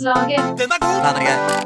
Den 0.00 0.72
er 0.72 1.18
grei. 1.20 1.64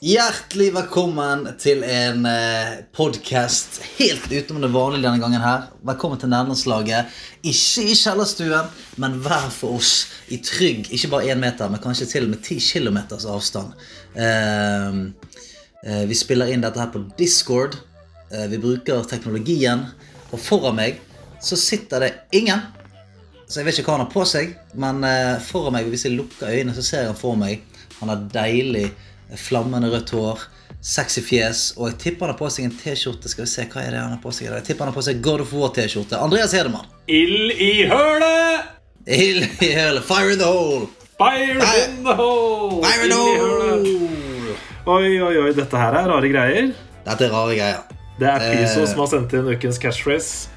Hjertelig 0.00 0.70
velkommen 0.72 1.42
til 1.60 1.82
en 1.84 2.24
eh, 2.24 2.78
podkast 2.96 3.76
helt 3.98 4.30
utenom 4.32 4.64
det 4.64 4.70
vanlige 4.72 5.04
denne 5.04 5.20
gangen 5.20 5.44
her. 5.44 5.66
Velkommen 5.84 6.22
til 6.22 6.32
Nærlandslaget. 6.32 7.12
Ikke 7.44 7.84
i 7.84 7.98
kjellerstuen, 7.98 8.72
men 9.04 9.20
hver 9.20 9.50
for 9.52 9.76
oss 9.82 9.92
i 10.32 10.40
trygg, 10.40 10.88
ikke 10.88 11.12
bare 11.12 11.28
én 11.34 11.44
meter, 11.44 11.68
men 11.68 11.84
kanskje 11.84 12.08
til 12.08 12.24
og 12.24 12.32
med 12.32 12.40
ti 12.46 12.56
kilometers 12.56 13.28
avstand. 13.28 13.76
Eh, 14.16 15.00
eh, 15.84 16.04
vi 16.08 16.16
spiller 16.16 16.48
inn 16.48 16.64
dette 16.64 16.80
her 16.80 16.88
på 16.94 17.04
Discord. 17.20 17.76
Eh, 18.32 18.48
vi 18.48 18.64
bruker 18.64 19.04
teknologien. 19.04 19.90
Og 20.32 20.40
foran 20.40 20.80
meg 20.80 21.04
så 21.44 21.60
sitter 21.60 22.06
det 22.06 22.14
ingen. 22.40 22.64
Så 23.50 23.58
jeg 23.58 23.66
vet 23.66 23.78
ikke 23.80 23.90
hva 23.90 23.96
han 23.98 24.04
har 24.06 24.12
på 24.12 24.22
seg, 24.30 24.52
men 24.78 25.02
eh, 25.02 25.40
foran 25.42 25.74
meg, 25.74 25.88
hvis 25.90 26.04
jeg 26.06 26.14
lukker 26.14 26.52
øynene, 26.52 26.74
så 26.76 26.84
ser 26.86 27.00
jeg 27.02 27.10
han 27.10 27.18
for 27.18 27.34
meg. 27.40 27.64
Han 27.98 28.12
har 28.12 28.20
deilig, 28.30 28.84
eh, 29.26 29.40
flammende 29.42 29.90
rødt 29.90 30.12
hår, 30.14 30.44
sexy 30.80 31.20
fjes, 31.26 31.64
og 31.76 31.88
jeg 31.90 31.96
tipper 32.04 32.28
han 32.28 32.36
har 32.36 32.38
på 32.38 32.50
seg 32.54 32.68
en 32.68 32.76
T-skjorte. 32.78 33.32
Skal 33.32 33.44
vi 33.48 33.50
se, 33.50 33.64
hva 33.72 33.82
er 33.82 33.96
det 33.96 34.04
han 34.04 34.14
har 34.14 34.22
på 34.22 34.30
seg? 34.36 34.52
Jeg 34.54 34.68
tipper 34.68 34.86
han 34.86 34.92
har 34.92 34.98
på 35.00 35.04
seg 35.08 35.18
God 35.26 35.42
of 35.42 35.50
War-T-skjorte. 35.56 36.20
Andreas 36.22 36.54
Hedemann. 36.54 36.86
Ild 37.10 37.50
i 37.58 37.72
hølet! 37.90 38.70
Ild 39.10 39.66
i 39.66 39.72
hølet. 39.74 40.06
Fire 40.06 40.30
in 40.36 40.38
the 40.38 40.46
hole. 40.54 40.86
Fire 41.18 41.58
in 41.58 41.98
the 42.06 42.14
hole! 42.22 42.80
Fire 42.86 43.04
in 43.04 43.10
the 43.10 43.20
hole. 43.42 44.56
Oi, 44.86 45.10
oi, 45.26 45.34
oi, 45.42 45.50
dette 45.58 45.76
her 45.82 45.98
er 46.04 46.06
rare 46.14 46.30
greier. 46.32 46.70
Dette 47.04 47.26
er 47.26 47.34
rare 47.34 47.58
greier. 47.58 47.82
Det 48.20 48.30
er 48.30 48.46
Piso 48.46 48.84
Eh. 48.84 48.88
som 48.94 49.02
har 49.02 49.10
sendt 49.10 49.34
inn 49.36 49.50
ukens 49.50 49.78
catchphrase. 49.82 50.48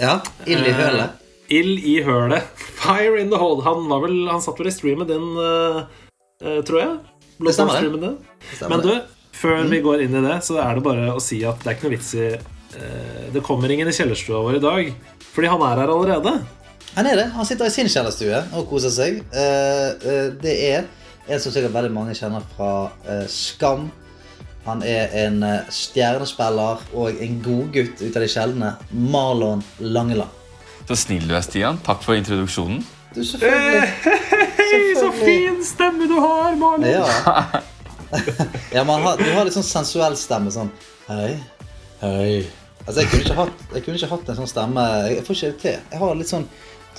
Ja, 0.00 0.22
ild 0.48 0.64
i 0.66 0.72
hølet. 0.72 1.19
Ild 1.50 1.82
i 1.82 1.96
hølet. 2.06 2.46
Fire 2.80 3.18
in 3.20 3.30
the 3.30 3.38
hole. 3.38 3.62
Han, 3.66 3.88
var 3.90 4.04
vel, 4.06 4.22
han 4.30 4.42
satt 4.42 4.60
vel 4.60 4.70
i 4.70 4.74
streamen 4.74 5.08
din, 5.08 5.32
eh, 5.42 5.80
eh, 6.44 6.60
tror 6.66 6.80
jeg. 6.82 6.92
Det 7.40 7.56
stemmer 7.56 7.98
det. 7.98 8.12
Stemmer 8.52 8.76
Men 8.76 8.84
du, 8.84 8.92
før 9.34 9.58
før 9.58 9.68
vi 9.72 9.82
går 9.82 10.04
inn 10.04 10.16
i 10.20 10.24
det, 10.24 10.38
så 10.46 10.60
er 10.62 10.76
det 10.76 10.84
bare 10.84 11.10
å 11.14 11.22
si 11.22 11.40
at 11.48 11.62
det 11.64 11.72
er 11.72 11.78
ikke 11.78 11.88
noe 11.88 11.94
vits 11.94 12.10
i 12.18 12.26
uh, 12.36 13.28
Det 13.32 13.40
kommer 13.46 13.72
ingen 13.72 13.88
i 13.88 13.94
kjellerstua 13.96 14.42
vår 14.44 14.58
i 14.58 14.62
dag. 14.64 14.90
Fordi 15.30 15.48
han 15.48 15.64
er 15.64 15.80
her 15.80 15.92
allerede. 15.94 16.34
Han 16.98 17.08
er 17.08 17.22
det. 17.22 17.28
Han 17.32 17.48
sitter 17.48 17.70
i 17.70 17.72
sin 17.72 17.88
kjellerstue 17.88 18.42
og 18.58 18.66
koser 18.68 18.92
seg. 18.92 19.22
Uh, 19.32 20.36
det 20.42 20.56
er 20.68 20.84
en 21.30 21.40
som 21.40 21.54
sikkert 21.54 21.72
veldig 21.72 21.94
mange 21.94 22.16
kjenner 22.18 22.44
fra 22.52 23.24
Skam. 23.32 23.88
Han 24.66 24.84
er 24.84 25.14
en 25.22 25.40
stjernespiller 25.72 26.84
og 26.92 27.24
en 27.24 27.40
godgutt 27.40 28.02
ut 28.02 28.12
av 28.12 28.20
de 28.20 28.28
sjeldne. 28.28 28.74
Marlon 28.92 29.64
Langeland. 29.80 30.39
Så 30.90 30.96
snill 30.98 31.28
du 31.30 31.36
er, 31.38 31.42
Stian. 31.46 31.76
Takk 31.86 32.00
for 32.02 32.18
introduksjonen. 32.18 32.80
Du, 33.14 33.20
selvfølgelig. 33.22 33.90
Hei, 34.58 34.78
så 34.98 35.10
fin 35.14 35.60
stemme 35.62 36.08
du 36.10 36.16
har, 36.18 36.56
Marlon! 36.58 36.88
Ja. 36.90 37.04
ja, 38.74 38.82
har, 38.82 39.20
du 39.20 39.28
har 39.30 39.46
litt 39.46 39.54
sånn 39.54 39.68
sensuell 39.68 40.16
stemme. 40.18 40.50
Sånn 40.50 40.72
Hei. 41.06 41.36
Hei. 42.00 42.32
Altså, 42.88 43.04
jeg 43.04 43.10
kunne 43.12 43.22
ikke 43.22 43.36
hatt, 43.38 43.62
jeg 43.70 43.84
kunne 43.84 44.00
ikke 44.00 44.10
hatt 44.16 44.32
en 44.34 44.40
sånn 44.40 44.50
stemme. 44.50 44.88
Jeg 45.12 45.22
får 45.28 45.38
ikke 45.38 45.52
det 45.52 45.62
til. 45.62 45.78
Jeg 45.94 46.02
har 46.02 46.18
litt 46.18 46.32
sånn 46.32 46.48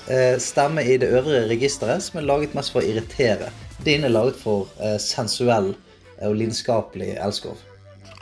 eh, 0.06 0.40
stemme 0.48 0.88
i 0.88 0.96
det 1.04 1.12
øvrige 1.12 1.44
registeret 1.52 2.08
som 2.08 2.22
er 2.22 2.30
laget 2.30 2.56
mest 2.56 2.72
for 2.72 2.80
å 2.80 2.88
irritere. 2.88 3.52
Din 3.84 4.08
er 4.08 4.16
laget 4.16 4.40
for 4.40 4.72
eh, 4.80 4.96
sensuell 5.04 5.74
eh, 5.74 6.30
og 6.30 6.40
lidenskapelig 6.40 7.18
elskov. 7.20 7.60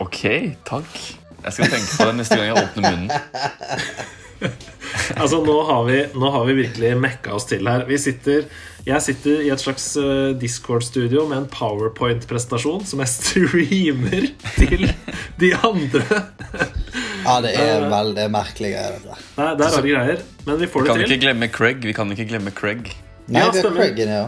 Ok, 0.02 0.24
takk. 0.66 0.98
Jeg 1.46 1.60
skal 1.60 1.78
tenke 1.78 1.94
på 1.94 2.10
det 2.10 2.20
neste 2.24 2.42
gang 2.42 2.56
jeg 2.56 2.66
åpner 2.66 2.90
munnen. 2.90 4.79
Altså, 5.22 5.40
nå 5.46 5.56
har, 5.68 5.84
vi, 5.88 6.00
nå 6.20 6.30
har 6.34 6.46
vi 6.48 6.54
virkelig 6.64 6.92
mekka 7.02 7.34
oss 7.38 7.48
til 7.50 7.68
her. 7.68 7.84
Vi 7.90 7.98
sitter, 8.02 8.46
jeg 8.88 9.02
sitter 9.06 9.42
i 9.46 9.50
et 9.54 9.62
slags 9.62 9.86
eh, 10.00 10.32
Discord-studio 10.40 11.26
med 11.30 11.44
en 11.44 11.48
powerpoint-presentasjon 11.52 12.86
som 12.88 13.02
jeg 13.04 13.14
streamer 13.18 14.30
til 14.58 14.90
de 15.42 15.54
andre. 15.60 16.06
Ja, 17.20 17.36
det 17.44 17.50
er 17.60 17.84
veldig 17.92 18.24
merkelig 18.32 18.70
greier. 18.74 18.94
Nei, 19.38 19.48
det 19.60 19.66
er 19.66 19.74
rare 19.76 19.90
greier, 19.92 20.22
men 20.48 20.56
vi 20.62 20.70
får 20.72 20.86
Vi 20.86 20.88
kan 20.88 20.98
til. 20.98 21.04
ikke 21.12 21.24
glemme 21.26 21.50
Craig. 21.52 21.84
Vi 21.86 21.94
kan 21.94 22.14
ikke 22.16 22.26
glemme 22.32 22.54
Craig. 22.56 22.88
Nei, 23.28 23.44
Ja, 23.44 23.50
det 23.54 23.60
er. 23.60 23.74
Craig 23.76 24.00
ja. 24.00 24.22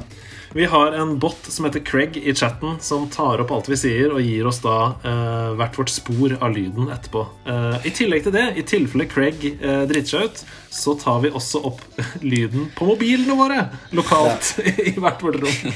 Vi 0.53 0.65
har 0.65 0.91
en 0.91 1.19
bot 1.19 1.37
som 1.47 1.65
heter 1.65 1.79
Craig 1.79 2.17
i 2.17 2.35
chatten, 2.35 2.75
som 2.79 3.09
tar 3.09 3.39
opp 3.39 3.51
alt 3.55 3.69
vi 3.71 3.77
sier, 3.79 4.11
og 4.11 4.19
gir 4.19 4.47
oss 4.49 4.59
da 4.59 4.73
eh, 5.07 5.53
hvert 5.55 5.77
vårt 5.79 5.93
spor 5.93 6.35
av 6.43 6.51
lyden 6.51 6.91
etterpå. 6.91 7.23
Eh, 7.47 7.87
I 7.87 7.93
tillegg 7.95 8.25
til 8.25 8.35
det, 8.35 8.43
i 8.59 8.65
tilfelle 8.67 9.07
Craig 9.07 9.45
eh, 9.53 9.85
driter 9.87 10.11
seg 10.11 10.27
ut, 10.27 10.43
så 10.71 10.97
tar 10.99 11.23
vi 11.23 11.31
også 11.31 11.63
opp 11.71 11.85
lyden 12.33 12.67
på 12.75 12.89
mobilene 12.89 13.39
våre 13.39 13.63
lokalt 13.95 14.57
i 14.91 14.97
hvert 14.99 15.23
vårt 15.23 15.39
rom. 15.39 15.71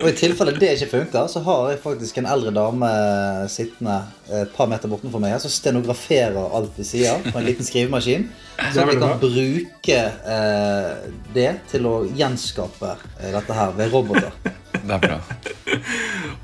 Og 0.00 0.08
i 0.08 0.16
tilfelle 0.16 0.56
det 0.56 0.72
ikke 0.78 0.90
funker, 0.90 1.28
så 1.28 1.44
har 1.44 1.68
jeg 1.74 1.82
faktisk 1.84 2.18
en 2.20 2.26
eldre 2.28 2.50
dame 2.56 2.88
sittende 3.52 4.00
et 4.32 4.50
par 4.56 4.68
meter 4.68 4.90
bortenfor 4.90 5.20
meg 5.22 5.34
her, 5.34 5.40
som 5.42 5.52
stenograferer 5.52 6.56
alt 6.56 6.74
vi 6.80 6.84
sier 6.88 7.20
på 7.28 7.36
en 7.38 7.46
liten 7.46 7.66
skrivemaskin. 7.66 8.26
Så 8.74 8.84
vi 8.86 8.96
kan 9.00 9.18
bruke 9.18 9.96
eh, 10.34 10.90
det 11.34 11.48
til 11.72 11.88
å 11.90 11.94
gjenskape 12.06 12.92
eh, 13.18 13.32
dette 13.34 13.56
her 13.56 13.72
ved 13.74 13.90
roboter. 14.14 14.54
Det 14.84 14.94
er 14.94 15.00
bra. 15.04 15.18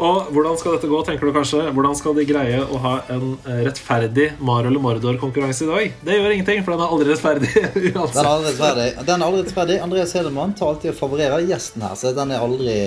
Og 0.01 0.31
hvordan 0.33 0.57
skal 0.57 0.77
dette 0.77 0.89
gå, 0.89 0.99
tenker 1.05 1.29
du 1.29 1.35
kanskje? 1.35 1.67
Hvordan 1.77 1.97
skal 1.99 2.15
de 2.17 2.25
greie 2.25 2.61
å 2.65 2.79
ha 2.81 2.93
en 3.13 3.35
eh, 3.45 3.59
rettferdig 3.67 4.31
Mar 4.41 4.65
eller 4.65 4.81
Mordor-konkurranse 4.81 5.67
i 5.67 5.69
dag? 5.69 5.99
Det 6.07 6.17
gjør 6.17 6.37
ingenting, 6.37 6.63
for 6.65 6.73
den 6.73 6.85
er 6.87 6.95
aldri 6.95 7.11
rettferdig 7.11 7.51
Den 7.91 8.01
er 8.01 8.31
aldri 8.31 8.55
rettferdig. 8.55 8.87
Den 9.11 9.17
er 9.19 9.27
aldri 9.27 9.43
rettferdig. 9.45 9.77
Andreas 9.85 10.15
Hedemann 10.17 10.57
tar 10.57 10.73
alltid 10.73 10.95
og 10.95 10.99
favorerer 11.03 11.45
gjesten 11.51 11.85
her, 11.85 11.99
så 12.01 12.15
den 12.17 12.33
er 12.33 12.47
aldri 12.47 12.79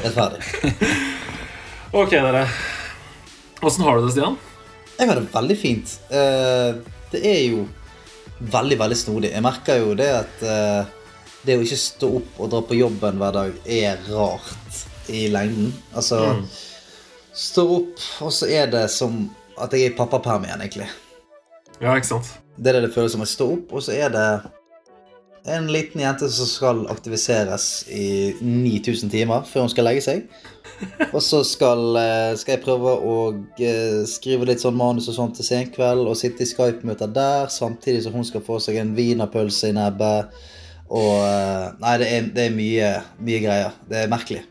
rettferdig. 0.00 0.42
Ok, 1.96 2.10
dere. 2.10 2.42
Åssen 3.64 3.84
har 3.86 3.96
du 3.96 4.04
det, 4.04 4.10
Stian? 4.12 4.34
Jeg 4.98 5.08
har 5.08 5.16
det 5.16 5.30
veldig 5.32 5.54
fint. 5.56 5.92
Eh, 6.10 6.74
det 7.12 7.20
er 7.24 7.38
jo 7.46 7.62
veldig, 8.42 8.76
veldig 8.82 8.98
snodig. 9.00 9.30
Jeg 9.32 9.44
merker 9.46 9.78
jo 9.80 9.94
det 9.96 10.08
at 10.18 10.42
eh, 10.44 10.90
det 11.46 11.56
å 11.58 11.64
ikke 11.64 11.78
stå 11.80 12.10
opp 12.20 12.40
og 12.40 12.52
dra 12.52 12.62
på 12.66 12.78
jobben 12.78 13.20
hver 13.20 13.34
dag 13.36 13.58
er 13.64 14.00
rart 14.10 14.82
i 15.12 15.26
lengden. 15.32 15.72
Altså 15.94 16.22
Stå 17.36 17.66
opp, 17.68 17.98
og 18.24 18.30
så 18.32 18.46
er 18.48 18.70
det 18.72 18.86
som 18.88 19.26
at 19.60 19.74
jeg 19.76 19.84
er 19.84 19.90
i 19.90 19.96
pappaperm 19.96 20.46
igjen, 20.46 20.62
egentlig. 20.64 20.86
Ja, 21.82 21.92
ikke 21.92 22.08
sant? 22.08 22.30
Det 22.56 22.70
er 22.70 22.78
det 22.78 22.86
det 22.86 22.94
føles 22.94 23.12
som. 23.12 23.20
Jeg 23.20 23.34
står 23.34 23.50
opp, 23.58 23.74
og 23.76 23.84
så 23.84 23.92
er 23.92 24.14
det 24.14 24.28
en 25.52 25.68
liten 25.70 26.00
jente 26.00 26.28
som 26.32 26.48
skal 26.48 26.80
aktiviseres 26.90 27.84
i 27.92 28.34
9000 28.40 29.12
timer 29.12 29.44
før 29.46 29.66
hun 29.66 29.72
skal 29.74 29.86
legge 29.86 30.02
seg. 30.06 30.24
Og 31.12 31.20
så 31.24 31.42
skal, 31.46 31.84
eh, 31.96 32.32
skal 32.36 32.56
jeg 32.56 32.64
prøve 32.64 32.96
å 32.96 33.16
eh, 33.60 34.02
skrive 34.08 34.48
litt 34.48 34.64
sånn 34.64 34.76
manus 34.76 35.08
og 35.08 35.16
sånt 35.16 35.38
til 35.38 35.46
senkveld 35.46 36.08
og 36.08 36.18
sitte 36.18 36.44
i 36.44 36.50
Skype-møter 36.50 37.12
der, 37.12 37.46
samtidig 37.52 38.02
som 38.04 38.16
hun 38.16 38.26
skal 38.28 38.44
få 38.44 38.58
seg 38.60 38.80
en 38.80 38.92
wienerpølse 38.96 39.70
i 39.70 39.76
nebbet. 39.76 40.34
Og 40.90 41.14
eh, 41.22 41.72
Nei, 41.82 41.94
det 42.02 42.10
er, 42.12 42.28
det 42.36 42.44
er 42.50 42.54
mye, 42.54 42.90
mye 43.26 43.40
greier. 43.42 43.72
Det 43.90 44.04
er 44.04 44.12
merkelig. 44.12 44.42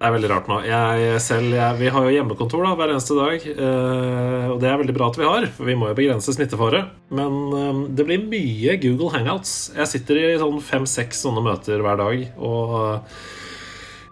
Det 0.00 0.08
er 0.08 0.14
veldig 0.14 0.28
rart 0.32 0.46
nå. 0.48 0.56
Jeg 0.64 1.18
selv, 1.20 1.50
jeg, 1.52 1.74
Vi 1.76 1.90
har 1.92 2.06
jo 2.06 2.12
hjemmekontor 2.14 2.62
da, 2.64 2.70
hver 2.78 2.92
eneste 2.94 3.16
dag. 3.18 3.42
eh, 3.52 4.46
og 4.54 4.60
det 4.62 4.70
er 4.70 4.78
veldig 4.80 4.94
bra 4.96 5.10
at 5.12 5.18
vi 5.20 5.26
har, 5.28 5.44
for 5.52 5.68
vi 5.68 5.74
må 5.76 5.90
jo 5.90 5.96
begrense 5.98 6.32
smittefare. 6.32 6.80
Men 7.12 7.36
eh, 7.58 7.82
det 7.98 8.06
blir 8.08 8.22
mye 8.24 8.78
Google 8.80 9.10
Hangouts. 9.12 9.52
Jeg 9.76 9.90
sitter 9.92 10.22
i 10.22 10.38
sånn 10.40 10.56
fem-seks 10.64 11.20
sånne 11.26 11.42
møter 11.44 11.84
hver 11.84 12.00
dag. 12.00 12.24
Og 12.40 12.72
eh, 12.80 13.26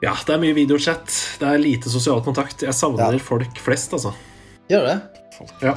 ja, 0.05 0.13
det 0.29 0.35
er 0.37 0.43
mye 0.45 0.55
videochat. 0.61 1.09
Det 1.41 1.49
er 1.55 1.63
lite 1.65 1.89
sosial 1.91 2.21
kontakt. 2.27 2.67
Jeg 2.69 2.77
savner 2.77 3.17
Ja. 3.17 3.25
folk 3.25 3.57
flest, 3.65 3.97
altså. 3.97 4.13
Gjør 4.69 4.85
det? 4.91 4.99
Ja. 5.65 5.73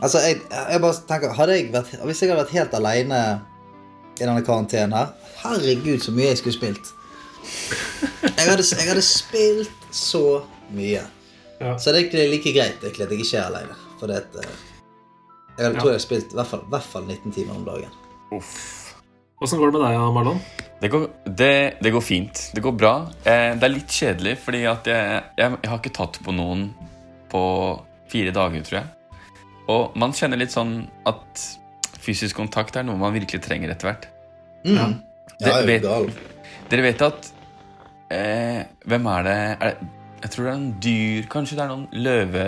Altså, 0.00 0.20
jeg, 0.24 0.40
jeg 0.48 0.80
bare 0.80 1.04
tenker 1.08 1.36
hadde 1.36 1.54
jeg 1.60 1.68
vært, 1.72 1.92
Hvis 2.08 2.20
jeg 2.24 2.30
hadde 2.32 2.40
vært 2.42 2.56
helt 2.56 2.74
aleine 2.80 3.20
i 4.20 4.24
denne 4.24 4.42
karantenen 4.46 4.92
her 4.96 5.12
Herregud, 5.42 6.00
så 6.02 6.12
mye 6.16 6.30
jeg 6.32 6.38
skulle 6.40 6.56
spilt. 6.56 6.92
Jeg 8.24 8.48
hadde, 8.48 8.64
jeg 8.64 8.88
hadde 8.88 9.02
spilt 9.04 9.84
så 9.94 10.22
mye. 10.74 11.02
Ja. 11.60 11.76
Så 11.80 11.92
det 11.94 12.08
er 12.14 12.30
like 12.32 12.52
greit 12.52 12.82
egentlig 12.82 13.04
at 13.06 13.12
jeg 13.14 13.20
ikke 13.24 13.38
er 13.38 13.46
aleine. 13.50 13.76
For 14.00 14.10
det 14.10 14.16
at, 14.24 14.38
eh, 14.42 14.48
jeg 15.58 15.64
hadde, 15.66 15.74
Ja. 15.76 15.80
tror 15.80 15.90
jeg 15.92 15.98
har 16.00 16.04
spilt 16.04 16.32
i 16.32 16.38
hvert 16.40 16.50
fall, 16.50 16.64
hvert 16.72 16.82
fall 16.92 17.04
19 17.06 17.32
timer 17.32 17.54
om 17.54 17.64
dagen. 17.64 17.92
Uff. 18.32 18.94
Åssen 19.42 19.58
går 19.60 19.70
det 19.72 19.80
med 19.80 19.86
deg, 19.90 20.14
Marlon? 20.16 20.40
Det 20.80 20.90
går, 20.90 21.06
det, 21.36 21.52
det 21.82 21.92
går 21.92 22.00
fint. 22.04 22.50
Det 22.56 22.62
går 22.64 22.72
bra. 22.76 22.94
Eh, 23.24 23.54
det 23.56 23.62
er 23.68 23.72
litt 23.72 23.88
kjedelig, 23.92 24.36
fordi 24.38 24.64
at 24.68 24.86
jeg, 24.90 25.22
jeg, 25.38 25.58
jeg 25.62 25.70
har 25.70 25.78
ikke 25.80 25.94
tatt 25.96 26.18
på 26.24 26.32
noen 26.34 26.70
på 27.32 27.42
fire 28.08 28.32
dager, 28.32 28.62
tror 28.64 28.80
jeg. 28.80 28.86
Og 29.68 29.96
man 29.98 30.12
kjenner 30.16 30.38
litt 30.40 30.52
sånn 30.54 30.86
at 31.08 31.46
fysisk 32.06 32.38
kontakt 32.38 32.78
er 32.78 32.86
noe 32.86 32.98
man 33.00 33.14
virkelig 33.16 33.42
trenger 33.44 33.74
etter 33.74 33.90
hvert. 33.90 34.08
Mm. 34.66 34.78
Ja. 34.78 34.88
Er 35.52 35.66
vet-. 35.68 35.90
Dere 36.70 36.82
vet 36.86 37.02
at 37.04 37.28
eh, 38.10 38.62
Hvem 38.88 39.10
er 39.12 39.26
det? 39.26 39.34
er 39.36 39.74
det 39.74 39.90
Jeg 40.22 40.30
tror 40.32 40.46
det 40.46 40.52
er 40.52 40.56
noen 40.56 40.70
dyr 40.82 41.28
Kanskje 41.30 41.58
det 41.58 41.64
er 41.66 41.70
noen 41.70 41.84
løve 41.92 42.46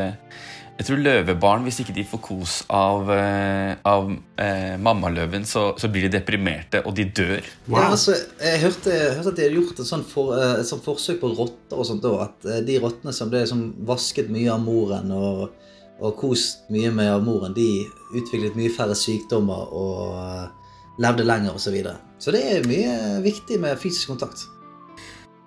Jeg 0.78 0.86
tror 0.86 1.00
løvebarn, 1.02 1.64
hvis 1.66 1.80
ikke 1.82 1.94
de 1.96 2.04
får 2.06 2.20
kos 2.22 2.56
av, 2.70 3.08
eh, 3.10 3.72
av 3.90 4.12
eh, 4.38 4.76
mammaløven, 4.78 5.42
så, 5.42 5.72
så 5.74 5.88
blir 5.90 6.04
de 6.06 6.12
deprimerte, 6.20 6.84
og 6.86 6.94
de 6.94 7.02
dør. 7.18 7.48
Wow. 7.66 7.80
Ja, 7.80 7.88
altså, 7.96 8.14
jeg 8.38 8.60
hørte, 8.62 8.92
jeg 8.94 9.16
hørte 9.16 9.32
at 9.32 9.40
de 9.40 9.42
hadde 9.48 9.56
gjort 9.56 9.82
et 9.82 9.88
sånt, 9.88 10.06
for, 10.06 10.36
eh, 10.38 10.60
et 10.60 10.68
sånt 10.70 10.86
forsøk 10.86 11.18
på 11.24 11.32
rotter 11.34 11.82
og 11.82 11.88
sånt 11.88 12.06
òg. 12.06 12.20
At 12.28 12.46
eh, 12.46 12.60
de 12.68 12.78
rottene 12.78 13.10
som 13.16 13.32
ble 13.32 13.42
som 13.50 13.64
vasket 13.90 14.30
mye 14.30 14.54
av 14.54 14.62
moren 14.62 15.10
og, 15.18 15.48
og 15.98 16.14
kost 16.20 16.68
mye 16.72 16.92
med 16.94 17.10
av 17.10 17.24
moren, 17.26 17.54
de 17.56 17.88
utviklet 18.14 18.56
mye 18.58 18.70
færre 18.72 18.94
sykdommer 18.98 19.72
og 19.74 20.14
eh, 20.20 20.44
levde 21.02 21.26
lenger 21.26 21.56
osv. 21.56 21.68
Så, 21.68 21.74
videre. 21.74 21.98
så 22.22 22.34
det 22.34 22.44
er 22.52 22.68
mye 22.68 23.18
viktig 23.24 23.58
med 23.62 23.78
fysisk 23.80 24.14
kontakt. 24.14 24.46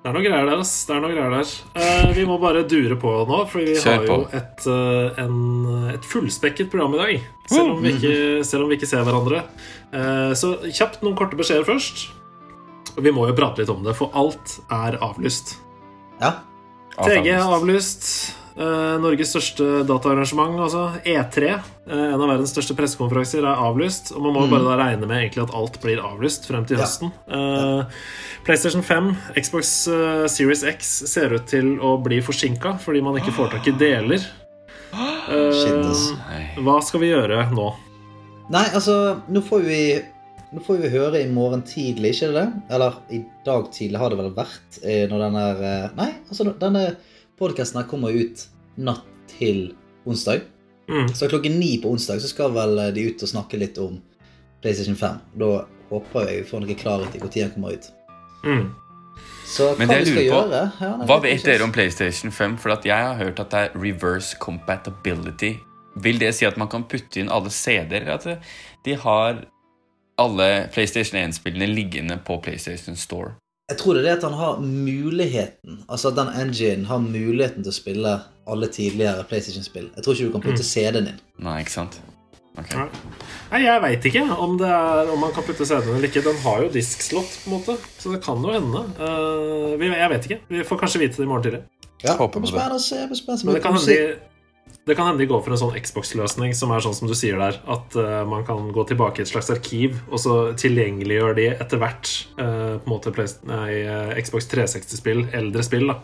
Det 0.02 0.10
er 0.10 0.16
noe 0.18 0.26
greier 0.26 0.48
der, 0.50 0.62
ass. 0.64 0.72
Det 0.90 0.96
er 0.96 1.02
noe 1.04 1.14
greier 1.14 1.34
der. 1.36 1.50
Eh, 1.78 2.08
vi 2.18 2.24
må 2.26 2.40
bare 2.42 2.64
dure 2.66 2.96
på 2.98 3.12
nå, 3.30 3.44
for 3.52 3.62
vi 3.62 3.76
Kjør 3.78 4.00
har 4.00 4.08
jo 4.08 4.16
et, 4.34 4.64
eh, 4.74 5.20
en, 5.22 5.36
et 5.94 6.08
fullspekket 6.10 6.72
program 6.74 6.96
i 6.98 7.02
dag. 7.04 7.28
Selv 7.52 7.76
om 7.76 7.86
vi 7.86 7.94
ikke, 7.94 8.16
selv 8.50 8.66
om 8.66 8.72
vi 8.72 8.80
ikke 8.80 8.90
ser 8.90 9.06
hverandre. 9.06 9.44
Eh, 9.94 10.34
så 10.42 10.56
kjapt 10.66 11.06
noen 11.06 11.14
korte 11.20 11.38
beskjeder 11.38 11.68
først. 11.70 12.08
Vi 12.98 13.14
må 13.14 13.28
jo 13.30 13.38
prate 13.38 13.62
litt 13.62 13.70
om 13.70 13.86
det, 13.86 13.94
for 14.00 14.10
alt 14.18 14.58
er 14.74 14.98
avlyst. 15.06 15.60
Ja. 16.18 16.40
TG 16.98 17.30
er 17.36 17.46
avlyst. 17.46 18.10
Eh, 18.52 18.96
Norges 19.00 19.32
største 19.32 19.66
dataarrangement, 19.88 20.58
altså 20.60 20.82
E3, 21.08 21.52
eh, 21.54 22.02
en 22.12 22.20
av 22.20 22.28
verdens 22.28 22.52
største 22.52 22.76
pressekonferanser, 22.76 23.46
er 23.48 23.62
avlyst. 23.64 24.12
Og 24.16 24.26
man 24.26 24.36
må 24.36 24.46
mm. 24.46 24.52
bare 24.52 24.68
da 24.68 24.78
regne 24.82 25.08
med 25.08 25.22
egentlig 25.22 25.46
at 25.46 25.56
alt 25.56 25.80
blir 25.84 26.02
avlyst 26.04 26.48
frem 26.50 26.66
til 26.68 26.78
Ja. 26.78 26.84
høsten. 26.84 27.14
Eh, 27.32 27.84
PlayStation 28.44 28.84
5, 28.84 29.16
Xbox 29.38 29.88
Series 30.34 30.64
X 30.68 31.04
ser 31.08 31.34
ut 31.38 31.46
til 31.48 31.78
å 31.80 31.96
bli 32.02 32.20
forsinka 32.26 32.80
fordi 32.82 33.02
man 33.06 33.16
ikke 33.20 33.36
får 33.36 33.52
tak 33.56 33.68
i 33.70 33.72
deler. 33.78 34.24
Hva 36.62 36.82
skal 36.84 37.00
vi 37.00 37.14
gjøre 37.14 37.46
nå? 37.54 37.68
Nei, 38.52 38.66
altså, 38.76 39.22
nå 39.32 39.40
får 39.46 39.62
vi 39.64 39.84
nå 40.52 40.60
får 40.66 40.82
vi 40.82 40.90
høre 40.92 41.22
i 41.22 41.30
morgen 41.32 41.62
tidlig, 41.64 42.18
ikke 42.18 42.34
det? 42.36 42.48
Eller 42.76 42.98
i 43.08 43.22
dag 43.46 43.70
tidlig 43.72 44.02
har 44.02 44.12
det 44.12 44.18
vel 44.20 44.34
vært. 44.36 44.82
Når 44.84 45.24
den 45.24 45.38
er 45.40 45.94
Nei, 45.96 46.10
altså 46.28 46.50
denne 46.60 46.98
podkasten 47.42 47.82
her 47.82 47.90
kommer 47.90 48.14
ut 48.14 48.46
natt 48.78 49.08
til 49.32 49.72
onsdag. 50.06 50.46
Mm. 50.92 51.10
Så 51.16 51.30
klokken 51.32 51.60
ni 51.60 51.78
på 51.82 51.90
onsdag 51.90 52.22
så 52.22 52.30
skal 52.30 52.54
vel 52.56 52.78
eh, 52.80 52.94
de 52.96 53.08
ut 53.10 53.24
og 53.24 53.32
snakke 53.32 53.60
litt 53.62 53.80
om 53.82 53.98
PlayStation 54.62 54.98
5. 54.98 55.18
Da 55.42 55.52
håper 55.90 56.30
jeg 56.30 56.44
vi 56.44 56.48
får 56.52 56.64
noe 56.64 56.78
klarhet 56.78 57.18
i 57.18 57.22
når 57.22 57.34
den 57.34 57.54
kommer 57.56 57.78
ut. 57.78 57.90
Mm. 58.46 58.70
Så 59.52 59.74
Men 59.80 59.90
hva 59.90 59.98
vi 60.00 60.06
skal 60.06 60.16
lurer 60.16 60.32
på, 60.32 60.42
gjøre 60.42 60.62
ja, 60.80 60.92
nei, 60.98 61.08
Hva 61.10 61.18
vet 61.26 61.46
dere 61.46 61.66
om 61.66 61.74
PlayStation 61.76 62.32
5? 62.32 62.58
For 62.62 62.76
at 62.76 62.86
jeg 62.88 63.08
har 63.08 63.18
hørt 63.20 63.42
at 63.44 63.52
det 63.52 63.64
er 63.66 63.76
reverse 63.76 64.38
compatibility. 64.40 65.56
Vil 66.02 66.22
det 66.22 66.32
si 66.38 66.48
at 66.48 66.60
man 66.62 66.70
kan 66.72 66.86
putte 66.88 67.20
inn 67.20 67.32
alle 67.32 67.52
CD-er? 67.52 68.08
At 68.16 68.28
de 68.86 68.96
har 68.96 69.44
alle 70.22 70.50
PlayStation 70.72 71.20
1-spillene 71.20 71.68
liggende 71.68 72.20
på 72.26 72.38
PlayStation 72.44 72.96
Store? 72.96 73.36
Jeg 73.72 73.80
tror 73.80 73.96
det 73.96 74.02
er 74.02 74.08
det 74.10 74.16
at 74.18 74.24
han 74.28 74.36
har 74.36 74.58
muligheten 74.60 75.78
Altså 75.88 76.12
at 76.12 76.18
den 76.18 76.32
engine 76.42 76.90
har 76.90 77.00
muligheten 77.00 77.64
til 77.64 77.72
å 77.72 77.76
spille 77.76 78.16
alle 78.52 78.68
tidligere 78.68 79.24
PlayStation-spill. 79.30 79.92
Jeg 79.96 80.04
tror 80.04 80.16
ikke 80.16 80.28
du 80.28 80.34
kan 80.34 80.44
putte 80.44 80.66
CD-en 80.66 81.12
inn. 81.14 81.20
Nei, 81.46 81.60
ikke 81.64 81.72
sant? 81.76 82.02
Okay. 82.60 82.82
Nei. 82.82 83.60
Jeg 83.64 83.84
veit 83.86 84.08
ikke 84.10 84.24
om, 84.34 84.58
det 84.60 84.68
er, 84.68 85.12
om 85.14 85.22
man 85.24 85.32
kan 85.36 85.46
putte 85.48 85.68
CD-en 85.68 85.94
eller 85.96 86.10
ikke. 86.10 86.24
Den 86.26 86.42
har 86.44 86.66
jo 86.66 86.72
diskslott, 86.74 87.38
på 87.44 87.48
en 87.48 87.56
måte, 87.56 87.78
så 88.02 88.12
det 88.12 88.20
kan 88.26 88.44
jo 88.44 88.52
hende. 88.52 88.82
Uh, 89.00 89.86
jeg 89.86 90.10
vet 90.16 90.28
ikke. 90.28 90.40
Vi 90.52 90.66
får 90.68 90.82
kanskje 90.84 91.04
vite 91.06 91.22
det 91.22 91.28
i 91.28 91.32
morgen 91.32 91.48
tidlig. 91.48 91.62
Ja, 92.02 92.18
Håper 92.18 92.42
på 92.42 92.50
det. 92.50 93.38
Men 93.46 93.56
det 93.56 93.64
kan 93.64 93.78
hende 93.78 93.88
de, 93.88 94.31
det 94.86 94.96
kan 94.98 95.08
hende 95.08 95.22
de 95.22 95.30
går 95.30 95.44
for 95.46 95.54
en 95.54 95.60
sånn 95.62 95.76
Xbox-løsning 95.78 96.56
som 96.58 96.72
er 96.74 96.82
sånn 96.82 96.96
som 96.98 97.10
du 97.10 97.14
sier 97.18 97.38
der, 97.38 97.60
at 97.70 97.98
uh, 98.00 98.22
man 98.30 98.46
kan 98.48 98.72
gå 98.74 98.86
tilbake 98.90 99.22
i 99.22 99.26
et 99.26 99.30
slags 99.30 99.52
arkiv, 99.54 100.00
og 100.10 100.22
så 100.24 100.38
tilgjengeliggjør 100.58 101.38
de 101.38 101.48
etter 101.54 101.82
hvert 101.82 102.10
uh, 102.40 102.80
på 102.82 102.88
en 102.88 102.90
måte 102.90 103.14
Play, 103.14 103.30
nei, 103.46 103.70
eh, 103.84 104.14
Xbox 104.24 104.50
360-spill, 104.52 105.28
eldre 105.38 105.66
spill, 105.68 105.92
da. 105.92 106.00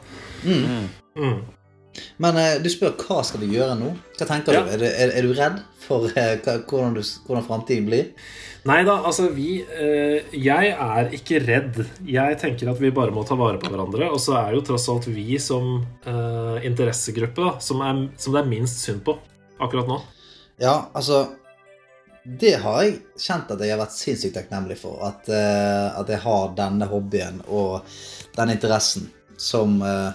mm. 0.45 0.89
Mm. 1.18 1.39
Men 2.24 2.38
eh, 2.42 2.58
du 2.64 2.70
spør 2.70 2.94
hva 3.02 3.22
skal 3.26 3.42
vi 3.44 3.52
gjøre 3.56 3.76
nå? 3.80 3.94
Hva 4.18 4.28
tenker 4.30 4.54
Ja. 4.58 4.64
du? 4.66 4.74
Er, 4.76 4.82
du- 4.82 4.90
er, 4.90 5.14
er 5.18 5.26
du 5.28 5.34
redd 5.38 5.62
for 5.88 6.06
eh, 6.12 6.36
hva- 6.44 6.60
hvordan, 6.68 6.94
du, 6.98 7.02
hvordan 7.28 7.46
framtiden 7.48 7.86
blir? 7.90 8.12
Nei 8.68 8.82
da, 8.84 8.98
altså 9.08 9.30
vi 9.32 9.62
eh, 9.64 10.26
Jeg 10.36 10.74
er 10.74 11.10
ikke 11.16 11.40
redd. 11.46 11.78
Jeg 12.04 12.38
tenker 12.42 12.70
at 12.74 12.82
vi 12.84 12.92
bare 12.92 13.14
må 13.16 13.24
ta 13.28 13.38
vare 13.40 13.62
på 13.62 13.70
hverandre. 13.72 14.10
Og 14.12 14.20
så 14.20 14.36
er 14.42 14.54
jo 14.58 14.64
tross 14.68 14.90
alt 14.92 15.08
vi 15.08 15.38
som 15.40 15.78
eh, 16.06 16.66
interessegruppe 16.68 17.46
da, 17.46 17.54
som, 17.64 17.82
er, 17.86 18.08
som 18.20 18.36
det 18.36 18.44
er 18.44 18.50
minst 18.52 18.84
synd 18.84 19.04
på 19.08 19.16
akkurat 19.64 19.88
nå. 19.90 20.02
Ja, 20.62 20.90
altså 20.98 21.24
Det 22.28 22.56
har 22.60 22.82
jeg 22.84 22.98
kjent 23.24 23.52
at 23.56 23.62
jeg 23.64 23.72
har 23.72 23.80
vært 23.80 23.96
sinnssykt 23.96 24.36
takknemlig 24.36 24.76
for. 24.82 24.98
At, 25.08 25.30
uh, 25.32 25.96
at 26.02 26.10
jeg 26.12 26.20
har 26.26 26.50
denne 26.58 26.90
hobbyen 26.92 27.38
og 27.48 27.86
den 28.36 28.52
interessen 28.52 29.06
som 29.40 29.78
eh, 29.86 30.12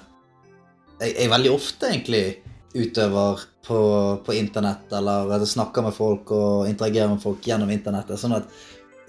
jeg, 1.02 1.16
jeg 1.18 1.32
veldig 1.32 1.52
ofte 1.52 1.90
egentlig 1.90 2.24
utøver 2.72 3.42
på, 3.66 3.80
på 4.24 4.34
internett, 4.34 4.86
eller 4.96 5.44
snakker 5.46 5.86
med 5.86 5.96
folk 5.96 6.32
og 6.34 6.68
interagerer 6.70 7.12
med 7.12 7.22
folk 7.22 7.44
gjennom 7.46 7.70
internettet. 7.74 8.20
Sånn 8.20 8.36
at 8.38 8.48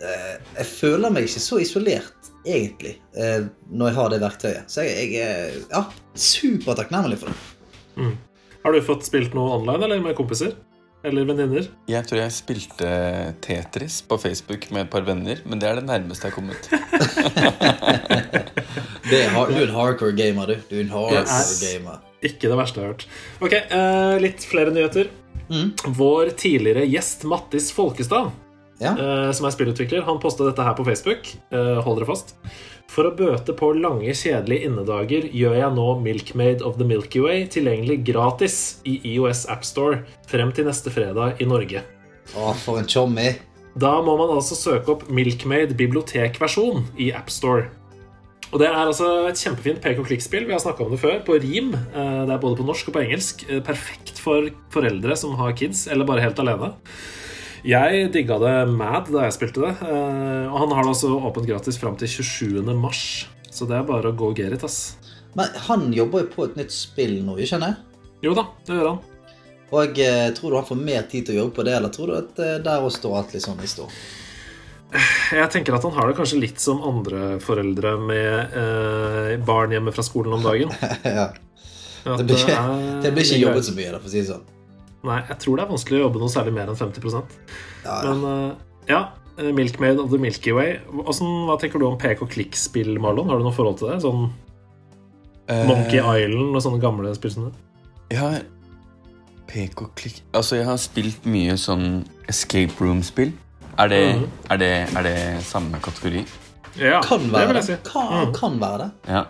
eh, 0.03 0.35
jeg 0.59 0.69
føler 0.69 1.13
meg 1.13 1.29
ikke 1.29 1.43
så 1.45 1.61
isolert, 1.63 2.29
egentlig, 2.43 2.97
eh, 3.15 3.47
når 3.71 3.91
jeg 3.91 3.99
har 3.99 4.11
det 4.11 4.21
verktøyet. 4.25 4.69
Så 4.71 4.85
jeg, 4.85 5.15
er 5.23 5.57
ja, 5.71 5.85
supertakknemlig 6.13 7.21
for 7.23 7.31
det. 7.31 8.11
Har 8.63 8.75
du 8.75 8.83
fått 8.83 9.07
spilt 9.07 9.35
noe 9.35 9.57
online 9.59 9.87
eller 9.87 10.03
med 10.03 10.17
kompiser? 10.17 10.55
Eller 11.03 11.25
venninner? 11.27 11.65
Jeg 11.91 12.07
tror 12.07 12.21
jeg 12.21 12.31
spilte 12.31 12.89
Tetris 13.43 13.97
på 14.07 14.15
Facebook 14.21 14.69
med 14.71 14.85
et 14.85 14.91
par 14.93 15.03
venner, 15.03 15.41
men 15.43 15.59
det 15.59 15.67
er 15.67 15.81
det 15.81 15.85
nærmeste 15.89 16.29
jeg 16.29 16.31
har 16.31 16.37
kommet. 16.37 16.69
er, 19.11 19.33
du 19.49 19.57
er 19.59 19.65
en 19.67 19.75
hardcore 19.75 20.15
gamer, 20.15 20.47
du. 20.53 20.55
Du 20.69 20.77
er 20.77 20.85
en 20.85 20.93
hardcore 20.93 21.25
Yes. 21.25 21.59
gamer. 21.65 21.99
Ikke 22.23 22.47
det 22.47 22.55
verste 22.57 22.79
jeg 22.79 22.87
har 22.87 22.93
hørt. 22.93 23.05
Ok, 23.43 23.57
uh, 23.73 24.15
litt 24.23 24.45
flere 24.47 24.71
nyheter. 24.75 25.11
Mm. 25.51 25.73
Vår 25.99 26.31
tidligere 26.39 26.85
gjest 26.87 27.25
Mattis 27.27 27.67
Folkestad, 27.75 28.31
Ja. 28.79 28.93
uh, 28.95 29.31
som 29.35 29.45
er 29.49 29.53
spillutvikler, 29.57 30.05
han 30.07 30.21
posta 30.23 30.47
dette 30.47 30.63
her 30.63 30.73
på 30.79 30.85
Facebook. 30.87 31.27
Uh, 31.51 31.81
hold 31.83 31.99
dere 31.99 32.07
fast. 32.13 32.35
For 32.93 33.09
å 33.09 33.13
bøte 33.17 33.55
på 33.57 33.71
lange, 33.73 34.11
kjedelige 34.13 34.67
innedager 34.67 35.25
gjør 35.33 35.55
jeg 35.57 35.73
nå 35.73 35.85
Milkmaid 36.03 36.61
of 36.61 36.75
the 36.77 36.85
Milky 36.85 37.23
Way 37.23 37.47
tilgjengelig 37.49 38.03
gratis 38.05 38.57
i 38.85 38.99
IOS 39.15 39.47
AppStore 39.49 40.03
frem 40.29 40.51
til 40.53 40.67
neste 40.69 40.93
fredag 40.93 41.41
i 41.41 41.47
Norge. 41.49 41.81
Å, 42.37 42.51
for 42.61 42.77
en 42.77 42.89
chommy. 42.89 43.31
Da 43.73 43.95
må 44.05 44.13
man 44.19 44.35
altså 44.35 44.53
søke 44.53 44.93
opp 44.93 45.07
Milkmaid 45.09 45.73
bibliotekversjon 45.79 46.85
i 47.01 47.09
AppStore. 47.17 47.71
Og 48.53 48.61
Det 48.61 48.67
er 48.69 48.77
altså 48.77 49.09
et 49.25 49.41
kjempefint 49.41 49.81
pek 49.81 49.97
og 49.97 50.05
klikk-spill. 50.11 50.45
Vi 50.45 50.53
har 50.53 50.61
snakka 50.61 50.85
om 50.85 50.93
det 50.93 51.01
før, 51.01 51.17
på 51.25 51.39
rim. 51.41 51.73
Eh, 51.73 52.21
Det 52.29 52.35
er 52.35 52.43
både 52.45 52.59
på 52.61 52.67
norsk 52.67 52.91
og 52.91 52.93
på 52.93 53.01
engelsk. 53.01 53.41
Eh, 53.49 53.63
Perfekt 53.65 54.21
for 54.21 54.53
foreldre 54.69 55.17
som 55.17 55.33
har 55.41 55.57
kids, 55.57 55.87
eller 55.87 56.05
bare 56.05 56.21
helt 56.21 56.37
alene. 56.37 56.75
Jeg 57.63 58.09
digga 58.11 58.35
det 58.43 58.55
mad 58.75 59.07
da 59.13 59.23
jeg 59.27 59.35
spilte 59.37 59.61
det. 59.63 59.71
eh, 59.87 60.47
Og 60.51 60.57
han 60.65 60.73
har 60.75 60.83
det 60.83 60.91
også 60.91 61.13
åpent 61.29 61.47
gratis 61.47 61.77
fram 61.79 61.95
til 61.95 62.07
27. 62.11 62.73
mars. 62.75 63.27
Så 63.49 63.67
det 63.69 63.77
er 63.77 63.83
bare 63.87 64.11
å 64.11 64.17
gå 64.17 64.33
get 64.35 64.51
it, 64.57 64.63
ass. 64.63 64.97
Men 65.37 65.47
han 65.67 65.87
jobber 65.93 66.25
jo 66.25 66.31
på 66.33 66.45
et 66.49 66.57
nytt 66.59 66.73
spill 66.75 67.21
nå, 67.23 67.37
ikke 67.39 67.55
sant? 67.55 67.77
Jo 68.23 68.33
da, 68.37 68.47
det 68.67 68.75
gjør 68.75 68.89
han. 68.91 68.99
Og 69.73 69.99
eh, 69.99 70.27
tror 70.37 70.51
du 70.51 70.57
han 70.59 70.67
får 70.67 70.81
mer 70.81 71.07
tid 71.09 71.25
til 71.25 71.35
å 71.37 71.39
jobbe 71.43 71.55
på 71.55 71.63
det, 71.65 71.73
eller 71.77 71.89
tror 71.93 72.11
du 72.11 72.17
at 72.19 72.41
eh, 72.43 72.59
der 72.65 72.83
òg 72.83 72.91
står 72.93 73.15
alt 73.17 73.33
litt 73.33 73.45
sånn 73.45 73.63
i 73.63 73.69
stå? 73.69 73.87
Jeg 75.33 75.49
tenker 75.49 75.73
at 75.73 75.85
han 75.87 75.95
har 75.95 76.11
det 76.11 76.17
kanskje 76.19 76.37
litt 76.43 76.59
som 76.61 76.83
andre 76.85 77.39
foreldre 77.41 77.95
med 77.97 78.53
eh, 78.59 79.31
barn 79.41 79.73
hjemme 79.73 79.93
fra 79.95 80.05
skolen 80.05 80.35
om 80.37 80.43
dagen. 80.45 80.69
ja. 81.07 81.31
Det 82.03 82.25
blir 82.27 82.37
ikke, 82.43 82.59
det 83.01 83.13
blir 83.15 83.25
ikke 83.25 83.39
jobbet 83.41 83.65
så 83.65 83.73
mye, 83.77 83.93
da, 83.95 84.01
for 84.03 84.11
å 84.11 84.13
si 84.13 84.19
det 84.21 84.27
sånn. 84.29 84.43
Nei, 85.03 85.17
jeg 85.27 85.37
tror 85.43 85.57
det 85.59 85.63
er 85.65 85.71
vanskelig 85.73 85.99
å 85.99 86.03
jobbe 86.05 86.19
noe 86.21 86.31
særlig 86.31 86.53
mer 86.55 86.69
enn 86.71 86.79
50 86.79 87.23
Ja, 87.83 87.97
ja. 88.03 88.13
Men 88.13 88.23
eh, 88.29 88.53
ja, 88.87 89.01
eh, 89.37 89.51
Milkmaid 89.51 89.99
of 89.99 90.09
the 90.11 90.17
Milky 90.17 90.53
Way. 90.55 90.77
Hvordan, 90.87 91.33
hva 91.49 91.57
tenker 91.59 91.79
du 91.79 91.87
om 91.89 91.97
pek 91.99 92.21
og 92.23 92.29
klikk-spill, 92.31 92.95
Marlon? 93.03 93.27
Har 93.29 93.37
du 93.37 93.43
noe 93.43 93.51
forhold 93.55 93.77
til 93.81 93.89
det? 93.91 94.01
Sånn 94.05 94.29
Eh, 95.51 95.65
Monkey 95.67 95.99
Island 95.99 96.55
og 96.55 96.61
sånne 96.63 96.79
gamle 96.79 97.09
spill 97.17 97.31
som 97.33 97.49
det? 97.49 97.53
Ja, 98.15 98.29
pek 99.51 99.81
og 99.83 99.89
klikk 99.99 100.21
Altså, 100.33 100.55
jeg 100.55 100.65
har 100.69 100.77
spilt 100.79 101.25
mye 101.27 101.57
sånn 101.59 102.05
escape 102.31 102.71
room-spill. 102.79 103.33
Er, 103.77 103.87
det, 103.91 104.15
Mhm. 104.15 104.29
er, 104.55 104.63
er 104.87 105.03
det 105.03 105.43
samme 105.43 105.81
kategori? 105.83 106.23
Ja, 106.79 107.01
Kan 107.03 107.25
det 107.27 107.33
være 107.33 107.47
vil 107.47 107.55
det. 107.59 107.67
jeg 107.67 107.77
si. 107.83 107.89
Kan, 107.91 108.07
Mm. 108.29 108.33
kan 108.33 108.59
være 108.61 108.77
det. 108.77 108.91
Ja. 109.09 109.23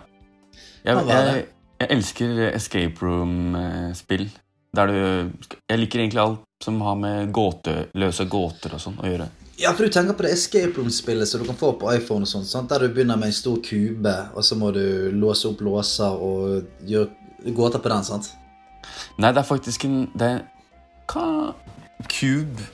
Jeg, 0.84 0.94
Kan 0.96 1.06
være 1.08 1.32
jeg, 1.34 1.46
jeg 1.80 1.88
elsker 1.90 2.54
escape 2.54 3.02
room-spill. 3.02 4.30
Der 4.76 4.86
du 4.86 5.30
Jeg 5.64 5.80
liker 5.80 6.02
egentlig 6.02 6.20
alt 6.20 6.64
som 6.64 6.76
har 6.84 6.96
med 7.00 7.30
gåte, 7.32 7.86
løse 7.96 8.26
gåter 8.28 8.74
og 8.76 8.80
sånn 8.82 8.98
å 9.00 9.08
gjøre. 9.08 9.30
Ja, 9.56 9.70
for 9.72 9.86
du 9.86 9.94
tenker 9.94 10.16
på 10.18 10.26
det 10.26 10.34
escape 10.34 10.76
room-spillet 10.76 11.30
som 11.30 11.40
du 11.40 11.46
kan 11.48 11.56
få 11.56 11.70
på 11.80 11.88
iPhone 11.94 12.26
og 12.26 12.28
sånt, 12.28 12.50
sant? 12.50 12.68
der 12.68 12.84
du 12.84 12.92
begynner 12.92 13.16
med 13.16 13.30
en 13.30 13.36
stor 13.36 13.62
kube, 13.64 14.12
og 14.34 14.44
så 14.44 14.58
må 14.60 14.72
du 14.76 15.08
låse 15.14 15.48
opp 15.48 15.62
låser 15.64 16.20
og 16.26 16.84
gjøre 16.84 17.54
gåter 17.56 17.80
på 17.80 17.92
den, 17.94 18.04
sant? 18.04 18.28
Nei, 19.16 19.30
det 19.32 19.40
er 19.40 19.48
faktisk 19.48 19.86
en 19.88 20.02
Det 20.12 20.26
er 20.28 20.42
Hva 21.08 21.54
Cube 22.12 22.66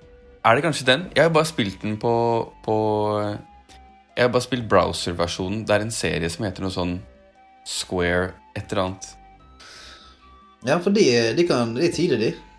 Er 0.43 0.57
det 0.59 0.65
kanskje 0.65 0.89
den? 0.89 1.05
Jeg 1.15 1.29
har 1.29 1.31
bare 1.31 1.47
spilt 1.47 1.85
den 1.85 1.95
på, 2.03 2.13
på 2.65 2.77
Jeg 3.23 4.25
har 4.25 4.33
bare 4.35 4.43
spilt 4.43 4.67
browser-versjonen. 4.67 5.63
Det 5.69 5.77
er 5.77 5.87
en 5.87 5.95
serie 5.95 6.31
som 6.33 6.49
heter 6.49 6.67
noe 6.67 6.75
sånn 6.75 6.99
Square 7.63 8.33
et 8.59 8.73
eller 8.73 8.83
annet. 8.89 9.11
Ja, 10.67 10.81
for 10.83 10.91
de, 10.91 11.07
de, 11.37 11.47
kan, 11.47 11.77
de 11.77 11.87
er 11.87 11.95
tidlig, 11.95 12.19
de. 12.25 12.50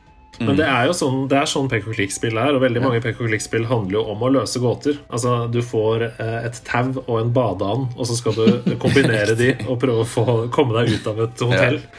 Men 0.48 0.58
det 0.58 0.66
er 0.66 0.88
jo 0.90 0.94
sånn, 0.98 1.28
det 1.30 1.38
er 1.38 1.50
sånn 1.50 1.68
pek 1.72 1.86
og 1.90 1.96
klikk-spill 1.98 2.38
er, 2.42 2.56
og 2.56 2.64
veldig 2.64 2.82
mange 2.84 3.02
pek 3.04 3.20
og 3.22 3.30
klikk-spill 3.30 3.66
handler 3.70 3.98
jo 4.00 4.04
om 4.14 4.24
å 4.26 4.32
løse 4.34 4.62
gåter. 4.64 4.98
Altså, 5.14 5.36
Du 5.52 5.60
får 5.66 6.08
eh, 6.10 6.38
et 6.48 6.62
tau 6.68 6.92
og 7.06 7.16
en 7.20 7.32
badeand, 7.36 7.94
og 7.98 8.08
så 8.10 8.18
skal 8.18 8.38
du 8.38 8.76
kombinere 8.84 9.36
de 9.40 9.54
og 9.68 9.80
prøve 9.84 10.06
å 10.06 10.10
få, 10.10 10.26
komme 10.54 10.78
deg 10.80 10.98
ut 10.98 11.08
av 11.14 11.24
et 11.28 11.46
hotell. 11.48 11.80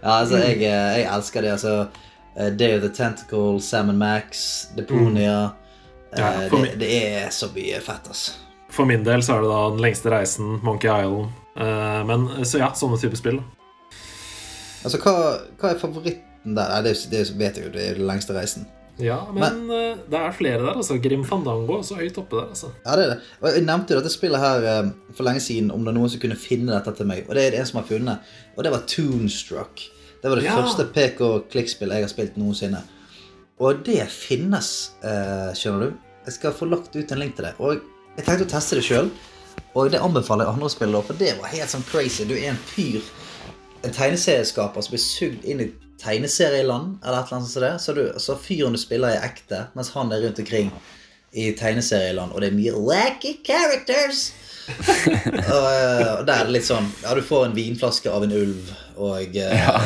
Ja, 0.00 0.14
altså, 0.22 0.38
jeg, 0.40 0.62
eh, 0.64 1.00
jeg 1.00 1.08
elsker 1.12 1.44
det. 1.44 1.50
Altså, 1.58 1.72
eh, 2.32 2.46
Day 2.56 2.76
of 2.78 2.80
the 2.80 2.88
Tentacle, 2.88 3.60
Salmon 3.60 3.98
Max, 4.00 4.68
Deponia 4.76 5.50
Ja, 6.16 6.30
eh, 6.40 6.46
det, 6.50 6.70
det 6.80 6.88
er 7.20 7.28
så 7.36 7.50
mye 7.52 7.82
fett, 7.84 8.08
altså. 8.08 8.38
For 8.72 8.88
min 8.88 9.04
del 9.04 9.20
så 9.26 9.36
er 9.36 9.44
det 9.44 9.50
da 9.50 9.60
Den 9.74 9.82
lengste 9.84 10.12
reisen, 10.14 10.56
Monkey 10.64 10.88
Island. 10.88 11.34
Eh, 11.60 12.00
Men 12.08 12.28
så 12.48 12.62
ja, 12.62 12.70
sånne 12.74 12.96
typer 13.02 13.20
spill. 13.20 13.40
Altså, 14.80 14.96
hva, 15.04 15.14
hva 15.60 15.74
er 15.74 15.80
favoritten 16.44 16.56
der? 16.56 16.82
Det, 16.82 17.10
det 17.10 17.38
vet 17.38 17.56
jeg 17.56 17.66
jo, 17.66 17.72
det 17.72 17.88
er 17.88 17.94
den 17.94 18.06
lengste 18.06 18.34
reisen. 18.34 18.66
Ja, 19.00 19.32
men, 19.32 19.66
men, 19.66 19.96
det 20.10 20.18
er 20.18 20.32
flere 20.32 20.60
der, 20.60 20.76
altså. 20.76 20.98
Grim 21.00 21.24
Fandango 21.24 21.78
er 21.78 21.82
så 21.82 21.94
høyt 21.96 22.18
oppe 22.18 22.36
der, 22.36 22.48
altså. 22.50 22.70
Ja, 22.84 22.96
det 22.96 23.04
er 23.04 23.08
det. 23.14 23.20
Og 23.40 23.48
jeg 23.54 23.64
nevnte 23.64 23.94
jo 23.94 24.00
dette 24.00 24.12
spillet 24.12 24.40
her 24.40 24.66
eh, 24.68 24.90
for 25.14 25.24
lenge 25.24 25.40
siden, 25.40 25.70
om 25.70 25.80
det 25.80 25.94
er 25.94 25.96
noen 25.96 26.10
som 26.10 26.20
kunne 26.20 26.36
finne 26.36 26.74
dette 26.74 26.92
til 26.98 27.08
meg. 27.08 27.24
Og 27.28 27.34
det 27.34 27.46
er 27.46 27.50
det 27.54 27.60
en 27.60 27.66
som 27.70 27.80
har 27.80 27.88
funnet. 27.88 28.34
Og 28.56 28.64
det 28.64 28.72
var 28.74 28.84
Toonstruck. 28.86 29.86
Det 30.20 30.28
var 30.28 30.36
det 30.36 30.44
Ja. 30.44 30.56
første 30.60 30.84
pek 30.92 31.20
og 31.24 31.48
klikk-spillet 31.48 31.96
jeg 31.96 32.04
har 32.04 32.12
spilt 32.12 32.36
noensinne. 32.36 32.82
Og 33.60 33.80
det 33.84 34.04
finnes, 34.12 34.90
eh, 35.02 35.52
skjønner 35.56 35.80
du. 35.80 35.96
Jeg 36.26 36.36
skal 36.36 36.52
få 36.52 36.68
lagt 36.68 36.96
ut 36.96 37.12
en 37.12 37.18
link 37.18 37.36
til 37.36 37.44
det. 37.44 37.54
Og 37.58 37.80
jeg 38.18 38.24
tenkte 38.26 38.44
å 38.44 38.52
teste 38.52 38.76
det 38.76 38.84
sjøl. 38.84 39.10
Og 39.74 39.90
det 39.90 40.00
anbefaler 40.00 40.44
jeg 40.44 40.52
andre 40.52 40.66
å 40.66 40.70
spille, 40.70 41.02
for 41.02 41.14
det 41.14 41.38
var 41.40 41.48
helt 41.48 41.70
sånn 41.70 41.84
crazy. 41.88 42.24
Du 42.24 42.34
er 42.34 42.50
en 42.50 42.60
fyr, 42.68 43.00
en 43.84 43.90
tegneserieskaper 43.90 44.82
som 44.82 44.92
blir 44.92 45.00
sugd 45.00 45.44
inn 45.44 45.60
i 45.60 45.72
tegneserieland, 46.00 46.98
eller 47.04 47.20
et 47.20 47.28
eller 47.30 47.38
annet 47.38 47.50
sånt 47.50 47.66
det. 47.66 47.74
Så, 47.84 47.94
du, 47.96 48.04
så 48.20 48.36
fyren 48.40 48.76
du 48.76 48.80
spiller, 48.80 49.14
er 49.14 49.28
ekte, 49.28 49.66
mens 49.76 49.92
han 49.96 50.12
er 50.12 50.24
rundt 50.24 50.40
omkring 50.42 50.72
i 51.32 51.50
tegneserieland, 51.54 52.32
og 52.32 52.42
det 52.42 52.50
er 52.50 52.56
mye 52.58 52.74
wacky 52.74 53.36
characters. 53.46 54.30
og, 54.70 55.66
eh, 55.66 56.08
og 56.18 56.26
der 56.28 56.34
er 56.36 56.46
det 56.46 56.52
litt 56.54 56.66
sånn 56.68 56.84
Ja, 57.02 57.14
du 57.16 57.24
får 57.26 57.48
en 57.48 57.54
vinflaske 57.56 58.10
av 58.12 58.22
en 58.22 58.34
ulv 58.36 58.68
og 59.02 59.34
eh, 59.40 59.80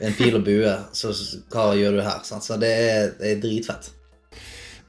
en 0.00 0.14
pil 0.16 0.38
og 0.38 0.46
bue, 0.46 0.72
så 0.96 1.12
så 1.16 1.42
hva 1.52 1.66
gjør 1.76 1.98
du 1.98 2.00
her? 2.06 2.22
Sant? 2.24 2.46
Så 2.46 2.56
det 2.60 2.70
er, 2.70 3.12
det 3.18 3.34
er 3.34 3.42
dritfett. 3.42 3.90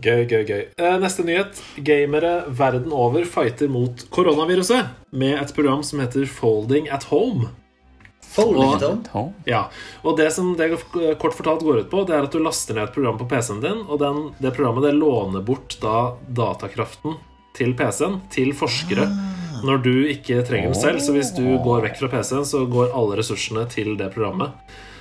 Gøy, 0.03 0.25
gøy, 0.27 0.41
gøy. 0.43 0.63
Eh, 0.75 0.95
Neste 0.99 1.23
nyhet. 1.23 1.59
Gamere 1.87 2.43
verden 2.51 2.91
over 2.91 3.23
fighter 3.27 3.69
mot 3.71 4.05
koronaviruset 4.11 4.91
med 5.15 5.37
et 5.39 5.53
program 5.55 5.83
som 5.87 6.01
heter 6.03 6.27
Folding 6.27 6.89
at 6.91 7.07
Home. 7.11 7.47
Og-. 9.13 9.29
Ja, 9.49 9.65
og 10.03 10.17
det 10.19 10.31
som 10.35 10.53
det 10.59 10.71
kort 11.21 11.37
fortalt 11.37 11.63
går 11.65 11.83
ut 11.83 11.91
på, 11.91 12.03
det 12.07 12.17
er 12.17 12.27
at 12.27 12.35
du 12.35 12.41
laster 12.43 12.77
ned 12.77 12.89
et 12.89 12.95
program 12.95 13.19
på 13.21 13.29
PC-en 13.31 13.63
din, 13.63 13.85
og 13.87 14.01
den, 14.01 14.21
det 14.41 14.55
programmet 14.57 14.89
det 14.89 14.95
låner 14.97 15.45
bort 15.45 15.77
da 15.83 16.15
datakraften 16.27 17.17
til 17.55 17.71
PC-en 17.77 18.19
til 18.33 18.51
forskere 18.57 19.07
når 19.65 19.79
du 19.85 19.93
ikke 20.11 20.41
trenger 20.45 20.73
den 20.73 20.77
selv. 20.77 20.99
Så 21.01 21.15
hvis 21.15 21.31
du 21.35 21.45
går 21.63 21.85
vekk 21.87 22.01
fra 22.03 22.11
PC-en, 22.17 22.45
så 22.47 22.65
går 22.69 22.91
alle 22.95 23.19
ressursene 23.21 23.65
til 23.71 23.95
det 23.99 24.11
programmet. 24.13 24.53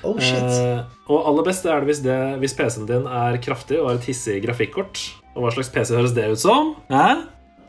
Oh 0.04 0.18
shit. 0.20 0.40
Eh, 0.44 0.84
og 1.08 1.28
aller 1.30 1.46
best 1.46 1.66
er 1.66 1.80
det 1.80 1.90
hvis, 1.90 2.02
det, 2.04 2.18
hvis 2.42 2.56
PC-en 2.56 2.88
din 2.88 3.06
er 3.08 3.38
kraftig 3.44 3.80
og 3.80 3.90
har 3.90 4.00
et 4.00 4.08
hissig 4.08 4.40
grafikkort. 4.44 5.00
Og 5.34 5.44
hva 5.44 5.54
slags 5.54 5.72
PC 5.74 5.96
høres 5.96 6.14
det 6.16 6.28
ut 6.30 6.42
som? 6.44 6.74
Hæ? 6.92 7.08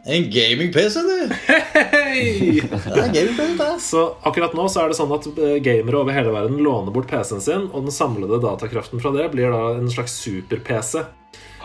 En 0.08 0.30
gaming-PC, 0.30 1.00
du! 1.00 1.30
Hey! 1.74 2.62
Ja. 2.96 3.80
Så 3.80 4.16
akkurat 4.22 4.54
nå 4.54 4.68
så 4.70 4.84
er 4.84 4.92
det 4.92 4.98
sånn 5.00 5.14
at 5.16 5.26
eh, 5.34 5.56
gamere 5.66 5.98
over 6.04 6.14
hele 6.14 6.30
verden 6.30 6.60
låner 6.62 6.94
bort 6.94 7.10
PC-en 7.10 7.42
sin, 7.42 7.66
og 7.72 7.88
den 7.88 7.96
samlede 7.96 8.38
datakraften 8.44 9.02
fra 9.02 9.10
det 9.16 9.26
blir 9.34 9.50
da 9.50 9.64
en 9.80 9.90
slags 9.90 10.14
super-PC. 10.22 11.02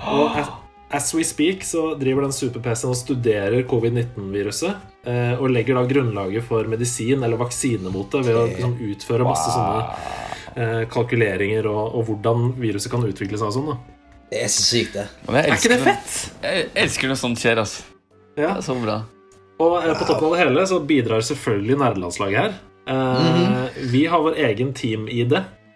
Og 0.09 0.41
as, 0.41 0.49
as 0.97 1.11
we 1.13 1.27
speak 1.29 1.69
så 1.69 1.91
driver 2.01 2.25
den 2.25 2.33
super-PC-en 2.33 2.95
og 2.95 2.99
studerer 3.03 3.69
covid-19-viruset, 3.69 4.89
eh, 5.05 5.37
og 5.37 5.53
legger 5.53 5.77
da 5.77 5.85
grunnlaget 5.93 6.49
for 6.49 6.73
medisin 6.73 7.21
eller 7.21 7.45
vaksine 7.45 7.93
mot 7.93 8.09
det 8.17 8.25
ved 8.25 8.41
å 8.41 8.49
liksom, 8.49 8.77
utføre 8.89 9.29
masse 9.29 9.53
sånne 9.53 9.87
eh, 10.57 10.83
kalkuleringer 10.97 11.69
og, 11.69 11.85
og 11.93 12.09
hvordan 12.09 12.55
viruset 12.57 12.89
kan 12.97 13.05
utvikle 13.05 13.37
seg 13.37 13.53
og 13.53 13.59
sånn. 13.61 13.73
da. 13.75 13.81
Det 14.33 14.45
er 14.49 14.53
så 14.57 14.65
sykt, 14.65 14.97
det. 14.97 15.09
Er 15.29 15.57
ikke 15.61 15.77
det 15.77 15.83
fett? 15.85 16.21
Jeg 16.41 16.69
elsker 16.89 17.13
når 17.13 17.27
sånt 17.29 17.45
skjer, 17.45 17.67
altså. 17.69 18.00
Ja. 18.39 18.55
Det 18.55 18.61
er 18.63 18.67
så 18.67 18.77
bra. 18.81 18.99
Og 19.61 19.79
eh, 19.85 19.95
på 19.99 20.07
toppen 20.09 20.29
av 20.31 20.35
det 20.37 20.43
hele 20.45 20.67
så 20.69 20.81
bidrar 20.81 21.25
selvfølgelig 21.27 21.79
nerdelandslaget 21.83 22.39
her. 22.41 22.59
Eh, 22.91 23.81
Vi 23.93 24.05
har 24.07 24.23
vår 24.25 24.39
egen 24.49 24.73
team-ID 24.75 25.35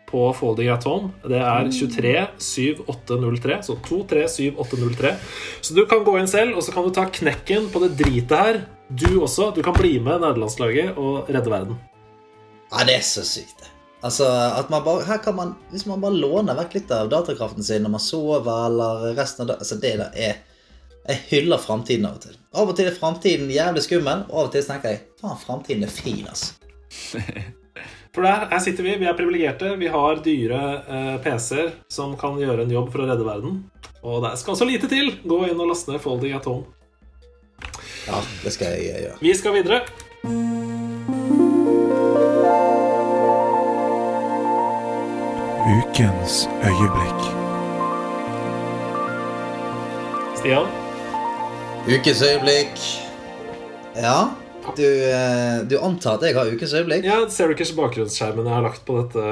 på 0.09 0.29
Folding 0.39 0.71
at 0.71 0.85
Home. 0.87 1.11
Det 1.27 1.41
er 1.41 1.69
237803. 1.75 3.59
Så 3.67 3.77
237803. 3.89 5.15
Så 5.61 5.75
du 5.75 5.85
kan 5.91 6.05
gå 6.07 6.17
inn 6.21 6.31
selv, 6.31 6.57
og 6.57 6.63
så 6.65 6.73
kan 6.75 6.87
du 6.87 6.95
ta 6.95 7.07
knekken 7.11 7.69
på 7.73 7.83
det 7.85 7.97
dritet 7.99 8.39
her. 8.39 8.61
Du 8.89 9.21
også. 9.25 9.51
Du 9.57 9.63
kan 9.65 9.77
bli 9.77 9.97
med 9.99 10.23
nerdelandslaget 10.23 10.97
og 11.01 11.29
redde 11.29 11.51
verden. 11.51 11.79
Ja, 12.71 12.85
det 12.87 12.99
er 13.01 13.07
så 13.07 13.25
sykt, 13.27 13.59
det. 13.61 13.71
Altså, 14.05 14.27
at 14.29 14.69
man 14.69 14.83
bare, 14.85 15.05
her 15.09 15.19
kan 15.25 15.35
man, 15.35 15.55
Hvis 15.71 15.87
man 15.89 16.01
bare 16.03 16.13
låner 16.13 16.57
vekk 16.59 16.75
litt 16.77 16.91
av 16.93 17.09
datakraften 17.09 17.65
sin 17.65 17.83
når 17.87 17.95
man 17.95 18.03
sover, 18.05 18.67
eller 18.67 19.15
resten 19.17 19.45
av 19.45 19.49
dagen 19.49 19.63
altså 19.65 19.79
det 19.81 19.95
der 19.99 20.19
er 20.29 20.43
Jeg 21.05 21.21
hyller 21.29 21.61
framtiden 21.61 22.07
av 22.09 22.17
og 22.17 22.23
til. 22.25 22.37
Av 22.57 22.71
og 22.71 22.79
til 22.79 22.89
er 22.89 22.95
framtiden 22.97 23.51
jævlig 23.53 23.83
skummel, 23.85 24.25
og 24.31 24.39
av 24.41 24.47
og 24.49 24.55
til 24.55 24.65
tenker 24.65 24.95
jeg 24.95 25.03
faen, 25.21 25.43
framtiden 25.43 25.85
er 25.85 25.93
fin, 25.93 26.25
altså. 26.25 26.55
For 28.15 28.23
der, 28.23 28.45
her 28.47 28.61
sitter 28.63 28.87
vi. 28.87 28.93
Vi 29.01 29.07
er 29.11 29.17
privilegerte. 29.19 29.73
Vi 29.75 29.89
har 29.91 30.21
dyre 30.23 30.59
eh, 30.87 31.15
PC-er 31.25 31.73
som 31.91 32.13
kan 32.17 32.39
gjøre 32.39 32.63
en 32.63 32.71
jobb 32.71 32.93
for 32.93 33.03
å 33.03 33.09
redde 33.09 33.27
verden. 33.27 33.57
Og 34.07 34.21
det 34.23 34.37
skal 34.39 34.55
så 34.55 34.69
lite 34.69 34.87
til. 34.87 35.11
Gå 35.27 35.41
inn 35.49 35.59
og 35.59 35.73
laste 35.73 35.91
ned 35.91 35.99
Folding 36.05 36.37
Atom. 36.39 36.63
Ja, 38.07 38.21
det 38.45 38.55
skal 38.55 38.77
jeg 38.79 39.03
gjøre. 39.03 39.19
Vi 39.19 39.35
skal 39.35 39.59
videre. 39.59 39.83
Ukens 45.75 46.47
øyeblikk. 46.63 47.29
Stian? 50.39 50.84
Ukens 51.85 52.23
øyeblikk. 52.23 52.79
Ja, 53.97 54.31
du, 54.77 54.87
eh, 55.11 55.69
du 55.69 55.77
antar 55.79 56.17
at 56.17 56.23
jeg 56.25 56.33
har 56.35 56.49
ukens 56.49 56.73
øyeblikk? 56.73 57.05
Ja, 57.05 57.19
Ser 57.29 57.51
du 57.51 57.53
ikke 57.53 57.67
bakgrunnsskjermen 57.77 58.47
jeg 58.49 58.55
har 58.55 58.65
lagt 58.65 58.87
på 58.89 58.97
dette? 59.03 59.25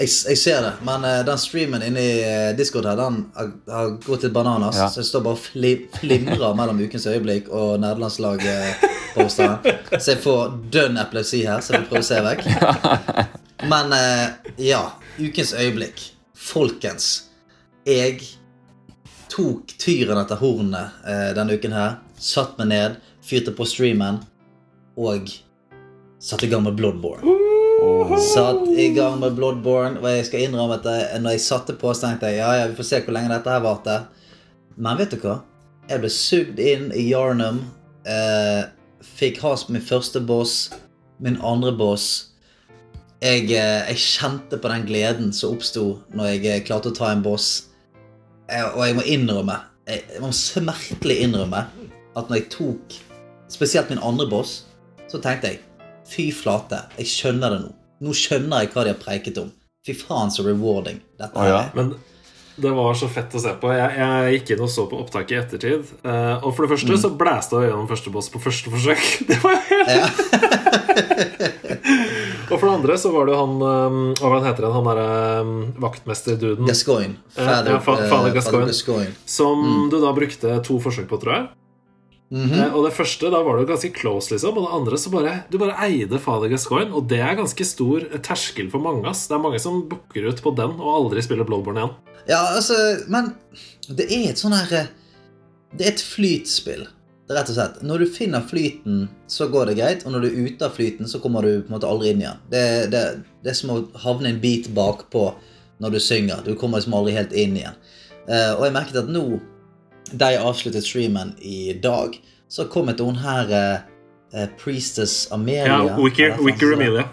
Jeg, 0.00 0.08
jeg 0.30 0.38
ser 0.40 0.62
det, 0.64 0.70
men 0.88 1.04
eh, 1.04 1.18
den 1.28 1.42
streamen 1.42 1.84
inni 1.84 2.06
uh, 2.24 2.56
Discord 2.56 2.88
her, 2.88 2.96
den 2.96 3.26
har, 3.36 3.52
har 3.68 3.92
gått 4.06 4.24
litt 4.24 4.32
bananas. 4.32 4.80
Ja. 4.80 4.88
Så 4.88 5.02
jeg 5.02 5.10
står 5.10 5.26
bare 5.28 5.36
og 5.36 5.44
fli, 5.50 5.74
flimrer 5.98 6.56
mellom 6.56 6.80
Ukens 6.80 7.04
øyeblikk 7.12 7.52
og 7.52 7.76
nederlandslaget-posteren. 7.84 9.60
så 10.00 10.14
jeg 10.14 10.24
får 10.24 10.58
dønn 10.72 10.96
epilepsi 11.04 11.44
her, 11.44 11.60
så 11.60 11.76
jeg 11.76 11.84
vil 11.84 11.90
prøve 11.92 12.06
å 12.06 12.08
se 12.08 12.24
vekk. 12.24 12.48
Men 13.74 13.92
eh, 14.00 14.52
ja, 14.72 14.86
Ukens 15.20 15.52
øyeblikk. 15.52 16.06
Folkens. 16.32 17.12
Jeg 17.84 18.39
tok 19.30 19.74
tyren 19.80 20.20
etter 20.20 20.40
hornene 20.40 20.86
eh, 21.06 21.30
denne 21.36 21.56
uken 21.56 21.76
her. 21.76 21.98
Satt 22.20 22.58
meg 22.60 22.70
ned, 22.72 22.98
fyrte 23.24 23.54
på 23.56 23.66
streamen 23.68 24.20
og 25.00 25.30
satte 26.20 26.46
i 26.46 26.50
gang 26.50 26.64
med 26.66 26.76
Bloodborne. 26.78 27.38
Satt 28.20 28.66
i 28.76 28.90
gang 28.92 29.20
med 29.22 29.36
Bloodborne, 29.38 30.00
og 30.02 30.08
jeg 30.10 30.26
skal 30.28 30.44
innrømme 30.44 30.76
at 30.80 30.88
jeg, 30.90 31.20
når 31.22 31.36
jeg 31.36 31.44
satte 31.46 31.76
på, 31.80 31.92
så 31.94 32.08
tenkte 32.10 32.28
jeg 32.28 32.42
ja, 32.42 32.50
ja, 32.58 32.66
vi 32.68 32.76
får 32.76 32.88
se 32.90 33.00
hvor 33.06 33.16
lenge 33.16 33.32
dette 33.32 33.54
her 33.54 33.62
varte. 33.64 33.96
Men 34.76 35.00
vet 35.00 35.14
du 35.14 35.22
hva? 35.22 35.40
Jeg 35.88 36.02
ble 36.02 36.10
sugd 36.12 36.60
inn 36.62 36.90
i 36.96 37.06
Yarnum. 37.08 37.62
Eh, 38.04 38.66
fikk 39.16 39.40
has 39.44 39.64
på 39.64 39.74
min 39.74 39.84
første 39.84 40.20
boss, 40.20 40.68
min 41.24 41.40
andre 41.40 41.72
boss. 41.76 42.10
Jeg, 43.20 43.48
eh, 43.52 43.88
jeg 43.88 44.04
kjente 44.04 44.60
på 44.60 44.70
den 44.72 44.86
gleden 44.88 45.32
som 45.36 45.56
oppsto 45.56 45.86
når 46.16 46.34
jeg 46.34 46.46
eh, 46.46 46.62
klarte 46.68 46.92
å 46.92 46.96
ta 46.96 47.10
en 47.12 47.24
boss. 47.24 47.69
Eh, 48.50 48.66
og 48.74 48.82
jeg 48.86 48.98
må 48.98 49.06
innrømme, 49.06 49.56
jeg, 49.88 50.20
må 50.22 50.32
smertelig 50.34 51.20
innrømme, 51.24 51.64
at 52.18 52.30
når 52.30 52.40
jeg 52.40 52.50
tok 52.52 52.98
spesielt 53.50 53.90
min 53.92 54.02
andre 54.02 54.26
boss, 54.30 54.64
så 55.10 55.22
tenkte 55.22 55.54
jeg 55.54 55.66
Fy 56.10 56.32
flate, 56.34 56.88
jeg 56.98 57.06
skjønner 57.06 57.52
det 57.54 57.58
nå. 57.62 57.68
Nå 58.02 58.12
skjønner 58.16 58.64
jeg 58.64 58.72
hva 58.72 58.82
de 58.82 58.90
har 58.90 58.98
preiket 58.98 59.36
om. 59.38 59.52
Fy 59.86 59.94
faen, 59.94 60.32
så 60.34 60.42
rewarding 60.42 60.98
dette 61.20 61.38
ah, 61.38 61.46
ja. 61.46 61.60
er. 61.68 61.76
Men 61.76 61.92
det 62.60 62.72
var 62.74 62.96
så 62.98 63.06
fett 63.12 63.36
å 63.38 63.42
se 63.42 63.52
på. 63.60 63.70
Jeg, 63.72 63.92
jeg 64.00 64.32
gikk 64.34 64.50
inn 64.56 64.64
og 64.66 64.72
så 64.72 64.88
på 64.90 64.98
opptaket 64.98 65.36
i 65.36 65.38
ettertid. 65.38 65.92
eh, 66.02 66.32
og 66.40 66.50
for 66.56 66.66
det 66.66 66.72
første 66.72 66.98
så 67.04 67.12
blæste 67.20 67.62
jeg 67.62 67.70
gjennom 67.70 67.86
første 67.92 68.14
boss 68.16 68.32
på 68.32 68.42
første 68.42 68.74
forsøk. 68.74 69.06
Det 69.30 69.38
var 69.44 69.62
helt 69.70 69.94
Ja. 69.94 70.10
Og 72.50 72.58
for 72.58 72.66
det 72.66 72.74
andre 72.74 72.96
så 72.98 73.12
var 73.14 73.28
det 73.28 73.36
han 73.38 73.62
um, 73.62 74.00
Hva 74.18 74.40
heter 74.42 74.66
han? 74.66 74.74
Han 74.74 74.88
derre 74.88 75.06
um, 75.44 75.54
vaktmesterduden 75.82 76.66
Gascoigne. 76.68 77.16
Ja, 77.36 77.44
Father, 77.46 77.72
ja, 77.76 77.80
fa- 77.84 77.96
eh, 78.02 78.34
Gascoigne. 78.34 78.66
Gascoigne. 78.72 79.14
som 79.24 79.88
du 79.92 80.00
da 80.02 80.12
brukte 80.16 80.58
to 80.66 80.80
forsøk 80.82 81.08
på, 81.10 81.20
tror 81.22 81.36
jeg. 81.36 81.48
Mm 82.30 82.50
-hmm. 82.50 82.72
Og 82.74 82.84
det 82.84 82.92
første, 82.94 83.30
da 83.30 83.42
var 83.42 83.58
du 83.58 83.66
ganske 83.66 83.90
close, 83.90 84.30
liksom. 84.30 84.56
Og 84.58 84.62
det 84.62 84.74
andre 84.74 84.98
så 84.98 85.10
bare 85.10 85.42
Du 85.52 85.58
bare 85.58 85.74
eide 85.88 86.18
Fader 86.18 86.48
Gascoigne, 86.48 86.94
og 86.94 87.08
det 87.08 87.18
er 87.18 87.34
ganske 87.34 87.64
stor 87.64 88.00
terskel 88.22 88.70
for 88.70 88.78
mange, 88.78 89.08
ass. 89.08 89.26
Det 89.28 89.34
er 89.34 89.42
mange 89.42 89.58
som 89.58 89.88
booker 89.88 90.28
ut 90.28 90.42
på 90.42 90.56
den 90.56 90.70
og 90.80 91.04
aldri 91.04 91.22
spiller 91.22 91.44
Bloodborne 91.44 91.80
igjen. 91.80 91.90
Ja, 92.28 92.54
altså, 92.54 92.74
men 93.08 93.34
det 93.88 94.06
er 94.12 94.30
et 94.30 94.38
sånn 94.38 94.52
her 94.52 94.72
eh, 94.72 94.86
Det 95.76 95.86
er 95.86 95.90
et 95.90 96.02
flytspill. 96.02 96.86
Rett 97.30 97.50
og 97.52 97.54
slett. 97.54 97.76
Når 97.86 98.02
du 98.02 98.06
finner 98.10 98.42
flyten, 98.42 99.04
så 99.30 99.46
går 99.52 99.70
det 99.70 99.76
greit, 99.78 100.00
og 100.02 100.14
når 100.14 100.24
du 100.24 100.28
er 100.30 100.48
ute 100.48 100.66
av 100.66 100.74
flyten, 100.74 101.06
så 101.08 101.20
kommer 101.22 101.46
du 101.46 101.60
på 101.60 101.70
en 101.70 101.76
måte 101.76 101.86
aldri 101.86 102.10
inn 102.10 102.24
igjen. 102.24 102.40
Det, 102.50 102.64
det, 102.90 103.02
det 103.44 103.52
er 103.52 103.58
som 103.58 103.70
å 103.74 103.78
havne 104.02 104.32
en 104.32 104.40
bit 104.42 104.66
bakpå 104.74 105.28
når 105.80 105.94
du 105.94 106.00
synger. 106.02 106.42
Du 106.44 106.56
kommer 106.58 106.80
liksom 106.80 106.96
aldri 106.98 107.14
helt 107.14 107.36
inn 107.38 107.54
igjen. 107.60 107.78
Uh, 108.26 108.58
og 108.58 108.66
jeg 108.66 108.74
merket 108.74 108.98
at 109.04 109.12
nå, 109.14 109.24
da 110.10 110.32
jeg 110.34 110.42
avsluttet 110.42 110.86
streamen 110.86 111.32
i 111.38 111.70
dag, 111.82 112.18
så 112.50 112.66
kom 112.66 112.90
et 112.90 112.98
hun 112.98 113.14
her 113.22 113.50
eh, 113.54 114.48
Priestess 114.58 115.28
Amelia. 115.30 115.84
Ja, 115.86 115.94
Wicker, 115.94 116.34
Wicker? 116.42 116.74
Amelia. 116.74 117.04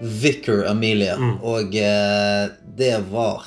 Vicar 0.00 0.64
Amelia. 0.70 1.18
Mm. 1.20 1.34
Og 1.44 1.76
uh, 1.76 2.48
det 2.78 2.94
var 3.10 3.44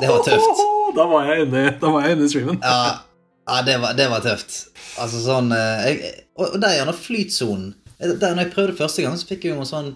Det 0.00 0.08
var 0.08 0.22
tøft. 0.26 0.62
Da 0.94 1.08
var 1.10 1.26
jeg 1.26 1.48
inne, 1.48 1.72
var 1.82 2.04
jeg 2.06 2.14
inne 2.14 2.26
i 2.28 2.30
streamen. 2.30 2.58
Ja, 2.62 3.02
ja 3.50 3.62
det, 3.66 3.80
var, 3.82 3.96
det 3.98 4.04
var 4.12 4.20
tøft. 4.22 4.52
Altså 5.00 5.20
sånn 5.24 5.50
eh, 5.54 5.86
jeg, 5.88 6.12
Og 6.38 6.54
der 6.62 6.76
gjennom 6.78 6.98
flytsonen 6.98 7.72
Eh, 8.00 8.08
Der 8.20 8.34
når 8.34 8.42
jeg 8.42 8.52
prøvde 8.52 8.76
første 8.76 9.02
gang, 9.02 9.16
så 9.18 9.28
fikk 9.28 9.48
jo 9.50 9.60
sånn 9.68 9.94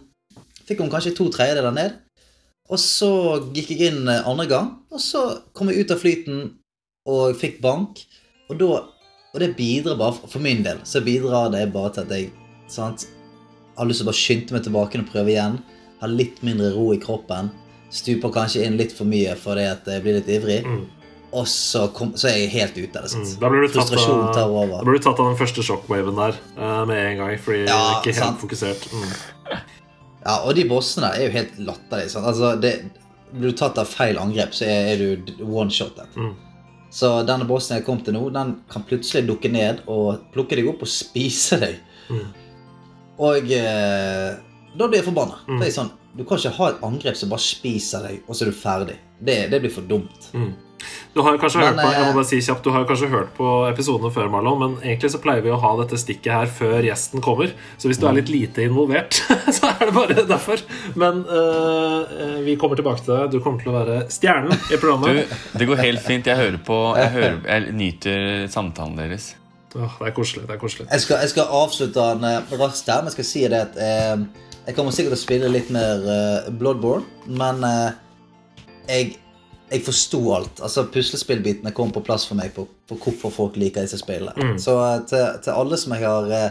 Fikk 0.69 0.83
hun 0.83 0.91
kanskje 0.93 1.15
to 1.17 1.31
tredjedeler 1.33 1.73
ned. 1.73 1.95
Og 2.69 2.77
så 2.83 3.11
gikk 3.57 3.71
jeg 3.73 3.89
inn 3.89 4.09
eh, 4.09 4.27
andre 4.29 4.45
gang, 4.51 4.67
og 4.93 5.01
så 5.01 5.23
kom 5.57 5.71
jeg 5.73 5.87
ut 5.87 5.95
av 5.95 6.03
flyten 6.03 6.43
og 7.09 7.39
fikk 7.41 7.63
bank. 7.65 8.03
Og 8.51 8.59
da 8.61 8.85
Og 9.35 9.41
det 9.43 9.57
bidrar 9.57 9.99
bare 10.01 10.29
For 10.29 10.41
min 10.41 10.63
del 10.65 10.79
så 10.89 11.03
bidrar 11.05 11.51
det 11.53 11.67
bare 11.73 11.93
til 11.93 12.07
at 12.07 12.13
jeg 12.17 12.31
sant, 12.69 13.07
har 13.77 13.87
lyst 13.87 14.01
til 14.01 14.07
å 14.07 14.11
bare 14.11 14.21
skynde 14.21 14.53
meg 14.53 14.65
tilbake 14.65 15.01
og 15.01 15.11
prøve 15.13 15.33
igjen. 15.33 15.59
Ha 16.01 16.07
litt 16.07 16.43
mindre 16.43 16.73
ro 16.75 16.93
i 16.93 17.01
kroppen. 17.01 17.51
Stuper 17.91 18.33
kanskje 18.33 18.65
inn 18.67 18.77
litt 18.77 18.93
for 18.93 19.09
mye 19.09 19.35
fordi 19.37 19.65
at 19.69 19.87
jeg 19.89 20.03
blir 20.05 20.19
litt 20.19 20.29
ivrig. 20.29 20.61
Mm. 20.65 20.85
Og 21.29 21.45
så, 21.51 21.85
kom, 21.93 22.15
så 22.17 22.31
er 22.31 22.39
jeg 22.39 22.53
helt 22.55 22.79
ute 22.79 23.01
av 23.01 23.05
det. 23.05 23.19
Mm. 23.21 23.33
Da 23.43 23.51
blir 23.53 23.67
du 23.67 23.73
tatt 23.75 23.91
tar 23.93 24.45
av, 24.45 24.55
over. 24.55 24.79
da 24.79 24.85
blir 24.87 24.97
du 24.97 25.05
tatt 25.05 25.19
av 25.21 25.29
den 25.29 25.37
første 25.37 25.65
shockwaven 25.67 26.17
der 26.17 26.39
eh, 26.57 26.85
med 26.89 27.03
en 27.03 27.19
gang, 27.21 27.35
fordi 27.45 27.67
Ja, 27.67 27.75
jeg 27.75 27.91
er 27.91 27.99
ikke 27.99 28.15
helt 28.15 28.23
sant. 28.23 28.41
fokusert. 28.41 28.89
Mm. 28.95 29.59
Ja, 30.25 30.39
og 30.39 30.57
de 30.57 30.65
bossene 30.69 31.11
der 31.11 31.21
er 31.21 31.29
jo 31.29 31.35
helt 31.37 31.61
latterlige. 31.69 32.13
Sånn. 32.15 32.29
Altså, 32.29 32.55
det, 32.61 32.73
blir 33.33 33.53
du 33.53 33.59
tatt 33.61 33.79
av 33.81 33.89
feil 33.91 34.19
angrep, 34.21 34.55
så 34.57 34.65
er, 34.69 34.95
er 34.95 35.03
du 35.03 35.45
one-shotet. 35.45 36.17
Mm. 36.17 36.33
Så 36.91 37.11
denne 37.29 37.45
bossen 37.49 37.77
jeg 37.77 37.85
kom 37.85 38.01
til 38.01 38.17
nå, 38.17 38.23
den 38.33 38.55
kan 38.73 38.85
plutselig 38.89 39.27
dukke 39.29 39.51
ned 39.53 39.83
og 39.93 40.25
plukke 40.33 40.57
deg 40.57 40.71
opp 40.71 40.85
og 40.87 40.89
spise 40.89 41.61
deg. 41.61 41.77
Mm. 42.09 42.29
Og 43.29 43.53
eh, 43.53 44.31
da 44.79 44.87
blir 44.87 45.03
jeg 45.03 45.09
forbanna. 45.11 45.43
Mm. 45.45 45.59
For 45.59 45.67
er 45.67 45.75
sånn, 45.75 45.93
du 46.17 46.25
kan 46.25 46.41
ikke 46.41 46.57
ha 46.57 46.71
et 46.73 46.87
angrep 46.89 47.19
som 47.19 47.33
bare 47.33 47.45
spiser 47.45 48.09
deg, 48.09 48.23
og 48.25 48.33
så 48.33 48.47
er 48.47 48.53
du 48.53 48.57
ferdig. 48.57 48.97
Det, 49.19 49.37
det 49.53 49.61
blir 49.61 49.75
for 49.75 49.87
dumt. 49.91 50.31
Mm. 50.33 50.55
Du 51.19 51.23
har 51.27 51.35
kanskje 51.43 51.59
Men, 51.59 51.73
hørt 51.73 51.81
på 51.83 51.91
jeg 51.91 52.03
må 52.05 52.11
eh, 52.13 52.15
bare 52.15 52.27
si 52.29 52.39
kjapt, 52.47 52.63
du 52.63 52.71
har 52.71 52.85
kanskje 52.87 53.09
hørt 53.11 53.31
på 53.35 53.47
episodene 53.67 54.11
før, 54.15 54.29
Marlon, 54.31 54.61
men 54.61 54.77
egentlig 54.85 55.09
så 55.11 55.19
pleier 55.23 55.43
vi 55.43 55.51
å 55.51 55.57
ha 55.59 55.73
dette 55.81 55.99
stikket 55.99 56.31
her 56.31 56.53
før 56.61 56.87
gjesten 56.87 57.25
kommer. 57.25 57.51
Så 57.75 57.91
hvis 57.91 57.99
du 57.99 58.07
er 58.07 58.15
litt 58.21 58.31
lite 58.31 58.63
involvert, 58.69 59.19
så 59.57 59.73
er 59.73 59.89
det 59.89 59.97
bare 59.97 60.23
derfor. 60.29 60.63
Men 60.95 61.25
eh, 61.27 62.15
eh, 62.23 62.39
vi 62.47 62.55
kommer 62.61 62.79
tilbake 62.79 63.03
til 63.03 63.17
deg. 63.17 63.35
Du 63.35 63.41
kommer 63.43 63.59
til 63.65 63.73
å 63.73 63.77
være 63.81 63.99
stjernen 64.15 64.55
i 64.55 64.77
Du, 64.77 64.79
programmet. 64.79 65.35
det 65.59 65.67
går 65.73 65.83
helt 65.83 66.07
fint. 66.07 66.31
Jeg 66.31 66.39
hører 66.39 66.63
på 66.71 66.79
Jeg, 67.01 67.11
hører, 67.19 67.41
jeg 67.51 67.75
nyter 67.83 68.47
samtalen 68.55 68.95
deres. 69.03 69.33
Åh, 69.75 69.99
det 69.99 70.07
er 70.13 70.15
koselig. 70.17 70.47
det 70.49 70.55
er 70.55 70.61
koselig 70.63 70.87
Jeg 70.89 71.03
skal, 71.03 71.19
jeg 71.27 71.33
skal 71.35 71.51
avslutte 71.59 72.05
den 72.23 72.61
raskt 72.63 72.87
her, 72.89 73.03
men 73.03 73.11
jeg 73.11 73.19
skal 73.19 73.27
si 73.35 73.43
det 73.51 73.65
at 73.67 73.75
eh, 73.83 74.47
jeg 74.69 74.77
kommer 74.77 74.95
sikkert 74.95 75.17
til 75.17 75.19
å 75.19 75.25
spille 75.27 75.51
litt 75.51 75.69
mer 75.75 76.07
eh, 76.15 76.49
Bloodborne, 76.61 77.05
men 77.27 77.65
eh, 77.65 77.91
jeg, 78.89 79.17
jeg 79.69 79.85
forsto 79.85 80.21
alt. 80.35 80.63
Altså 80.65 80.87
Puslespillbitene 80.93 81.73
kom 81.77 81.91
på 81.95 82.03
plass 82.05 82.27
for 82.29 82.39
meg 82.39 82.55
på, 82.57 82.65
på 82.89 82.99
hvorfor 83.03 83.33
folk 83.35 83.59
liker 83.61 83.85
disse 83.85 84.01
spillene. 84.01 84.35
Mm. 84.37 84.57
Så 84.63 84.77
eh, 84.81 85.03
til, 85.11 85.27
til 85.45 85.55
alle 85.55 85.79
som 85.81 85.95
jeg 85.97 86.05
har 86.07 86.33
eh, 86.35 86.49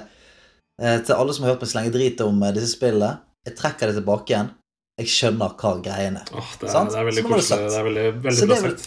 eh, 0.81 0.99
Til 1.05 1.15
alle 1.17 1.35
som 1.35 1.45
har 1.45 1.55
hørt 1.55 1.65
meg 1.65 1.71
slenge 1.73 1.93
drit 1.95 2.21
om 2.25 2.45
disse 2.55 2.75
spillene, 2.75 3.17
jeg 3.47 3.57
trekker 3.57 3.91
det 3.91 3.99
tilbake 3.99 4.33
igjen. 4.33 4.53
Jeg 4.97 5.13
skjønner 5.13 5.57
hva 5.61 5.73
greiene 5.85 6.23
er. 6.23 6.53
Det, 6.59 6.69
er, 6.69 6.87
det 6.89 6.99
er 6.99 7.09
veldig 7.09 7.23
det 7.23 7.31
koselig. 7.31 7.67
Det 7.69 7.79
er 7.79 7.87
veldig, 7.87 8.05
veldig 8.23 8.37
Så 8.39 8.49
det 8.49 8.61
vil. 8.63 8.77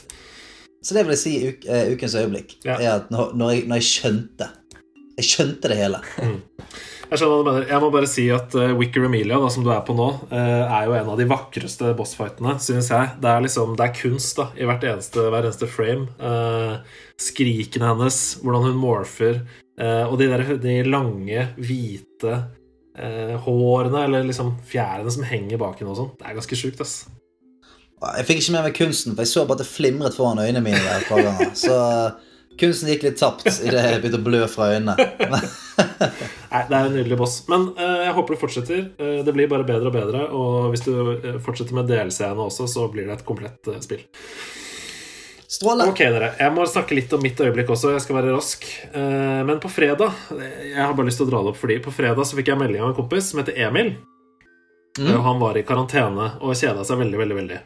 Så 0.80 0.96
det 0.96 1.02
vil 1.04 1.12
jeg 1.12 1.20
si 1.20 1.34
uk, 1.44 1.66
ukens 1.94 2.16
øyeblikk. 2.16 2.56
Ja. 2.64 2.78
er 2.78 2.92
at 2.96 3.10
når, 3.12 3.34
når, 3.36 3.52
jeg, 3.52 3.66
når 3.68 3.82
jeg 3.82 3.88
skjønte 3.90 4.48
Jeg 5.20 5.28
skjønte 5.28 5.70
det 5.70 5.76
hele. 5.76 6.00
Jeg 7.10 7.18
skjønner 7.18 7.32
hva 7.34 7.42
du 7.42 7.48
mener. 7.48 7.64
Jeg 7.66 7.82
må 7.82 7.88
bare 7.90 8.06
si 8.06 8.24
at 8.30 8.52
uh, 8.54 8.72
Wicker 8.78 9.08
Amelia, 9.08 9.38
da, 9.42 9.48
som 9.50 9.64
du 9.66 9.70
er 9.74 9.80
på 9.82 9.96
nå, 9.98 10.06
uh, 10.30 10.36
er 10.62 10.84
jo 10.86 10.94
en 10.94 11.08
av 11.10 11.18
de 11.18 11.26
vakreste 11.26 11.90
bossfightene, 11.98 12.52
synes 12.62 12.90
jeg. 12.92 13.08
Det 13.18 13.32
er 13.32 13.42
liksom, 13.42 13.72
det 13.78 13.86
er 13.88 13.96
kunst 13.98 14.38
da, 14.38 14.46
i 14.54 14.68
eneste, 14.68 15.24
hver 15.26 15.48
eneste 15.48 15.66
frame. 15.70 16.06
Uh, 16.22 17.02
skrikene 17.18 17.90
hennes, 17.90 18.20
hvordan 18.44 18.68
hun 18.68 18.78
morfer, 18.78 19.42
og 19.80 20.18
de, 20.20 20.26
der, 20.28 20.42
de 20.60 20.72
lange, 20.84 21.42
hvite 21.56 22.34
hårene, 23.46 24.02
eller 24.04 24.26
liksom 24.28 24.50
fjærene 24.68 25.12
som 25.14 25.24
henger 25.24 25.60
bak 25.60 25.78
henne 25.80 25.94
og 25.94 25.96
sånn. 25.96 26.10
Det 26.20 26.26
er 26.28 26.36
ganske 26.36 26.58
sjukt, 26.58 26.82
ass. 26.84 26.94
Jeg 28.18 28.26
fikk 28.28 28.42
ikke 28.42 28.54
med 28.58 28.66
meg 28.66 28.76
kunsten, 28.76 29.14
for 29.14 29.24
jeg 29.24 29.32
så 29.32 29.46
bare 29.48 29.56
at 29.56 29.62
det 29.64 29.70
flimret 29.70 30.18
foran 30.18 30.42
øynene 30.42 30.60
mine. 30.66 30.82
der 30.84 31.00
et 31.00 31.08
par 31.08 31.24
ganger. 31.24 31.54
Så 31.56 31.78
kunsten 32.60 32.90
gikk 32.92 33.06
litt 33.06 33.18
tapt 33.20 33.46
idet 33.48 33.82
jeg 33.82 34.02
begynte 34.02 34.20
å 34.20 34.26
blø 34.26 34.44
fra 34.50 34.70
øynene. 34.74 34.94
Nei, 36.50 36.62
Det 36.68 36.76
er 36.76 36.86
en 36.86 36.94
nydelig 36.94 37.18
boss. 37.20 37.40
Men 37.50 37.68
uh, 37.78 38.04
jeg 38.06 38.14
håper 38.16 38.36
du 38.36 38.40
fortsetter. 38.40 38.86
Uh, 39.00 39.20
det 39.26 39.34
blir 39.36 39.50
bare 39.50 39.66
bedre 39.68 39.90
og 39.90 39.96
bedre. 39.96 40.24
Og 40.36 40.70
hvis 40.72 40.84
du 40.86 40.92
eh, 41.16 41.38
fortsetter 41.42 41.76
med 41.76 41.90
DLC-ene 41.90 42.46
også, 42.46 42.68
så 42.70 42.86
blir 42.92 43.08
det 43.08 43.18
et 43.18 43.26
komplett 43.26 43.70
spill. 43.84 44.02
Stråle. 45.50 45.88
Ok, 45.90 46.04
dere. 46.12 46.34
Jeg 46.38 46.54
må 46.54 46.66
snakke 46.70 46.94
litt 46.94 47.12
om 47.16 47.22
mitt 47.24 47.40
øyeblikk 47.42 47.72
også. 47.74 47.94
Jeg 47.96 48.04
skal 48.04 48.20
være 48.20 48.36
rask. 48.36 48.68
Men 48.94 49.58
på 49.58 49.66
fredag 49.72 50.14
Jeg 50.30 50.78
har 50.78 50.92
bare 50.94 51.08
lyst 51.08 51.18
til 51.18 51.26
å 51.26 51.30
dra 51.32 51.40
det 51.42 51.50
opp 51.50 51.58
fordi 51.58 51.80
på 51.82 51.90
fredag 51.90 52.22
så 52.22 52.38
fikk 52.38 52.52
jeg 52.52 52.60
melding 52.60 52.84
av 52.84 52.92
en 52.92 52.94
kompis 52.94 53.32
som 53.32 53.40
heter 53.42 53.58
Emil. 53.66 53.96
Mm. 55.00 55.10
Han 55.26 55.42
var 55.42 55.58
i 55.58 55.64
karantene 55.66 56.28
og 56.38 56.54
kjeda 56.54 56.86
seg 56.86 57.02
veldig, 57.02 57.18
veldig. 57.18 57.38
veldig 57.40 57.58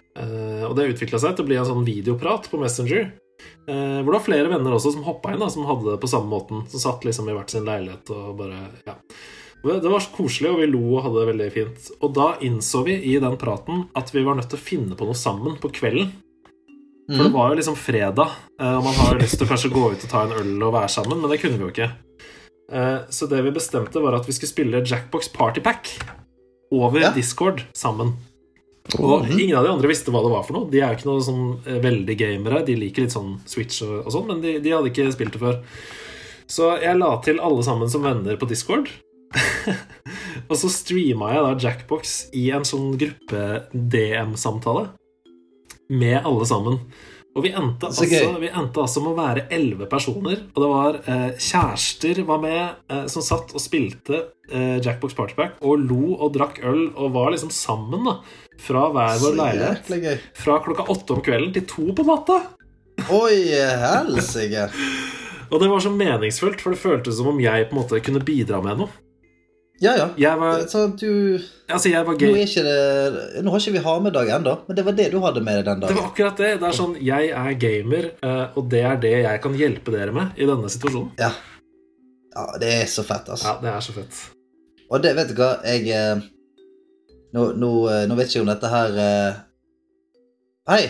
Og 0.70 0.72
det 0.78 0.88
utvikla 0.94 1.20
seg 1.20 1.36
til 1.36 1.44
å 1.44 1.50
bli 1.50 1.60
en 1.60 1.68
sånn 1.68 1.84
videoprat 1.84 2.48
på 2.48 2.62
Messenger. 2.62 3.10
Eh, 3.68 4.02
Hvor 4.02 4.10
det 4.12 4.18
var 4.18 4.26
flere 4.26 4.48
venner 4.52 4.72
også 4.76 4.92
som 4.92 5.04
hoppa 5.06 5.32
inn, 5.32 5.40
da, 5.40 5.48
som 5.48 5.64
hadde 5.66 5.90
det 5.92 6.00
på 6.00 6.08
samme 6.10 6.28
måten. 6.30 6.64
Som 6.70 6.80
satt 6.80 7.04
liksom 7.04 7.28
i 7.28 7.34
hvert 7.36 7.50
sin 7.50 7.64
leilighet 7.64 8.10
og 8.10 8.36
bare 8.38 8.68
Ja. 8.86 8.94
Det 9.64 9.78
det 9.80 9.88
var 9.90 10.00
så 10.04 10.10
koselig, 10.12 10.50
og 10.52 10.58
vi 10.60 10.66
lo 10.68 10.82
og 10.98 11.02
hadde 11.06 11.20
det 11.22 11.28
veldig 11.32 11.52
fint. 11.54 11.90
Og 12.02 12.12
da 12.12 12.26
innså 12.44 12.82
vi 12.84 12.98
i 13.14 13.18
den 13.18 13.36
praten 13.40 13.86
at 13.96 14.10
vi 14.12 14.22
var 14.22 14.34
nødt 14.36 14.50
til 14.50 14.58
å 14.58 14.66
finne 14.66 14.94
på 14.98 15.06
noe 15.08 15.14
sammen 15.16 15.56
på 15.56 15.70
kvelden. 15.72 16.10
For 17.08 17.22
det 17.24 17.30
Mm. 17.32 17.32
var 17.32 17.48
jo 17.50 17.56
liksom 17.56 17.76
fredag, 17.76 18.30
eh, 18.60 18.76
og 18.76 18.84
man 18.84 18.94
har 18.94 19.14
jo 19.14 19.20
lyst 19.20 19.38
til 19.38 19.46
kanskje 19.46 19.70
å 19.70 19.74
gå 19.74 19.92
ut 19.92 20.04
og 20.04 20.10
ta 20.10 20.22
en 20.24 20.32
øl 20.32 20.62
og 20.62 20.72
være 20.72 20.88
sammen, 20.88 21.20
men 21.20 21.30
det 21.30 21.40
kunne 21.40 21.56
vi 21.58 21.64
jo 21.64 21.72
ikke. 21.72 21.90
Eh, 22.72 22.98
Så 23.10 23.26
det 23.28 23.42
vi 23.44 23.50
bestemte, 23.50 24.00
var 24.02 24.14
at 24.14 24.26
vi 24.26 24.32
skulle 24.32 24.52
spille 24.52 24.84
Jackbox 24.86 25.28
Party 25.32 25.60
Pack 25.60 25.88
over 26.72 27.00
Ja. 27.00 27.10
Discord 27.12 27.62
sammen. 27.74 28.14
Og 28.92 29.30
ingen 29.32 29.56
av 29.56 29.64
de 29.64 29.72
andre 29.72 29.88
visste 29.88 30.12
hva 30.12 30.20
det 30.22 30.32
var 30.32 30.44
for 30.44 30.58
noe. 30.58 30.68
De 30.70 30.80
er 30.82 30.92
jo 30.92 30.98
ikke 30.98 31.08
noe 31.08 31.24
sånn 31.24 31.46
eh, 31.64 31.80
veldig 31.82 32.16
gamere. 32.20 32.64
De 32.66 32.76
liker 32.78 33.06
litt 33.06 33.14
sånn 33.14 33.38
Switch 33.48 33.80
og, 33.86 34.10
sånn, 34.12 34.28
men 34.28 34.42
de, 34.44 34.58
de 34.62 34.74
hadde 34.74 34.92
ikke 34.92 35.08
spilt 35.14 35.36
det 35.36 35.40
før. 35.42 35.62
Så 36.50 36.74
jeg 36.82 37.00
la 37.00 37.14
til 37.24 37.40
alle 37.40 37.64
sammen 37.64 37.90
som 37.90 38.04
venner 38.04 38.36
på 38.38 38.48
Discord. 38.50 38.92
og 40.50 40.54
så 40.60 40.70
streama 40.70 41.32
jeg 41.32 41.46
da 41.46 41.54
Jackbox 41.64 42.12
i 42.36 42.44
en 42.54 42.68
sånn 42.68 42.92
gruppe-DM-samtale 43.00 44.86
med 45.94 46.20
alle 46.20 46.46
sammen. 46.48 46.78
Og 47.34 47.42
vi 47.42 47.50
endte, 47.50 47.88
altså, 47.88 48.06
vi 48.38 48.50
endte 48.52 48.82
altså 48.84 49.00
med 49.02 49.10
å 49.10 49.18
være 49.18 49.48
elleve 49.56 49.88
personer. 49.90 50.44
Og 50.52 50.60
det 50.62 50.70
var 50.70 50.98
eh, 51.02 51.30
kjærester 51.42 52.20
var 52.28 52.42
med, 52.44 52.84
eh, 52.92 53.06
som 53.10 53.24
satt 53.26 53.50
og 53.56 53.62
spilte 53.62 54.20
eh, 54.52 54.76
Jackbox 54.84 55.16
Partypack 55.18 55.58
og 55.66 55.82
lo 55.82 56.14
og 56.14 56.30
drakk 56.36 56.60
øl 56.62 56.84
og 56.92 57.16
var 57.16 57.32
liksom 57.34 57.50
sammen 57.54 58.06
da 58.06 58.20
fra 58.60 58.88
hver 58.94 59.20
vår 59.22 59.38
leilighet. 59.40 60.26
Fra 60.38 60.58
klokka 60.64 60.86
åtte 60.92 61.16
om 61.16 61.22
kvelden 61.24 61.52
til 61.56 61.66
to 61.68 61.86
på 61.96 62.06
natta. 62.06 62.40
Oi, 63.10 63.40
helsike. 63.82 64.68
Og 65.50 65.60
det 65.60 65.68
var 65.70 65.80
så 65.82 65.90
meningsfullt, 65.92 66.60
for 66.62 66.74
det 66.74 66.80
føltes 66.82 67.18
som 67.18 67.32
om 67.34 67.40
jeg 67.42 67.68
på 67.68 67.74
en 67.76 67.82
måte 67.82 68.00
kunne 68.04 68.22
bidra 68.24 68.62
med 68.64 68.80
noe. 68.84 69.00
Ja, 69.82 69.96
ja. 69.98 70.06
Jeg 70.16 70.38
var, 70.38 70.60
Så 70.70 70.86
du 70.94 71.40
altså 71.68 71.90
jeg 71.90 72.06
var 72.06 72.14
Nå, 72.14 72.18
gay. 72.20 72.30
er 72.30 72.46
ikke 72.46 72.62
det, 72.62 73.42
nå 73.42 73.50
har 73.50 73.58
ikke 73.58 73.72
vi 73.74 73.82
ha-med-dag 73.82 74.30
ennå, 74.36 74.52
men 74.68 74.76
det 74.78 74.84
var 74.86 74.94
det 75.00 75.08
du 75.10 75.18
hadde 75.24 75.42
med 75.44 75.58
deg 75.58 75.64
den 75.66 75.80
dagen. 75.82 75.90
Det 75.90 75.98
var 75.98 76.10
akkurat 76.12 76.38
det. 76.38 76.50
Det 76.60 76.68
er 76.68 76.76
sånn, 76.78 76.94
Jeg 77.02 77.32
er 77.34 77.56
gamer, 77.58 78.06
eh, 78.22 78.44
og 78.54 78.70
det 78.70 78.84
er 78.86 79.00
det 79.02 79.12
jeg 79.16 79.42
kan 79.42 79.58
hjelpe 79.58 79.96
dere 79.96 80.14
med 80.14 80.38
i 80.38 80.46
denne 80.48 80.70
situasjonen. 80.70 81.10
Ja. 81.18 81.32
ja, 82.36 82.46
det 82.62 82.70
er 82.78 82.86
så 82.90 83.02
fett, 83.06 83.26
altså. 83.28 83.50
Ja, 83.50 83.56
det 83.64 83.72
er 83.74 83.84
så 83.84 83.96
fett. 83.98 84.22
Og 84.90 85.02
det, 85.02 85.14
vet 85.18 85.32
du 85.32 85.42
hva, 85.42 85.50
jeg 85.66 85.90
eh, 85.90 86.22
Nå, 87.34 87.48
nå, 87.58 87.68
eh, 87.90 88.04
nå 88.06 88.14
vet 88.14 88.30
jeg 88.30 88.38
ikke 88.38 88.44
om 88.44 88.50
dette 88.52 88.68
her 88.70 88.92
uh... 88.94 89.34
Hei! 90.70 90.84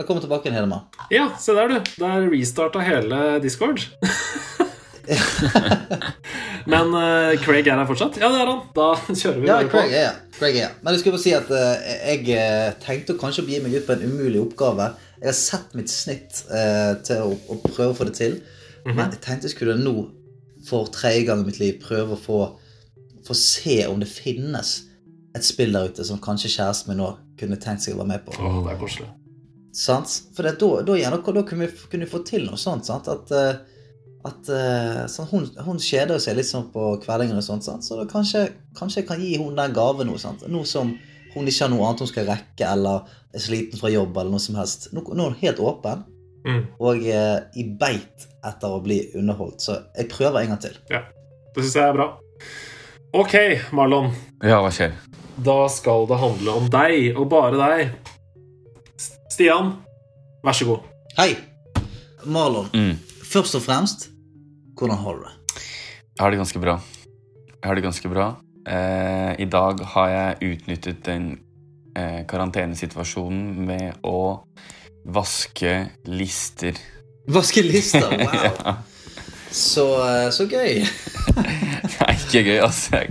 Velkommen 0.00 0.22
tilbake 0.24 0.48
igjen, 0.48 0.56
Hedemann. 0.56 0.86
Ja, 1.12 1.26
se 1.36 1.52
der, 1.52 1.68
du. 1.68 1.76
Der 2.00 2.24
restarta 2.32 2.80
hele 2.80 3.36
Discord. 3.44 3.84
Men 6.72 6.88
uh, 6.96 7.36
Craig 7.44 7.68
er 7.68 7.76
her 7.76 7.84
fortsatt? 7.84 8.16
Ja, 8.16 8.30
det 8.32 8.40
er 8.40 8.48
han. 8.48 8.62
Da 8.72 8.94
kjører 9.10 9.36
vi 9.42 9.50
Ja, 9.50 9.58
bare 9.58 9.68
Craig 9.74 9.90
på. 9.90 9.96
her. 9.98 10.16
Craig 10.38 10.56
er 10.56 10.70
her. 10.70 10.78
Men 10.80 10.96
jeg 10.96 11.02
skulle 11.02 11.18
bare 11.18 11.26
si 11.26 11.34
at 11.36 11.52
uh, 11.52 11.76
jeg 12.08 12.32
tenkte 12.86 13.18
kanskje 13.20 13.44
å 13.44 13.48
begi 13.50 13.60
meg 13.66 13.76
ut 13.76 13.84
på 13.84 13.92
en 13.98 14.06
umulig 14.08 14.40
oppgave. 14.40 14.86
Jeg 15.20 15.28
har 15.28 15.36
sett 15.42 15.76
mitt 15.76 15.92
snitt 15.92 16.40
uh, 16.48 16.96
til 17.04 17.28
å, 17.28 17.36
å 17.36 17.60
prøve 17.68 17.92
å 17.92 17.98
få 18.00 18.08
det 18.08 18.16
til. 18.22 18.40
Mhm. 18.86 18.96
Men 18.96 19.12
jeg 19.12 19.20
tenkte 19.28 19.44
jeg 19.50 19.58
skulle 19.58 19.76
nå, 19.84 20.08
for 20.64 20.88
tredje 20.96 21.28
gang 21.28 21.44
i 21.44 21.48
mitt 21.52 21.60
liv, 21.60 21.76
prøve 21.84 22.16
å 22.16 22.22
få, 22.24 22.40
få 23.28 23.36
se 23.36 23.82
om 23.92 24.00
det 24.00 24.08
finnes 24.08 24.78
et 25.34 25.44
spill 25.46 25.74
der 25.74 25.90
ute 25.90 26.04
som 26.06 26.20
kanskje 26.22 26.50
kjæresten 26.52 26.92
min 26.92 27.00
nå 27.02 27.10
kunne 27.40 27.58
tenkt 27.60 27.82
seg 27.84 27.96
å 27.96 28.02
være 28.02 28.12
med 28.12 28.24
på. 28.26 28.34
Oh, 28.38 28.60
det 28.64 28.74
er 28.74 28.80
koselig. 28.80 29.08
Sant? 29.74 30.12
For 30.36 30.46
det, 30.46 30.52
da, 30.60 30.68
da, 30.86 30.96
da, 31.16 31.18
da 31.34 31.42
kunne, 31.48 31.66
vi, 31.66 31.86
kunne 31.90 32.06
vi 32.06 32.10
få 32.12 32.20
til 32.26 32.44
noe 32.46 32.60
sånt. 32.60 32.86
Sant? 32.86 33.08
At, 33.10 33.32
eh, 33.34 33.56
at 34.24 34.50
eh, 34.54 35.00
sånn, 35.10 35.26
hun, 35.32 35.48
hun 35.66 35.82
kjeder 35.82 36.22
seg 36.22 36.38
litt 36.38 36.46
sånn 36.46 36.68
på 36.72 36.92
kveldingen, 37.02 37.40
og 37.40 37.46
sånt, 37.46 37.66
sant? 37.66 37.82
så 37.84 37.98
da 37.98 38.06
kanskje, 38.10 38.46
kanskje 38.78 39.02
jeg 39.02 39.08
kan 39.10 39.20
gi 39.24 39.34
hun 39.42 39.58
den 39.58 39.74
gaven 39.74 40.06
nå. 40.12 40.14
Sant? 40.22 40.46
Nå 40.46 40.62
som 40.70 40.94
hun 41.34 41.50
ikke 41.50 41.64
har 41.66 41.72
noe 41.72 41.88
annet 41.88 42.04
hun 42.04 42.12
skal 42.12 42.28
rekke, 42.30 42.68
eller 42.70 43.10
er 43.34 43.42
sliten 43.42 43.80
fra 43.80 43.90
jobb, 43.90 44.14
eller 44.14 44.36
noe 44.36 44.44
som 44.44 44.54
helst. 44.60 44.92
Nå, 44.94 45.02
nå 45.10 45.26
er 45.26 45.34
hun 45.34 45.40
helt 45.42 45.62
åpen 45.62 46.10
Mm. 46.44 46.58
og 46.76 47.06
eh, 47.08 47.38
i 47.56 47.62
beit 47.80 48.26
etter 48.44 48.68
å 48.68 48.82
bli 48.84 48.98
underholdt. 49.16 49.62
Så 49.64 49.78
jeg 49.96 50.10
prøver 50.12 50.42
en 50.42 50.50
gang 50.52 50.58
til. 50.60 50.74
Det 50.92 51.62
syns 51.62 51.76
jeg 51.78 51.86
er 51.88 51.94
bra. 51.96 52.08
Ok, 53.16 53.32
Marlon. 53.72 54.10
Ja, 54.44 54.58
hva 54.60 54.68
skjer? 54.68 54.92
Da 55.36 55.66
skal 55.72 56.06
det 56.08 56.18
handle 56.20 56.54
om 56.60 56.68
deg, 56.70 57.16
og 57.18 57.28
bare 57.32 57.58
deg. 57.58 57.94
Stian, 59.32 59.72
vær 60.44 60.54
så 60.56 60.68
god. 60.68 60.84
Hei! 61.18 61.34
Marlon, 62.24 62.68
Mm. 62.72 62.96
først 63.24 63.54
og 63.58 63.62
fremst, 63.62 64.08
hvordan 64.78 64.96
har 64.96 65.12
du 65.14 65.24
det? 65.24 65.32
Jeg 66.16 66.22
har 66.22 66.30
det 66.30 66.38
ganske 66.38 66.60
bra. 66.60 66.80
Jeg 67.62 67.68
har 67.68 67.74
det 67.74 67.82
ganske 67.84 68.08
bra. 68.08 68.36
Eh, 68.66 69.34
I 69.38 69.44
dag 69.44 69.80
har 69.84 70.08
jeg 70.08 70.52
utnyttet 70.54 71.02
den 71.04 71.38
eh, 71.96 72.24
karantenesituasjonen 72.26 73.66
med 73.66 73.92
å 74.04 74.44
vaske 75.04 75.90
lister. 76.06 76.72
Vaske 77.28 77.62
lister, 77.62 78.00
wow! 78.24 78.42
Ja. 78.64 78.76
Så, 79.50 79.84
eh, 80.08 80.30
så 80.30 80.46
gøy. 80.48 80.80
Det 81.84 82.00
er 82.00 82.14
ikke 82.14 82.42
gøy, 82.46 82.58
altså. 82.64 83.02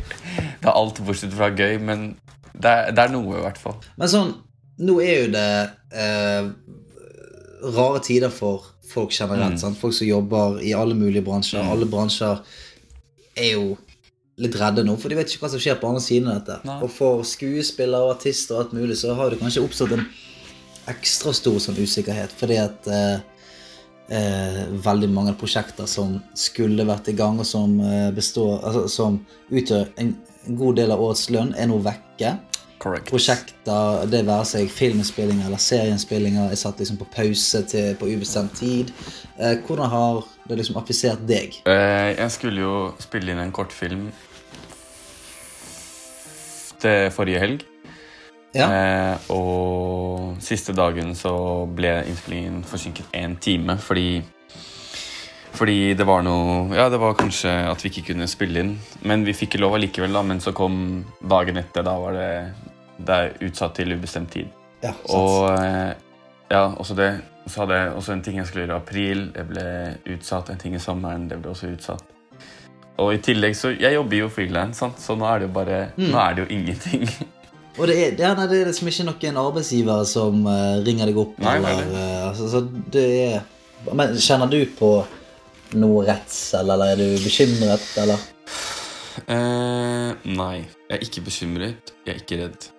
Det 0.64 0.72
er 0.72 0.80
alt 0.80 1.02
bortsett 1.04 1.36
fra 1.36 1.52
gøy, 1.52 1.78
men 1.84 2.14
det 2.54 2.72
er, 2.72 2.92
det 2.96 3.04
er 3.04 3.14
noe, 3.14 3.38
i 3.38 3.44
hvert 3.44 3.60
fall. 3.60 3.80
Men 4.00 4.12
sånn, 4.12 4.36
nå 4.84 4.98
er 5.04 5.16
jo 5.26 5.32
det 5.34 5.48
eh, 6.00 6.52
rare 7.76 8.04
tider 8.06 8.32
for 8.34 8.70
folk 8.88 9.14
generelt. 9.14 9.60
Mm. 9.60 9.76
Folk 9.80 9.96
som 9.98 10.08
jobber 10.08 10.62
i 10.64 10.74
alle 10.78 10.96
mulige 10.98 11.26
bransjer. 11.26 11.64
Mm. 11.64 11.74
Alle 11.76 11.90
bransjer 11.90 12.40
er 13.36 13.56
jo 13.56 13.74
litt 14.42 14.56
redde 14.58 14.86
nå, 14.86 14.96
for 14.98 15.12
de 15.12 15.18
vet 15.18 15.30
ikke 15.30 15.46
hva 15.46 15.52
som 15.54 15.62
skjer 15.62 15.78
på 15.82 15.90
andre 15.90 16.02
siden 16.02 16.32
av 16.32 16.40
dette. 16.40 16.60
Nei. 16.66 16.80
Og 16.86 16.90
for 16.94 17.26
skuespillere 17.28 18.08
og 18.08 18.16
artister 18.16 18.58
og 18.58 18.64
alt 18.64 18.78
mulig, 18.78 18.98
så 19.02 19.14
har 19.18 19.30
det 19.30 19.42
kanskje 19.42 19.66
oppstått 19.66 19.94
en 19.98 20.08
ekstra 20.90 21.34
stor 21.36 21.60
sånn 21.64 21.78
usikkerhet, 21.80 22.34
fordi 22.36 22.58
at 22.60 22.90
eh, 22.92 23.22
eh, 24.18 24.64
veldig 24.84 25.10
mange 25.14 25.36
prosjekter 25.40 25.88
som 25.90 26.18
skulle 26.38 26.88
vært 26.88 27.12
i 27.14 27.18
gang, 27.18 27.40
og 27.40 27.48
som 27.48 27.78
eh, 27.80 28.10
består 28.16 28.58
altså, 28.66 28.88
Som 28.92 29.22
utgjør 29.54 29.94
en, 30.02 30.16
en 30.48 30.58
god 30.60 30.76
del 30.82 30.92
av 30.92 31.02
årets 31.04 31.30
lønn, 31.34 31.54
er 31.58 31.70
nå 31.70 31.78
vekke 31.84 32.34
Correct. 32.84 33.08
prosjekter, 33.10 34.04
det 34.12 34.26
være 34.28 34.46
seg 34.50 34.72
filminnspillinger 34.72 35.48
eller 35.48 35.62
serieinnspillinger, 35.62 36.52
er 36.52 36.60
satt 36.60 36.82
liksom 36.84 37.00
på 37.00 37.08
pause 37.16 37.64
til, 37.72 37.94
på 38.00 38.10
ubestemt 38.12 38.56
tid. 38.60 38.92
Eh, 39.40 39.56
hvordan 39.64 39.92
har 39.94 40.24
det 40.50 40.60
liksom 40.60 40.80
affisert 40.82 41.24
deg? 41.28 41.62
Eh, 41.64 42.12
jeg 42.18 42.32
skulle 42.36 42.66
jo 42.66 42.78
spille 43.00 43.32
inn 43.32 43.40
en 43.40 43.56
kortfilm 43.56 44.10
til 46.84 47.14
forrige 47.16 47.46
helg. 47.46 47.70
Ja, 48.54 48.68
Eh, 48.70 49.32
og 49.34 50.36
siste 50.44 50.76
dagen 50.78 51.16
så 51.18 51.66
ble 51.74 52.04
innspillingen 52.06 52.60
forsinket 52.68 53.16
én 53.18 53.34
time 53.42 53.80
fordi 53.82 54.22
fordi 55.54 55.94
det 55.94 56.06
var 56.08 56.24
noe 56.26 56.74
Ja, 56.76 56.88
det 56.90 57.00
var 57.02 57.14
kanskje 57.18 57.52
at 57.70 57.84
vi 57.84 57.92
ikke 57.92 58.08
kunne 58.14 58.28
spille 58.32 58.64
inn. 58.64 58.72
Men 59.06 59.26
vi 59.28 59.36
fikk 59.38 59.54
ikke 59.54 59.64
lov 59.64 59.78
allikevel, 59.78 60.14
da. 60.16 60.24
Men 60.26 60.42
så 60.42 60.54
kom 60.56 61.04
dagen 61.20 61.60
etter. 61.62 61.86
Da 61.86 61.94
var 62.02 62.18
det, 62.18 62.32
det 62.98 63.20
er 63.20 63.36
utsatt 63.50 63.76
til 63.78 63.94
ubestemt 63.94 64.34
tid. 64.34 64.50
ja 64.84 64.94
sant. 64.94 65.14
Og 65.14 65.52
eh, 65.54 65.94
ja, 66.54 66.66
også 66.72 66.98
det. 66.98 67.12
Så 67.46 67.64
hadde 67.64 67.78
jeg 67.78 67.94
også 68.00 68.14
en 68.14 68.24
ting 68.24 68.40
jeg 68.40 68.48
skulle 68.48 68.66
gjøre 68.66 68.80
i 68.80 68.82
april. 68.82 69.28
Det 69.36 69.46
ble 69.52 69.68
utsatt. 70.16 70.50
En 70.50 70.58
ting 70.62 70.76
i 70.76 70.82
sommeren. 70.82 71.30
Det 71.30 71.38
ble 71.42 71.54
også 71.54 71.72
utsatt. 71.74 72.10
Og 73.02 73.16
i 73.16 73.22
tillegg 73.26 73.56
så 73.58 73.72
Jeg 73.74 73.96
jobber 73.96 74.20
jo 74.20 74.28
frilans, 74.30 74.84
så 75.02 75.16
nå 75.18 75.26
er 75.26 75.40
det 75.42 75.48
jo 75.48 75.54
bare 75.54 75.80
Mm. 75.98 76.12
Nå 76.12 76.18
er 76.18 76.34
det 76.34 76.44
jo 76.44 76.54
ingenting. 76.56 77.08
Og 77.78 77.88
det 77.90 77.96
er, 77.98 78.12
det 78.18 78.30
nei, 78.38 78.46
det 78.52 78.60
er 78.62 78.68
liksom 78.70 78.88
ikke 78.92 79.06
noen 79.08 79.38
arbeidsgiver 79.42 80.04
som 80.06 80.44
uh, 80.46 80.78
ringer 80.86 81.10
deg 81.10 81.18
opp, 81.18 81.40
Nei, 81.42 81.56
eller 81.58 81.88
eh, 81.90 82.28
altså, 82.28 82.50
Så 82.52 82.62
det 82.94 83.06
er 83.24 83.40
Men 83.98 84.14
kjenner 84.22 84.52
du 84.52 84.60
på 84.78 84.92
noe 85.80 86.06
redsel, 86.08 86.70
eller 86.74 86.94
er 86.94 87.02
du 87.02 87.08
bekymret, 87.24 87.86
eller? 88.02 88.30
Eh, 89.30 90.12
nei, 90.34 90.56
jeg 90.90 90.96
er 90.96 91.04
ikke 91.06 91.26
bekymret. 91.28 91.94
Jeg 92.06 92.16
er 92.16 92.22
ikke 92.22 92.40
redd. 92.42 92.70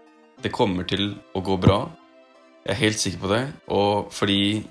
Det 0.42 0.52
kommer 0.52 0.86
til 0.88 1.14
å 1.34 1.42
gå 1.44 1.56
bra. 1.60 1.84
Jeg 2.64 2.74
er 2.74 2.80
helt 2.80 3.00
sikker 3.00 3.22
på 3.22 3.32
det. 3.32 3.42
Og 3.68 4.12
fordi 4.12 4.64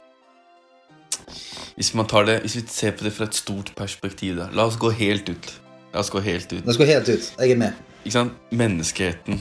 Hvis 1.76 1.94
man 1.98 2.06
tar 2.06 2.26
det 2.26 2.42
Hvis 2.42 2.56
vi 2.56 2.62
ser 2.68 2.92
på 2.92 3.04
det 3.04 3.14
fra 3.14 3.26
et 3.26 3.36
stort 3.36 3.72
perspektiv, 3.76 4.38
da. 4.38 4.50
La 4.54 4.66
oss 4.66 4.78
gå 4.78 4.92
helt 4.92 5.30
ut. 5.30 5.54
La 5.94 6.00
oss 6.00 6.10
gå 6.10 6.20
helt 6.22 6.52
ut. 6.54 6.66
La 6.66 6.72
oss 6.72 6.78
gå 6.78 6.86
helt 6.86 7.10
ut. 7.10 7.34
Jeg 7.40 7.52
er 7.52 7.58
med. 7.58 7.74
Ikke 8.04 8.18
sant? 8.18 8.34
Menneskeheten. 8.52 9.40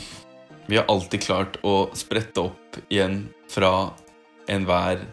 Vi 0.69 0.79
har 0.79 0.87
alltid 0.89 1.21
klart 1.21 1.59
å 1.67 1.91
sprette 1.99 2.41
opp 2.41 2.79
igjen 2.89 3.27
fra 3.51 3.93
enhver 4.49 5.05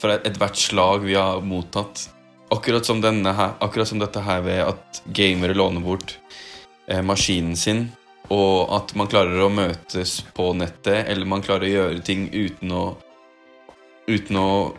Fra 0.00 0.16
ethvert 0.24 0.56
slag 0.56 1.02
vi 1.04 1.14
har 1.14 1.42
mottatt. 1.44 2.06
Akkurat 2.50 2.86
som, 2.86 3.02
her, 3.02 3.52
akkurat 3.62 3.88
som 3.88 4.00
dette 4.02 4.20
her 4.26 4.42
ved 4.42 4.60
at 4.64 5.02
gamere 5.06 5.54
låner 5.54 5.80
bort 5.84 6.16
eh, 6.88 7.02
maskinen 7.02 7.56
sin, 7.56 7.84
og 8.30 8.72
at 8.74 8.94
man 8.98 9.10
klarer 9.10 9.44
å 9.44 9.50
møtes 9.54 10.20
på 10.34 10.50
nettet, 10.58 11.04
eller 11.06 11.30
man 11.30 11.44
klarer 11.46 11.68
å 11.68 11.74
gjøre 11.76 12.02
ting 12.06 12.28
uten 12.32 12.74
å 12.74 12.84
Uten 14.10 14.34
å 14.40 14.72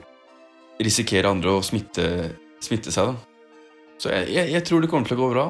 risikere 0.83 1.29
andre 1.29 1.53
å 1.55 1.61
smitte, 1.63 2.03
smitte 2.59 2.91
seg, 2.91 3.13
da. 3.13 3.61
Så 4.01 4.09
jeg, 4.11 4.25
jeg, 4.33 4.49
jeg 4.57 4.65
tror 4.67 4.81
det 4.83 4.89
kommer 4.91 5.07
til 5.07 5.15
å 5.15 5.21
gå 5.21 5.29
bra. 5.31 5.45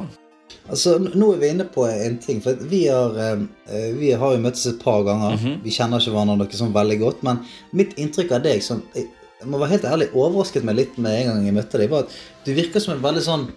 Altså, 0.70 0.98
Nå 1.00 1.32
er 1.34 1.40
vi 1.42 1.50
inne 1.54 1.66
på 1.72 1.86
en 1.88 2.18
ting. 2.22 2.42
for 2.44 2.60
Vi 2.70 2.84
har, 2.88 3.16
eh, 3.18 3.92
vi 3.98 4.12
har 4.12 4.36
jo 4.36 4.44
møttes 4.44 4.68
et 4.68 4.84
par 4.84 5.04
ganger. 5.08 5.38
Mhm. 5.38 5.64
Vi 5.64 5.72
kjenner 5.72 6.00
ikke 6.00 6.14
hverandre 6.14 6.38
noe 6.38 6.60
sånn 6.60 6.76
veldig 6.76 7.00
godt. 7.00 7.24
Men 7.24 7.42
mitt 7.74 7.96
inntrykk 7.98 8.32
av 8.38 8.44
deg 8.44 8.62
som 8.64 8.84
jeg, 9.42 9.50
må 9.50 9.60
være 9.62 9.76
helt 9.76 9.88
ærlig, 9.90 10.12
overrasket 10.14 10.66
meg 10.68 10.78
litt 10.78 11.00
med 11.02 11.18
en 11.18 11.32
gang 11.32 11.48
jeg 11.48 11.58
møtte 11.58 11.82
deg, 11.82 11.90
var 11.92 12.06
at 12.06 12.16
du 12.46 12.54
virker 12.58 12.84
som 12.84 12.94
en 12.96 13.04
veldig 13.04 13.24
sånn 13.26 13.48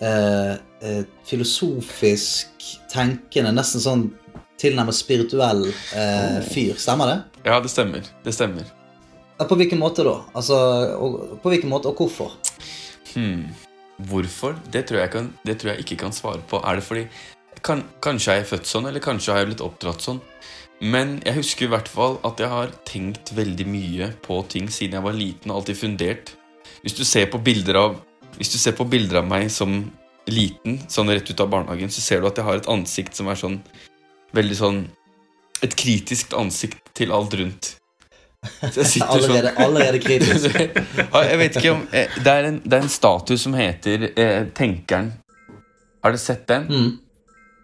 eh, 0.00 0.54
eh, 0.84 1.02
filosofisk 1.28 2.68
tenkende, 2.92 3.52
nesten 3.56 3.84
sånn 3.84 4.08
tilnærmet 4.58 4.96
spirituell 4.96 5.66
eh, 5.68 6.40
fyr. 6.48 6.74
Stemmer 6.80 7.12
det? 7.12 7.18
Ja, 7.46 7.60
det 7.62 7.70
stemmer. 7.72 8.06
Det 8.24 8.34
stemmer. 8.34 8.66
På 9.38 9.54
hvilken 9.58 9.78
måte 9.78 10.02
da? 10.06 10.16
Altså, 10.34 10.56
og, 10.98 11.18
på 11.42 11.52
hvilken 11.52 11.70
måte, 11.70 11.92
og 11.92 12.00
hvorfor? 12.00 12.34
Hmm. 13.12 13.46
Hvorfor? 14.08 14.56
Det 14.70 14.86
tror, 14.88 15.02
jeg 15.04 15.12
kan, 15.14 15.28
det 15.46 15.58
tror 15.60 15.72
jeg 15.72 15.84
ikke 15.84 16.00
kan 16.04 16.14
svare 16.14 16.42
på. 16.50 16.58
Er 16.64 16.78
det 16.78 16.86
fordi 16.86 17.04
kan, 17.66 17.82
Kanskje 18.02 18.34
er 18.34 18.42
jeg 18.42 18.50
født 18.52 18.70
sånn, 18.70 18.88
eller 18.90 19.02
kanskje 19.02 19.34
har 19.34 19.42
jeg 19.42 19.52
blitt 19.52 19.64
oppdratt 19.64 20.04
sånn. 20.04 20.20
Men 20.80 21.16
jeg 21.26 21.40
husker 21.40 21.66
i 21.66 21.70
hvert 21.72 21.88
fall 21.90 22.18
at 22.26 22.38
jeg 22.38 22.50
har 22.52 22.74
tenkt 22.86 23.32
veldig 23.34 23.66
mye 23.66 24.10
på 24.22 24.38
ting 24.50 24.68
siden 24.70 24.98
jeg 24.98 25.06
var 25.06 25.16
liten 25.16 25.50
og 25.50 25.60
alltid 25.60 25.80
fundert. 25.80 26.34
Hvis 26.84 26.94
du 26.94 27.02
ser 27.04 27.26
på 27.32 27.40
bilder 27.42 27.80
av 27.80 27.96
Hvis 28.38 28.52
du 28.52 28.58
ser 28.60 28.76
på 28.76 28.84
bilder 28.86 29.18
av 29.18 29.26
meg 29.26 29.48
som 29.50 29.80
liten, 30.28 30.76
sånn 30.86 31.08
rett 31.10 31.26
ut 31.30 31.40
av 31.40 31.48
barnehagen, 31.50 31.90
så 31.90 32.02
ser 32.04 32.20
du 32.20 32.28
at 32.28 32.36
jeg 32.38 32.46
har 32.46 32.60
et 32.60 32.68
ansikt 32.70 33.16
som 33.18 33.30
er 33.32 33.40
sånn 33.40 33.58
Veldig 34.36 34.58
sånn 34.58 34.78
Et 35.64 35.74
kritisk 35.74 36.36
ansikt 36.38 36.92
til 36.94 37.10
alt 37.16 37.34
rundt. 37.34 37.72
Sitter 38.46 38.84
sånn 38.92 39.08
Allerede, 39.08 39.54
allerede 39.58 40.02
kritisk. 40.04 40.54
Jeg 41.32 41.40
vet 41.40 41.58
ikke 41.58 41.74
om 41.74 41.82
eh, 41.90 42.20
Det 42.22 42.34
er 42.34 42.50
en, 42.52 42.60
det 42.62 42.78
er 42.78 42.86
en 42.86 42.92
statue 42.92 43.40
som 43.40 43.56
heter 43.58 44.10
eh, 44.12 44.44
Tenkeren. 44.54 45.10
Har 46.04 46.14
du 46.14 46.20
sett 46.22 46.46
den? 46.46 46.68
Mm. 46.70 46.90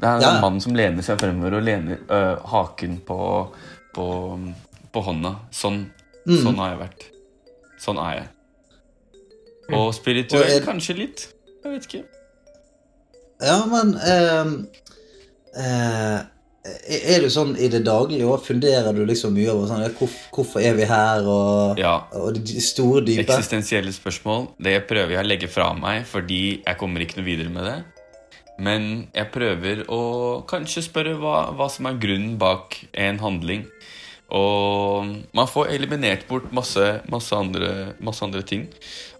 Det 0.00 0.09
er 0.09 0.16
en 0.16 0.22
Ja. 0.22 0.40
mann 0.40 0.61
som 0.61 0.74
lener 0.74 1.02
seg 1.02 1.18
fremover 1.20 1.54
og 1.59 1.62
lener 1.62 1.98
øh, 2.11 2.37
haken 2.50 3.00
på, 3.07 3.18
på, 3.94 4.07
på 4.92 5.02
hånda. 5.02 5.37
Sånn, 5.52 5.90
Mm. 6.26 6.38
sånn 6.42 6.57
har 6.57 6.70
jeg 6.70 6.78
vært. 6.80 7.02
Sånn 7.85 7.98
er 8.00 8.14
jeg. 8.16 8.28
Og 9.76 9.90
spirituell 9.94 10.42
Og 10.42 10.48
er- 10.50 10.64
kanskje 10.64 10.96
litt. 10.96 11.26
Jeg 11.64 11.72
vet 11.72 11.87
ikke. 11.88 12.04
Ja, 13.42 13.59
men 13.66 13.94
øh, 13.94 14.64
øh, 15.59 16.20
Er 16.88 17.20
du 17.20 17.28
sånn 17.28 17.59
i 17.61 17.68
det 17.68 17.83
daglige 17.85 18.24
òg? 18.24 18.40
Funderer 18.46 18.94
du 18.96 19.02
liksom 19.04 19.35
mye 19.37 19.50
over 19.52 19.66
sånn 19.68 19.83
ja, 19.85 19.90
hvorf, 19.98 20.14
Hvorfor 20.33 20.62
er 20.64 20.72
vi 20.78 20.85
her, 20.88 21.26
og, 21.28 21.78
Ja. 21.78 21.98
og 22.16 22.38
de 22.40 22.61
store, 22.61 23.02
dype? 23.04 23.26
Eksistensielle 23.26 23.92
spørsmål 23.92 24.48
det 24.64 24.87
prøver 24.88 25.11
jeg 25.11 25.24
å 25.24 25.28
legge 25.28 25.48
fra 25.48 25.74
meg 25.74 26.07
fordi 26.07 26.62
jeg 26.64 26.78
kommer 26.78 27.00
ikke 27.04 27.18
noe 27.18 27.24
videre 27.26 27.50
med 27.52 27.64
det. 27.68 27.85
Men 28.62 29.08
jeg 29.10 29.32
prøver 29.34 29.82
å 29.90 30.00
kanskje 30.46 30.84
spørre 30.86 31.16
hva, 31.18 31.50
hva 31.58 31.66
som 31.72 31.88
er 31.90 31.98
grunnen 32.00 32.36
bak 32.38 32.76
en 32.92 33.18
handling. 33.22 33.64
Og 34.34 35.10
man 35.36 35.50
får 35.50 35.72
eliminert 35.74 36.24
bort 36.28 36.46
masse, 36.54 36.84
masse, 37.10 37.34
andre, 37.34 37.94
masse 38.02 38.24
andre 38.24 38.42
ting. 38.46 38.68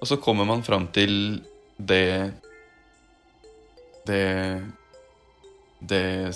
Og 0.01 0.09
så 0.11 0.19
kommer 0.23 0.47
man 0.49 0.65
fram 0.67 0.89
til 0.95 1.43
det 1.79 2.33
Det 4.07 4.23
Det, 5.81 6.33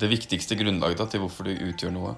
det 0.00 0.08
viktigste 0.08 0.56
grunnlaget 0.56 0.98
da, 0.98 1.06
til 1.06 1.20
hvorfor 1.20 1.44
du 1.44 1.52
utgjør 1.52 1.92
noe. 1.92 2.14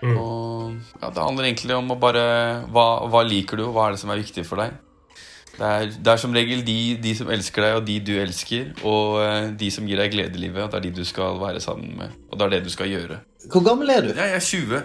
Mm. 0.00 0.16
Og 0.16 0.76
ja, 1.00 1.10
Det 1.10 1.24
handler 1.24 1.44
egentlig 1.44 1.76
om 1.76 1.90
å 1.92 1.98
bare 2.00 2.22
hva, 2.72 3.04
hva 3.10 3.20
liker 3.26 3.60
du, 3.60 3.66
og 3.66 3.74
hva 3.76 3.88
er 3.88 3.96
det 3.96 4.00
som 4.00 4.12
er 4.12 4.20
viktig 4.22 4.46
for 4.48 4.62
deg? 4.62 4.78
Det 5.60 5.68
er, 5.68 5.90
det 5.92 6.12
er 6.14 6.20
som 6.22 6.32
regel 6.32 6.62
de, 6.64 6.76
de 7.04 7.10
som 7.18 7.28
elsker 7.32 7.66
deg, 7.66 7.74
og 7.76 7.84
de 7.84 7.98
du 8.00 8.14
elsker, 8.22 8.70
og 8.88 9.18
eh, 9.20 9.50
de 9.60 9.68
som 9.74 9.84
gir 9.88 10.00
deg 10.00 10.14
glede 10.14 10.38
i 10.38 10.46
livet. 10.46 10.70
Det 10.72 10.78
er 10.78 10.86
de 10.86 10.92
du 10.96 11.04
skal 11.04 11.36
være 11.42 11.60
sammen 11.60 11.92
med, 11.98 12.14
og 12.30 12.40
det 12.40 12.46
er 12.46 12.54
det 12.56 12.62
du 12.64 12.72
skal 12.72 12.88
gjøre. 12.88 13.20
Hvor 13.52 13.66
gammel 13.66 13.92
er 13.92 14.06
du? 14.06 14.14
Jeg 14.16 14.38
er 14.38 14.40
20. 14.40 14.80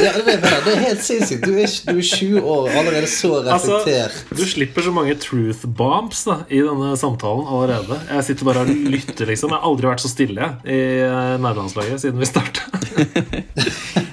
Ja, 0.00 0.10
det, 0.14 0.34
er, 0.36 0.42
det 0.62 0.72
er 0.76 0.82
helt 0.84 1.00
sinnssykt. 1.02 1.44
Du 1.48 1.56
er, 1.58 1.66
du 1.88 1.96
er 1.98 2.04
20 2.06 2.40
år 2.44 2.68
og 2.68 2.74
allerede 2.76 3.08
så 3.10 3.30
Altså, 3.40 3.78
reflektert. 3.80 4.18
du 4.38 4.42
slipper 4.46 4.84
så 4.84 4.92
mange 4.94 5.16
truth 5.20 5.64
bombs 5.78 6.20
da, 6.28 6.36
i 6.52 6.60
denne 6.62 6.92
samtalen 7.00 7.48
allerede. 7.48 7.98
Jeg 8.12 8.26
sitter 8.28 8.48
bare 8.48 8.62
og 8.64 8.70
lytter, 8.94 9.26
liksom. 9.32 9.50
Jeg 9.52 9.58
har 9.60 9.68
aldri 9.72 9.90
vært 9.90 10.04
så 10.04 10.12
stille 10.12 10.50
i 10.68 10.78
eh, 11.08 11.36
nærlandslaget 11.42 12.04
siden 12.04 12.22
vi 12.22 12.28
starta. 12.32 12.64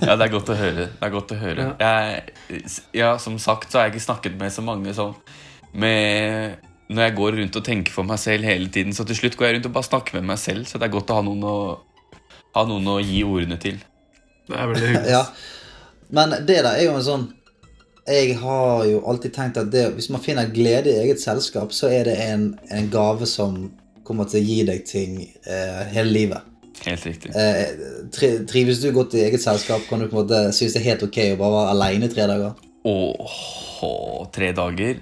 Ja, 0.04 0.18
det 0.20 0.26
er 0.26 0.32
godt 0.34 0.50
å 0.52 0.56
høre. 0.60 0.90
Det 0.92 1.06
er 1.08 1.12
godt 1.14 1.30
å 1.32 1.38
høre. 1.40 1.66
Jeg, 1.80 2.64
ja, 3.00 3.14
som 3.24 3.38
sagt 3.40 3.72
så 3.72 3.80
har 3.80 3.86
jeg 3.88 3.94
ikke 3.94 4.04
snakket 4.04 4.34
med 4.42 4.52
så 4.52 4.60
mange 4.66 4.92
sånn 4.98 5.14
med 5.74 6.70
Når 6.94 7.08
jeg 7.08 7.16
går 7.18 7.38
rundt 7.40 7.58
og 7.58 7.66
tenker 7.66 7.94
for 7.96 8.06
meg 8.06 8.20
selv 8.22 8.46
hele 8.46 8.70
tiden, 8.70 8.94
så 8.94 9.06
til 9.08 9.18
slutt 9.18 9.38
går 9.40 9.48
jeg 9.48 9.56
rundt 9.58 9.70
og 9.70 9.76
bare 9.78 9.88
snakker 9.88 10.20
med 10.20 10.28
meg 10.34 10.40
selv, 10.42 10.68
så 10.70 10.78
det 10.78 10.86
er 10.86 10.94
godt 10.94 11.10
å 11.10 11.18
ha 11.18 11.24
noen 11.26 11.46
å, 11.48 11.58
ha 12.54 12.64
noen 12.70 12.90
å 12.92 12.98
gi 13.02 13.24
ordene 13.26 13.58
til. 13.62 13.80
Det 14.50 14.58
er 14.60 14.70
veldig 14.70 14.90
hyggelig. 14.92 15.14
Ja. 15.16 15.24
Men 16.14 16.36
det 16.46 16.60
der 16.60 16.74
er 16.76 16.84
jo 16.84 16.98
en 16.98 17.06
sånn 17.06 17.24
Jeg 18.04 18.36
har 18.42 18.84
jo 18.86 19.00
alltid 19.08 19.34
tenkt 19.34 19.58
at 19.58 19.72
det, 19.72 19.86
hvis 19.96 20.10
man 20.12 20.22
finner 20.22 20.52
glede 20.52 20.92
i 20.92 21.00
eget 21.06 21.22
selskap, 21.24 21.72
så 21.72 21.88
er 21.88 22.10
det 22.10 22.18
en, 22.20 22.50
en 22.68 22.90
gave 22.92 23.26
som 23.30 23.72
kommer 24.04 24.28
til 24.28 24.42
å 24.42 24.44
gi 24.44 24.58
deg 24.68 24.84
ting 24.84 25.22
eh, 25.24 25.86
hele 25.96 26.12
livet. 26.12 26.50
Helt 26.84 27.06
riktig. 27.08 27.32
Eh, 27.32 28.10
tri, 28.12 28.34
trives 28.50 28.82
du 28.84 28.90
godt 28.92 29.16
i 29.16 29.24
eget 29.24 29.42
selskap? 29.42 29.86
Kan 29.88 30.04
du 30.04 30.10
på 30.10 30.18
en 30.18 30.26
måte 30.26 30.42
synes 30.52 30.76
det 30.76 30.82
er 30.82 30.90
helt 30.92 31.08
ok 31.08 31.20
å 31.30 31.40
bare 31.40 31.56
være 31.56 31.74
aleine 31.78 32.12
tre 32.12 32.28
dager? 32.28 32.60
Åh, 32.92 34.28
tre 34.36 34.52
dager 34.58 35.00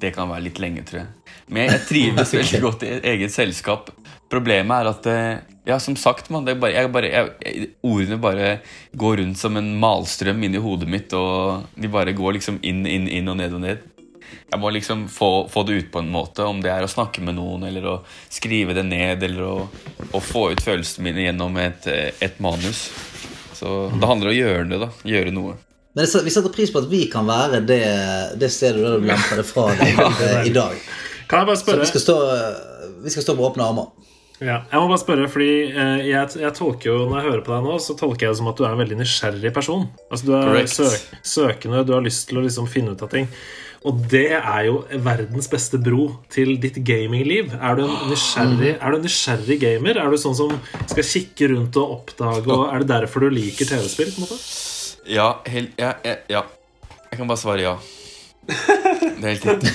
Det 0.00 0.12
kan 0.14 0.30
være 0.30 0.46
litt 0.46 0.60
lenge, 0.62 0.84
tror 0.86 1.02
jeg. 1.02 1.34
Men 1.50 1.72
jeg 1.72 1.84
trives 1.88 2.34
veldig 2.38 2.60
godt 2.62 2.84
i 2.86 2.92
eget 3.12 3.34
selskap. 3.34 3.90
Problemet 4.28 4.82
er 4.82 4.90
at 4.92 5.08
eh, 5.08 5.54
Ja, 5.68 5.78
som 5.80 5.96
sagt, 6.00 6.30
man, 6.32 6.46
det 6.46 6.56
bare, 6.60 6.72
jeg 6.76 6.92
bare, 6.92 7.08
jeg, 7.12 7.68
ordene 7.84 8.16
bare 8.20 8.52
går 8.96 9.18
rundt 9.20 9.40
som 9.40 9.56
en 9.60 9.74
malstrøm 9.80 10.40
inni 10.46 10.60
hodet 10.64 10.88
mitt, 10.88 11.12
og 11.12 11.66
de 11.76 11.90
bare 11.92 12.16
går 12.16 12.38
liksom 12.38 12.60
inn, 12.64 12.86
inn, 12.88 13.08
inn 13.08 13.28
og 13.28 13.36
ned 13.40 13.56
og 13.58 13.64
ned. 13.66 13.82
Jeg 14.48 14.60
må 14.60 14.70
liksom 14.72 15.06
få, 15.12 15.44
få 15.52 15.62
det 15.68 15.76
ut 15.76 15.90
på 15.92 16.00
en 16.00 16.08
måte, 16.12 16.44
om 16.48 16.62
det 16.64 16.72
er 16.72 16.84
å 16.84 16.88
snakke 16.88 17.20
med 17.24 17.36
noen, 17.36 17.66
eller 17.68 17.84
å 17.84 17.94
skrive 18.32 18.76
det 18.76 18.86
ned, 18.88 19.24
eller 19.28 19.44
å, 19.44 19.54
å 20.16 20.22
få 20.24 20.48
ut 20.54 20.64
følelsene 20.64 21.04
mine 21.04 21.26
gjennom 21.26 21.60
et, 21.60 21.88
eh, 21.92 22.10
et 22.24 22.40
manus. 22.40 22.86
Så 23.58 23.90
det 23.92 24.08
handler 24.08 24.30
om 24.30 24.32
å 24.32 24.38
gjøre 24.38 24.68
det, 24.70 24.80
da. 24.86 24.92
Gjøre 25.08 25.34
noe. 25.36 25.56
Men 25.96 26.04
det, 26.04 26.22
vi 26.24 26.32
setter 26.32 26.52
pris 26.54 26.72
på 26.72 26.82
at 26.82 26.90
vi 26.90 27.04
kan 27.10 27.26
være 27.28 27.62
det, 27.66 27.82
det 28.38 28.50
stedet 28.52 28.82
der 28.84 28.98
du 29.00 29.06
lemper 29.08 29.40
det 29.40 29.46
fra 29.48 29.70
deg 29.78 29.94
ja. 29.98 30.42
i 30.44 30.52
dag. 30.54 30.76
Kan 31.28 31.42
jeg 31.42 31.50
bare 31.50 31.60
Så 31.60 31.78
vi 31.80 31.88
skal 31.90 32.04
stå, 32.04 32.18
vi 33.04 33.14
skal 33.14 33.24
stå 33.24 33.36
på 33.38 33.48
åpne 33.48 33.66
armer. 33.66 33.88
Ja, 34.38 34.60
jeg 34.70 34.78
må 34.78 34.86
bare 34.86 35.00
spørre, 35.02 35.26
fordi 35.26 35.50
eh, 35.66 36.04
jeg, 36.12 36.34
jeg 36.38 36.54
tolker 36.54 36.92
jo, 36.92 36.98
Når 37.10 37.16
jeg 37.18 37.26
hører 37.26 37.40
på 37.42 37.54
deg 37.56 37.64
nå, 37.66 37.78
så 37.82 37.96
tolker 37.98 38.28
jeg 38.28 38.36
det 38.36 38.38
som 38.38 38.50
at 38.52 38.60
du 38.60 38.62
er 38.62 38.76
en 38.76 38.82
veldig 38.84 38.98
nysgjerrig 39.00 39.50
person. 39.56 39.88
Altså 40.12 40.28
Du 40.28 40.34
er 40.38 40.68
søk, 40.70 41.08
søkende, 41.26 41.82
du 41.88 41.96
har 41.96 42.04
lyst 42.04 42.28
til 42.30 42.38
å 42.38 42.44
liksom 42.44 42.68
finne 42.70 42.94
ut 42.94 43.02
av 43.02 43.10
ting. 43.10 43.26
Og 43.86 43.98
det 44.10 44.30
er 44.36 44.62
jo 44.68 44.78
verdens 45.06 45.50
beste 45.50 45.78
bro 45.82 46.08
til 46.34 46.56
ditt 46.62 46.78
gamingliv. 46.86 47.50
Er 47.58 47.78
du 47.78 47.84
en 47.86 48.08
nysgjerrig, 48.10 48.72
er 48.76 48.94
du 48.94 48.98
en 48.98 49.06
nysgjerrig 49.06 49.58
gamer? 49.62 50.00
Er 50.02 50.10
du 50.10 50.18
sånn 50.18 50.38
som 50.38 50.54
skal 50.86 51.06
kikke 51.06 51.50
rundt 51.54 51.78
og 51.78 51.98
oppdage? 51.98 52.46
Og 52.46 52.66
Er 52.72 52.82
det 52.82 52.90
derfor 52.90 53.26
du 53.26 53.30
liker 53.34 53.70
TV-spill? 53.70 54.14
på 54.14 54.22
en 54.22 54.26
måte? 54.28 54.38
Ja, 55.08 55.28
hel, 55.48 55.70
ja, 55.80 55.94
ja, 56.04 56.16
ja. 56.28 56.42
Jeg 57.10 57.18
kan 57.20 57.28
bare 57.30 57.40
svare 57.40 57.62
ja. 57.64 57.76
Det 58.48 59.24
er 59.24 59.32
helt 59.32 59.46
riktig. 59.48 59.72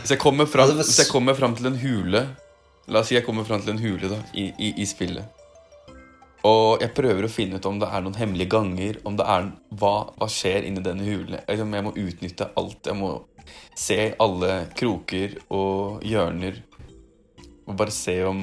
Hvis 0.00 0.12
jeg 0.14 0.20
kommer 0.22 0.46
fram, 0.46 0.70
hvis- 0.78 0.98
jeg 0.98 1.08
kommer 1.10 1.34
fram 1.34 1.54
til 1.58 1.66
en 1.72 1.78
hule 1.78 2.22
La 2.88 3.00
oss 3.02 3.08
si 3.10 3.14
jeg 3.18 3.24
kommer 3.26 3.44
fram 3.44 3.60
til 3.60 3.74
en 3.74 3.78
hule 3.82 4.08
da, 4.08 4.16
i, 4.32 4.46
i, 4.56 4.70
i 4.80 4.84
spillet. 4.88 5.26
Og 6.48 6.80
jeg 6.80 6.94
prøver 6.96 7.26
å 7.26 7.28
finne 7.28 7.58
ut 7.58 7.66
om 7.68 7.76
det 7.82 7.88
er 7.92 8.00
noen 8.00 8.16
hemmelige 8.16 8.48
ganger. 8.54 8.96
Om 9.04 9.18
det 9.18 9.26
er 9.28 9.50
hva, 9.76 9.90
hva 10.16 10.28
skjer 10.32 10.64
inni 10.64 10.80
denne 10.80 11.04
hulen. 11.04 11.34
Jeg, 11.44 11.58
jeg 11.60 11.84
må 11.84 11.92
utnytte 11.92 12.46
alt. 12.56 12.78
Jeg 12.88 12.96
må 12.96 13.10
se 13.76 13.98
alle 14.24 14.54
kroker 14.78 15.34
og 15.52 16.00
hjørner. 16.08 16.62
Og 17.68 17.76
bare 17.76 17.92
se 17.92 18.16
om, 18.24 18.40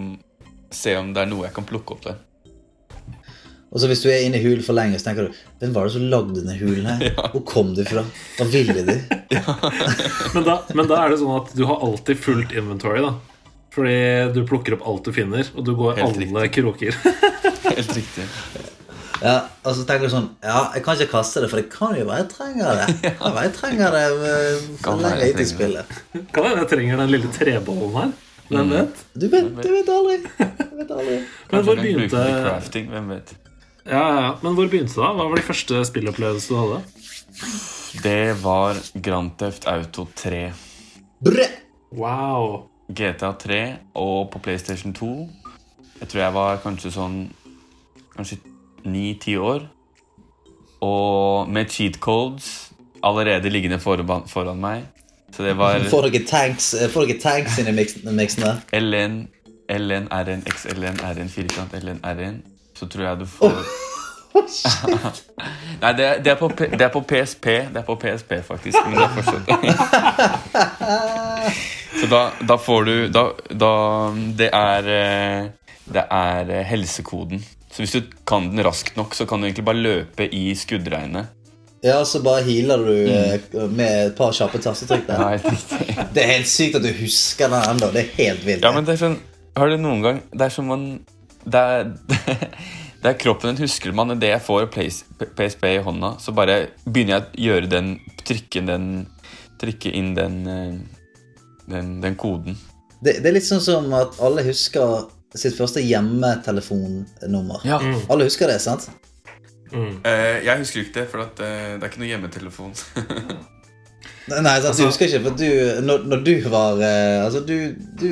se 0.69 0.93
om 0.99 1.09
det 1.15 1.23
er 1.23 1.31
noe 1.33 1.47
jeg 1.47 1.55
kan 1.57 1.65
plukke 1.65 1.97
opp 1.97 2.05
der. 2.05 2.21
Og 3.75 3.81
så 3.83 3.89
hvis 3.91 4.01
du 4.05 4.07
er 4.07 4.21
inne 4.23 4.39
i 4.39 4.43
hulen 4.45 4.63
for 4.63 4.77
lenge, 4.77 4.95
så 5.01 5.09
tenker 5.09 5.27
du 5.27 5.39
Hvem 5.59 5.73
var 5.75 5.89
det 5.89 5.95
som 5.97 6.05
lagde 6.07 6.37
denne 6.39 6.55
hulen 6.55 6.85
her? 6.87 7.09
Hvor 7.33 7.43
kom 7.49 7.73
de 7.75 7.83
fra? 7.87 8.05
Hva 8.39 8.47
ville 8.53 8.85
de? 8.87 8.95
Men 10.35 10.45
da, 10.47 10.61
men 10.71 10.87
da 10.87 11.01
er 11.03 11.11
det 11.11 11.19
sånn 11.19 11.35
at 11.35 11.51
du 11.57 11.65
har 11.67 11.83
alltid 11.83 12.19
fullt 12.23 12.55
inventory, 12.55 13.01
da. 13.03 13.11
Fordi 13.75 13.97
du 14.31 14.45
plukker 14.47 14.77
opp 14.77 14.85
alt 14.87 15.09
du 15.09 15.11
finner, 15.15 15.47
og 15.51 15.65
du 15.67 15.73
går 15.75 15.99
Helt 15.99 16.21
alle 16.23 16.47
kroker. 16.55 16.95
Helt 17.65 17.91
riktig. 17.97 18.23
Ja, 19.23 19.35
Og 19.63 19.75
så 19.75 19.83
tenker 19.87 20.07
du 20.07 20.11
sånn 20.11 20.25
Ja, 20.43 20.69
jeg 20.75 20.83
kan 20.83 20.97
ikke 20.99 21.13
kaste 21.17 21.43
det, 21.43 21.49
for 21.51 21.59
det 21.61 21.69
kan 21.71 21.95
jo 21.97 22.07
være 22.07 22.23
jeg 22.23 22.29
trenger 22.33 22.79
det. 22.79 22.87
Jeg 23.03 23.15
Kan 23.19 23.35
være 23.35 23.45
jeg 23.47 23.55
trenger 23.59 23.95
det 23.95 24.03
eh, 24.31 24.65
for 24.83 25.03
lenge 25.03 25.21
jeg 25.21 25.35
ute 25.35 25.43
i 25.43 25.49
spillet. 25.51 25.95
Kan 26.35 26.47
hende 26.49 26.63
jeg 26.63 26.71
trenger 26.71 27.03
den 27.03 27.13
lille 27.15 27.31
trebollen 27.35 27.95
her. 27.99 28.13
Hvem 28.51 28.75
vet? 28.75 29.05
Du 29.15 29.25
vet, 29.31 29.47
du 29.63 29.71
vet 29.73 29.89
aldri. 29.89 30.17
Du 30.21 30.75
vet 30.79 30.91
aldri. 30.99 31.15
Men 31.51 31.65
hvor 31.65 31.79
begynte 31.81 32.25
crafting, 32.45 32.91
hvem 32.93 33.11
vet. 33.15 33.33
Ja, 33.85 34.05
ja. 34.21 34.29
Men 34.41 34.55
hvor 34.57 34.67
begynte 34.69 34.93
det? 34.95 35.01
da? 35.01 35.11
Hva 35.13 35.27
var 35.29 35.37
de 35.39 35.45
første 35.45 35.81
spillopplevelsene 35.85 36.57
du 36.57 36.61
hadde? 36.61 36.81
Det 38.03 38.43
var 38.43 38.79
Grand 39.05 39.31
Theft 39.39 39.67
Auto 39.69 40.07
3. 40.15 40.39
Brø! 41.25 41.45
Wow. 41.95 42.65
GTA 42.91 43.31
3 43.39 43.59
og 43.95 44.31
på 44.33 44.39
PlayStation 44.45 44.93
2. 44.93 45.11
Jeg 46.01 46.09
tror 46.11 46.21
jeg 46.21 46.33
var 46.35 46.59
kanskje 46.63 46.91
sånn 46.93 47.15
Kanskje 48.15 48.37
9-10 48.87 49.37
år. 49.43 49.63
Og 50.85 51.49
med 51.51 51.71
cheat 51.73 51.97
codes 51.99 52.71
allerede 53.03 53.49
liggende 53.51 53.79
foran, 53.83 54.23
foran 54.31 54.61
meg. 54.61 54.85
Så 55.35 55.43
det 55.43 55.57
var 55.59 55.79
Får 55.91 56.07
dere 56.07 56.23
tanks, 56.29 56.73
eh, 56.73 56.87
får 56.89 57.07
dere 57.09 57.19
tanks 57.19 57.57
inn 57.59 57.67
i 57.67 57.73
mix- 57.75 57.97
miksen? 58.05 58.61
LN, 58.71 59.17
LN, 59.69 60.07
RN, 60.11 60.43
XLN, 60.47 61.01
RN, 61.03 61.29
firkant, 61.29 61.73
LN, 61.75 61.99
RN. 62.03 62.37
Så 62.75 62.87
tror 62.91 63.05
jeg 63.09 63.23
du 63.23 63.27
får 63.29 63.55
Nei, 65.81 65.91
det, 65.95 66.05
er- 66.05 66.19
det, 66.23 66.31
er 66.31 66.35
på, 66.35 66.49
det 66.57 66.81
er 66.81 66.91
på 66.91 67.01
PSP. 67.07 67.45
Det 67.71 67.81
er 67.81 67.85
på 67.87 67.95
PSP, 67.99 68.31
faktisk. 68.47 68.77
Men 68.85 68.97
det 68.99 69.05
er 69.05 69.13
fortsatt 69.15 69.45
Så 72.01 72.09
da, 72.11 72.21
da 72.43 72.57
får 72.59 72.83
du 72.89 72.95
da, 73.13 73.23
da 73.55 73.71
Det 74.35 74.49
er 74.51 74.89
eh, 74.91 75.45
Det 75.87 76.03
er 76.03 76.51
eh, 76.51 76.65
helsekoden. 76.67 77.43
Så 77.71 77.83
hvis 77.83 77.95
du 77.95 78.01
kan 78.27 78.49
den 78.51 78.63
raskt 78.63 78.95
nok, 78.99 79.15
så 79.15 79.25
kan 79.27 79.39
du 79.39 79.47
egentlig 79.49 79.65
bare 79.67 79.83
løpe 79.83 80.27
i 80.31 80.55
skuddregnet. 80.55 81.25
Ja, 81.83 81.99
så 82.07 82.21
bare 82.23 82.43
healer 82.47 82.77
du 82.81 82.95
mm. 83.11 83.73
med 83.75 84.07
et 84.07 84.15
par 84.17 84.31
kjappe 84.33 84.57
tastetrykk 84.63 85.03
der. 85.09 85.19
Nei. 85.19 85.37
Det 86.15 86.23
er 86.23 86.31
helt 86.31 86.49
sykt 86.49 86.79
at 86.79 86.85
du 86.85 86.89
husker 86.97 87.51
den 87.51 87.67
ennå. 87.75 87.91
Det 87.93 88.01
er 88.05 88.13
helt 88.23 88.45
vilt. 88.47 88.63
Ja, 88.63 88.71
men 88.73 88.87
det 88.87 88.95
er 88.95 89.01
sånn 89.03 89.19
Har 89.55 89.69
du 89.71 89.77
noen 89.79 90.01
gang 90.03 90.17
Det 90.31 90.47
er 90.47 90.51
som 90.55 90.65
man 90.71 90.87
Det 91.45 91.61
er, 91.61 91.89
det 93.01 93.11
er 93.11 93.17
kroppen 93.21 93.53
din 93.53 93.65
husker 93.67 93.93
man 93.95 94.15
Idet 94.15 94.31
jeg 94.31 94.43
får 94.45 94.69
Place- 94.73 95.25
PSP 95.37 95.67
i 95.75 95.83
hånda, 95.85 96.15
så 96.19 96.33
bare 96.35 96.71
begynner 96.85 97.19
jeg 97.19 97.25
å 97.25 97.43
gjøre 97.47 97.71
den 97.71 97.91
Trykke 98.25 98.65
den 98.65 98.87
Trykke 99.61 99.91
inn 99.95 100.13
den 100.17 100.39
eh, 100.49 100.71
Den, 101.69 101.99
den 102.01 102.17
koden. 102.19 102.57
Det, 103.01 103.19
det 103.21 103.29
er 103.29 103.37
litt 103.37 103.47
sånn 103.47 103.63
som 103.63 103.87
at 103.97 104.19
alle 104.23 104.43
husker 104.45 105.07
sitt 105.35 105.55
første 105.57 105.81
hjemmetelefonnummer. 105.83 107.65
Ja. 107.67 107.79
Alle 108.11 108.27
husker 108.27 108.49
det, 108.49 108.59
sant? 108.63 108.85
Mm. 109.73 109.97
Uh, 110.05 110.45
jeg 110.45 110.61
husker 110.61 110.83
ikke 110.83 110.99
det, 110.99 111.05
for 111.11 111.25
at, 111.25 111.41
uh, 111.41 111.75
det 111.75 111.83
er 111.83 111.89
ikke 111.89 112.01
noe 112.03 112.11
hjemmetelefon. 112.11 112.75
Nei, 114.31 114.53
sant? 114.63 114.77
du 114.77 114.87
husker 114.87 115.09
ikke, 115.09 115.21
for 115.27 115.37
du, 115.37 115.49
når, 115.85 116.05
når 116.09 116.21
du 116.25 116.31
var 116.49 116.79
uh, 116.81 117.25
Altså, 117.25 117.43
du, 117.45 117.75
du 117.99 118.07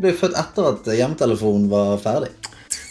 ble 0.00 0.14
født 0.16 0.38
etter 0.40 0.70
at 0.70 0.92
hjemmetelefonen 1.00 1.66
var 1.72 1.96
ferdig. 2.04 2.30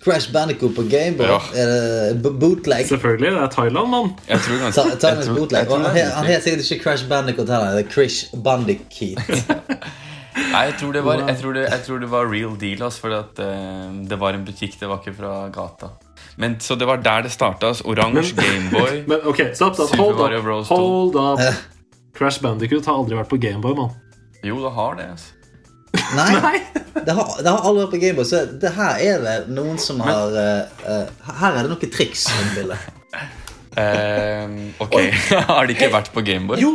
Crash 0.00 0.30
Bandicoot 0.32 0.72
på 0.78 0.82
Gameboy. 0.88 1.26
Ja. 1.28 1.38
Er 1.60 2.14
det 2.16 2.32
bootleg? 2.40 2.86
Selvfølgelig. 2.88 3.32
Det 3.34 3.42
er 3.42 3.50
Thailand, 3.52 3.88
mann. 3.92 4.12
Jeg 4.28 4.40
tror 4.46 4.62
ganske 4.62 4.80
jeg 4.80 4.92
en 4.92 5.24
tror- 5.26 5.34
bootleg. 5.36 5.58
jeg 5.58 5.68
tror 5.68 5.76
Han 5.76 6.06
han 6.16 6.24
het 6.30 6.42
sikkert 6.44 6.70
ikke 6.70 6.82
Crash 6.84 7.08
Bandicoot 7.08 7.48
heller. 7.52 7.74
Det 7.76 7.84
er 7.86 7.90
Krish 7.90 8.30
Bandicoot. 8.44 9.50
Nei, 10.52 10.62
jeg 10.70 10.74
tror 10.80 10.92
det 10.92 11.02
var, 11.04 11.20
jeg 11.28 11.36
tror 11.42 11.52
det, 11.52 11.66
jeg 11.70 11.82
tror 11.86 11.98
det 11.98 12.08
var 12.10 12.24
real 12.32 12.54
deal, 12.60 12.82
altså, 12.82 13.00
for 13.00 13.12
at, 13.18 13.38
eh, 13.44 13.90
det 14.08 14.16
var 14.20 14.32
en 14.38 14.44
butikk, 14.46 14.78
det 14.80 14.88
var 14.88 15.02
ikke 15.02 15.16
fra 15.18 15.48
gata. 15.52 15.90
Men, 16.40 16.56
så 16.60 16.74
det 16.78 16.86
var 16.88 16.96
der 17.04 17.22
det 17.26 17.32
starta. 17.34 17.66
Altså, 17.68 17.84
Oransje 17.84 18.34
Gameboy. 18.38 19.02
Men 19.10 19.18
ok, 19.24 19.40
stopp, 19.54 19.74
stopp. 19.74 19.88
Super 19.92 20.02
Hold 20.02 20.16
Mario 20.16 20.38
up. 20.38 20.44
Bros. 20.44 20.68
2. 20.68 20.76
Hold 20.76 21.16
up. 21.16 21.38
Crash 22.16 22.42
Bandicoot 22.42 22.86
har 22.86 22.98
aldri 23.00 23.18
vært 23.18 23.30
på 23.30 23.38
Gameboy, 23.40 23.76
mann. 23.78 23.94
Jo, 24.44 24.58
det 24.64 24.72
har 24.76 24.96
det. 24.98 25.10
altså. 25.14 25.36
Nei, 26.14 26.60
det 26.94 27.14
har, 27.14 27.30
det 27.42 27.50
har 27.50 27.64
aldri 27.66 27.84
vært 27.84 27.94
på 27.94 28.00
Gameboy. 28.04 28.26
Så 28.28 28.44
det 28.62 28.72
her 28.76 29.00
er 29.04 29.24
det 29.24 29.36
noen 29.54 29.78
som 29.82 30.00
har 30.04 30.36
eh, 30.38 30.82
eh, 30.86 31.30
Her 31.40 31.56
er 31.56 31.64
det 31.66 31.72
noen 31.72 31.94
triks 31.94 32.28
Uh. 33.70 34.72
Ok, 34.82 34.96
Har 35.48 35.68
det 35.68 35.76
ikke 35.76 35.92
vært 35.94 36.08
på 36.12 36.24
Gameboy? 36.26 36.58
Jo, 36.58 36.72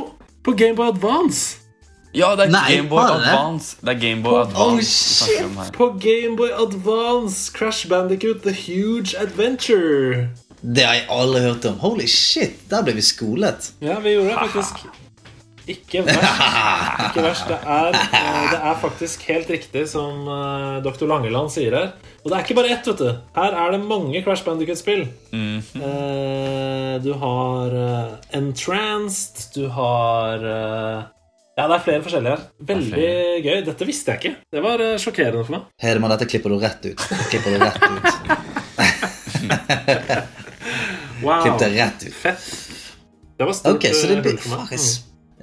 på 0.47 0.53
Gameboy 0.55 0.87
Advance. 0.93 1.57
Ja, 2.15 2.29
det 2.39 2.45
er 2.47 2.69
Gameboy 2.71 3.01
har? 3.03 3.17
Advance. 3.19 3.75
Det 3.81 3.91
er 3.91 3.99
Gameboy 3.99 4.37
Advance 4.45 4.63
Oh, 4.63 4.79
shit! 4.79 5.73
På 5.75 5.89
Gameboy 5.99 6.53
Advance, 6.55 7.51
Crash 7.51 7.89
Bandicoot 7.91 8.47
The 8.47 8.55
Huge 8.55 9.17
Adventure. 9.19 10.29
Det 10.63 10.85
har 10.87 11.01
jeg 11.01 11.07
aldri 11.11 11.41
hørt 11.41 11.65
om. 11.67 11.79
Holy 11.83 12.07
shit, 12.07 12.55
der 12.71 12.85
ble 12.87 12.95
vi 12.95 13.03
skolet. 13.03 13.73
Ja, 13.83 13.99
vi 13.99 14.15
gjorde 14.15 14.31
det 14.31 14.39
faktisk. 14.47 14.87
Ikke 15.67 16.01
verst. 16.05 16.21
Ikke 17.09 17.23
verst. 17.25 17.47
Det 17.49 17.57
er, 17.57 17.95
eh, 17.95 18.43
det 18.51 18.59
er 18.69 18.75
faktisk 18.81 19.23
helt 19.29 19.49
riktig 19.49 19.85
som 19.89 20.27
eh, 20.29 20.77
dr. 20.85 21.05
Langeland 21.09 21.49
sier 21.53 21.73
her. 21.77 21.87
Og 22.23 22.29
det 22.31 22.37
er 22.37 22.43
ikke 22.45 22.57
bare 22.57 22.71
ett, 22.73 22.85
vet 22.89 23.01
du. 23.01 23.09
Her 23.37 23.57
er 23.63 23.73
det 23.75 23.79
mange 23.85 24.21
Crash 24.25 24.45
Bandicoot-spill. 24.45 25.03
Eh, 25.33 26.93
du 27.05 27.11
har 27.21 27.67
Entranced, 28.33 29.35
du 29.57 29.67
har 29.73 30.37
Ja, 31.55 31.67
det 31.69 31.75
er 31.77 31.83
flere 31.85 32.03
forskjellige 32.05 32.33
her. 32.35 32.41
Veldig 32.73 33.09
gøy. 33.45 33.59
Dette 33.69 33.87
visste 33.87 34.11
jeg 34.11 34.17
ikke. 34.21 34.33
Det 34.57 34.61
var 34.65 34.77
sjokkerende 35.01 35.45
for 35.45 35.53
meg. 35.57 35.61
Hedemann, 35.81 36.11
dette 36.15 36.27
klipper 36.29 36.49
du 36.53 36.57
rett 36.61 36.83
ut. 36.89 36.99
Klipper 37.29 37.49
du 37.53 37.57
rett 37.63 37.79
ut. 37.85 38.05
Wow. 41.23 41.41
Klipp 41.41 41.59
det 41.59 41.69
rett 41.79 42.03
ut. 42.03 42.13
Fett. 42.13 42.41
Det 43.37 43.45
var 43.47 43.53
stort 43.53 43.75
Ok, 43.75 43.85
så 43.95 44.07
det 44.07 44.21
blir 44.21 44.37
for 44.37 44.57
meg. 44.57 44.79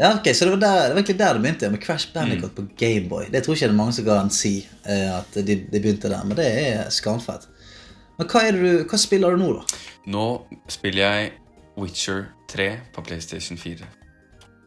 Ja, 0.02 0.16
ok, 0.18 0.34
så 0.34 0.44
det 0.44 0.50
var, 0.50 0.58
der, 0.58 0.76
det 0.82 0.94
var 0.94 0.98
egentlig 0.98 1.18
der 1.18 1.36
det 1.36 1.42
begynte, 1.44 1.70
med 1.70 1.82
Crash 1.82 2.08
Bandicoot 2.14 2.56
på 2.56 2.64
Gameboy. 2.76 3.28
Det 3.30 3.44
tror 3.44 3.54
ikke 3.54 3.68
det 3.68 3.74
er 3.74 3.78
mange 3.78 3.92
som 3.94 4.06
kan 4.08 4.32
si 4.34 4.56
eh, 4.82 5.10
at 5.14 5.36
de, 5.38 5.54
de 5.62 5.78
begynte 5.78 6.10
der, 6.10 6.24
men 6.26 6.34
det 6.34 6.48
er 6.50 6.90
skamfett. 6.90 7.46
Men 8.18 8.26
hva, 8.26 8.42
er 8.42 8.58
du, 8.58 8.66
hva 8.82 8.98
spiller 8.98 9.36
du 9.36 9.44
nå, 9.44 9.52
da? 9.60 9.82
Nå 10.10 10.26
spiller 10.66 11.04
jeg 11.06 11.32
Witcher 11.78 12.24
3 12.50 12.72
på 12.96 13.04
PlayStation 13.06 13.60
4. 13.60 13.86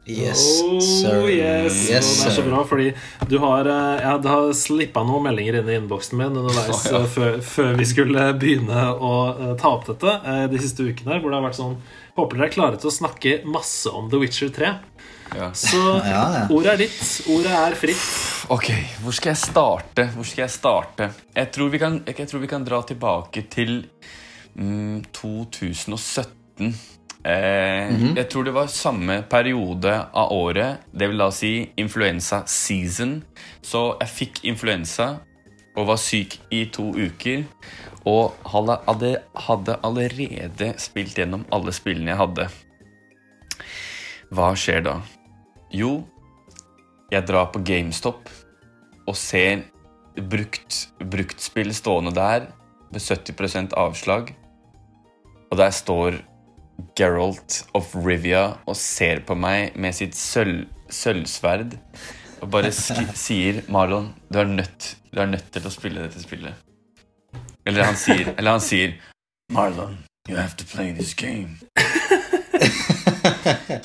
Yes, 0.07 0.61
oh, 0.63 0.79
sir. 0.79 1.27
Yes. 1.29 1.89
Yes, 1.89 2.05
sir. 2.05 2.23
det 2.23 2.31
er 2.31 2.35
så 2.37 2.43
bra, 2.45 2.63
fordi 2.69 2.91
du 3.27 3.39
har, 3.41 3.67
ja, 3.67 4.15
jeg 4.15 4.29
har 4.29 4.51
slippa 4.53 5.01
noen 5.03 5.25
meldinger 5.25 5.59
inn 5.59 5.71
i 5.71 5.77
innboksen 5.81 6.19
min 6.19 6.29
underveis 6.31 6.69
oh, 6.77 6.83
ja. 6.93 6.99
eh, 7.01 7.07
før, 7.09 7.39
før 7.41 7.71
vi 7.79 7.87
skulle 7.89 8.25
begynne 8.37 8.83
å 8.93 9.13
eh, 9.33 9.53
ta 9.59 9.75
opp 9.75 9.87
dette 9.89 10.13
eh, 10.21 10.43
de 10.51 10.61
siste 10.61 10.85
ukene. 10.85 11.17
Hvor 11.19 11.33
det 11.33 11.39
har 11.41 11.47
vært 11.49 11.59
sånn 11.59 11.79
Håper 12.15 12.37
dere 12.37 12.47
er 12.47 12.53
klare 12.53 12.77
til 12.79 12.87
å 12.87 12.95
snakke 12.95 13.31
masse 13.49 13.91
om 13.91 14.05
The 14.07 14.21
Witcher 14.21 14.53
3. 14.55 14.69
Ja. 15.33 15.49
Så 15.57 15.79
Ja, 16.05 16.23
ja. 16.37 16.43
ordet 16.53 16.73
er 16.73 16.81
ditt. 16.85 16.99
Ordet 17.31 17.51
er 17.57 17.75
fritt. 17.79 18.05
Ok, 18.53 18.69
hvor 19.01 19.15
skal 19.17 19.33
jeg 19.33 19.41
starte? 19.41 20.05
Hvor 20.13 20.27
skal 20.27 20.43
jeg 20.45 20.53
starte? 20.53 21.09
Jeg 21.35 21.51
tror 21.55 21.71
vi 21.73 21.79
kan, 21.81 21.99
jeg 22.07 22.27
tror 22.29 22.43
vi 22.43 22.51
kan 22.51 22.65
dra 22.67 22.81
tilbake 22.85 23.45
til 23.49 23.79
mm, 24.55 25.01
2017. 25.15 26.75
Eh, 27.25 28.13
Jeg 28.15 28.27
tror 28.29 28.43
det 28.45 28.53
var 28.53 28.67
samme 28.69 29.23
periode 29.29 29.95
av 30.13 30.29
året, 30.31 30.83
det 30.93 31.07
vil 31.09 31.17
da 31.23 31.31
si 31.33 31.55
influensa 31.81 32.43
season. 32.45 33.23
Så 33.65 33.95
jeg 34.03 34.13
fikk 34.13 34.43
influensa 34.45 35.15
og 35.75 35.87
var 35.89 35.97
syk 35.99 36.37
i 36.53 36.67
to 36.71 36.91
uker. 36.93 37.43
Og 38.05 38.35
hadde 38.53 39.79
allerede 39.81 40.67
spilt 40.77 41.17
gjennom 41.17 41.47
alle 41.51 41.73
spillene 41.73 42.13
jeg 42.13 42.21
hadde. 42.21 42.45
Hva 44.33 44.53
skjer 44.57 44.81
da? 44.85 44.99
Jo, 45.73 45.99
jeg 47.11 47.25
drar 47.27 47.51
på 47.53 47.61
GameStop 47.65 48.29
og 49.05 49.17
ser 49.19 49.65
brukt, 50.15 50.87
bruktspill 50.99 51.73
stående 51.75 52.13
der 52.15 52.47
med 52.91 53.01
70% 53.01 53.75
avslag. 53.77 54.31
Og 55.51 55.57
der 55.59 55.69
står 55.75 56.21
Geralt 56.97 57.61
of 57.73 57.93
Rivia 57.95 58.55
og 58.65 58.75
ser 58.79 59.21
på 59.27 59.37
meg 59.37 59.77
med 59.79 59.95
sitt 59.95 60.17
sølv, 60.17 60.65
sølvsverd 60.91 61.77
og 62.41 62.51
bare 62.51 62.71
sk 62.75 63.05
sier 63.25 63.61
Marlon, 63.71 64.11
du 64.29 64.39
er, 64.41 64.49
nødt, 64.49 64.95
du 65.13 65.21
er 65.21 65.29
nødt 65.31 65.47
til 65.53 65.65
å 65.65 65.73
spille 65.73 66.03
dette 66.03 66.21
spillet. 66.23 66.65
Eller 67.65 67.87
han 67.87 67.97
sier, 67.97 68.33
eller 68.35 68.57
han 68.57 68.63
sier 68.63 68.97
Marlon, 69.53 69.97
you 70.29 70.37
have 70.37 70.57
to 70.57 70.65
play 70.65 70.91
this 70.93 71.13
game. 71.13 71.57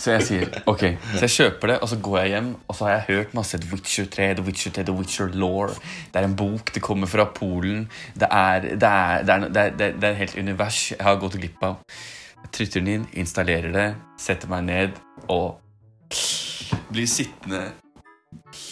Så 0.01 0.15
jeg 0.15 0.27
sier 0.27 0.55
ok, 0.71 0.85
så 1.17 1.25
jeg 1.27 1.35
kjøper 1.35 1.73
det, 1.73 1.79
og 1.85 1.91
så 1.91 1.99
går 2.03 2.19
jeg 2.21 2.33
hjem, 2.35 2.51
og 2.67 2.77
så 2.77 2.87
har 2.87 2.93
jeg 2.95 3.05
hørt 3.09 3.35
masse 3.37 3.61
The 3.61 3.73
Witcher 3.73 4.07
3, 4.13 4.29
The 4.39 4.45
Witcher 4.47 4.75
3, 4.77 4.87
The 4.89 4.95
Witcher 4.97 5.35
Law. 5.35 5.69
Det 6.13 6.21
er 6.21 6.29
en 6.29 6.37
bok, 6.37 6.73
det 6.75 6.83
kommer 6.83 7.11
fra 7.11 7.27
Polen. 7.35 7.89
Det 8.15 8.29
er, 8.31 8.61
det 8.61 8.89
er, 8.89 9.23
det 9.27 9.35
er, 9.35 9.49
det 9.49 9.63
er, 9.65 9.77
det 9.77 9.87
er, 9.87 9.99
det 10.01 10.09
er 10.09 10.15
et 10.15 10.23
helt 10.25 10.39
univers 10.39 10.81
jeg 10.93 11.05
har 11.05 11.21
gått 11.21 11.37
glipp 11.41 11.67
av. 11.67 11.81
Jeg 12.41 12.55
trytter 12.57 12.81
den 12.81 12.95
inn, 12.95 13.07
installerer 13.21 13.75
det, 13.75 13.89
setter 14.21 14.51
meg 14.51 14.65
ned 14.71 14.99
og 15.29 15.61
blir 16.91 17.07
sittende 17.07 17.69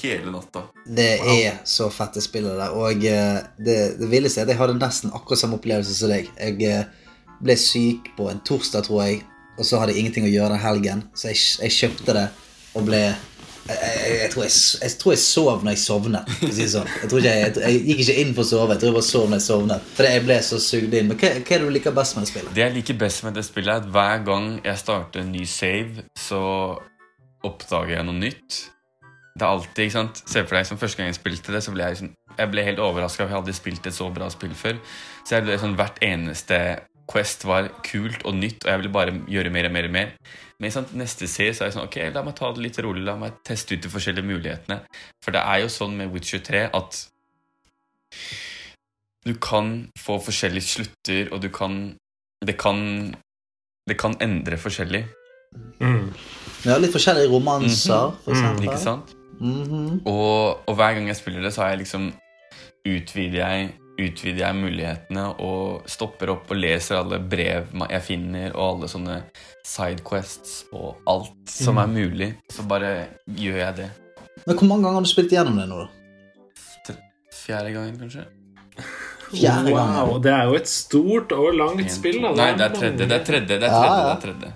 hele 0.03 0.33
natta. 0.33 0.65
Det 0.87 1.11
er 1.21 1.61
så 1.69 1.89
fette 1.93 2.19
det 2.19 2.27
spillet 2.27 2.57
der. 2.59 2.75
Og 2.77 3.05
eh, 3.07 3.41
det, 3.59 3.79
det 4.01 4.09
ville 4.11 4.31
si 4.33 4.41
at 4.43 4.51
jeg 4.51 4.59
hadde 4.59 4.79
nesten 4.79 5.13
akkurat 5.15 5.43
samme 5.43 5.59
opplevelse 5.59 5.97
som 5.97 6.13
deg. 6.13 6.31
Jeg 6.39 6.59
eh, 6.69 7.11
ble 7.43 7.57
syk 7.59 8.13
på 8.17 8.29
en 8.31 8.41
torsdag, 8.47 8.87
tror 8.89 9.05
jeg, 9.07 9.23
og 9.59 9.67
så 9.67 9.81
hadde 9.81 9.95
jeg 9.95 10.05
ingenting 10.05 10.29
å 10.29 10.31
gjøre 10.33 10.55
den 10.55 10.63
helgen. 10.63 11.03
Så 11.19 11.33
jeg, 11.33 11.43
jeg 11.65 11.75
kjøpte 11.75 12.15
det 12.17 12.29
og 12.79 12.87
ble 12.87 13.03
jeg, 13.69 13.77
jeg, 13.85 14.13
jeg, 14.23 14.29
tror 14.33 14.45
jeg, 14.47 14.93
tror 15.01 15.13
jeg 15.13 15.21
sov 15.21 15.65
når 15.65 15.75
jeg 15.75 15.81
sovnet. 15.83 16.31
Si 16.57 16.69
sånn. 16.73 16.89
tror 17.05 17.21
ikke 17.21 17.35
jeg, 17.35 17.83
gikk 17.85 18.03
ikke 18.05 18.17
inn 18.23 18.33
for 18.37 18.47
å 18.47 18.49
sove, 18.49 18.73
jeg 18.73 18.81
tror 18.81 18.89
jeg 18.89 18.97
bare 18.97 19.09
sov 19.11 19.27
når 19.29 19.41
jeg 19.41 19.47
sovnet. 19.49 19.91
Fordi 19.99 20.15
jeg 20.15 20.25
ble 20.25 20.39
så 20.47 20.61
sugd 20.63 20.97
inn. 20.97 21.11
Men 21.11 21.21
hva, 21.21 21.33
hva 21.37 21.57
er 21.57 21.61
det 21.61 21.69
du 21.69 21.75
liker 21.75 21.97
best 21.99 22.17
med 22.17 22.25
det 22.25 22.33
spillet? 22.33 22.55
Det 22.57 22.65
jeg 22.65 22.77
liker 22.79 22.99
best 23.03 23.27
med 23.27 23.37
det 23.37 23.45
spillet, 23.45 23.75
er 23.75 23.85
at 23.85 23.93
hver 23.99 24.25
gang 24.31 24.49
jeg 24.65 24.83
starter 24.85 25.25
en 25.25 25.35
ny 25.35 25.45
save, 25.51 26.09
så 26.17 26.43
oppdager 27.45 27.99
jeg 27.99 28.09
noe 28.09 28.21
nytt. 28.23 28.63
Det 29.39 29.47
er 29.47 29.53
alltid, 29.53 29.85
ikke 29.85 29.95
sant 29.95 30.21
Se 30.27 30.41
for 30.43 30.57
deg 30.59 30.67
som 30.67 30.79
første 30.81 30.99
gang 30.99 31.13
jeg 31.13 31.19
spilte 31.21 31.53
det, 31.55 31.61
så 31.63 31.75
ble 31.75 31.85
jeg, 31.87 32.01
sånn, 32.01 32.15
jeg 32.39 32.51
ble 32.51 32.65
helt 32.67 32.81
overraska. 32.83 33.27
Jeg 33.27 33.37
hadde 33.37 33.55
spilt 33.55 33.87
et 33.87 33.95
så 33.95 34.09
bra 34.15 34.31
spill 34.33 34.57
før. 34.57 34.81
Så 35.29 35.37
jeg 35.37 35.45
ble 35.45 35.61
sånn 35.61 35.77
hvert 35.79 36.01
eneste 36.09 36.59
Quest 37.09 37.47
var 37.49 37.71
kult 37.87 38.25
og 38.29 38.37
nytt, 38.37 38.65
og 38.65 38.71
jeg 38.71 38.83
ville 38.83 38.93
bare 38.93 39.15
gjøre 39.33 39.53
mer 39.55 39.69
og 39.69 39.73
mer 39.73 39.89
og 39.89 39.95
mer. 39.95 40.11
Men 40.59 40.75
sant, 40.75 40.91
neste 40.99 41.29
serie 41.31 41.55
så 41.55 41.65
er 41.65 41.71
jeg 41.71 41.77
sånn 41.77 41.87
Ok, 41.87 41.97
la 42.13 42.25
meg 42.27 42.35
ta 42.37 42.51
det 42.53 42.65
litt 42.65 42.81
rolig, 42.83 43.05
la 43.07 43.15
meg 43.21 43.39
teste 43.47 43.77
ut 43.77 43.85
de 43.85 43.93
forskjellige 43.93 44.27
mulighetene. 44.27 44.81
For 45.25 45.35
det 45.35 45.45
er 45.45 45.63
jo 45.63 45.71
sånn 45.73 45.95
med 46.01 46.13
Witcher 46.13 46.43
3 46.45 46.65
at 46.77 47.05
du 49.27 49.35
kan 49.43 49.89
få 49.99 50.19
forskjellige 50.25 50.65
slutter, 50.73 51.33
og 51.33 51.43
du 51.43 51.49
kan 51.53 51.97
Det 52.47 52.57
kan 52.57 53.15
Det 53.89 53.97
kan 53.99 54.15
endre 54.21 54.57
forskjellig. 54.61 55.05
Mm. 55.81 56.13
Har 56.65 56.81
litt 56.81 56.93
forskjellige 56.93 57.31
romanser, 57.33 58.13
for 58.25 58.35
eksempel. 58.35 58.37
eksempel. 58.37 58.65
Ikke 58.69 58.83
sant? 58.83 59.15
Mhm. 59.41 60.03
Og, 60.05 60.69
og 60.69 60.75
hver 60.75 60.95
gang 60.95 61.07
jeg 61.07 61.17
spiller 61.17 61.41
det, 61.41 61.55
så 61.55 61.63
har 61.63 61.69
jeg 61.71 61.79
liksom 61.79 62.13
utvider 62.87 63.39
jeg, 63.39 63.71
utvider 63.99 64.39
jeg 64.47 64.55
mulighetene 64.55 65.25
og 65.43 65.89
stopper 65.91 66.31
opp 66.31 66.51
og 66.55 66.57
leser 66.61 67.01
alle 67.01 67.19
brev 67.19 67.67
jeg 67.91 68.03
finner, 68.07 68.53
og 68.55 68.65
alle 68.77 68.89
sånne 68.93 69.17
sidequests 69.67 70.65
og 70.73 70.97
alt 71.07 71.51
som 71.51 71.75
Mm. 71.77 71.83
er 71.83 71.87
mulig. 71.95 72.29
Så 72.51 72.63
bare 72.69 73.09
gjør 73.29 73.59
jeg 73.59 73.77
det. 73.77 73.91
Men 74.47 74.57
hvor 74.57 74.69
mange 74.69 74.83
ganger 74.87 74.95
har 74.95 75.03
du 75.03 75.09
spilt 75.11 75.31
gjennom 75.35 75.57
det 75.59 75.69
nå? 75.69 75.79
da? 75.83 75.89
Fjerde 77.33 77.73
gangen, 77.73 77.99
kanskje? 77.99 78.25
Fjerde 79.33 79.73
Wow, 79.73 80.19
det 80.25 80.33
er 80.33 80.45
jo 80.49 80.55
et 80.57 80.69
stort 80.69 81.33
og 81.33 81.55
langt 81.57 81.81
En, 81.81 81.89
spill. 81.93 82.21
Da. 82.23 82.33
Nei, 82.37 82.53
det 82.57 82.65
er 82.67 82.75
tredje. 82.77 83.07
Det 83.09 83.13
er 83.21 83.25
tredje. 83.25 83.47
Det 83.59 83.63
er 83.63 83.73
Ja, 83.73 83.81
tredje, 83.81 83.99
ja. 83.99 84.05
det 84.05 84.17
er 84.17 84.21
tredje. 84.27 84.53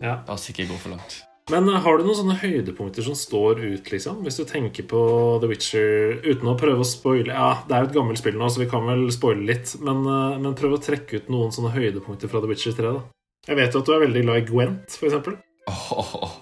Ja. 0.00 0.14
La 0.26 0.32
oss 0.34 0.48
ikke 0.50 0.66
gå 0.68 0.76
for 0.80 0.90
langt. 0.94 1.22
Men 1.50 1.68
eh, 1.68 1.80
har 1.82 1.98
du 1.98 2.04
noen 2.06 2.18
sånne 2.18 2.38
høydepunkter 2.38 3.04
som 3.06 3.16
står 3.18 3.62
ut, 3.62 3.90
liksom? 3.90 4.20
Hvis 4.26 4.38
du 4.38 4.44
tenker 4.48 4.86
på 4.90 5.00
The 5.42 5.50
Witcher 5.50 6.20
uten 6.22 6.52
å 6.52 6.58
prøve 6.58 6.84
å 6.84 6.88
spoile 6.88 7.34
Ja, 7.34 7.50
det 7.66 7.74
er 7.74 7.84
jo 7.84 7.90
et 7.90 7.96
gammelt 7.96 8.20
spill 8.22 8.38
nå, 8.38 8.50
så 8.52 8.62
vi 8.62 8.68
kan 8.70 8.86
vel 8.86 9.08
spoile 9.14 9.46
litt. 9.48 9.74
Men, 9.82 10.04
eh, 10.06 10.36
men 10.42 10.58
prøv 10.58 10.76
å 10.76 10.82
trekke 10.84 11.22
ut 11.22 11.32
noen 11.32 11.54
sånne 11.54 11.72
høydepunkter 11.74 12.30
fra 12.30 12.42
The 12.42 12.52
Witcher 12.52 12.76
3, 12.78 12.94
da. 12.98 13.02
Jeg 13.48 13.58
vet 13.58 13.74
jo 13.74 13.82
at 13.82 13.88
du 13.88 13.94
er 13.96 14.04
veldig 14.04 14.22
glad 14.26 14.42
i 14.42 14.46
Gwent, 14.50 15.00
eksempel. 15.00 15.40
Åh. 15.70 16.38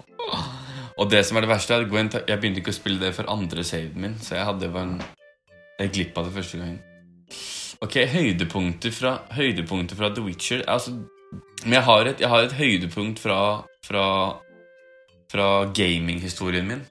Og 0.99 1.07
det 1.09 1.21
som 1.25 1.37
er 1.39 1.45
det 1.45 1.53
verste, 1.53 1.73
er 1.73 1.85
at 1.85 1.89
Gwent, 1.89 2.17
jeg 2.27 2.41
begynte 2.41 2.61
ikke 2.61 2.73
å 2.73 2.75
spille 2.75 2.99
det 3.01 3.13
for 3.15 3.29
andre 3.31 3.63
saven 3.63 4.03
min, 4.03 4.17
så 4.19 4.35
jeg 4.35 4.47
hadde 4.49 4.73
bare 4.73 4.91
en 4.91 5.01
Jeg 5.79 5.93
glipp 5.95 6.17
av 6.19 6.25
det 6.27 6.33
første 6.35 6.57
gangen. 6.59 6.81
Ok, 7.79 7.95
høydepunkter 8.11 8.91
fra, 8.91 9.13
høydepunkter 9.31 9.95
fra 9.95 10.09
The 10.11 10.25
Witcher 10.25 10.65
altså, 10.67 10.97
Men 11.63 11.77
jeg 11.77 11.85
har 11.87 12.09
et, 12.09 12.19
jeg 12.19 12.27
har 12.27 12.43
et 12.43 12.55
høydepunkt 12.57 13.21
fra, 13.23 13.37
fra, 13.87 14.03
fra 15.31 15.65
gaminghistorien 15.75 16.67
min. 16.67 16.81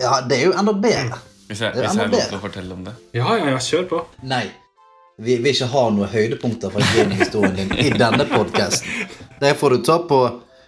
Ja, 0.00 0.20
det 0.28 0.36
er 0.40 0.44
jo 0.50 0.54
enda 0.58 0.72
bedre. 0.72 1.18
Hvis 1.46 1.60
jeg, 1.62 1.72
hvis 1.76 1.82
jeg 1.82 1.90
har 2.00 2.08
lov 2.10 2.20
til 2.20 2.36
å 2.38 2.40
fortelle 2.42 2.74
om 2.74 2.84
det. 2.86 2.94
Ja, 3.14 3.36
ja, 3.38 3.44
ja, 3.52 3.58
kjør 3.62 3.84
på. 3.90 3.98
Nei. 4.26 4.46
Vi 5.16 5.36
vil 5.40 5.54
ikke 5.54 5.68
ha 5.72 5.82
noen 5.94 6.10
høydepunkter 6.12 6.70
fra 6.74 6.80
gaminghistorien 6.92 7.56
din 7.56 7.70
i 7.80 7.90
denne 7.94 8.24
podkasten. 8.28 8.88
Det 9.40 9.52
får 9.56 9.70
du 9.76 9.78
ta 9.86 9.96
på 10.08 10.18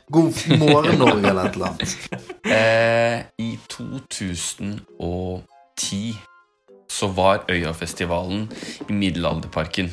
God 0.08 0.32
morgen, 0.56 0.98
Norge, 1.02 1.28
eller 1.28 1.44
et 1.50 1.56
eller 1.58 1.68
annet. 1.74 1.90
Eh, 2.48 3.18
I 3.44 3.50
2010 3.68 4.80
så 6.88 7.06
var 7.12 7.44
Øyafestivalen 7.52 8.48
i 8.88 8.92
Middelalderparken. 8.96 9.92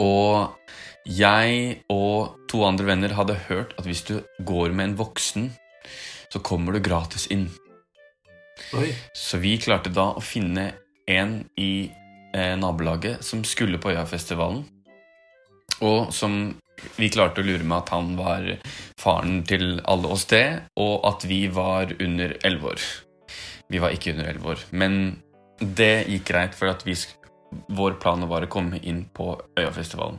Og 0.00 0.56
jeg 1.04 1.84
og 1.92 2.48
to 2.48 2.64
andre 2.64 2.88
venner 2.88 3.12
hadde 3.12 3.36
hørt 3.50 3.76
at 3.76 3.84
hvis 3.84 4.08
du 4.08 4.24
går 4.40 4.72
med 4.72 4.88
en 4.88 4.96
voksen, 5.02 5.52
så 6.34 6.40
kommer 6.42 6.74
du 6.74 6.80
gratis 6.82 7.28
inn. 7.30 7.46
Oi. 8.74 8.88
Så 9.14 9.38
vi 9.38 9.54
klarte 9.62 9.92
da 9.94 10.08
å 10.18 10.22
finne 10.22 10.72
en 11.06 11.36
i 11.54 11.86
eh, 12.34 12.56
nabolaget 12.58 13.22
som 13.22 13.44
skulle 13.46 13.78
på 13.78 13.92
Øyafestivalen. 13.92 14.64
Og 15.86 16.10
som 16.14 16.56
vi 16.98 17.10
klarte 17.14 17.42
å 17.42 17.46
lure 17.46 17.62
med 17.62 17.76
at 17.84 17.94
han 17.94 18.16
var 18.18 18.50
faren 18.98 19.44
til 19.46 19.78
alle 19.86 20.10
oss 20.10 20.26
det, 20.34 20.46
og 20.74 21.06
at 21.06 21.26
vi 21.30 21.44
var 21.54 21.94
under 22.02 22.34
elleve 22.42 22.74
år. 22.74 22.90
Vi 23.70 23.82
var 23.82 23.94
ikke 23.94 24.16
under 24.16 24.32
elleve 24.32 24.56
år, 24.56 24.66
men 24.74 25.00
det 25.62 26.08
gikk 26.10 26.26
greit, 26.32 26.58
for 26.58 26.74
at 26.74 26.82
vi, 26.86 26.98
vår 27.78 28.00
plan 28.02 28.26
var 28.26 28.42
å 28.42 28.50
komme 28.50 28.82
inn 28.82 29.04
på 29.14 29.36
Øyafestivalen. 29.54 30.18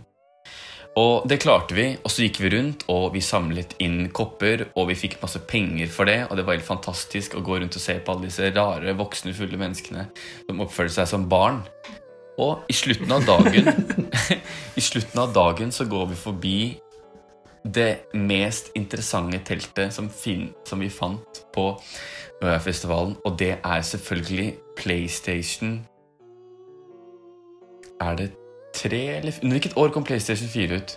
Og 0.96 1.26
det 1.28 1.42
klarte 1.44 1.76
vi, 1.76 1.90
og 2.00 2.12
så 2.12 2.24
gikk 2.24 2.38
vi 2.40 2.50
rundt, 2.54 2.86
og 2.92 3.10
vi 3.12 3.22
samlet 3.24 3.74
inn 3.84 4.06
kopper, 4.16 4.70
og 4.80 4.88
vi 4.94 4.96
fikk 4.96 5.18
masse 5.20 5.42
penger 5.44 5.90
for 5.92 6.08
det, 6.08 6.22
og 6.30 6.40
det 6.40 6.46
var 6.48 6.56
helt 6.56 6.68
fantastisk 6.68 7.36
å 7.36 7.44
gå 7.44 7.58
rundt 7.60 7.76
og 7.76 7.84
se 7.84 7.98
på 8.00 8.14
alle 8.14 8.30
disse 8.30 8.52
rare, 8.56 8.96
voksne, 8.96 9.34
fulle 9.36 9.60
menneskene 9.60 10.06
som 10.46 10.64
oppførte 10.64 10.96
seg 10.96 11.10
som 11.12 11.26
barn. 11.28 11.60
Og 12.40 12.64
i 12.72 12.76
slutten 12.76 13.12
av 13.16 13.28
dagen 13.28 13.70
I 14.80 14.84
slutten 14.84 15.22
av 15.24 15.36
dagen 15.36 15.70
så 15.72 15.86
går 15.88 16.10
vi 16.10 16.18
forbi 16.20 16.58
det 17.64 18.12
mest 18.16 18.74
interessante 18.76 19.40
teltet 19.48 19.96
som, 19.96 20.08
fin, 20.12 20.50
som 20.68 20.84
vi 20.84 20.92
fant 20.92 21.44
på 21.56 21.70
Øyafestivalen, 22.44 23.16
og 23.24 23.38
det 23.40 23.56
er 23.58 23.86
selvfølgelig 23.88 24.50
PlayStation 24.76 25.78
Er 28.04 28.20
det 28.20 28.32
tre 28.76 29.02
eller 29.18 29.40
Under 29.42 29.58
hvilket 29.58 29.78
år 29.80 29.92
kom 29.96 30.06
PlayStation 30.08 30.50
4 30.52 30.80
ut? 30.80 30.96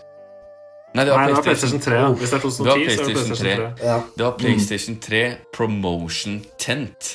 Nei, 0.94 1.04
det 1.04 1.12
var 1.12 1.18
Nei, 1.20 1.28
det 1.28 1.36
var 1.36 1.42
PlayStation, 1.44 1.80
PlayStation 1.80 1.80
3. 1.80 1.94
Ja. 1.94 2.12
Hvis 2.12 2.30
det 2.30 2.36
er 2.36 2.40
Det 2.40 2.44
var 2.44 2.50
2010, 2.50 2.90
så 2.90 3.02
er 3.02 3.06
det 3.06 3.14
PlayStation 3.14 3.36
3. 3.36 3.54
3. 3.56 3.88
Ja. 3.88 3.96
det 4.16 4.24
var 4.24 4.36
PlayStation 4.38 5.00
3 5.00 5.22
Promotion 5.54 6.44
Tent. 6.58 7.10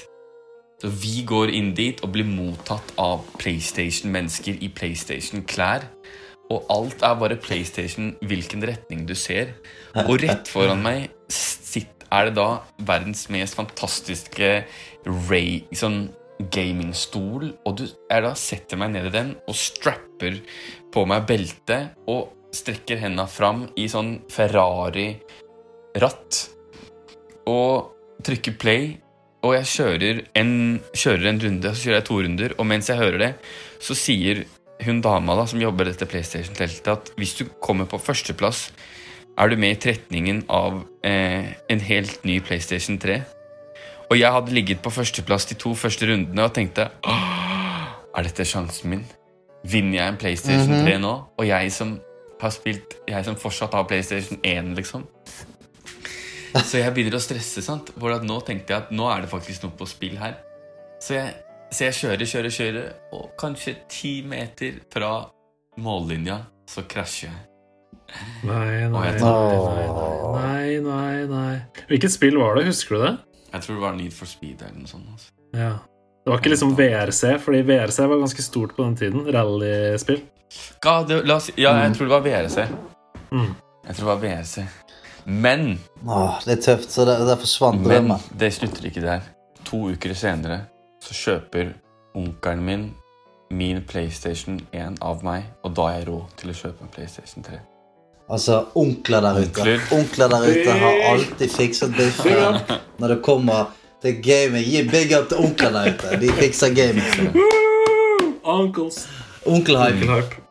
Så 0.83 0.89
vi 0.99 1.23
går 1.23 1.53
inn 1.55 1.71
dit 1.75 2.01
og 2.03 2.11
blir 2.11 2.27
mottatt 2.27 2.89
av 2.99 3.23
PlayStation-mennesker 3.39 4.57
i 4.59 4.67
PlayStation-klær. 4.67 5.85
Og 6.51 6.65
alt 6.69 7.05
er 7.07 7.13
bare 7.21 7.37
PlayStation 7.39 8.11
hvilken 8.21 8.65
retning 8.67 9.05
du 9.07 9.15
ser. 9.15 9.55
Og 10.03 10.17
rett 10.21 10.51
foran 10.51 10.83
meg 10.83 11.07
sitt, 11.31 11.87
er 12.11 12.27
det 12.27 12.35
da 12.35 12.49
verdens 12.83 13.29
mest 13.33 13.55
fantastiske 13.57 14.49
ray, 15.07 15.63
sånn 15.73 16.11
gamingstol. 16.51 17.53
Og 17.65 17.77
du, 17.79 17.85
jeg 17.87 18.25
da 18.25 18.33
setter 18.39 18.77
meg 18.81 18.89
ned 18.95 19.05
i 19.09 19.13
den 19.13 19.29
og 19.47 19.55
strapper 19.57 20.33
på 20.93 21.05
meg 21.09 21.27
beltet 21.29 21.83
og 22.11 22.21
strekker 22.53 22.97
henda 23.01 23.25
fram 23.29 23.67
i 23.79 23.87
sånn 23.89 24.11
Ferrari-ratt 24.31 26.33
og 27.49 27.73
trykker 28.23 28.59
play. 28.59 28.83
Og 29.43 29.51
jeg 29.57 29.71
kjører 29.73 30.15
en, 30.39 30.53
kjører 30.95 31.25
en 31.33 31.41
runde, 31.43 31.69
så 31.73 31.81
kjører 31.81 31.99
jeg 31.99 32.07
to 32.07 32.17
runder, 32.23 32.49
og 32.55 32.63
mens 32.69 32.87
jeg 32.87 33.01
hører 33.01 33.19
det, 33.19 33.33
så 33.83 33.93
sier 33.97 34.45
hun 34.83 35.01
dama 35.03 35.35
da, 35.35 35.45
som 35.49 35.61
jobber 35.61 35.87
i 35.87 35.91
dette 35.91 36.07
PlayStation-teltet, 36.07 36.87
at 36.87 37.11
hvis 37.19 37.35
du 37.39 37.43
kommer 37.63 37.85
på 37.89 37.99
førsteplass, 37.99 38.71
er 39.39 39.49
du 39.49 39.57
med 39.59 39.75
i 39.75 39.79
tretningen 39.81 40.43
av 40.51 40.83
eh, 41.05 41.53
en 41.73 41.83
helt 41.83 42.25
ny 42.27 42.39
PlayStation 42.45 42.99
3. 43.01 43.21
Og 44.11 44.19
jeg 44.19 44.31
hadde 44.35 44.53
ligget 44.53 44.81
på 44.83 44.91
førsteplass 44.93 45.47
de 45.49 45.57
to 45.59 45.73
første 45.77 46.07
rundene 46.09 46.45
og 46.45 46.53
tenkte 46.55 46.89
Er 47.07 48.25
dette 48.27 48.45
sjansen 48.45 48.91
min? 48.91 49.05
Vinner 49.63 49.99
jeg 49.99 50.11
en 50.11 50.19
PlayStation 50.19 50.73
3 50.85 50.97
nå? 51.01 51.13
Og 51.39 51.47
jeg 51.47 51.71
som 51.73 51.95
har 52.41 52.53
spilt 52.53 52.97
Jeg 53.09 53.25
som 53.25 53.39
fortsatt 53.39 53.73
har 53.77 53.87
PlayStation 53.89 54.39
1, 54.43 54.73
liksom. 54.77 55.05
Så 56.53 56.77
jeg 56.77 56.93
begynner 56.93 57.17
å 57.17 57.23
stresse, 57.23 57.63
sant? 57.65 57.89
For 57.97 58.13
at 58.13 58.25
nå 58.27 58.35
tenkte 58.45 58.75
jeg 58.75 58.85
at 58.85 58.91
nå 58.93 59.07
er 59.09 59.23
det 59.23 59.31
faktisk 59.31 59.63
noe 59.65 59.73
på 59.77 59.87
spill 59.89 60.19
her. 60.21 60.35
Så 61.01 61.15
jeg, 61.15 61.31
så 61.73 61.87
jeg 61.87 61.97
kjører, 61.97 62.25
kjører, 62.29 62.53
kjører, 62.53 62.91
og 63.17 63.31
kanskje 63.41 63.73
ti 63.89 64.11
meter 64.27 64.77
fra 64.93 65.15
mållinja 65.81 66.43
så 66.69 66.85
krasjer 66.85 67.31
jeg. 67.31 67.41
Nei, 68.45 68.85
nei, 68.93 69.09
nei, 69.17 69.87
nei, 70.37 70.79
nei, 70.85 71.25
nei. 71.31 71.53
Hvilket 71.89 72.13
spill 72.13 72.37
var 72.37 72.59
det? 72.59 72.67
Husker 72.69 72.99
du 72.99 73.05
det? 73.07 73.13
Jeg 73.53 73.65
tror 73.65 73.75
det 73.75 73.83
var 73.83 73.97
Need 73.97 74.13
for 74.15 74.29
Speed 74.29 74.63
eller 74.65 74.79
noe 74.81 74.89
sånt. 74.89 75.09
Altså. 75.13 75.33
Ja. 75.53 75.73
Det 76.23 76.31
var 76.31 76.39
ikke 76.39 76.53
liksom 76.53 76.71
VRC, 76.77 77.21
fordi 77.43 77.61
VRC 77.67 77.99
var 78.07 78.21
ganske 78.21 78.45
stort 78.45 78.75
på 78.77 78.85
den 78.85 78.95
tiden. 78.97 79.27
Rallyspill. 79.35 80.23
Ja, 80.85 80.95
det, 81.07 81.19
la 81.27 81.37
oss, 81.41 81.51
ja, 81.57 81.73
jeg 81.83 81.95
tror 81.97 82.09
det 82.09 82.15
var 82.15 82.25
VRC. 82.25 82.65
Mm. 83.33 83.53
Jeg 83.87 83.95
tror 83.95 84.03
det 84.03 84.09
var 84.13 84.21
VRC. 84.23 84.65
Men, 85.25 85.79
Åh, 86.07 86.41
det 86.45 86.57
er 86.57 86.61
tøft, 86.61 86.91
så 86.91 87.05
det, 87.07 87.17
det 87.27 87.37
forsvant 87.39 87.85
men 87.87 88.11
det 88.39 88.51
slutter 88.55 88.89
ikke 88.89 89.03
der. 89.03 89.23
To 89.67 89.85
uker 89.93 90.15
senere 90.17 90.65
så 91.03 91.15
kjøper 91.15 91.71
onkelen 92.15 92.65
min 92.67 92.89
min 93.53 93.83
PlayStation 93.85 94.61
1 94.71 94.97
av 95.01 95.23
meg, 95.25 95.45
og 95.63 95.75
da 95.77 95.87
har 95.87 95.99
jeg 95.99 96.07
råd 96.09 96.37
til 96.41 96.53
å 96.53 96.57
kjøpe 96.57 96.85
en 96.85 96.91
PlayStation 96.93 97.45
3. 97.45 97.59
Altså, 98.31 98.61
onkler 98.79 99.21
der 99.21 99.39
ute. 99.43 99.61
Onkler. 99.61 99.81
Onkler 99.97 100.29
der 100.31 100.45
ute 100.47 100.75
har 100.79 101.01
alltid 101.11 101.51
fikset 101.51 101.95
biffen 101.97 102.61
når 103.01 103.15
det 103.15 103.19
kommer 103.25 103.73
til 104.03 104.19
gaming. 104.23 104.63
Gi 104.65 104.83
big 104.89 105.11
up 105.17 105.27
til 105.31 105.43
onkler 105.43 105.75
der 105.75 105.91
ute. 105.93 106.19
De 106.23 106.31
fikser 106.39 106.73
gaming. 106.73 107.35
Uncles. 108.43 109.05
Onkelhype. 109.45 109.99
Onkel 109.99 110.13
Hype. 110.15 110.41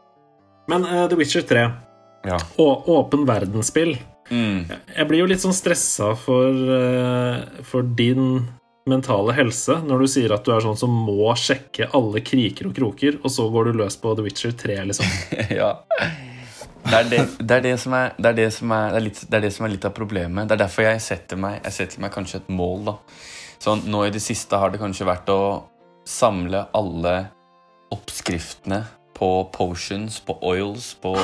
Men 0.69 0.85
uh, 0.87 1.07
The 1.09 1.17
Witcher 1.19 1.43
3, 1.49 1.65
Ja. 2.29 2.37
og 2.63 2.89
åpen 2.89 3.27
verdensspill 3.27 3.97
Mm. 4.33 4.63
Jeg 4.97 5.09
blir 5.11 5.19
jo 5.19 5.27
litt 5.29 5.43
sånn 5.43 5.53
stressa 5.53 6.13
for, 6.17 6.47
uh, 6.55 7.43
for 7.69 7.83
din 7.99 8.47
mentale 8.89 9.35
helse 9.37 9.75
når 9.85 10.05
du 10.05 10.09
sier 10.09 10.33
at 10.33 10.47
du 10.47 10.53
er 10.55 10.63
sånn 10.65 10.79
som 10.79 10.95
må 11.05 11.35
sjekke 11.37 11.91
alle 11.93 12.23
kriker 12.25 12.71
og 12.71 12.77
kroker, 12.79 13.19
og 13.21 13.29
så 13.35 13.45
går 13.53 13.69
du 13.69 13.81
løs 13.83 13.99
på 14.01 14.15
The 14.17 14.25
Witcher 14.25 14.55
3, 14.57 14.79
liksom. 14.89 15.11
ja. 15.61 15.75
Det 16.87 17.57
er 17.57 17.67
det, 17.67 17.77
som 19.55 19.67
er 19.67 19.73
litt 19.73 19.85
av 19.87 19.95
problemet. 19.97 20.49
Det 20.49 20.57
er 20.57 20.65
derfor 20.65 20.87
jeg 20.87 21.03
setter 21.05 21.39
meg 21.41 21.61
Jeg 21.63 21.77
setter 21.77 22.03
meg 22.03 22.13
kanskje 22.15 22.43
et 22.43 22.51
mål, 22.53 22.83
da. 22.91 22.97
Sånn, 23.63 23.85
nå 23.87 24.03
i 24.07 24.11
det 24.11 24.23
siste 24.25 24.59
har 24.59 24.73
det 24.73 24.81
kanskje 24.83 25.07
vært 25.07 25.31
å 25.31 25.43
samle 26.09 26.65
alle 26.75 27.15
oppskriftene 27.95 28.83
på 29.15 29.29
potions, 29.55 30.19
på 30.27 30.35
oils, 30.43 30.95
på 30.99 31.15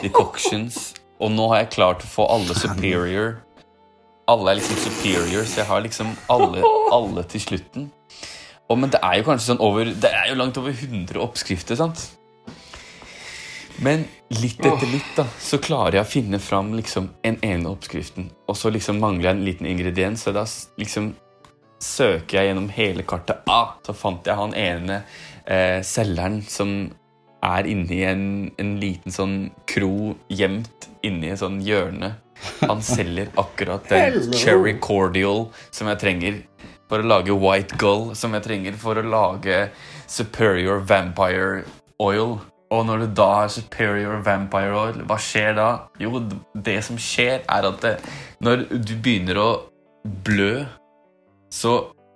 decoctions. 0.00 0.94
Og 1.20 1.34
nå 1.34 1.50
har 1.52 1.64
jeg 1.64 1.74
klart 1.76 2.06
å 2.06 2.08
få 2.08 2.26
alle 2.32 2.56
superior. 2.56 3.34
Alle 4.30 4.54
er 4.54 4.60
liksom 4.60 4.80
superior, 4.80 5.44
så 5.44 5.60
jeg 5.60 5.68
har 5.68 5.84
liksom 5.84 6.14
alle, 6.32 6.64
alle 6.94 7.26
til 7.28 7.44
slutten. 7.44 7.90
Og, 8.70 8.78
men 8.78 8.92
det 8.94 9.02
er 9.04 9.18
jo 9.20 9.26
kanskje 9.26 9.50
sånn 9.50 9.60
over 9.60 9.90
Det 9.90 10.08
er 10.08 10.30
jo 10.30 10.38
langt 10.38 10.56
over 10.56 10.72
100 10.72 11.20
oppskrifter, 11.20 11.76
sant? 11.76 12.06
Men 13.80 14.04
litt 14.28 14.60
etter 14.60 14.88
litt 14.90 15.12
da, 15.16 15.26
så 15.40 15.58
klarer 15.62 15.98
jeg 15.98 16.06
å 16.06 16.10
finne 16.10 16.40
fram 16.42 16.72
liksom 16.76 17.10
en 17.26 17.38
ene 17.44 17.70
oppskriften. 17.72 18.30
Og 18.48 18.58
så 18.58 18.72
liksom 18.74 19.00
mangler 19.02 19.30
jeg 19.30 19.38
en 19.38 19.44
liten 19.46 19.68
ingrediens, 19.70 20.24
så 20.24 20.34
da 20.36 20.44
liksom 20.80 21.12
søker 21.82 22.38
jeg 22.38 22.50
gjennom 22.50 22.68
hele 22.72 23.06
kartet. 23.08 23.42
Ah, 23.50 23.78
så 23.86 23.94
fant 23.96 24.26
jeg 24.26 24.38
han 24.38 24.54
ene 24.58 25.02
eh, 25.46 25.80
selgeren 25.86 26.42
som 26.46 26.92
er 27.42 27.66
inne 27.66 27.94
i 27.96 28.02
en, 28.06 28.26
en 28.62 28.76
liten 28.78 29.14
sånn 29.14 29.36
kro 29.66 30.12
gjemt 30.30 30.88
inni 31.02 31.32
et 31.32 31.42
sånn 31.42 31.58
hjørne. 31.66 32.14
Han 32.62 32.82
selger 32.94 33.32
akkurat 33.40 33.88
den 33.90 34.30
cherry 34.34 34.76
cordial 34.82 35.48
som 35.70 35.90
jeg 35.90 36.02
trenger 36.02 36.40
for 36.90 37.02
å 37.02 37.08
lage 37.08 37.34
white 37.34 37.78
gull, 37.80 38.10
som 38.18 38.34
jeg 38.36 38.44
trenger 38.46 38.76
for 38.78 39.00
å 39.00 39.04
lage 39.06 39.64
superior 40.10 40.82
vampire 40.86 41.64
oil. 42.02 42.36
Og 42.72 42.86
når 42.88 43.02
du 43.02 43.08
da 43.20 43.28
er 43.42 43.50
superior 43.52 44.22
vampire 44.24 44.76
oil, 44.78 45.02
hva 45.08 45.18
skjer 45.20 45.56
da? 45.58 45.68
Jo, 46.00 46.22
det 46.56 46.78
som 46.86 46.96
skjer, 47.00 47.42
er 47.44 47.68
at 47.68 47.82
det, 47.84 47.96
når 48.40 48.64
du 48.72 48.94
begynner 48.96 49.40
å 49.42 49.50
blø, 50.24 50.64
så 51.52 51.74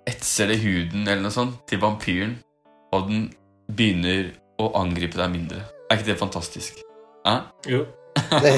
etser 0.09 0.49
det 0.49 0.61
huden 0.63 1.05
eller 1.05 1.27
noe 1.27 1.35
sånt 1.35 1.61
til 1.69 1.81
vampyren, 1.83 2.39
og 2.95 3.11
den 3.11 3.29
begynner 3.69 4.33
å 4.57 4.71
angripe 4.81 5.19
deg 5.19 5.31
mindre. 5.35 5.61
Er 5.91 5.99
ikke 5.99 6.13
det 6.13 6.19
fantastisk? 6.23 6.81
Hæ? 7.27 7.37
Jo. 7.69 7.85
Det, 8.17 8.51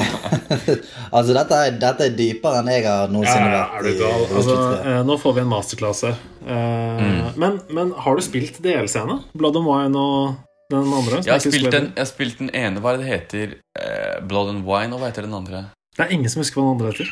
altså, 1.16 1.34
dette 1.36 1.58
er, 1.66 1.74
dette 1.82 2.06
er 2.08 2.14
dypere 2.16 2.62
enn 2.62 2.70
jeg 2.72 2.86
har 2.86 3.10
noensinne 3.12 3.50
ja, 3.52 3.66
vært 3.74 3.74
er 3.76 3.84
du 3.84 3.89
i 3.91 4.12
Altså, 4.39 4.54
eh, 4.80 5.00
nå 5.04 5.18
får 5.20 5.36
vi 5.36 5.43
en 5.43 5.50
masterclass 5.52 6.06
her. 6.08 6.22
mm. 6.47 7.34
men, 7.41 7.60
men 7.76 7.91
har 8.06 8.16
du 8.16 8.24
spilt 8.24 8.62
DLC-ene? 8.64 9.20
Blood 9.36 9.60
and 9.60 9.68
Wine 9.68 10.00
og 10.00 10.38
den 10.70 10.93
andre? 10.93 11.22
Jeg 11.26 11.34
har, 11.34 11.39
spilt 11.43 11.72
den, 11.74 11.88
jeg 11.95 12.03
har 12.03 12.09
spilt 12.09 12.38
den 12.39 12.49
ene, 12.53 12.80
hva 12.84 12.93
er 12.93 12.97
det 13.01 13.05
det 13.05 13.13
heter? 13.15 13.55
Eh, 13.80 14.20
Blood 14.30 14.49
and 14.55 14.63
Wine, 14.67 14.93
og 14.93 15.01
hva 15.01 15.09
heter 15.11 15.26
den 15.26 15.34
andre? 15.34 15.63
Det 15.97 16.05
er 16.05 16.13
ingen 16.15 16.30
som 16.30 16.41
husker 16.43 16.61
hva 16.61 16.67
den 16.70 16.78
andre 16.78 16.91
heter. 16.93 17.09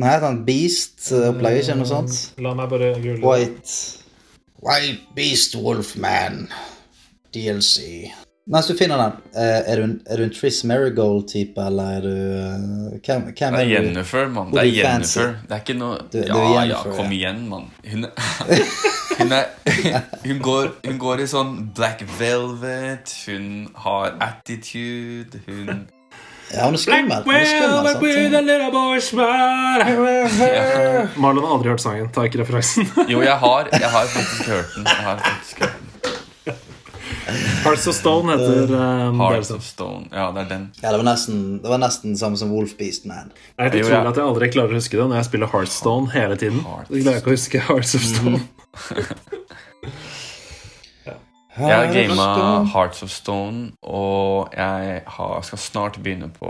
Nei, 0.00 0.14
den 0.22 0.40
Beast-opplegget, 0.46 1.66
ikke 1.66 1.78
noe 1.82 1.90
sånt? 1.90 2.18
La 2.40 2.54
meg 2.56 2.70
bare 2.72 2.92
google. 3.02 3.20
White 3.26 3.76
White 4.64 5.14
Beast 5.16 5.54
Wolfman 5.56 6.46
DLC. 7.34 8.10
Mens 8.50 8.66
du 8.66 8.72
finner 8.74 8.98
den, 8.98 9.18
eh, 9.38 9.60
er 9.70 9.76
du 9.78 9.82
en, 9.84 9.92
er 10.10 10.16
du 10.18 10.24
en 10.24 10.32
Triss 10.34 10.62
Marigold-type, 10.66 11.60
eller 11.60 11.90
er 11.98 12.00
du 12.06 12.14
eh, 12.14 12.96
Hvem, 13.04 13.28
hvem 13.28 13.34
Det 13.36 13.44
er 13.44 13.58
er? 13.60 13.68
Jennifer, 13.74 14.28
mann. 14.32 14.50
Det 14.54 14.62
er. 14.64 14.70
Jennifer. 14.80 15.36
Det 15.46 15.54
er 15.54 15.60
ikke 15.62 15.76
noe 15.78 15.98
Du- 16.10 16.18
du 16.18 16.26
Ja, 16.26 16.62
er 16.62 16.66
ja, 16.72 16.80
kom 16.82 17.12
ja. 17.12 17.18
igjen, 17.18 17.44
mann. 17.48 17.68
Hun, 17.92 18.06
hun 19.20 19.32
er 19.36 19.44
hun 20.26 20.42
går, 20.42 20.68
hun 20.86 20.98
går 21.00 21.22
i 21.24 21.28
sånn 21.30 21.54
black 21.76 22.04
velvet, 22.18 23.12
hun 23.28 23.48
har 23.84 24.14
attitude, 24.24 25.40
hun 25.46 25.86
Ja, 26.50 26.64
hun 26.66 26.74
er 26.74 26.82
skummel. 26.82 27.22
Marlon 31.22 31.46
har 31.46 31.52
aldri 31.60 31.70
hørt 31.70 31.84
sangen. 31.84 32.10
Ta 32.10 32.24
ikke 32.26 32.42
referansen. 32.42 32.90
Jo, 33.06 33.22
jeg 33.22 33.38
har, 33.44 33.70
jeg 33.70 33.92
har 33.94 34.10
faktisk 34.16 34.50
hørt 34.50 34.74
den. 34.74 34.90
Jeg 34.90 35.06
har 35.06 35.22
faktisk 35.28 35.62
hørt 35.62 35.78
den. 35.78 35.89
Hearts 37.64 37.86
of 37.86 37.94
Stone 37.94 38.32
heter 38.32 38.72
um, 38.74 39.20
Hearts 39.20 39.50
of 39.50 39.62
Stone. 39.64 40.08
Ja, 40.12 40.30
det 40.34 40.44
er 40.46 40.48
den. 40.48 40.64
Ja, 40.82 40.90
det 40.90 40.98
var 41.02 41.06
nesten 41.06 41.42
det 41.62 41.70
var 41.70 41.78
nesten 41.82 42.16
samme 42.18 42.40
som 42.40 42.50
Wolf 42.54 42.76
Beast 42.78 43.06
Man. 43.06 43.30
Det 43.34 43.58
er 43.58 43.68
helt 43.70 43.84
utrolig 43.84 44.12
at 44.12 44.20
jeg 44.22 44.26
aldri 44.26 44.50
klarer 44.54 44.74
å 44.74 44.80
huske 44.80 44.98
det 44.98 45.06
når 45.10 45.20
jeg 45.20 45.28
spiller 45.30 45.52
Heartstone 45.52 46.14
hele 46.14 46.38
tiden. 46.40 46.62
Jeg 46.90 47.04
klarer 47.04 47.20
ikke 47.20 47.32
å 47.32 47.36
huske 47.36 47.62
Hearts 47.68 47.94
of 47.98 48.08
Stone. 48.08 48.40
Jeg 51.60 51.76
har 51.76 51.90
gama 51.92 52.64
Hearts 52.72 53.02
of 53.02 53.10
Stone, 53.10 53.72
og 53.82 54.54
jeg 54.54 55.02
har, 55.06 55.40
skal 55.42 55.58
snart 55.58 55.98
begynne 56.00 56.30
på 56.32 56.48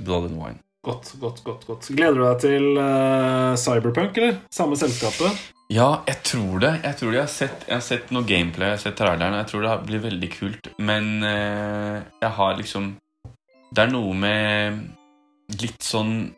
Blood 0.00 0.30
and 0.30 0.38
Wine. 0.38 0.58
Godt, 0.80 1.12
godt, 1.20 1.42
godt, 1.44 1.66
godt. 1.68 1.88
Gleder 1.92 2.16
du 2.16 2.22
deg 2.24 2.38
til 2.40 2.78
uh, 2.80 3.52
Cyberpunk, 3.60 4.16
eller? 4.16 4.38
Samme 4.48 4.78
selskapet? 4.80 5.42
Ja, 5.68 6.00
jeg 6.08 6.22
tror 6.24 6.62
det. 6.62 6.70
Jeg 6.86 6.96
tror 6.96 7.10
det. 7.10 7.18
Jeg 7.18 7.26
har 7.26 7.34
sett, 7.34 7.66
jeg 7.68 7.76
har 7.76 7.84
sett 7.84 8.14
noe 8.16 8.24
gameplay, 8.24 8.70
jeg 8.70 8.78
har 8.78 8.82
sett 8.86 8.96
traileren, 8.96 9.36
jeg 9.42 9.50
tror 9.52 9.66
det 9.66 9.74
blir 9.90 10.02
veldig 10.06 10.30
kult. 10.38 10.70
Men 10.80 11.10
uh, 11.20 12.00
jeg 12.22 12.32
har 12.40 12.56
liksom 12.56 12.94
Det 13.70 13.84
er 13.84 13.92
noe 13.92 14.16
med 14.16 14.80
litt 15.60 15.84
sånn 15.84 16.32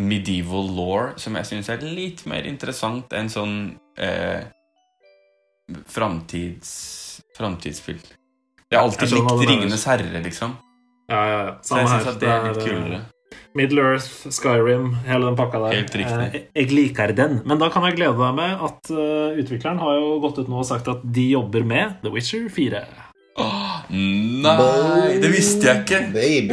medieval 0.00 0.72
law 0.72 1.12
som 1.20 1.36
jeg 1.36 1.46
syns 1.50 1.68
er 1.70 1.84
litt 1.84 2.24
mer 2.26 2.48
interessant 2.48 3.12
enn 3.14 3.28
sånn 3.30 3.56
uh, 4.00 4.40
framtids, 5.86 6.72
framtidsspill. 7.36 8.00
Jeg 8.72 8.78
har 8.78 8.88
alltid 8.88 9.12
Jeg 9.12 9.20
likt. 9.20 9.48
Ringenes 9.52 9.84
herre, 9.84 10.22
liksom. 10.24 10.56
Ja, 11.12 11.26
ja, 11.28 11.40
ja. 11.44 11.58
Så 11.60 11.76
jeg 11.76 11.92
syns 11.92 12.14
at 12.16 12.22
det 12.22 12.32
er 12.32 12.48
litt 12.48 12.64
kulere. 12.64 13.08
Middle 13.58 13.84
Earth, 13.92 14.28
Skyrim, 14.32 14.92
hele 15.06 15.28
den 15.28 15.38
pakka 15.38 15.60
der. 15.66 15.78
Helt 15.80 15.96
riktig. 16.00 16.28
Eh, 16.40 16.48
jeg 16.62 16.72
liker 16.72 17.14
den. 17.16 17.40
Men 17.48 17.60
da 17.62 17.70
kan 17.72 17.86
jeg 17.88 17.98
glede 18.00 18.16
deg 18.18 18.36
med 18.38 18.66
at 18.68 18.92
eh, 18.92 19.40
utvikleren 19.42 19.80
har 19.82 19.98
jo 20.00 20.18
gått 20.24 20.42
ut 20.42 20.52
nå 20.52 20.62
og 20.62 20.68
sagt 20.68 20.90
at 20.92 21.04
de 21.04 21.30
jobber 21.34 21.66
med 21.66 21.98
The 22.04 22.12
Witcher 22.14 22.48
4. 22.52 22.84
Åh, 23.42 23.76
nei, 23.88 25.18
det 25.22 25.30
visste 25.32 25.64
jeg 25.64 25.84
ikke! 25.86 26.00
Baby. 26.12 26.52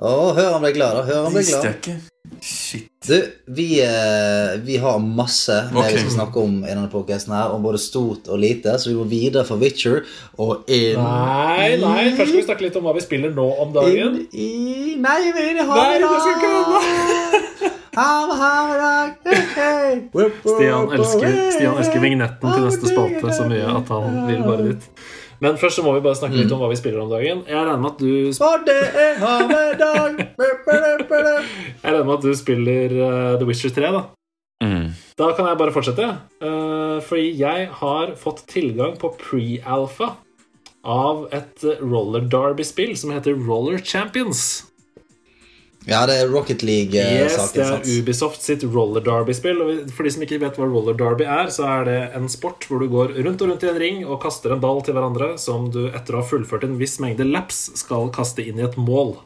Å, 0.00 0.32
hør 0.32 0.54
om 0.56 0.64
deg 0.64 0.78
glad, 0.78 0.96
da. 0.96 1.02
Hør 1.04 1.26
deg 1.28 1.34
visste 1.42 1.58
glad. 1.60 1.66
jeg 1.68 1.76
ikke. 1.80 1.96
Shit. 2.40 2.86
Du, 3.04 3.16
vi, 3.52 3.66
eh, 3.84 4.54
vi 4.64 4.76
har 4.80 4.98
masse 5.00 5.52
mer 5.74 5.82
Ok. 5.82 5.92
vi 5.92 5.98
skal 5.98 6.14
snakke 6.14 6.40
om 6.40 6.54
i 6.64 6.68
denne 6.68 6.88
podcasten 6.92 7.34
her, 7.36 7.52
om 7.52 7.62
både 7.64 7.80
stort 7.80 8.28
og 8.28 8.38
lite, 8.40 8.78
så 8.78 8.90
vi 8.90 8.96
går 8.96 9.08
videre 9.10 9.44
fra 9.44 9.56
Witcher 9.60 10.04
og 10.38 10.64
inn 10.68 11.00
Nei, 11.00 11.76
nei, 11.80 12.04
først 12.16 12.30
skal 12.30 12.38
vi 12.38 12.44
snakke 12.46 12.66
litt 12.66 12.76
om 12.80 12.84
hva 12.88 12.94
vi 12.96 13.04
spiller 13.04 13.34
nå 13.36 13.46
om 13.64 13.76
inn 13.88 14.20
i 14.32 14.96
Nei, 15.00 15.18
vi 15.36 15.46
Nei, 15.58 15.96
i 15.96 16.00
det 16.00 16.20
skal 16.24 16.36
ikke 16.36 16.52
dag! 16.70 17.80
Ha 17.96 18.10
det, 18.30 18.36
ha 18.42 18.52
det, 18.70 18.78
dag! 18.84 19.16
Hei, 19.26 19.40
hei. 19.56 19.94
Whip, 20.16 20.44
Stian 20.44 20.92
elsker. 20.96 21.40
Stian 21.56 21.80
elsker 21.80 22.04
vignetten 22.04 22.52
til 22.54 22.68
neste 22.68 22.92
spalte 22.92 23.36
så 23.36 23.48
mye 23.50 23.68
at 23.80 23.92
han 23.96 24.22
vil 24.30 24.44
bare 24.48 24.70
dit. 24.70 24.92
Men 25.40 25.56
først 25.60 25.80
så 25.80 25.84
må 25.84 25.94
vi 25.96 26.02
bare 26.04 26.18
snakke 26.18 26.36
litt 26.36 26.52
om 26.52 26.60
hva 26.60 26.68
vi 26.68 26.76
spiller 26.76 27.00
om 27.00 27.10
dagen. 27.12 27.42
Jeg 27.48 27.56
regner 27.56 27.80
med 27.80 27.94
at 27.94 28.00
du, 28.02 28.12
Og 28.44 28.64
det 28.66 28.80
er 28.92 29.20
ha 29.22 29.34
med 29.48 29.78
dag! 29.80 30.18
Whip, 30.40 30.66
whip, 30.68 31.04
whip. 31.08 31.52
jeg 31.80 31.94
regner 31.94 32.08
med 32.08 32.16
at 32.18 32.26
du 32.26 32.32
spiller 32.36 32.96
eh, 32.96 33.36
The 33.40 33.48
Witcher 33.48 33.72
3, 33.76 33.92
da. 33.96 34.02
Mm. 34.60 34.90
Da 35.16 35.30
kan 35.36 35.48
jeg 35.48 35.60
bare 35.60 35.72
fortsette. 35.72 36.08
Uh, 36.44 37.00
fordi 37.04 37.30
jeg 37.40 37.70
har 37.80 38.12
fått 38.20 38.44
tilgang 38.52 38.98
på 39.00 39.14
pre-alpha 39.20 40.12
av 40.80 41.26
et 41.36 41.64
eh, 41.64 41.80
roller 41.84 42.24
derby-spill 42.32 42.94
som 42.96 43.12
heter 43.12 43.36
Roller 43.36 43.80
Champions. 43.84 44.69
Ja, 45.88 46.02
det 46.06 46.18
er 46.20 46.28
Rocket 46.28 46.60
Yes, 46.60 46.90
League-saken, 46.92 47.56
det 47.56 47.88
er? 47.88 48.00
Ubisoft 48.02 48.42
sitt 48.44 48.64
roller 48.68 49.00
derby-spill. 49.04 49.62
Og 49.64 49.92
For 49.96 50.04
de 50.04 50.12
som 50.12 50.24
ikke 50.26 50.40
vet 50.42 50.58
hva 50.60 50.68
roller 50.68 50.98
derby 50.98 51.24
er, 51.24 51.48
så 51.54 51.64
er 51.70 51.88
det 51.88 51.98
en 52.18 52.28
sport 52.32 52.66
hvor 52.68 52.82
du 52.82 52.90
går 52.92 53.14
rundt 53.24 53.40
og 53.40 53.52
rundt 53.52 53.64
i 53.64 53.70
en 53.70 53.80
ring 53.80 54.02
og 54.04 54.20
kaster 54.22 54.52
en 54.52 54.60
ball 54.60 54.82
til 54.84 54.96
hverandre 54.98 55.32
som 55.40 55.70
du 55.72 55.86
etter 55.88 56.16
å 56.16 56.20
ha 56.20 56.28
fullført 56.28 56.68
en 56.68 56.76
viss 56.80 56.98
mengde 57.00 57.24
laps 57.28 57.70
skal 57.80 58.12
kaste 58.12 58.44
inn 58.44 58.60
i 58.60 58.66
et 58.68 58.76
mål. 58.80 59.16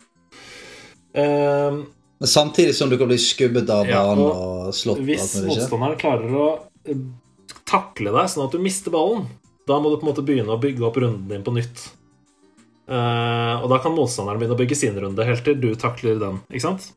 Um, 1.14 1.84
samtidig 2.22 2.74
som 2.78 2.90
du 2.90 2.96
kan 2.98 3.10
bli 3.10 3.18
skubbet 3.22 3.70
av 3.70 3.90
Ja, 3.90 4.06
og 4.14 4.24
og 4.24 4.72
slått 4.74 5.02
hvis 5.06 5.34
motstanderen 5.44 5.98
klarer 6.00 6.38
å 6.38 6.46
eh, 6.86 7.02
takle 7.68 8.14
deg 8.14 8.30
sånn 8.30 8.46
at 8.46 8.54
du 8.54 8.62
mister 8.62 8.94
ballen, 8.94 9.26
da 9.68 9.78
må 9.82 9.90
du 9.90 9.98
på 9.98 10.06
en 10.06 10.12
måte 10.12 10.24
begynne 10.26 10.54
å 10.54 10.60
bygge 10.62 10.86
opp 10.86 10.98
runden 11.02 11.28
din 11.30 11.44
på 11.46 11.54
nytt. 11.54 11.88
Eh, 12.84 13.54
og 13.62 13.70
da 13.72 13.78
kan 13.80 13.94
motstanderen 13.96 14.40
begynne 14.40 14.56
å 14.56 14.60
bygge 14.60 14.78
sin 14.78 14.98
runde 15.00 15.26
helt 15.26 15.44
til 15.46 15.56
du 15.60 15.72
takler 15.80 16.20
den. 16.20 16.42
Ikke 16.52 16.66
sant? 16.66 16.90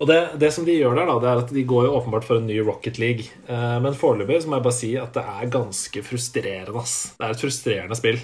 Og 0.00 0.08
det, 0.08 0.18
det 0.40 0.48
som 0.54 0.64
de 0.66 0.74
gjør 0.74 0.96
der, 0.98 1.10
da, 1.10 1.18
det 1.22 1.28
er 1.30 1.42
at 1.44 1.52
de 1.54 1.64
går 1.68 1.86
jo 1.86 1.96
åpenbart 1.98 2.26
for 2.26 2.40
en 2.40 2.48
ny 2.48 2.56
Rocket 2.64 2.98
League. 2.98 3.28
Eh, 3.46 3.76
men 3.84 3.98
foreløpig 3.98 4.40
må 4.48 4.58
jeg 4.58 4.66
bare 4.66 4.78
si 4.78 4.94
at 4.98 5.12
det 5.18 5.26
er 5.34 5.52
ganske 5.52 6.06
frustrerende. 6.06 6.80
ass. 6.80 6.96
Det 7.18 7.28
er 7.28 7.36
et 7.36 7.44
frustrerende 7.44 7.98
spill. 7.98 8.22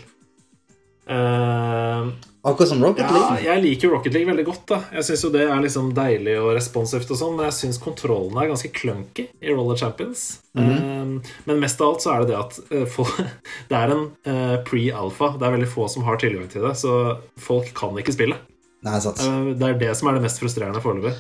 Akkurat 2.49 2.69
som 2.71 2.83
Rocket 2.85 3.05
ja, 3.05 3.13
League. 3.15 3.45
jeg 3.45 3.63
liker 3.63 3.91
Rocket 3.93 4.13
League 4.17 4.29
veldig 4.31 4.45
godt. 4.49 4.65
da 4.71 4.79
Jeg 4.97 5.05
syns 5.09 5.23
jo 5.25 5.31
det 5.35 5.43
er 5.49 5.61
liksom 5.65 5.93
deilig 5.97 6.35
og 6.41 6.51
responsivt, 6.57 7.11
og 7.15 7.21
sånn 7.21 7.37
men 7.37 7.47
jeg 7.51 7.57
syns 7.59 7.79
kontrollene 7.83 8.43
er 8.45 8.51
ganske 8.53 8.71
clunky 8.75 9.29
i 9.43 9.53
Roller 9.55 9.77
Champions. 9.77 10.27
um, 10.55 11.21
men 11.47 11.61
mest 11.61 11.81
av 11.81 11.93
alt 11.95 12.03
så 12.03 12.15
er 12.15 12.21
det 12.25 12.29
det 12.33 12.39
at 12.39 12.59
eh, 12.73 13.25
det 13.71 13.77
er 13.79 13.95
en 13.95 14.05
eh, 14.25 14.57
pre-alpha. 14.65 15.33
Det 15.39 15.47
er 15.49 15.57
veldig 15.59 15.71
få 15.73 15.89
som 15.93 16.05
har 16.09 16.17
tilgang 16.19 16.49
til 16.51 16.63
det, 16.67 16.75
så 16.81 17.19
folk 17.39 17.73
kan 17.79 17.97
ikke 18.01 18.13
spille. 18.17 18.37
Nei, 18.87 18.99
sant. 19.03 19.19
Eh, 19.21 19.53
Det 19.59 19.69
er 19.69 19.79
det 19.79 19.95
som 19.99 20.09
er 20.09 20.19
det 20.19 20.23
mest 20.29 20.39
frustrerende 20.43 20.81
foreløpig. 20.85 21.15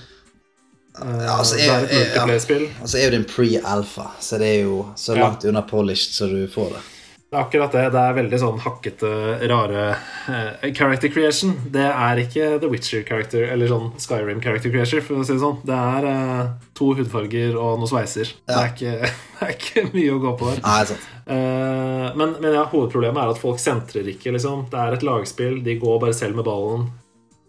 Eh, 0.98 1.24
Ja, 1.24 1.38
altså, 1.38 1.56
det 1.56 1.68
er 1.68 1.84
et 1.84 1.90
jeg- 1.92 2.14
ja. 2.16 2.68
Altså 2.82 2.98
er 2.98 3.04
jo 3.04 3.10
det 3.10 3.18
en 3.20 3.24
pre-alpha, 3.24 4.10
så 4.20 4.38
det 4.38 4.46
er 4.56 4.62
jo 4.64 4.86
så 4.96 5.14
Ja. 5.16 5.28
langt 5.28 5.44
unna 5.44 5.62
polished 5.62 6.12
så 6.14 6.26
du 6.30 6.46
får 6.48 6.70
det. 6.74 6.82
Det 7.28 7.36
er 7.36 7.42
akkurat 7.44 7.74
det. 7.76 7.82
Det 7.92 8.00
er 8.00 8.14
veldig 8.16 8.38
sånn 8.40 8.60
hakkete, 8.64 9.08
rare 9.50 9.82
uh, 9.92 10.68
character 10.72 11.10
creation. 11.12 11.50
Det 11.74 11.84
er 11.84 12.20
ikke 12.22 12.46
The 12.62 12.70
Witcher 12.72 13.02
character, 13.04 13.42
eller 13.52 13.68
sånn 13.68 13.90
Skyrim 14.00 14.40
character 14.40 14.72
creation, 14.72 15.04
for 15.04 15.20
å 15.20 15.26
si 15.28 15.34
det 15.34 15.42
sånn. 15.42 15.58
Det 15.68 15.76
er 15.76 16.06
uh, 16.08 16.54
to 16.78 16.88
hudfarger 16.96 17.58
og 17.60 17.82
noen 17.82 17.90
sveiser. 17.90 18.32
Det, 18.48 18.56
er 18.56 18.72
ikke, 18.72 19.10
det 19.34 19.44
er 19.44 19.52
ikke 19.58 19.84
mye 19.92 20.14
å 20.14 20.22
gå 20.24 20.32
på 20.40 20.48
der. 20.54 20.64
Nei, 20.64 20.78
sant. 20.88 21.04
Uh, 21.28 22.08
men, 22.16 22.34
men 22.40 22.56
ja, 22.56 22.64
hovedproblemet 22.72 23.20
er 23.20 23.34
at 23.34 23.44
folk 23.44 23.60
sentrer 23.60 24.08
ikke, 24.08 24.32
liksom. 24.38 24.64
Det 24.72 24.80
er 24.80 24.96
et 24.96 25.06
lagspill. 25.10 25.60
De 25.68 25.76
går 25.84 26.00
bare 26.06 26.16
selv 26.16 26.40
med 26.40 26.48
ballen. 26.48 26.88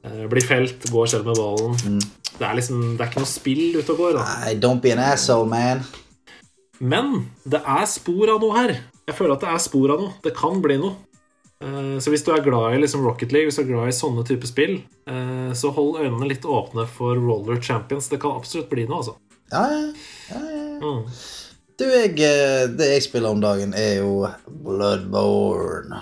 Blir 0.03 0.43
felt, 0.43 0.91
går 0.91 1.07
selv 1.11 1.32
med 1.32 1.39
ballen. 1.39 2.03
Det 2.39 2.45
er 2.47 2.53
liksom 2.55 2.93
Det 2.95 3.03
er 3.03 3.09
ikke 3.11 3.23
noe 3.23 3.32
spill 3.32 3.65
ute 3.80 3.95
og 3.95 4.03
går. 4.03 4.19
Da. 4.19 4.27
Nei, 4.43 4.53
don't 4.59 4.84
be 4.84 4.91
an 4.95 5.07
asshole, 5.07 5.47
man. 5.47 5.88
Men 6.80 7.30
det 7.47 7.59
er 7.63 7.88
spor 7.91 8.36
av 8.36 8.43
noe 8.43 8.55
her. 8.55 8.80
Jeg 9.10 9.18
føler 9.18 9.34
at 9.38 9.41
det 9.45 9.49
er 9.55 9.62
spor 9.64 9.93
av 9.95 10.01
noe. 10.03 10.14
Det 10.24 10.36
kan 10.38 10.60
bli 10.62 10.78
noe. 10.82 10.95
Eh, 11.62 11.97
Så 11.99 12.12
hvis 12.14 12.24
du 12.24 12.30
er 12.32 12.43
glad 12.45 12.76
i 12.76 12.82
liksom 12.84 13.01
Rocket 13.03 13.34
League, 13.36 13.49
hvis 13.49 13.57
du 13.60 13.64
er 13.66 13.72
glad 13.74 13.89
i 13.89 13.95
sånne 13.97 14.24
type 14.28 14.47
spill, 14.47 14.78
eh, 15.10 15.49
så 15.57 15.74
hold 15.76 15.97
øynene 16.03 16.30
litt 16.30 16.45
åpne 16.47 16.86
for 16.88 17.18
Roller 17.20 17.60
Champions. 17.62 18.07
Det 18.12 18.22
kan 18.22 18.38
absolutt 18.38 18.70
bli 18.72 18.86
noe, 18.88 19.01
altså. 19.01 19.18
Ja, 19.51 19.66
ja, 19.74 20.39
ja. 20.39 20.80
Mm. 20.80 21.03
Du, 21.80 21.86
jeg, 21.88 22.14
eh, 22.22 22.68
det 22.78 22.88
jeg 22.93 23.03
spiller 23.07 23.32
om 23.34 23.41
dagen, 23.41 23.74
er 23.74 23.97
jo 24.03 24.28
Bloodborne. 24.64 25.99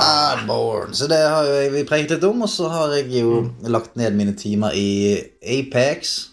Bloodborne. 0.00 0.94
Så 0.98 1.06
det 1.08 1.20
har 1.28 1.44
jeg- 1.44 1.72
vi 1.72 1.84
preket 1.84 2.10
litt 2.10 2.24
om, 2.24 2.42
og 2.42 2.48
så 2.48 2.68
har 2.70 2.88
jeg 2.96 3.10
jo 3.12 3.52
lagt 3.62 3.94
ned 3.96 4.14
mine 4.16 4.34
timer 4.34 4.72
i 4.74 5.22
Apex. 5.42 6.30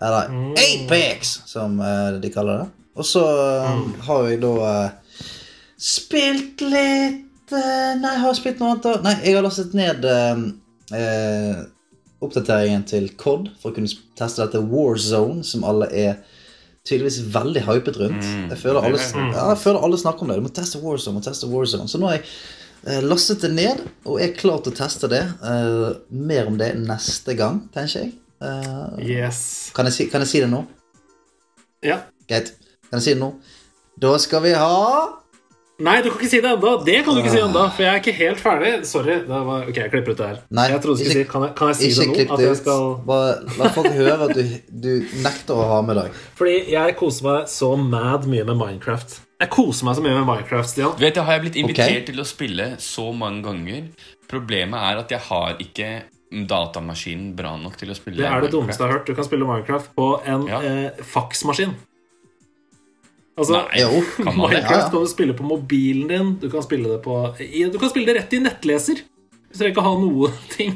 Eller 0.00 0.28
Mm. 0.28 0.52
Apex, 0.54 1.40
som 1.46 1.76
de 1.78 2.30
kaller 2.30 2.58
det. 2.62 2.68
Og 2.98 3.06
så 3.06 3.24
mm. 3.24 3.88
har 4.08 4.28
jeg 4.28 4.40
da 4.42 4.52
uh, 4.58 5.18
spilt 5.78 6.64
litt 6.66 7.54
uh, 7.54 7.92
Nei, 8.00 8.14
jeg 8.18 8.38
spilt 8.40 8.62
noe 8.62 8.74
annet 8.74 8.88
da. 8.88 8.94
Nei, 9.06 9.14
jeg 9.22 9.38
har 9.38 9.46
lastet 9.46 9.76
ned 9.78 10.04
uh, 10.08 11.62
oppdateringen 12.24 12.84
til 12.88 13.10
COD 13.20 13.52
for 13.60 13.70
å 13.70 13.76
kunne 13.76 13.92
teste 14.18 14.42
dette 14.42 14.64
Warzone, 14.66 15.44
som 15.46 15.66
alle 15.68 15.86
er 15.94 16.18
tydeligvis 16.88 17.20
veldig 17.30 17.62
hypet 17.68 17.98
rundt. 18.00 18.24
Mm. 18.24 18.46
Jeg, 18.50 18.58
føler 18.64 18.80
alle, 18.82 18.98
Mm. 18.98 19.32
ja, 19.36 19.48
jeg 19.52 19.60
føler 19.62 19.84
alle 19.84 19.98
snakker 20.00 20.24
om 20.24 20.32
det. 20.32 20.38
Du 20.40 20.46
må 20.48 20.54
teste 20.56 20.80
Warzone. 20.82 21.20
må 21.20 21.22
teste 21.22 21.50
Warzone 21.50 21.90
Så 21.90 22.00
nå 22.00 22.08
har 22.08 22.18
jeg 22.18 23.04
lastet 23.04 23.42
det 23.44 23.50
ned 23.52 23.82
og 24.06 24.22
er 24.22 24.32
klar 24.38 24.62
til 24.64 24.72
å 24.72 24.78
teste 24.78 25.10
det. 25.12 25.20
Uh, 25.44 26.00
mer 26.10 26.48
om 26.50 26.56
det 26.58 26.72
neste 26.80 27.36
gang, 27.38 27.60
tenker 27.74 28.06
jeg. 28.06 28.16
Uh, 28.42 28.96
Yes. 29.02 29.70
kan, 29.74 29.86
jeg 29.86 29.94
si, 29.94 30.08
kan 30.10 30.24
jeg 30.24 30.30
si 30.32 30.42
det 30.42 30.50
nå? 30.50 30.64
Ja. 31.84 32.00
Greit. 32.28 32.54
Kan 32.88 32.98
jeg 33.00 33.02
si 33.06 33.14
det 33.14 33.20
nå? 33.22 33.32
Da 34.00 34.16
skal 34.22 34.42
vi 34.42 34.52
ha 34.56 34.74
Nei, 35.78 36.00
du 36.02 36.08
kan 36.10 36.18
ikke 36.18 36.26
si 36.32 36.40
det 36.42 36.50
ennå. 36.50 36.70
Det 36.82 36.94
kan 37.06 37.14
du 37.14 37.20
ikke 37.20 37.30
si 37.30 37.38
ennå, 37.38 37.60
for 37.70 37.84
jeg 37.84 37.92
er 37.94 38.00
ikke 38.00 38.14
helt 38.18 38.40
ferdig. 38.42 38.70
Sorry. 38.88 39.20
Det 39.28 39.28
var, 39.46 39.60
ok, 39.70 39.76
jeg 39.78 39.90
klipper 39.92 40.10
ut 40.10 40.18
det 40.18 40.26
her. 40.26 40.38
Nei, 40.58 40.64
jeg 40.72 40.80
trodde 40.82 40.98
du 40.98 41.04
skulle 41.04 41.20
ikke- 41.22 41.28
si 41.28 41.30
Kan 41.30 41.42
jeg, 41.46 41.52
kan 41.54 41.68
jeg 41.68 41.76
si 41.76 41.86
Ikke 41.86 42.00
det 42.00 42.08
nå? 42.08 42.14
klipp 42.16 42.32
At 42.34 42.40
jeg 42.42 42.50
ut. 42.50 42.56
skal 42.56 42.96
Bare 43.06 43.58
la 43.60 43.68
folk 43.76 43.92
høre 44.00 44.16
at 44.26 44.34
du, 44.34 44.42
du 44.74 45.06
nekter 45.22 45.54
å 45.54 45.68
ha 45.70 45.76
med 45.86 45.96
deg. 46.00 46.10
Fordi 46.34 46.56
jeg 46.72 46.96
koser 46.98 47.22
meg 47.28 47.46
så 47.46 47.70
mad 47.78 48.26
mye 48.26 48.44
med 48.50 48.56
Minecraft. 48.58 49.20
Jeg 49.38 49.50
koser 49.54 49.84
meg 49.86 49.94
så 49.94 50.02
mye 50.02 50.16
med 50.18 50.26
Minecraft, 50.26 50.68
Stian. 50.68 50.96
Du 50.98 51.04
vet, 51.06 51.14
jeg 51.14 51.24
har 51.24 51.32
jeg 51.38 51.42
blitt 51.46 51.60
invitert 51.62 51.94
okay. 51.94 52.04
til 52.10 52.18
å 52.18 52.26
spille 52.26 52.66
så 52.82 53.06
mange 53.14 53.44
ganger. 53.46 53.86
Problemet 54.26 54.82
er 54.82 54.98
at 55.04 55.14
jeg 55.14 55.20
har 55.30 55.54
ikke 55.62 55.92
datamaskinen 56.48 57.36
bra 57.38 57.54
nok 57.56 57.76
til 57.78 57.90
å 57.90 57.94
spille 57.96 58.18
Det 58.18 58.26
er 58.26 58.40
det 58.42 58.50
Minecraft. 58.50 58.56
dummeste 58.58 58.82
jeg 58.82 58.90
har 58.90 58.98
hørt. 58.98 59.06
Du 59.06 59.14
kan 59.14 59.24
spille 59.30 59.46
Minecraft 59.46 59.94
på 59.94 60.08
en 60.26 60.46
Ja. 60.50 60.58
eh, 60.60 60.90
faksmaskin. 61.06 61.76
Altså, 63.38 63.54
Nei, 63.68 63.80
Jo. 63.84 64.00
kan 64.16 64.34
man? 64.36 64.50
Minecraft 64.50 64.70
Ja, 64.74 64.82
ja. 64.82 64.90
kan 64.90 65.04
du 65.04 65.10
spille 65.12 65.34
på 65.38 65.44
mobilen 65.46 66.08
din. 66.10 66.34
Du 66.42 66.48
kan 66.50 66.62
spille 66.66 66.88
det 66.90 67.02
på 67.04 67.14
i- 67.40 67.68
Du 67.70 67.78
kan 67.78 67.90
spille 67.92 68.06
det 68.10 68.16
rett 68.18 68.32
i 68.34 68.40
nettleser. 68.42 68.98
Du 69.48 69.54
trenger 69.58 69.72
ikke 69.76 69.84
ha 69.86 69.94
noe 70.00 70.32
ting. 70.50 70.74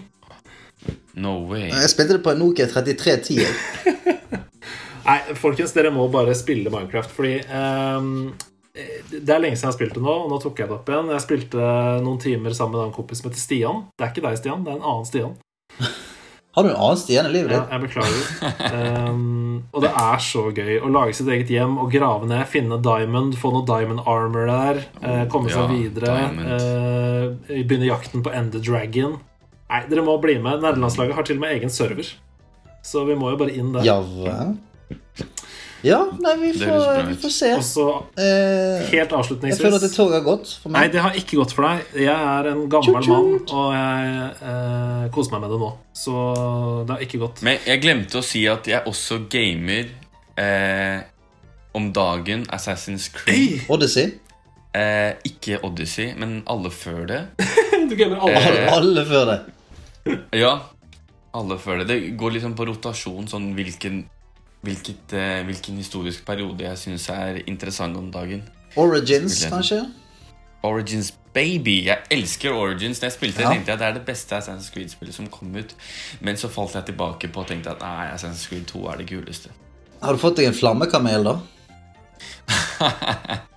No 1.14 1.34
way. 1.50 1.66
Jeg 1.68 1.90
spilte 1.92 2.14
det 2.16 2.22
på 2.24 2.30
en 2.32 2.38
Nokia 2.40 2.66
3310. 2.70 3.42
jeg. 3.42 3.98
Nei, 5.06 5.18
folkens, 5.34 5.72
dere 5.74 5.90
må 5.90 6.06
bare 6.10 6.32
spille 6.38 6.70
Minecraft, 6.70 7.10
fordi 7.10 7.34
um, 7.50 8.32
Det 9.10 9.28
er 9.28 9.42
lenge 9.42 9.58
siden 9.58 9.66
jeg 9.66 9.72
har 9.72 9.76
spilt 9.76 9.94
det 9.98 10.02
nå, 10.06 10.14
og 10.24 10.30
nå 10.30 10.38
tok 10.40 10.62
jeg 10.62 10.68
det 10.70 10.76
opp 10.78 10.88
igjen. 10.88 11.10
Jeg 11.12 11.24
spilte 11.26 11.66
noen 12.06 12.20
timer 12.22 12.54
sammen 12.56 12.78
med 12.78 12.86
en 12.86 12.94
kompis 12.96 13.18
som 13.20 13.28
heter 13.30 13.42
Stian. 13.42 13.82
Det 13.98 14.06
er 14.06 14.14
ikke 14.14 14.24
deg, 14.28 14.38
Stian. 14.40 14.62
Det 14.64 14.72
er 14.72 14.78
en 14.78 14.86
annen 14.92 15.04
Stian. 15.10 15.34
Har 16.53 16.66
du 16.66 16.68
en 16.68 16.76
annen 16.76 16.98
sted 17.00 17.16
i 17.16 17.32
livet 17.32 17.55
Ja, 17.55 17.62
jeg 17.72 17.80
beklager. 17.86 18.24
Um, 19.09 19.62
og 19.72 19.84
det 19.84 19.92
er 20.03 20.18
så 20.20 20.42
gøy 20.53 20.74
å 20.84 20.90
lage 20.92 21.14
sitt 21.16 21.30
eget 21.32 21.48
hjem 21.53 21.78
og 21.80 21.92
grave 21.94 22.28
ned, 22.28 22.42
finne 22.53 22.76
diamond, 22.84 23.36
få 23.40 23.55
noe 23.55 23.64
diamond 23.68 24.03
armor 24.05 24.50
der, 24.50 24.82
uh, 25.00 25.22
komme 25.32 25.53
seg 25.53 25.62
Ja, 25.62 25.68
videre, 25.70 26.16
uh, 26.36 27.55
begynne 27.55 27.88
jakten 27.88 28.24
på 28.24 28.34
Ender 28.36 28.61
Dragon. 28.64 29.16
Nei, 29.72 29.80
dere 29.88 30.05
må 30.05 30.18
bli 30.20 30.36
med. 30.44 30.61
Nederlandslaget 30.61 31.16
har 31.16 31.24
til 31.28 31.40
og 31.40 31.46
med 31.46 31.57
egen 31.57 31.72
server. 31.72 32.12
Så 32.84 33.07
vi 33.09 33.16
må 33.16 33.32
jo 33.32 33.40
bare 33.40 33.57
inn 33.57 33.72
der. 33.72 33.86
Ja. 33.88 34.03
Ja, 35.83 35.99
nei, 36.22 36.33
vi 36.39 36.53
får, 36.61 37.03
vi 37.09 37.16
får 37.22 37.33
se. 37.35 37.51
Og 37.59 37.64
så 37.66 37.87
Eh, 38.18 38.83
helt 38.93 38.93
jeg 38.93 39.09
føler 39.09 39.09
at 39.09 39.09
det 39.09 39.18
avslutningsvis 39.18 39.97
toget 39.97 40.14
har 40.18 40.24
gått 40.26 40.53
for 40.62 40.74
Nei, 40.74 40.85
det 40.93 41.01
har 41.03 41.16
ikke 41.18 41.39
gått 41.41 41.55
for 41.57 41.66
deg. 41.66 41.95
Jeg 42.05 42.12
er 42.35 42.49
en 42.53 42.64
gammel 42.70 43.09
mann, 43.11 43.30
og 43.51 43.72
jeg 43.74 44.26
eh, 44.53 45.07
koser 45.14 45.35
meg 45.35 45.45
med 45.47 45.55
det 45.55 45.61
nå. 45.64 45.70
Så 46.05 46.14
det 46.87 46.97
har 46.97 47.07
ikke 47.07 47.22
gått. 47.24 47.43
Men 47.47 47.59
jeg 47.66 47.83
glemte 47.83 48.20
å 48.20 48.26
si 48.26 48.45
at 48.51 48.68
jeg 48.70 48.87
også 48.87 49.22
gamer 49.33 49.91
eh, 50.39 51.01
om 51.74 51.91
dagen 51.97 52.45
Assassin's 52.53 53.09
Creed. 53.14 53.64
Odyssey. 53.72 54.12
Eh, 54.72 55.18
ikke 55.28 55.59
Odyssey, 55.66 56.12
men 56.16 56.43
alle 56.47 56.70
før 56.72 57.05
det. 57.11 57.22
Du 57.91 57.97
gamer 57.99 58.22
alle. 58.22 58.39
Eh, 58.39 58.72
Alle 58.76 59.03
før 59.09 59.24
det. 59.33 59.41
Ja, 60.39 60.53
alle 61.35 61.57
før 61.59 61.80
det. 61.83 61.87
Det 61.91 61.97
går 62.18 62.37
liksom 62.37 62.55
på 62.59 62.66
rotasjon 62.68 63.26
sånn 63.30 63.51
hvilken, 63.57 64.05
hvilket, 64.62 65.12
eh, 65.12 65.42
hvilken 65.44 65.76
historisk 65.76 66.24
periode 66.26 66.64
jeg 66.64 66.78
syns 66.78 67.08
er 67.10 67.42
interessant 67.46 67.96
om 67.96 68.10
dagen. 68.12 68.42
Origins, 68.76 69.44
kanskje? 69.50 69.82
Origins 70.62 71.12
Baby. 71.34 71.84
Jeg 71.86 71.98
elsker 72.10 72.52
Origins. 72.52 72.98
Da 73.00 73.06
jeg 73.06 73.12
spilte 73.12 73.40
Ja. 73.42 73.48
tenkte 73.50 73.72
jeg 73.72 73.74
at 73.74 73.78
det 73.80 73.88
er 73.88 73.92
det 73.98 74.04
beste 74.06 74.36
Assassin's 74.36 74.70
Creed-spillet 74.72 75.14
som 75.14 75.26
kom 75.26 75.54
ut. 75.56 75.74
Men 76.20 76.36
så 76.36 76.48
falt 76.48 76.74
jeg 76.74 76.84
tilbake 76.86 77.28
på 77.32 77.40
og 77.40 77.46
tenkte 77.48 77.70
at 77.70 77.80
nei, 77.80 78.06
Assassin's 78.14 78.46
Creed 78.48 78.66
2 78.66 78.86
er 78.92 78.96
det 78.96 79.08
kuleste. 79.08 79.48
Har 80.02 80.12
du 80.12 80.18
fått 80.18 80.36
deg 80.36 80.46
en 80.46 80.54
flammekamel, 80.54 81.24
da? 81.24 81.38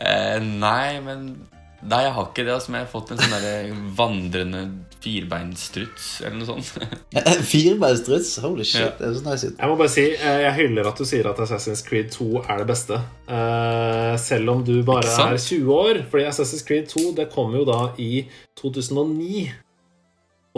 Eh, 0.00 0.38
nei, 0.40 1.00
men 1.02 1.46
Nei, 1.82 2.00
jeg 2.02 2.12
har 2.16 2.24
ikke 2.26 2.42
det. 2.44 2.52
Altså, 2.56 2.72
men 2.72 2.80
jeg 2.80 2.86
har 2.88 2.90
fått 2.90 3.10
en 3.14 3.20
sånn 3.22 3.34
der 3.44 3.68
vandrende 3.94 4.62
firbeinstruts 4.98 6.06
eller 6.26 6.40
noe 6.40 6.48
sånt. 6.48 6.72
firbeinstruts? 7.52 8.32
Holy 8.42 8.64
shit, 8.66 8.80
Ja. 8.82 8.88
det 8.98 9.06
er 9.06 9.14
så 9.14 9.22
nice 9.28 9.46
ut. 9.52 9.60
Jeg 9.60 9.70
må 9.70 9.76
bare 9.78 9.92
si, 9.92 10.06
eh, 10.16 10.40
jeg 10.42 10.56
hyller 10.58 10.88
at 10.90 10.98
du 10.98 11.04
sier 11.06 11.28
at 11.30 11.38
Assassin's 11.44 11.84
Creed 11.86 12.10
2 12.16 12.42
er 12.42 12.58
det 12.64 12.66
beste. 12.72 12.98
Eh, 13.30 14.16
selv 14.18 14.50
om 14.56 14.64
du 14.66 14.74
bare 14.82 15.06
er 15.06 15.38
20 15.38 15.70
år. 15.76 16.02
Fordi 16.10 16.26
Assassin's 16.32 16.66
Creed 16.66 16.90
2 16.90 17.14
det 17.20 17.28
kom 17.30 17.54
jo 17.54 17.62
da 17.68 17.92
i 18.02 18.24
2009. 18.58 19.46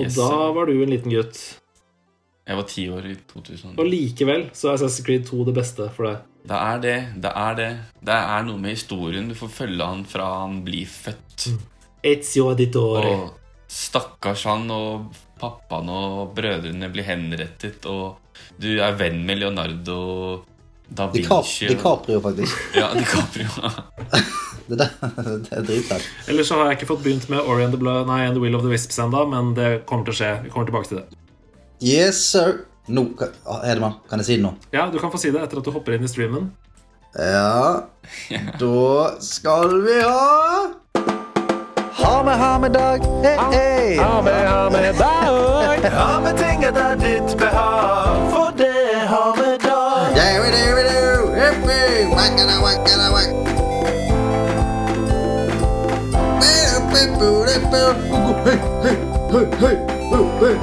Og 0.00 0.04
Yes, 0.06 0.16
da 0.16 0.30
var 0.56 0.66
du 0.70 0.76
en 0.82 0.88
liten 0.96 1.12
gutt. 1.12 1.36
Jeg 2.48 2.56
var 2.56 2.64
ti 2.66 2.88
år 2.88 3.04
i 3.12 3.14
2009. 3.28 3.76
Og 3.78 3.86
likevel 3.86 4.48
så 4.56 4.70
er 4.72 4.78
Assassin's 4.80 5.04
Creed 5.04 5.28
2 5.28 5.44
det 5.50 5.54
beste 5.60 5.90
for 5.94 6.08
deg. 6.08 6.24
Det 6.44 6.56
er 6.56 6.78
det. 6.82 6.96
Det 7.20 7.32
er 7.36 7.58
det. 7.58 7.70
Det 8.00 8.16
er 8.16 8.46
noe 8.46 8.60
med 8.60 8.74
historien. 8.76 9.28
Du 9.28 9.36
får 9.38 9.52
følge 9.60 9.86
han 9.86 10.04
fra 10.08 10.28
han 10.42 10.60
blir 10.66 10.88
født. 10.88 11.50
Ezio 12.06 12.48
Auditore. 12.52 13.10
Og 13.12 13.70
stakkars 13.70 14.44
han 14.48 14.70
og 14.74 15.10
pappaen 15.40 15.88
og 15.92 16.32
brødrene 16.36 16.88
blir 16.92 17.06
henrettet, 17.06 17.86
og 17.88 18.18
du 18.60 18.72
er 18.82 18.96
venn 18.98 19.22
med 19.28 19.40
Leonardo 19.40 20.00
da 20.90 21.06
Vinci. 21.12 21.68
DiCaprio, 21.70 22.20
faktisk. 22.20 22.64
Ja, 22.80 22.90
DiCaprio. 22.96 23.48
Det, 24.70 24.86
det 24.86 25.50
er 25.50 25.64
dritfett. 25.66 26.04
Ellers 26.30 26.46
så 26.46 26.54
har 26.60 26.68
jeg 26.68 26.76
ikke 26.78 26.86
fått 26.92 27.00
begynt 27.02 27.24
med 27.32 27.40
Ori 27.42 27.64
and 27.64 27.72
the, 27.74 27.78
Blood, 27.80 28.06
nei, 28.06 28.20
and 28.22 28.36
the 28.36 28.42
Will 28.42 28.54
of 28.54 28.62
the 28.62 28.70
Wisps 28.70 29.00
enda, 29.02 29.24
men 29.26 29.48
det 29.56 29.80
kommer 29.88 30.06
til 30.06 30.14
å 30.14 30.18
skje. 30.20 30.28
Vi 30.44 30.52
kommer 30.52 30.68
tilbake 30.68 30.86
til 30.92 31.00
det. 31.00 31.18
Yes, 31.82 32.20
sir. 32.22 32.60
Ah, 32.88 33.60
Hedemann, 33.64 33.92
kan 34.08 34.18
jeg 34.18 34.26
si 34.26 34.36
det 34.36 34.42
nå? 34.42 34.54
Ja, 34.72 34.88
du 34.90 34.98
kan 34.98 35.10
få 35.12 35.18
si 35.20 35.30
det 35.30 35.42
etter 35.44 35.58
at 35.60 35.64
du 35.64 35.70
hopper 35.70 35.92
inn 35.94 36.04
i 36.04 36.08
streamen. 36.10 36.50
Ja 37.18 37.82
Da 38.60 39.18
skal 39.18 39.80
vi 39.82 39.96
ha 39.98 40.70
Ha 42.00 42.22
med, 42.22 42.38
ha 42.38 42.58
med 42.58 42.70
dag. 42.72 43.00
Hey, 43.22 43.36
hey. 43.52 43.96
Ha 43.98 44.22
med, 44.22 44.46
ha 44.48 44.70
med 44.70 44.94
dag. 44.94 45.90
Ha 45.92 46.20
med 46.22 46.36
ting 46.38 46.62
etter 46.64 46.94
ditt 47.02 47.34
behag, 47.38 48.30
for 48.32 48.50
det 48.56 48.94
har 49.10 49.34
vi 49.36 49.50
dag. 49.66 50.14
Davidu, 50.16 51.34
hippie, 51.34 52.06
wackada, 52.14 52.56
wackada, 52.64 53.10
wack. 53.12 53.30
Hei, 56.40 56.56
hei, 58.82 58.96
hei, 59.60 59.60
hei, 59.60 59.76
hei. 60.40 60.56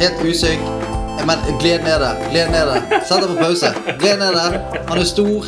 Helt 0.00 0.16
usyk. 0.24 0.81
Men 1.26 1.38
gled 1.60 1.84
ned 1.84 2.00
der. 2.00 2.30
Gled 2.30 2.50
ned 2.50 2.66
der. 2.66 3.04
Sett 3.06 3.22
deg 3.22 3.30
på 3.30 3.38
pause. 3.38 3.70
Gled 4.00 4.18
ned 4.18 4.34
der. 4.34 4.58
Han 4.88 4.98
er 4.98 5.06
stor. 5.06 5.46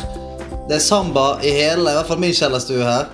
Det 0.69 0.77
er 0.77 0.83
samba 0.83 1.25
i 1.43 1.51
hele, 1.51 1.83
i 1.83 1.97
hvert 1.97 2.07
fall 2.09 2.21
min 2.21 2.35
kjellerstue 2.35 2.85
her. 2.85 3.09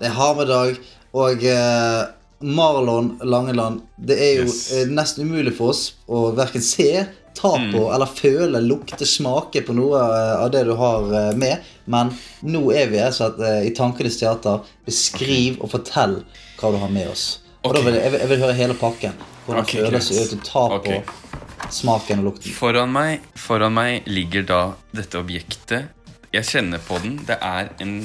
Det 0.00 0.08
er 0.10 0.16
harmedag. 0.16 0.80
Og 1.14 1.44
eh, 1.46 2.00
Marlon 2.44 3.12
Langeland 3.22 3.84
Det 3.96 4.16
er 4.18 4.32
jo 4.40 4.48
Yes. 4.48 4.72
eh, 4.72 4.88
nesten 4.90 5.28
umulig 5.28 5.54
for 5.54 5.70
oss 5.70 5.94
å 6.10 6.26
verken 6.34 6.62
se, 6.66 7.06
ta 7.38 7.52
på 7.70 7.86
eller 7.94 8.10
føle, 8.10 8.60
lukte, 8.60 9.06
smake 9.06 9.62
på 9.62 9.74
noe 9.78 10.02
eh, 10.02 10.42
av 10.42 10.50
det 10.50 10.64
du 10.66 10.74
har 10.74 11.06
eh, 11.14 11.32
med. 11.38 11.62
Men 11.86 12.10
nå 12.42 12.66
er 12.74 12.90
vi 12.90 12.98
her, 12.98 13.14
så 13.14 13.30
at, 13.30 13.38
i 13.64 13.70
Tankenes 13.76 14.18
teater, 14.18 14.66
beskriv 14.84 15.62
og 15.62 15.70
fortell 15.76 16.24
hva 16.58 16.74
du 16.74 16.82
har 16.82 16.90
med 16.90 17.14
oss. 17.14 17.38
Og 17.64 17.78
da 17.78 17.80
vil 17.86 17.96
jeg, 17.96 18.12
jeg, 18.18 18.28
vil, 18.34 18.42
høre 18.42 18.58
hele 18.58 18.76
pakken. 18.76 19.14
Hvordan 19.46 19.62
okay, 19.62 19.86
føles 19.86 20.10
det 20.10 20.24
ut 20.24 20.34
å 20.36 20.44
ta 20.44 20.64
på 20.82 21.23
smaken 21.72 22.22
og 22.22 22.30
lukten? 22.30 22.52
Foran 22.54 22.92
meg, 22.92 23.24
foran 23.38 23.74
meg 23.76 24.08
ligger 24.10 24.46
da 24.48 24.60
dette 24.94 25.20
objektet. 25.20 25.90
Jeg 26.34 26.48
kjenner 26.48 26.82
på 26.82 26.98
den. 27.02 27.18
Det 27.26 27.36
er 27.40 27.70
en 27.84 28.00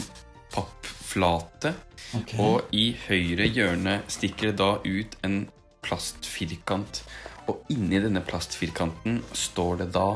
pappflate. 0.53 1.73
Okay. 2.17 2.39
Og 2.41 2.69
i 2.73 2.91
høyre 3.07 3.47
hjørne 3.49 3.99
stikker 4.09 4.51
det 4.51 4.59
da 4.61 4.71
ut 4.85 5.17
en 5.25 5.41
plastfirkant. 5.85 7.03
Og 7.49 7.65
inni 7.73 8.01
denne 8.01 8.21
plastfirkanten 8.25 9.21
står 9.33 9.83
det 9.83 9.89
da 9.97 10.09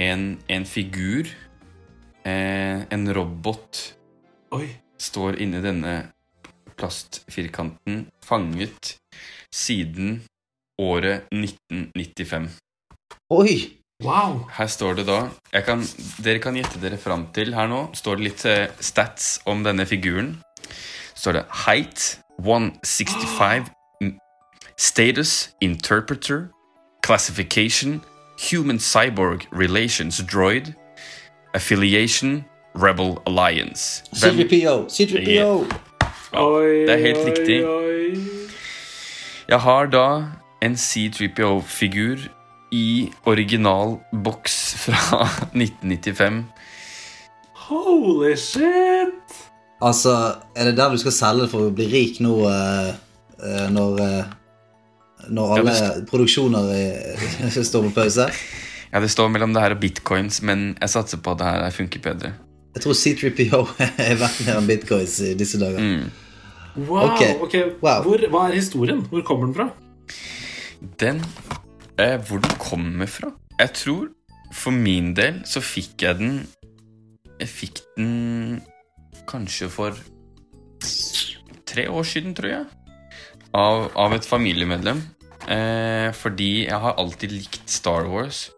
en, 0.00 0.38
en 0.50 0.66
figur. 0.66 1.30
Eh, 2.26 2.82
en 2.92 3.12
robot 3.16 3.84
Oi. 4.56 4.66
står 5.00 5.38
inni 5.40 5.62
denne 5.64 5.94
plastfirkanten, 6.80 8.06
fanget 8.24 8.96
siden 9.52 10.20
året 10.80 11.28
1995. 11.34 12.48
Oi! 13.36 13.54
Wow. 14.00 14.38
Her 14.56 14.66
står 14.72 14.94
det 14.96 15.02
da 15.10 15.18
jeg 15.52 15.64
kan, 15.66 15.82
Dere 16.24 16.40
kan 16.40 16.56
gjette 16.56 16.80
dere 16.80 16.96
fram 16.96 17.26
til 17.36 17.52
her 17.52 17.68
nå. 17.68 17.82
Står 17.98 18.16
det 18.16 18.24
litt 18.30 18.44
eh, 18.48 18.70
stats 18.80 19.34
om 19.44 19.60
denne 19.66 19.84
figuren. 19.86 20.38
Står 21.14 21.36
det 21.36 21.42
height 21.66 22.06
165 22.40 23.68
Status 24.80 25.50
interpreter 25.60 26.46
Classification 27.04 28.00
Human 28.50 28.78
cyborg 28.80 29.44
relations 29.52 30.22
droid 30.32 30.72
Affiliation 31.54 32.44
Rebel 32.74 33.18
Alliance 33.26 34.02
Hvem- 34.16 34.40
C3PO! 34.40 34.88
C3PO! 34.88 35.52
Oi, 36.40 36.86
det 36.86 36.90
er 36.94 37.00
helt 37.04 37.18
oi, 37.18 37.30
riktig. 37.30 37.58
oi. 37.66 38.16
Jeg 39.48 39.60
har 39.60 39.86
da 39.92 40.04
en 40.60 40.76
C3PO-figur 40.76 42.28
i 42.70 43.10
original 43.26 43.98
boks 44.12 44.58
fra 44.84 45.24
1995. 45.56 46.44
Holy 47.70 48.34
shit! 48.36 49.36
Altså, 49.80 50.12
er 50.54 50.68
det 50.68 50.76
der 50.76 50.92
du 50.92 51.00
skal 51.00 51.14
selge 51.16 51.48
for 51.50 51.70
å 51.70 51.74
bli 51.74 51.86
rik 51.88 52.20
nå 52.20 52.34
uh, 52.44 52.90
uh, 53.40 53.66
når 53.72 54.02
uh, 54.04 54.36
Når 55.30 55.50
Ja, 55.54 55.56
alle 55.62 55.74
det 55.76 56.04
produksjoner 56.10 56.68
står 57.70 57.88
på 57.88 57.94
pause? 57.96 58.28
Ja, 58.90 59.00
Det 59.00 59.10
står 59.12 59.28
mellom 59.32 59.54
det 59.54 59.62
her 59.62 59.76
og 59.76 59.80
bitcoins, 59.80 60.40
men 60.42 60.74
jeg 60.80 60.92
satser 60.92 61.20
på 61.22 61.32
at 61.32 61.40
det 61.40 61.48
her 61.48 61.76
funker 61.76 62.02
bedre. 62.04 62.32
Jeg 62.74 62.84
tror 62.84 62.96
C3PO 62.98 63.60
er 64.08 64.18
verdt 64.20 64.42
mer 64.46 64.58
enn 64.58 64.68
bitcoins 64.68 65.20
i 65.24 65.34
disse 65.38 65.60
dager. 65.60 65.80
Mm. 65.80 66.10
Wow. 66.86 67.10
Ok. 67.10 67.22
okay. 67.46 67.70
Wow. 67.82 68.04
Hvor, 68.06 68.26
Hva 68.30 68.48
er 68.48 68.58
historien? 68.58 69.00
Hvor 69.10 69.24
kommer 69.26 69.48
den 69.50 69.56
fra? 69.56 69.70
Den 70.80 71.20
eh, 71.98 72.16
Hvor 72.16 72.40
den 72.40 72.56
kommer 72.58 73.06
fra? 73.06 73.32
Jeg 73.60 73.74
tror 73.76 74.08
for 74.52 74.74
min 74.74 75.12
del 75.14 75.42
så 75.46 75.62
fikk 75.62 76.02
jeg 76.02 76.18
den 76.18 76.40
Jeg 77.38 77.48
fikk 77.48 77.82
den 77.96 78.60
kanskje 79.30 79.68
for 79.70 79.96
tre 81.70 81.84
år 81.86 82.02
siden, 82.02 82.34
tror 82.34 82.50
jeg. 82.50 82.64
Av, 83.54 83.84
av 83.94 84.14
et 84.16 84.26
familiemedlem. 84.26 84.98
Eh, 85.46 86.10
fordi 86.16 86.66
jeg 86.66 86.80
har 86.82 86.98
alltid 86.98 87.36
likt 87.36 87.70
Star 87.70 88.08
Wars. 88.10 88.48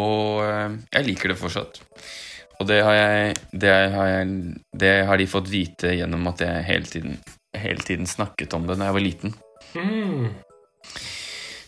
Og 0.00 0.40
eh, 0.46 0.78
jeg 0.94 1.08
liker 1.10 1.34
det 1.34 1.38
fortsatt. 1.42 1.82
Og 2.58 2.66
det 2.66 2.80
har, 2.82 2.96
jeg, 2.96 3.36
det, 3.52 3.74
har 3.94 4.08
jeg, 4.10 4.32
det 4.80 4.94
har 5.06 5.20
de 5.20 5.28
fått 5.30 5.52
vite 5.52 5.92
gjennom 5.94 6.26
at 6.32 6.42
jeg 6.42 6.66
hele 6.66 6.90
tiden, 6.90 7.20
hele 7.54 7.84
tiden 7.84 8.08
snakket 8.08 8.56
om 8.56 8.66
det 8.66 8.80
da 8.80 8.88
jeg 8.88 8.96
var 8.96 9.04
liten. 9.04 9.36
Mm. 9.76 10.32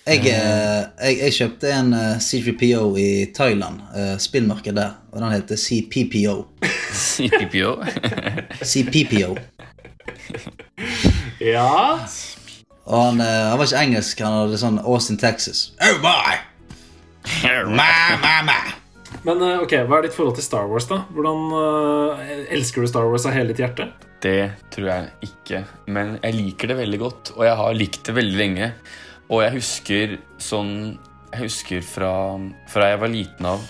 Jeg, 0.07 0.25
eh, 0.33 0.83
jeg, 1.05 1.19
jeg 1.21 1.35
kjøpte 1.37 1.73
en 1.77 1.93
CGPO 2.19 2.55
C3PO 2.57 2.85
i 2.99 3.11
Thailand, 3.37 3.81
eh, 3.97 4.17
spillmarkedet 4.19 4.77
der, 4.79 4.97
og 5.13 5.21
den 5.21 5.33
heter 5.35 5.57
CPPO. 5.61 6.37
CPPO. 7.05 7.75
CPPO. 8.73 9.37
Ja. 11.41 11.99
Og 12.91 13.05
han, 13.05 13.21
eh, 13.21 13.49
han 13.51 13.59
var 13.59 13.69
ikke 13.69 13.83
engelsk, 13.85 14.21
han 14.25 14.39
hadde 14.43 14.61
sånn 14.61 14.81
Austin, 14.83 15.19
Texas. 15.21 15.71
Oh 15.85 16.01
my! 16.03 16.41
My, 17.69 18.17
my, 18.21 18.37
my. 18.49 18.61
Men 19.27 19.43
eh, 19.45 19.61
ok, 19.61 19.75
hva 19.89 20.01
er 20.01 20.09
ditt 20.09 20.17
forhold 20.17 20.39
til 20.39 20.47
Star 20.47 20.69
Wars, 20.71 20.89
da? 20.89 21.03
Hvordan 21.13 21.53
uh, 21.53 22.25
Elsker 22.53 22.85
du 22.85 22.91
Star 22.91 23.09
Wars 23.11 23.27
av 23.29 23.37
hele 23.37 23.53
ditt 23.53 23.63
hjerte? 23.63 23.91
Det 24.21 24.51
tror 24.73 24.89
jeg 24.91 25.31
ikke, 25.31 25.63
men 25.93 26.17
jeg 26.21 26.37
liker 26.37 26.73
det 26.73 26.81
veldig 26.81 27.01
godt, 27.01 27.33
og 27.39 27.47
jeg 27.47 27.57
har 27.61 27.77
likt 27.77 28.03
det 28.09 28.17
veldig 28.17 28.37
lenge. 28.37 28.73
Og 29.31 29.45
jeg 29.45 29.55
husker 29.55 30.17
sånn 30.43 30.73
Jeg 31.31 31.45
husker 31.45 31.85
fra, 31.87 32.13
fra 32.71 32.91
jeg 32.91 33.01
var 33.03 33.13
liten 33.13 33.47
av 33.47 33.67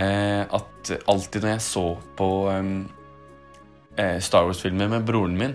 eh, 0.00 0.42
at 0.48 0.92
alltid 1.10 1.44
når 1.44 1.52
jeg 1.54 1.64
så 1.66 1.84
på 2.16 2.28
eh, 2.52 4.16
Star 4.24 4.48
Wars-filmer 4.48 4.88
med 4.88 5.04
broren 5.04 5.36
min, 5.38 5.52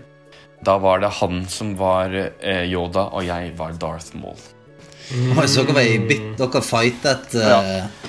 da 0.65 0.77
var 0.81 1.01
det 1.01 1.09
han 1.19 1.41
som 1.49 1.73
var 1.77 2.13
eh, 2.13 2.65
Yoda, 2.69 3.09
og 3.13 3.25
jeg 3.25 3.53
var 3.57 3.75
Darth 3.81 4.13
Maul. 4.17 4.37
Mm. 5.13 5.39
Så 5.47 5.63
dere 5.63 5.77
var 5.77 5.87
i 5.87 5.97
bit, 6.03 6.29
dere 6.39 6.61
fightet 6.65 7.35
eh, 7.39 8.05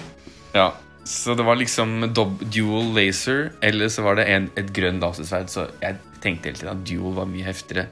Ja, 0.57 0.73
så 1.09 1.37
det 1.39 1.47
var 1.47 1.57
liksom 1.61 2.11
dual 2.13 2.93
laser, 2.97 3.53
eller 3.65 3.89
så 3.93 4.05
var 4.05 4.19
det 4.19 4.29
en, 4.33 4.51
et 4.59 4.73
grønn 4.75 5.01
lasersverd. 5.01 5.53
Så 5.53 5.69
jeg 5.81 5.97
tenkte 6.25 6.51
hele 6.51 6.61
tiden 6.61 6.75
at 6.75 6.85
dual 6.89 7.15
var 7.21 7.31
mye 7.31 7.47
heftigere. 7.47 7.89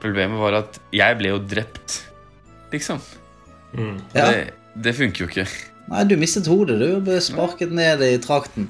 Problemet 0.00 0.40
var 0.40 0.58
at 0.62 0.78
jeg 0.94 1.18
ble 1.18 1.34
jo 1.34 1.40
drept, 1.50 1.96
liksom. 2.72 3.00
Ja. 4.14 4.30
Det, 4.30 4.52
det 4.86 4.94
funker 4.98 5.24
jo 5.24 5.28
ikke. 5.30 5.46
Nei, 5.90 6.04
du 6.06 6.14
mistet 6.20 6.46
hodet. 6.50 6.78
Du 6.78 7.00
ble 7.02 7.18
sparket 7.22 7.72
ned 7.74 8.02
i 8.06 8.12
trakten. 8.22 8.68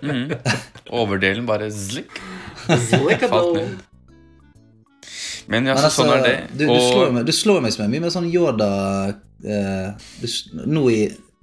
Overdelen 1.00 1.46
bare 1.48 1.68
zlik. 1.74 2.20
Falt 2.66 3.54
ned. 3.56 3.78
Men 5.50 5.66
ja, 5.66 5.74
Men 5.74 5.82
altså, 5.82 6.04
sånn 6.04 6.12
er 6.14 6.22
det. 6.24 6.34
du, 6.54 6.64
du, 6.68 6.76
slår 6.78 7.06
Og 7.08 7.14
meg, 7.16 7.24
du 7.26 7.32
slår 7.34 7.62
meg 7.64 7.72
som 7.74 7.82
en 7.86 7.90
mye 7.90 8.02
mer 8.04 8.12
sånn 8.14 8.28
Yoda 8.30 8.68
eh, 9.42 9.88
du, 10.20 10.26
Nå, 10.70 10.82
i, 10.94 11.00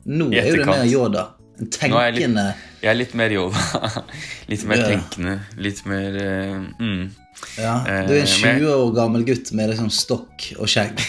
nå 0.07 0.30
I 0.32 0.39
er 0.39 0.47
jo 0.47 0.59
det 0.61 0.67
mer 0.69 0.86
Yoda. 0.88 1.23
En 1.57 1.71
tenkende 1.73 2.03
er 2.05 2.13
jeg 2.13 2.21
litt- 2.21 2.84
jeg 2.86 2.91
er 2.93 2.97
litt 3.01 3.15
mer 3.17 3.34
Yoda. 3.34 3.63
Litt 4.53 4.63
mer 4.69 4.80
Ja. 4.80 4.88
tenkende. 4.93 5.34
Litt 5.57 5.82
mer 5.89 6.17
eh, 6.21 6.53
mm. 6.80 7.01
Ja, 7.57 7.73
Du 8.07 8.13
er 8.13 8.21
en 8.21 8.27
Eh, 8.27 8.59
20 8.59 8.69
år 8.73 8.93
gammel 8.95 9.25
gutt 9.27 9.51
med 9.51 9.69
liksom 9.71 9.89
stokk 9.93 10.51
og 10.57 10.69
skjegg. 10.69 11.01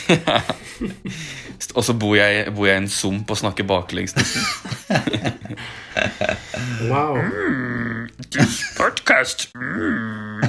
Og 1.74 1.84
så 1.84 1.92
bor 1.94 2.14
jeg, 2.14 2.54
bor 2.54 2.66
jeg 2.68 2.78
i 2.78 2.82
en 2.84 2.88
sump 2.88 3.30
og 3.30 3.38
snakker 3.38 3.66
baklengs 3.66 4.14
nesten. 4.16 4.42
Wow. 6.88 7.18
Podcast. 8.76 9.48
Mm. 9.54 10.44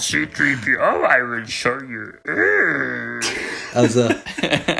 C3PO, 0.00 1.04
I 1.04 1.20
will 1.28 1.46
show 1.46 1.76
you. 1.76 2.06
Mm. 2.24 3.20
Altså 3.74 4.08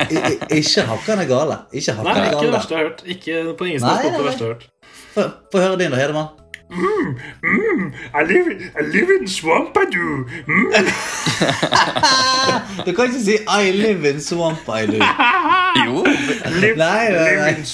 i, 0.09 0.15
gale. 0.17 0.49
Ikke 0.49 0.81
hakkende 0.81 1.25
gale. 1.29 1.57
Ikke 1.71 1.93
Nei, 1.93 2.03
hakkende 2.03 2.27
ikke 2.27 2.45
det 2.45 2.53
verste 2.57 2.73
jeg 2.73 2.81
har 2.81 2.89
hørt. 2.89 3.03
Ikke 3.05 3.57
på 3.57 3.69
ingen 3.69 3.85
måte 3.85 4.17
det 4.17 4.25
verste 4.25 4.43
jeg 4.43 4.53
har 4.53 5.25
hørt. 5.25 5.41
Få 5.51 5.59
høre 5.59 5.77
din, 5.77 5.91
da, 5.91 6.01
Hedemann. 6.01 6.40
I 6.71 8.23
live, 8.23 8.71
I 8.79 8.81
live 8.81 9.09
in 9.19 9.27
Swampadu. 9.27 10.25
Du 12.85 12.91
kan 12.95 13.05
ikke 13.05 13.19
si 13.23 13.35
'I 13.47 13.71
live 13.75 14.09
in 14.09 14.21
Swampadoo. 14.21 14.95
I. 14.95 15.01
Jo. 15.85 16.03
Live, 16.61 16.75
Nei, 16.77 17.09
nei, 17.11 17.35
nei. 17.35 17.49
in 17.57 17.65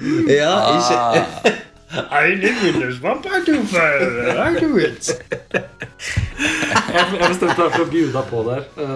Mm. 0.00 0.28
Ja, 0.30 0.76
ikke 0.76 0.94
I 2.22 2.24
live 2.34 2.68
in 2.68 2.74
the 2.80 2.92
Swampadu. 2.98 3.52
I 3.52 3.54
do 4.60 4.76
it. 4.76 5.10
jeg 6.92 7.04
bestemte 7.28 7.58
meg 7.58 7.70
for 7.74 7.82
å 7.84 7.86
bjuda 7.90 8.22
på 8.30 8.42
der. 8.50 8.62
Uh, 8.76 8.82
ja. 8.84 8.88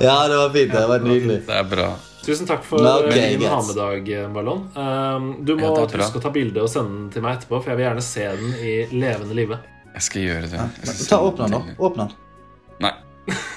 Ja, 0.00 0.28
det 0.28 0.36
var 0.42 0.50
fint. 0.52 0.72
Det 0.72 0.88
var 0.88 0.98
nydelig. 1.08 1.38
Det 1.46 1.54
er 1.56 1.62
bra. 1.70 1.88
Tusen 2.24 2.46
takk 2.48 2.64
for 2.64 2.80
Ja, 2.84 2.98
eh, 3.04 3.12
din 3.14 3.38
greit. 3.40 3.50
ha-med-dag, 3.52 4.32
Ballon. 4.32 4.62
Um, 4.76 5.44
du 5.44 5.54
må 5.56 5.60
Ja, 5.74 5.86
huske 5.86 6.18
å 6.18 6.22
ta 6.22 6.30
bilde 6.32 6.62
og 6.62 6.68
sende 6.72 6.88
den 6.96 7.10
til 7.12 7.22
meg 7.22 7.36
etterpå, 7.38 7.60
for 7.62 7.70
jeg 7.70 7.76
vil 7.76 7.84
gjerne 7.86 8.02
se 8.02 8.24
den 8.36 8.54
i 8.64 8.86
levende 8.96 9.34
live. 9.36 9.58
Jeg 9.94 10.02
skal 10.02 10.22
gjøre 10.22 10.48
det. 10.50 10.60
Skal 10.88 11.06
Ta 11.08 11.18
Åpne 11.22 11.48
den, 11.50 11.52
da. 11.52 11.58
Åpne 11.78 11.96
den. 12.08 12.16
Nei. 12.80 12.92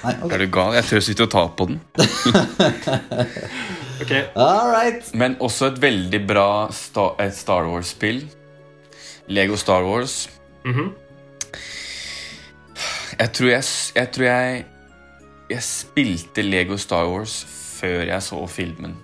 Nei, 0.04 0.14
okay. 0.22 0.34
Er 0.34 0.38
du 0.38 0.46
gal? 0.54 0.72
Jeg 0.78 0.84
tør 0.84 0.98
ikke 1.12 1.26
å 1.26 1.30
ta 1.32 1.48
på 1.48 1.66
den. 1.68 1.80
Ok, 4.00 4.12
All 4.36 4.70
right. 4.70 5.08
Men 5.18 5.34
også 5.42 5.66
et 5.72 5.80
veldig 5.82 6.20
bra 6.28 6.68
sta 6.70 7.08
et 7.18 7.34
Star 7.34 7.66
Wars-spill. 7.66 8.20
Lego 9.28 9.56
Star 9.58 9.82
Wars. 9.84 10.28
mhm. 10.64 10.92
Jeg 13.18 13.32
tror 13.34 13.48
jeg, 13.50 13.64
jeg 13.96 14.10
tror 14.14 14.24
jeg 14.28 14.64
Jeg 15.50 15.62
spilte 15.66 16.42
Lego 16.44 16.76
Star 16.76 17.08
Wars 17.10 17.40
før 17.78 18.04
jeg 18.08 18.22
så 18.26 18.40
filmen. 18.50 18.96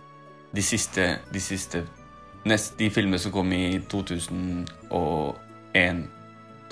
De 0.54 0.62
siste, 0.62 1.04
de 1.34 1.40
siste 1.42 1.84
nest, 2.46 2.76
De 2.78 2.90
filmene 2.92 3.18
som 3.18 3.32
kom 3.34 3.52
i 3.56 3.78
2001 3.90 4.66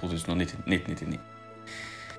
1999. 0.02 1.18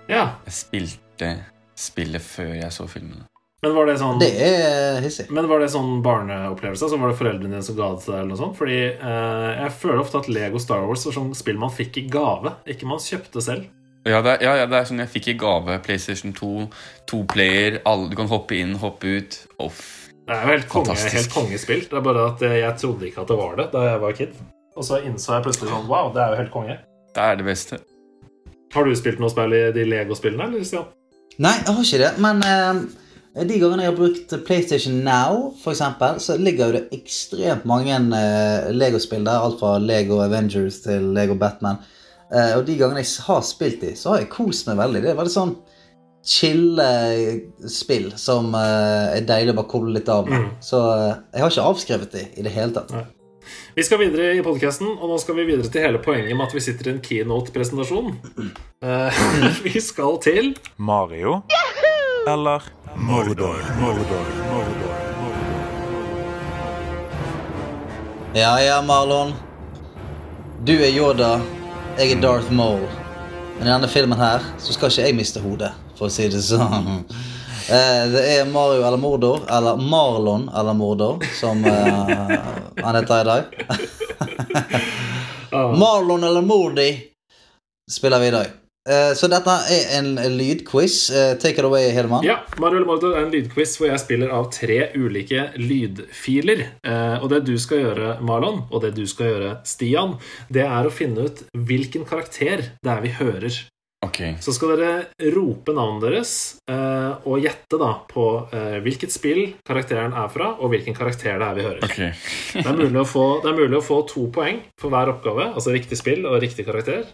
Ja, 0.08 0.24
Jeg 0.46 0.54
spilte 0.56 1.30
spillet 1.76 2.22
før 2.24 2.54
jeg 2.56 2.72
så 2.72 2.88
filmene. 2.88 3.26
men 3.64 3.76
var 3.76 3.86
det 3.88 3.96
sånn 4.00 4.20
Det 4.20 4.32
er 4.44 5.02
hissig. 5.02 5.30
Men 5.32 5.48
var 5.48 5.60
det 5.64 5.70
sånn 5.72 6.02
barneopplevelse? 6.04 6.84
Altså 6.84 7.00
var 7.00 7.12
det 7.14 7.18
foreldrene 7.20 7.50
dine 7.54 7.64
som 7.64 7.76
ga 7.78 7.94
det 7.94 8.04
til 8.04 8.12
deg? 8.14 8.20
eller 8.20 8.34
noe 8.34 8.42
sånt? 8.42 8.58
Fordi 8.60 8.80
eh, 8.92 9.52
jeg 9.62 9.72
føler 9.80 10.02
ofte 10.04 10.20
at 10.20 10.28
Lego 10.28 10.60
Star 10.60 10.84
Wars 10.88 11.06
var 11.08 11.16
sånn 11.16 11.32
spill 11.38 11.58
man 11.62 11.72
fikk 11.72 11.98
i 12.02 12.08
gave, 12.12 12.52
ikke 12.68 12.90
man 12.90 13.00
kjøpte 13.04 13.42
selv. 13.46 13.70
Ja, 14.06 14.20
det, 14.22 14.32
er- 14.34 14.42
ja, 14.44 14.54
ja, 14.62 14.66
det 14.68 14.78
er 14.82 14.88
sånn 14.90 15.00
jeg 15.00 15.12
fikk 15.14 15.28
i 15.32 15.36
gave 15.40 15.78
PlayStation 15.86 16.34
2. 16.36 16.50
To 17.12 17.22
player, 17.32 17.78
alle, 17.88 18.10
du 18.12 18.18
kan 18.20 18.28
hoppe 18.32 18.58
inn, 18.60 18.74
hoppe 18.82 19.18
ut. 19.20 19.38
Off. 19.64 19.84
Det 20.24 20.34
er 20.36 20.42
jo 20.44 20.50
helt, 20.54 20.68
konge, 20.72 20.96
helt 21.14 21.32
kongespill. 21.34 21.86
Det 21.92 22.00
er 22.00 22.04
bare 22.04 22.26
at 22.32 22.44
eh, 22.48 22.58
jeg 22.62 22.78
trodde 22.80 23.08
ikke 23.10 23.24
at 23.24 23.32
det 23.32 23.38
var 23.40 23.56
det 23.60 23.70
da 23.74 23.86
jeg 23.90 24.02
var 24.04 24.18
kid. 24.18 24.36
Og 24.76 24.86
så 24.88 25.00
innså 25.06 25.36
jeg 25.38 25.46
plutselig 25.46 25.70
sånn 25.72 25.88
Wow, 25.92 26.12
det 26.16 26.22
er 26.24 26.34
jo 26.34 26.40
helt 26.42 26.52
konge. 26.54 26.78
Det 27.14 27.24
er 27.30 27.40
det 27.40 27.48
beste. 27.48 27.80
Har 28.74 28.88
du 28.88 28.96
spilt 28.98 29.20
noe 29.22 29.30
spill 29.30 29.54
i 29.54 29.64
de 29.76 29.84
Lego-spillene, 29.86 30.48
eller 30.50 30.64
Stian? 30.66 30.88
Nei, 31.44 31.54
jeg 31.60 31.76
har 31.76 31.84
ikke 31.88 32.00
det, 32.02 32.12
men 32.24 32.40
eh, 32.48 33.44
de 33.48 33.60
gangene 33.62 33.84
jeg 33.86 33.92
har 33.92 33.98
brukt 34.00 34.34
PlayStation 34.48 34.96
Now, 35.06 35.52
for 35.62 35.74
eksempel, 35.76 36.20
så 36.24 36.36
ligger 36.42 36.72
jo 36.72 36.78
det 36.80 36.84
ekstremt 37.00 37.68
mange 37.70 38.00
eh, 38.18 38.72
Lego-spill 38.74 39.24
der. 39.28 39.44
Alt 39.46 39.60
fra 39.62 39.76
Lego 39.82 40.20
Avengers 40.26 40.82
til 40.88 41.12
Lego 41.16 41.36
Batman. 41.40 41.80
Eh, 42.34 42.54
og 42.58 42.66
de 42.66 42.78
gangene 42.80 43.04
jeg 43.04 43.26
har 43.28 43.44
spilt 43.46 43.82
de, 43.84 43.94
så 43.98 44.14
har 44.14 44.24
jeg 44.24 44.34
kost 44.34 44.70
meg 44.70 44.80
veldig. 44.82 45.04
Det 45.04 45.14
er 45.14 45.20
veldig 45.20 45.34
sånn 45.34 45.56
chille 46.24 46.86
spill 47.68 48.14
som 48.20 48.54
eh, 48.56 49.18
er 49.20 49.26
deilig 49.28 49.54
å 49.54 49.60
bare 49.60 49.72
koble 49.74 49.98
litt 49.98 50.10
av 50.10 50.30
med. 50.30 50.48
Mm. 50.48 50.56
Så 50.64 50.80
eh, 50.94 51.12
jeg 51.36 51.44
har 51.44 51.54
ikke 51.54 51.68
avskrevet 51.74 52.16
de 52.16 52.24
i 52.34 52.48
det 52.48 52.56
hele 52.56 52.76
tatt. 52.78 52.96
Nei. 52.96 53.06
Vi 53.76 53.84
skal 53.84 54.00
videre 54.00 54.30
i 54.38 54.44
podkasten, 54.46 54.88
og 54.96 55.10
nå 55.12 55.18
skal 55.20 55.36
vi 55.42 55.48
videre 55.50 55.68
til 55.72 55.84
hele 55.84 56.00
poenget 56.02 56.32
med 56.32 56.46
at 56.46 56.54
vi 56.56 56.62
sitter 56.64 56.88
i 56.88 56.94
en 56.94 57.02
keynote-presentasjon. 57.04 58.14
Eh, 58.86 59.24
vi 59.68 59.82
skal 59.84 60.20
til 60.24 60.54
Mario 60.78 61.42
eller 62.30 62.70
Mordor? 62.96 63.60
Mordor, 63.82 64.30
Mordor, 64.48 64.94
Mordor. 64.94 65.02
Ja, 68.34 68.56
ja, 68.64 68.80
Marlon. 68.82 69.36
Du 70.66 70.74
er 70.74 70.90
Yoda, 70.96 71.42
jeg 71.98 72.12
er 72.16 72.22
Darth 72.22 72.52
Maul. 72.52 72.84
Men 73.60 73.68
i 73.68 73.72
denne 73.72 73.88
filmen 73.92 74.18
her 74.20 74.44
så 74.62 74.74
skal 74.74 74.90
ikke 74.92 75.06
jeg 75.08 75.16
miste 75.18 75.42
hodet, 75.44 75.72
for 75.98 76.10
å 76.10 76.14
si 76.14 76.30
det 76.32 76.44
sånn. 76.46 77.04
Eh, 77.64 78.02
Det 78.12 78.22
er 78.28 78.50
Mario 78.52 78.82
eller 78.84 79.00
Mordor, 79.00 79.46
eller 79.48 79.78
Marlon 79.80 80.50
eller 80.52 80.76
Mordor, 80.76 81.22
som 81.40 81.62
eh, 81.64 82.34
han 82.84 82.98
heter 82.98 83.22
i 83.22 83.28
dag. 83.30 83.54
ah, 85.56 85.72
Marlon 85.72 86.26
eller 86.28 86.44
Mordi 86.44 86.90
spiller 87.88 88.20
vi 88.20 88.28
i 88.28 88.34
dag. 88.36 88.52
Eh, 88.90 89.14
Så 89.16 89.30
dette 89.32 89.54
er 89.72 89.92
en 90.00 90.16
lydquiz. 90.38 91.10
Eh, 91.12 91.34
Take 91.40 91.62
it 91.62 91.66
away, 91.68 91.90
Herman 91.96 92.26
Ja, 92.26 92.42
Mario 92.60 92.82
eller 92.82 92.90
Mordor 92.90 93.16
er 93.16 93.24
en 93.26 93.32
lydquiz 93.32 93.78
hvor 93.80 93.88
jeg 93.88 94.02
spiller 94.04 94.34
av 94.36 94.50
tre 94.52 94.90
ulike 94.96 95.52
lydfiler. 95.60 96.66
Eh, 96.84 97.18
og 97.24 97.30
det 97.32 97.44
du 97.48 97.56
skal 97.62 97.86
gjøre, 97.86 98.18
Marlon, 98.22 98.66
og 98.70 98.84
det 98.84 98.94
du 98.98 99.06
skal 99.08 99.32
gjøre, 99.32 99.54
Stian, 99.68 100.18
det 100.52 100.66
er 100.68 100.88
å 100.90 100.92
finne 100.92 101.30
ut 101.30 101.46
hvilken 101.56 102.04
karakter 102.10 102.74
det 102.84 102.92
er 102.92 103.06
vi 103.06 103.14
hører. 103.16 103.62
Okay. 104.04 104.34
Så 104.44 104.52
skal 104.52 104.74
dere 104.76 105.30
rope 105.32 105.72
navnet 105.72 106.04
deres 106.04 106.32
eh, 106.68 107.14
og 107.24 107.40
gjette 107.40 107.80
da 107.80 107.94
på 108.10 108.26
hvilket 108.84 109.14
spill 109.16 109.54
karakteren 109.64 110.12
er 110.12 110.28
fra, 110.28 110.50
og 110.60 110.74
hvilken 110.74 110.98
karakter 110.98 111.40
det 111.40 111.48
er 111.48 111.56
vi 111.56 111.64
hører. 111.70 111.88
Okay. 111.88 112.12
Det 112.52 112.66
er, 112.68 112.76
mulig 112.82 113.00
å 113.00 113.08
få, 113.08 113.24
det 113.46 113.54
er 113.54 113.62
mulig 113.62 113.80
å 113.80 113.86
få 113.88 114.02
to 114.12 114.28
poeng 114.36 114.60
for 114.76 114.92
hver 114.92 115.14
oppgave, 115.16 115.54
altså 115.54 115.72
riktig 115.72 116.02
spill 116.04 116.28
og 116.28 116.42
riktig 116.44 116.68
karakter. 116.68 117.08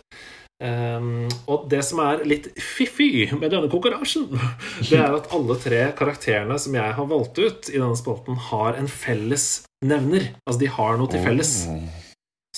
Ehm, 0.60 1.30
og 1.48 1.70
det 1.72 1.80
som 1.88 2.02
er 2.04 2.26
litt 2.28 2.50
fiffig 2.60 3.30
med 3.38 3.54
denne 3.54 3.70
konkurransen, 3.72 4.28
det 4.90 4.98
er 5.00 5.16
at 5.16 5.30
alle 5.36 5.56
tre 5.62 5.86
karakterene 5.96 6.58
som 6.60 6.76
jeg 6.76 6.98
har 6.98 7.08
valgt 7.08 7.40
ut 7.40 7.70
i 7.72 7.78
denne 7.78 7.96
spalten, 8.00 8.36
har 8.50 8.76
en 8.80 8.90
felles 8.92 9.48
nevner. 9.86 10.34
Altså 10.46 10.60
de 10.66 10.72
har 10.76 11.00
noe 11.00 11.12
til 11.12 11.24
felles. 11.24 11.54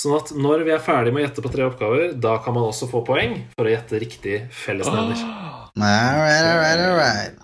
Sånn 0.01 0.15
at 0.17 0.31
når 0.33 0.63
vi 0.65 0.73
er 0.73 0.81
ferdig 0.81 1.11
med 1.13 1.21
å 1.21 1.25
gjette 1.27 1.43
på 1.45 1.51
tre 1.53 1.67
oppgaver, 1.67 2.13
da 2.17 2.37
kan 2.41 2.55
man 2.55 2.69
også 2.71 2.87
få 2.89 3.03
poeng 3.05 3.37
for 3.53 3.67
å 3.67 3.73
gjette 3.73 3.99
riktig 4.01 4.37
fellesnevner. 4.63 5.21
Right. 6.97 7.37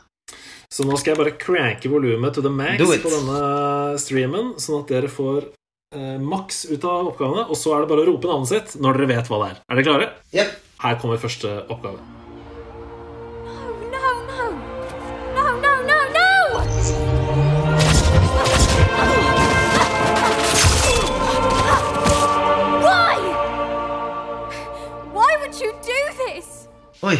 Så 0.73 0.83
nå 0.87 0.97
skal 0.99 1.13
jeg 1.13 1.19
bare 1.21 1.35
cranke 1.39 1.91
volumet 1.91 2.33
to 2.35 2.41
the 2.43 2.51
max 2.51 2.81
på 2.81 3.11
denne 3.11 3.99
streamen, 4.01 4.55
sånn 4.59 4.81
at 4.81 4.89
dere 4.91 5.11
får 5.11 5.51
eh, 5.95 6.19
maks 6.19 6.65
ut 6.65 6.83
av 6.83 7.07
oppgavene. 7.11 7.47
Og 7.49 7.57
så 7.57 7.75
er 7.75 7.83
det 7.83 7.91
bare 7.91 8.03
å 8.05 8.09
rope 8.11 8.29
navnet 8.29 8.51
sitt 8.51 8.77
når 8.81 8.99
dere 8.99 9.11
vet 9.15 9.31
hva 9.31 9.41
det 9.43 9.49
er. 9.53 9.59
Er 9.67 9.79
dere 9.79 9.88
klare? 9.89 10.09
Yep. 10.35 10.55
Her 10.83 10.99
kommer 11.01 11.21
første 11.21 11.53
oppgave. 11.73 11.99
No, 13.47 13.55
no, 13.93 14.11
no. 14.29 14.49
No, 15.38 15.45
no, 15.63 15.73
no, 15.88 15.99
no! 16.17 17.38
Why? 22.83 23.15
Why 25.13 25.31
would 25.41 25.55
you 25.59 25.71
do 25.81 25.99
this? 26.25 26.67
Oi. 27.03 27.17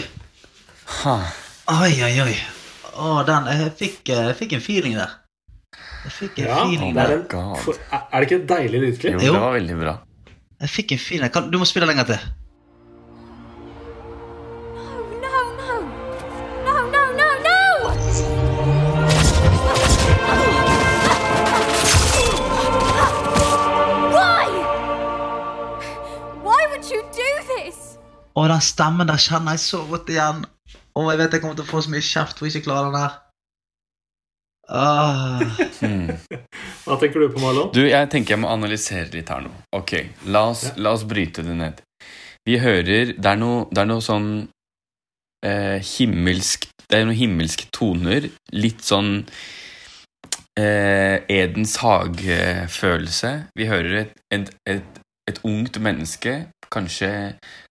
Ha. 1.04 1.16
Oi, 1.82 1.94
oi, 2.04 2.14
oi. 2.24 2.36
Å, 2.98 3.22
den 3.28 3.50
Jeg 3.52 3.74
fikk, 3.78 4.10
eh, 4.10 4.28
jeg 4.32 4.38
fikk 4.40 4.58
en 4.58 4.64
feeling 4.64 4.98
der. 4.98 5.16
Jeg 6.08 6.14
fikk 6.16 6.38
en 6.40 6.46
Ja, 6.48 6.58
feeling 6.64 6.94
det 6.96 7.04
er, 7.04 7.08
der. 7.08 7.80
er 7.92 8.04
er 8.12 8.22
det 8.24 8.28
ikke 8.32 8.38
et 8.44 8.50
deilig 8.50 8.80
lydklipp? 8.86 9.18
Jo. 9.26 9.34
det 9.34 9.42
var 9.44 9.56
veldig 9.58 9.78
bra. 9.82 9.96
Jeg 10.62 10.70
fikk 10.74 10.92
en 10.96 11.02
feeling. 11.04 11.32
Kan, 11.36 11.50
du 11.52 11.58
må 11.60 11.66
spille 11.68 11.88
lenger 11.90 12.08
til. 12.14 12.20
No, 14.78 14.88
no, 15.26 15.34
no. 15.60 15.76
No, 16.68 16.76
no, 16.96 17.04
no, 17.20 17.28
no! 17.48 17.58
Why? 24.16 24.46
Why 26.44 26.62
would 26.72 26.86
you 26.92 27.02
do 27.16 27.30
this? 27.52 27.98
Å, 28.38 28.46
den 28.52 28.62
stemmen 28.64 29.10
der 29.10 29.20
kjenner 29.22 29.58
jeg 29.58 29.64
så 29.66 29.82
godt 29.90 30.12
igjen. 30.14 30.44
Og 30.98 31.10
jeg 31.12 31.20
vet 31.22 31.36
jeg 31.38 31.44
kommer 31.44 31.58
til 31.58 31.66
å 31.66 31.70
få 31.72 31.82
så 31.86 31.94
mye 31.94 32.06
kjeft 32.06 32.40
for 32.40 32.50
ikke 32.50 32.64
å 32.64 32.68
klare 32.68 32.90
den 32.92 32.98
der. 33.00 33.16
Ah. 34.70 35.40
Hmm. 35.80 36.10
Hva 36.84 36.98
tenker 37.00 37.22
du 37.24 37.30
på, 37.32 37.40
Marlon? 37.40 37.70
Du, 37.76 37.82
jeg 37.88 38.10
tenker 38.12 38.36
jeg 38.36 38.42
må 38.42 38.50
analysere 38.52 39.08
litt 39.14 39.30
her 39.32 39.44
nå. 39.46 39.52
Ok, 39.78 39.94
la 40.28 40.42
oss, 40.52 40.66
Ja. 40.70 40.74
la 40.84 40.94
oss 40.98 41.06
bryte 41.08 41.44
det 41.46 41.56
ned. 41.56 41.82
Vi 42.48 42.58
hører 42.64 43.14
Det 43.18 43.26
er 43.26 43.36
noe, 43.40 43.66
det 43.72 43.82
er 43.84 43.88
noe 43.90 44.04
sånn 44.04 44.28
eh, 45.44 45.80
himmelsk 45.84 46.68
Det 46.88 47.00
er 47.02 47.06
noen 47.06 47.20
himmelske 47.20 47.68
toner. 47.76 48.30
Litt 48.56 48.84
sånn 48.88 49.26
eh, 50.60 51.20
Edens 51.28 51.78
hage-følelse. 51.84 53.32
Vi 53.56 53.68
hører 53.68 54.02
et, 54.06 54.14
et, 54.32 54.52
et, 54.66 55.02
et 55.30 55.42
ungt 55.44 55.80
menneske, 55.84 56.38
kanskje, 56.72 57.12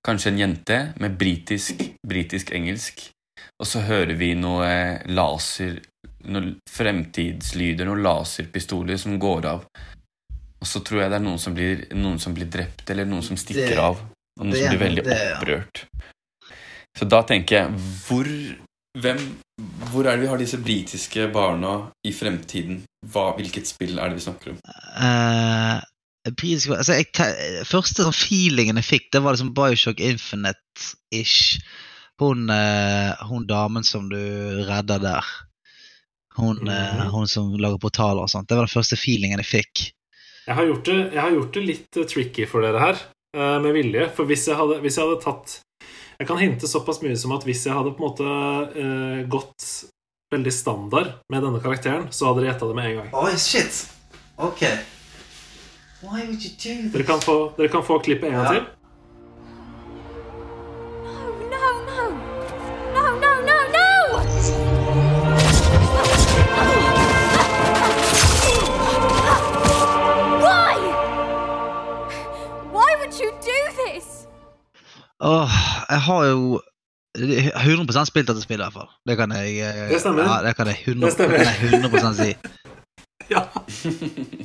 kanskje 0.07 0.33
en 0.35 0.39
jente, 0.45 0.81
med 1.01 1.17
britisk, 1.21 1.81
britisk 2.07 2.53
engelsk. 2.57 3.09
Og 3.61 3.69
så 3.69 3.81
hører 3.89 4.15
vi 4.21 4.35
noe 4.37 4.69
laser 5.09 5.81
Noen 6.27 6.57
fremtidslyder, 6.71 7.87
noen 7.87 8.03
laserpistoler 8.03 8.99
som 8.99 9.19
går 9.23 9.49
av. 9.53 9.65
Og 10.61 10.69
så 10.69 10.83
tror 10.83 11.05
jeg 11.05 11.13
det 11.13 11.19
er 11.21 11.25
noen 11.27 11.41
som 11.41 11.55
blir, 11.55 11.87
noen 11.95 12.19
som 12.23 12.35
blir 12.35 12.49
drept, 12.51 12.87
eller 12.91 13.09
noen 13.09 13.25
som 13.25 13.39
stikker 13.39 13.79
av. 13.79 14.01
Og 14.41 14.45
noen 14.45 14.55
det 14.55 14.63
som 14.65 14.75
blir 14.75 14.83
veldig 14.83 15.05
opprørt. 15.07 15.85
Så 16.97 17.05
da 17.09 17.21
tenker 17.29 17.59
jeg 17.59 17.81
Hvor 18.07 18.29
hvem, 18.97 19.19
Hvor 19.91 20.07
er 20.07 20.17
det 20.17 20.25
vi 20.25 20.31
har 20.31 20.41
disse 20.41 20.61
britiske 20.61 21.29
barna 21.33 21.75
i 22.07 22.13
fremtiden? 22.17 22.81
Hva, 23.13 23.29
hvilket 23.37 23.69
spill 23.69 23.99
er 24.01 24.11
det 24.11 24.19
vi 24.19 24.25
snakker 24.25 24.55
om? 24.55 24.61
Uh, 24.97 25.81
britisk, 26.33 26.73
altså 26.75 26.97
jeg, 26.99 27.11
første 27.69 28.07
sånn 28.07 28.17
feelingen 28.17 28.81
jeg 28.81 28.89
fikk, 28.89 29.11
det 29.15 29.23
var 29.25 29.37
liksom 29.37 29.53
Bioshock 29.57 30.01
Infinite-ish. 30.03 31.61
Hun, 32.21 32.49
eh, 32.49 33.13
hun 33.29 33.45
damen 33.45 33.85
som 33.85 34.09
du 34.09 34.17
redder 34.65 35.03
der. 35.03 35.33
Hun, 36.37 36.57
mm 36.61 36.69
Mhm. 36.69 37.11
hun 37.15 37.27
som 37.27 37.53
lager 37.57 37.79
portaler 37.79 38.23
og 38.23 38.29
sånt. 38.29 38.49
Det 38.49 38.57
var 38.57 38.67
den 38.67 38.75
første 38.83 38.97
feelingen 38.97 39.39
jeg 39.41 39.47
fikk. 39.65 39.93
Jeg 40.47 40.55
har 40.55 40.67
gjort 40.67 40.85
det, 40.85 41.13
jeg 41.15 41.21
har 41.23 41.31
gjort 41.31 41.53
det 41.53 41.63
litt 41.67 41.97
eh, 41.97 42.05
tricky 42.05 42.45
for 42.47 42.61
dere 42.63 42.79
her, 42.79 42.99
eh, 43.35 43.59
med 43.61 43.73
vilje. 43.75 44.11
For 44.15 44.25
hvis 44.29 44.47
jeg 44.47 44.57
hadde, 44.57 44.81
hvis 44.85 44.97
jeg 44.97 45.07
hadde 45.09 45.23
tatt 45.25 45.61
Jeg 46.19 46.29
kan 46.29 46.39
hinte 46.39 46.65
såpass 46.67 47.03
mye 47.03 47.17
som 47.21 47.33
at 47.33 47.45
hvis 47.45 47.67
jeg 47.67 47.75
hadde 47.77 47.91
på 47.93 48.01
en 48.01 48.09
måte 48.09 48.25
uh, 48.25 49.23
gått 49.29 49.85
veldig 50.33 50.53
standard 50.53 51.11
med 51.29 51.43
denne 51.45 51.61
karakteren, 51.61 52.07
så 52.11 52.31
hadde 52.31 52.41
dere 52.41 52.55
gjetta 52.55 52.69
det 52.71 52.75
med 52.79 52.87
en 52.89 52.97
gang. 53.03 53.11
Oh, 53.13 53.29
shit. 53.37 53.83
Ok. 54.39 54.63
Why 56.01 56.25
would 56.25 56.41
you 56.43 56.51
do 56.57 56.73
this? 56.83 56.93
Dere 56.95 57.05
kan 57.05 57.21
få, 57.21 57.53
dere 57.59 57.69
kan 57.69 57.85
få 57.85 57.99
klippet 58.01 58.31
en 58.31 58.33
gang 58.39 58.45
Ja. 58.47 58.53
til. 58.53 58.65
Åh, 75.25 75.51
jeg 75.89 76.01
har 76.09 76.25
jo 76.25 76.61
100 77.17 78.07
spilt 78.07 78.29
dette 78.29 78.43
spillet, 78.43 78.61
i 78.61 78.67
hvert 78.67 78.77
fall. 78.77 78.91
Det 79.09 79.17
kan 79.17 79.33
jeg 79.33 79.49
eh, 79.65 79.89
Det. 79.89 80.25
Ja, 80.29 80.43
det 80.45 80.57
kan 80.57 80.67
jeg 80.69 80.77
100, 80.85 81.11
Det 81.11 81.19
det 81.19 81.29
kan 81.31 81.47
jeg 81.47 81.81
100 81.83 82.15
si. 82.15 82.31
Ja. 83.35 83.43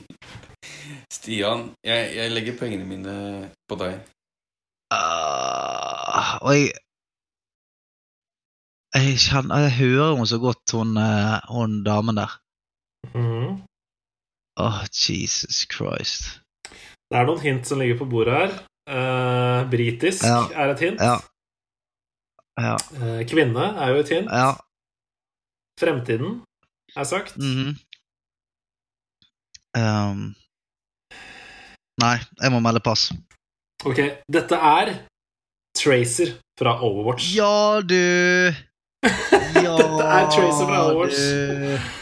Stian, 1.14 1.76
jeg, 1.84 2.16
jeg 2.16 2.32
legger 2.32 2.58
pengene 2.58 2.86
mine 2.88 3.16
på 3.70 3.76
deg. 3.78 4.00
Uh, 4.92 6.42
og 6.42 6.56
jeg 6.56 6.72
jeg, 8.96 9.20
kjenner, 9.24 9.62
jeg 9.66 9.76
hører 9.78 10.16
henne 10.16 10.28
så 10.28 10.40
godt, 10.40 10.72
hun, 10.76 10.98
eh, 11.00 11.38
hun 11.56 11.84
damen 11.84 12.18
der. 12.18 12.32
Mhm. 13.16 13.62
Åh, 14.60 14.80
Jesus 14.92 15.68
Christ. 15.74 16.42
Det 17.10 17.18
er 17.20 17.26
noen 17.28 17.40
hint 17.40 17.68
som 17.68 17.80
ligger 17.80 17.98
på 18.02 18.10
bordet 18.12 18.36
her. 18.36 18.52
Eh, 18.92 19.70
britisk 19.72 20.24
Ja. 20.24 20.42
er 20.52 20.74
et 20.74 20.80
hint. 20.80 21.00
Ja. 21.00 21.18
Ja. 22.60 22.76
Uh, 23.00 23.22
kvinne 23.30 23.64
er 23.80 23.94
jo 23.94 24.02
et 24.04 24.10
hint. 24.10 24.28
Ja. 24.32 24.52
Fremtiden 25.80 26.44
er 26.96 27.04
sagt. 27.04 27.38
Mm 27.38 27.56
-hmm. 27.56 27.72
um. 29.80 30.36
nei, 32.02 32.18
jeg 32.42 32.52
må 32.52 32.60
melde 32.60 32.80
pass. 32.80 33.12
Ok, 33.86 33.98
dette 34.34 34.56
er 34.56 35.08
Tracer 35.78 36.28
fra 36.60 36.84
Overwatch. 36.84 37.36
Ja, 37.36 37.80
du! 37.82 37.96
Ja, 39.66 39.78
Dette 39.82 40.04
er 40.04 40.30
Tracer 40.30 40.66
fra 40.68 40.86
Overwatch. 40.86 41.18
du. 41.18 42.01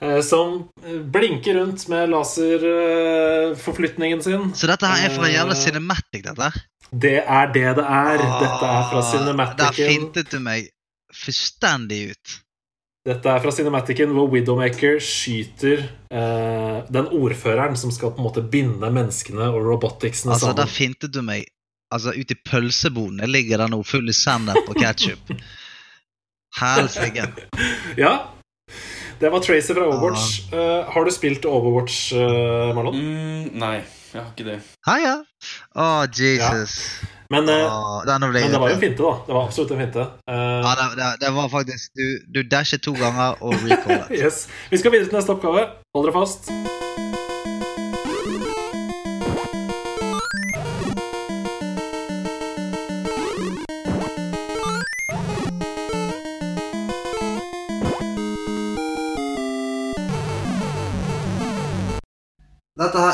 Eh, 0.00 0.20
Som 0.26 0.68
blinker 1.12 1.54
rundt 1.60 1.86
med 1.88 2.08
laserforflytningen 2.12 4.22
sin. 4.22 4.50
Så 4.54 4.66
dette 4.70 4.86
her 4.90 5.06
er 5.08 5.14
fra 5.14 5.26
en 5.28 5.34
jævla 5.34 5.54
Eh, 5.56 5.60
cinematic, 5.64 6.22
dette? 6.26 6.50
Det 6.90 7.16
er 7.22 7.46
det 7.54 7.68
det 7.78 7.84
er. 7.86 8.16
Dette 8.18 8.66
er 8.66 8.84
fra 8.90 9.02
cinematicen. 9.12 9.66
Der 9.66 9.72
fintet 9.94 10.30
du 10.32 10.38
meg 10.40 10.68
fullstendig 11.14 12.10
ut. 12.12 12.26
Dette 13.06 13.28
er 13.32 13.40
fra 13.40 13.48
Cinematicen 13.50 14.10
hvor 14.12 14.28
Widowmaker 14.28 14.98
skyter 15.00 15.78
eh, 16.12 16.82
den 16.92 17.06
ordføreren 17.16 17.72
som 17.80 17.88
skal 17.90 18.10
på 18.12 18.18
en 18.20 18.24
måte 18.26 18.42
binde 18.44 18.90
menneskene 18.92 19.40
og 19.48 19.64
roboticsene 19.64 20.32
Altså, 20.34 20.52
der 20.52 20.66
sammen. 20.68 20.74
fintet 20.74 21.12
du 21.14 21.22
meg 21.24 21.46
Altså, 21.90 22.10
ute 22.12 22.34
i 22.36 22.42
pølseboden 22.50 23.18
jeg 23.24 23.28
ligger 23.32 23.56
der 23.58 23.68
nå 23.72 23.80
full 23.82 24.08
i 24.08 24.12
sennep 24.14 24.68
og 24.68 24.76
ketsjup. 24.76 25.32
Helsike. 26.60 27.24
Ja, 27.96 28.12
det 29.20 29.30
var 29.30 29.40
Tracer 29.44 29.74
fra 29.74 29.86
Overwatch. 29.86 30.52
Eh, 30.52 30.92
har 30.92 31.04
du 31.04 31.10
spilt 31.12 31.44
Overwatch, 31.44 32.12
uh, 32.12 32.74
Marlon? 32.74 32.96
Mm, 32.96 33.50
nei, 33.60 33.76
jeg 34.14 34.22
har 34.22 34.30
ikke 34.32 34.46
det. 34.48 34.58
Hei, 34.88 35.00
ja. 35.04 35.16
Å, 35.76 35.88
Jesus. 36.16 36.78
Men, 37.30 37.48
eh, 37.48 37.66
Åh, 37.68 38.00
den 38.08 38.24
ble 38.30 38.40
men 38.42 38.50
det 38.56 38.60
var 38.62 38.72
jo 38.72 38.78
en 38.78 38.82
finte, 38.82 39.04
da. 39.04 39.12
Det 39.28 39.36
var 39.36 39.46
absolutt 39.46 39.76
en 39.76 39.84
finte. 39.84 40.08
Uh, 40.24 40.34
Ja, 40.64 40.74
det, 40.80 40.88
det, 40.98 41.10
det 41.26 41.34
var 41.36 41.48
faktisk 41.52 41.92
Du, 41.94 42.06
du 42.34 42.42
dashet 42.42 42.82
to 42.82 42.96
ganger 42.96 43.36
og 43.40 43.54
recallet. 43.60 44.10
yes. 44.24 44.48
Vi 44.70 44.80
skal 44.80 44.96
videre 44.96 45.12
til 45.12 45.20
neste 45.20 45.36
oppgave. 45.36 45.68
Hold 45.94 46.08
dere 46.10 46.16
fast. 46.16 47.19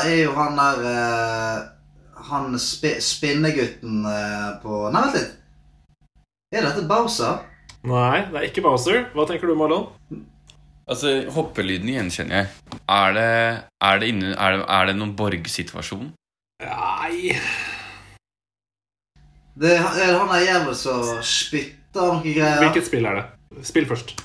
Er 0.05 0.23
jo 0.23 0.33
han 0.37 0.57
der 0.59 0.79
uh, 0.85 2.23
Han 2.29 2.57
spi, 2.61 2.95
spinnegutten 3.03 4.05
uh, 4.05 4.57
på 4.63 4.87
Nei, 4.93 5.03
vent 5.07 5.17
litt. 5.17 5.35
Er 6.55 6.63
dette 6.69 6.85
Bowser? 6.87 7.41
Nei, 7.87 8.25
det 8.31 8.39
er 8.39 8.47
ikke 8.49 8.63
Bowser. 8.65 9.05
Hva 9.13 9.25
tenker 9.29 9.49
du, 9.49 9.55
Marlon? 9.59 9.89
Altså, 10.87 11.25
Hoppelyden 11.35 11.89
gjenkjenner 11.91 12.43
jeg. 12.45 12.77
Er 12.87 13.15
det, 13.17 13.31
er 13.83 13.99
det, 13.99 14.11
inne, 14.13 14.31
er 14.35 14.55
det, 14.55 14.61
er 14.77 14.87
det 14.87 14.95
noen 14.95 15.15
borgsituasjon? 15.19 16.13
Nei 16.63 17.35
Det 19.57 19.73
er 19.75 19.83
det 19.97 20.07
han 20.15 20.31
der 20.31 20.45
jævel 20.45 20.77
som 20.77 21.03
spytter 21.25 22.07
noen 22.13 22.23
greier. 22.23 22.63
Hvilket 22.63 22.87
spill 22.87 23.05
er 23.09 23.19
det? 23.19 23.25
Spill 23.67 23.85
først. 23.89 24.15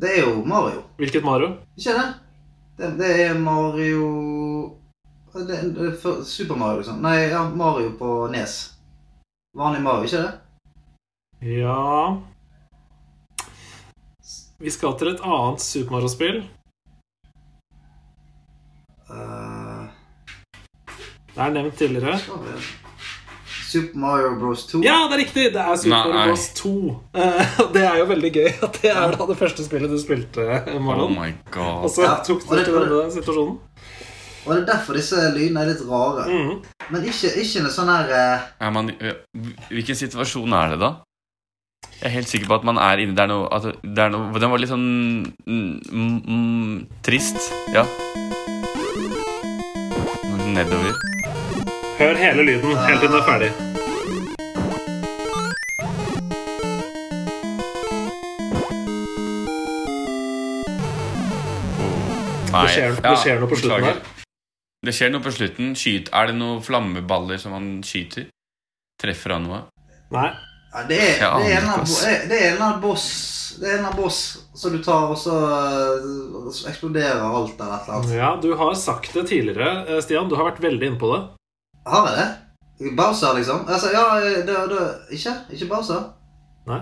Det 0.00 0.10
er 0.16 0.22
jo 0.24 0.42
Mario. 0.48 0.82
Hvilket 0.98 1.24
Mario? 1.24 1.54
Ikke 1.78 1.94
det? 1.96 2.06
Det, 2.80 2.90
det 2.98 3.10
er 3.26 3.34
Mario 3.36 4.04
det, 4.08 4.08
det 4.08 4.08
er 4.08 5.19
for- 5.19 5.19
Super 5.32 6.56
Mario, 6.56 6.76
liksom. 6.76 7.02
Nei, 7.02 7.30
ja, 7.30 7.44
Mario 7.54 7.90
på 7.98 8.28
Nes. 8.32 8.74
Vanlig 9.56 9.82
Mario, 9.82 10.04
ikke 10.04 10.22
det? 10.22 10.32
Ja 11.40 12.16
Vi 14.60 14.70
skal 14.70 14.92
til 15.00 15.08
et 15.14 15.22
annet 15.24 15.62
Super 15.64 15.94
Mario-spill. 15.96 16.42
Uh... 19.10 19.86
Det 21.30 21.40
er 21.46 21.54
nevnt 21.54 21.78
tidligere. 21.78 22.18
Super 23.70 23.98
Mario 24.02 24.34
Bros 24.38 24.66
2. 24.66 24.82
Ja, 24.84 24.98
det 25.08 25.14
er 25.16 25.22
riktig! 25.22 25.46
Det 25.54 25.62
er 25.62 25.76
Super 25.76 26.12
Mario 26.12 26.26
Bros. 26.34 26.48
2. 26.58 26.74
Eh, 27.14 27.56
det 27.74 27.84
er 27.86 27.98
jo 28.02 28.06
veldig 28.10 28.32
gøy 28.34 28.48
at 28.66 28.78
det 28.82 28.92
er 28.92 29.16
da 29.16 29.26
det 29.30 29.38
første 29.38 29.64
spillet 29.64 29.90
du 29.94 29.98
spilte, 30.02 30.46
Oh 30.74 31.08
my 31.14 31.30
God. 31.54 31.86
Og 31.86 31.90
så 31.94 32.04
Ja, 32.04 32.16
tok 32.26 32.42
du 32.44 32.56
det- 32.56 32.66
til 32.66 32.74
denne 32.82 33.10
situasjonen. 33.14 33.58
Og 34.46 34.54
det 34.54 34.62
er 34.62 34.66
derfor 34.72 34.96
disse 34.96 35.20
lydene 35.34 35.62
er 35.62 35.70
litt 35.74 35.84
rare. 35.84 36.24
Mm. 36.30 36.52
Men 36.90 37.06
ikke, 37.06 37.34
ikke 37.42 37.62
noe 37.64 37.74
sånn 37.74 37.90
her 37.92 38.12
eh, 38.16 38.48
Er 38.64 38.72
man, 38.74 38.88
hvilken 39.68 39.98
situasjon 39.98 40.56
er 40.56 40.74
det, 40.74 40.80
da? 40.80 40.94
Jeg 42.00 42.08
er 42.08 42.14
helt 42.14 42.28
sikker 42.30 42.48
på 42.48 42.56
at 42.56 42.64
man 42.64 42.78
er 42.80 43.00
inne 43.02 43.12
Det 43.16 43.22
er 43.24 43.28
noe, 43.28 43.48
at 43.52 43.66
det 43.84 44.02
er 44.04 44.12
noe 44.12 44.40
Den 44.40 44.52
var 44.52 44.60
litt 44.60 44.72
sånn 44.72 44.86
mm, 45.44 45.72
mm, 45.92 46.76
trist. 47.04 47.50
Ja. 47.74 47.84
Nedover. 50.50 50.96
Hør 52.00 52.16
hele 52.18 52.46
lyden 52.48 52.72
helt 52.88 53.04
til 53.04 53.12
den 53.12 53.20
er 53.20 53.26
ferdig. 53.28 53.50
Nei, 62.50 62.64
Det 62.64 62.72
skjer, 62.74 62.96
ja, 62.96 63.04
det 63.04 63.18
skjer 63.22 63.38
noe 63.44 63.52
på 63.52 63.60
slutten 63.60 63.86
her. 63.86 64.00
Det 64.80 64.94
skjer 64.96 65.10
noe 65.12 65.24
på 65.24 65.32
slutten. 65.34 65.74
Skyt. 65.76 66.08
Er 66.16 66.30
det 66.30 66.38
noen 66.38 66.62
flammeballer 66.64 67.40
som 67.40 67.52
han 67.56 67.72
skyter? 67.84 68.30
Treffer 69.00 69.36
han 69.36 69.44
noe? 69.48 69.64
Nei. 70.14 70.30
ja, 70.72 70.84
det, 70.88 71.00
er, 71.00 71.18
det, 71.20 71.50
er 71.50 71.58
en 71.58 71.68
eh, 71.74 72.22
det 72.30 72.36
er 72.36 72.46
en 72.48 72.54
eller 72.54 72.64
annen 72.66 72.80
boss 72.82 73.04
Det 73.60 73.66
er 73.68 73.74
en 73.74 73.78
eller 73.78 73.88
annen 73.90 73.98
boss 74.00 74.20
som 74.58 74.74
du 74.74 74.80
tar, 74.82 75.10
og 75.12 75.18
så, 75.18 75.34
eh, 75.36 76.48
så 76.54 76.70
eksploderer 76.70 77.20
alt 77.22 77.60
eller 77.60 77.74
et 77.76 77.88
eller 77.88 77.98
annet. 77.98 78.14
Ja, 78.16 78.30
du 78.40 78.54
har 78.56 78.72
sagt 78.78 79.12
det 79.16 79.26
tidligere, 79.28 79.84
eh, 79.86 80.00
Stian. 80.04 80.30
Du 80.30 80.36
har 80.38 80.48
vært 80.48 80.62
veldig 80.64 80.90
inne 80.92 81.00
på 81.00 81.12
det. 81.12 81.20
Har 81.90 82.08
jeg 82.08 82.16
det? 82.22 82.94
Bowser, 82.96 83.36
liksom? 83.36 83.66
Altså, 83.68 83.92
ja, 83.92 84.06
det, 84.48 84.56
det, 84.72 84.86
ikke? 85.18 85.36
Ikke 85.52 85.68
Bowser? 85.74 86.08
Nei. 86.70 86.80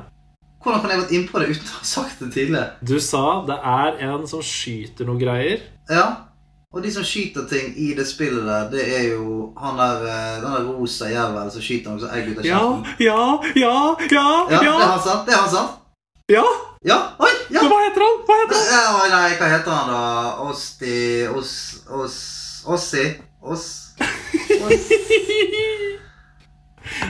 Hvordan 0.63 0.83
kan 0.83 0.93
jeg 0.93 1.03
vært 1.03 1.13
innpå 1.17 1.43
det 1.43 1.51
uten 1.51 1.67
å 1.71 1.81
ha 1.81 1.87
sagt 1.87 2.23
det 2.23 2.31
tidligere? 2.35 2.71
Du 2.87 2.99
sa 3.03 3.25
det 3.47 3.59
er 3.59 4.01
en 4.07 4.27
som 4.31 4.43
skyter 4.45 5.07
noe 5.09 5.19
greier. 5.19 5.67
Ja. 5.91 6.28
Og 6.75 6.83
de 6.85 6.91
som 6.93 7.05
skyter 7.07 7.47
ting 7.49 7.71
i 7.81 7.95
det 7.97 8.05
spillet 8.07 8.45
der, 8.45 8.67
det 8.71 8.83
er 8.99 9.03
jo 9.15 9.53
han 9.57 9.79
der, 9.81 10.03
eh, 10.05 10.35
den 10.43 10.53
der 10.53 10.65
rosa 10.69 11.07
jævelen 11.09 11.49
som 11.51 11.63
skyter 11.65 11.91
noe 11.95 12.01
som 12.03 12.11
egg 12.13 12.29
ut 12.29 12.39
av 12.43 12.45
Ja, 12.45 12.59
kjeften. 12.61 12.85
ja, 13.07 13.23
ja, 13.57 13.97
ja, 14.13 14.27
Ja, 14.51 14.59
det 14.61 14.69
er 14.69 14.73
han 14.93 15.01
sant? 15.07 15.25
Det 15.27 15.33
er 15.35 15.39
han 15.41 15.51
sant? 15.51 15.71
ja. 16.29 16.45
Ja, 16.87 16.99
oi, 17.19 17.31
ja! 17.51 17.59
Så 17.61 17.67
hva 17.73 17.79
heter 17.83 18.03
han? 18.05 18.19
Hva 18.29 18.35
heter 18.43 18.55
han? 18.55 18.65
Ja, 18.71 18.83
oi, 19.01 19.09
nei, 19.11 19.31
hva 19.41 19.47
heter 19.51 19.71
han 19.73 19.89
da? 19.91 20.03
Osti... 20.45 21.27
Os... 21.35 21.53
Os... 21.91 22.19
Ossi? 22.69 23.05
Oss... 23.43 23.65
Oss... 23.99 24.07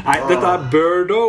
Nei, 0.06 0.18
dette 0.30 0.46
er 0.54 0.58
Birdo. 0.72 1.24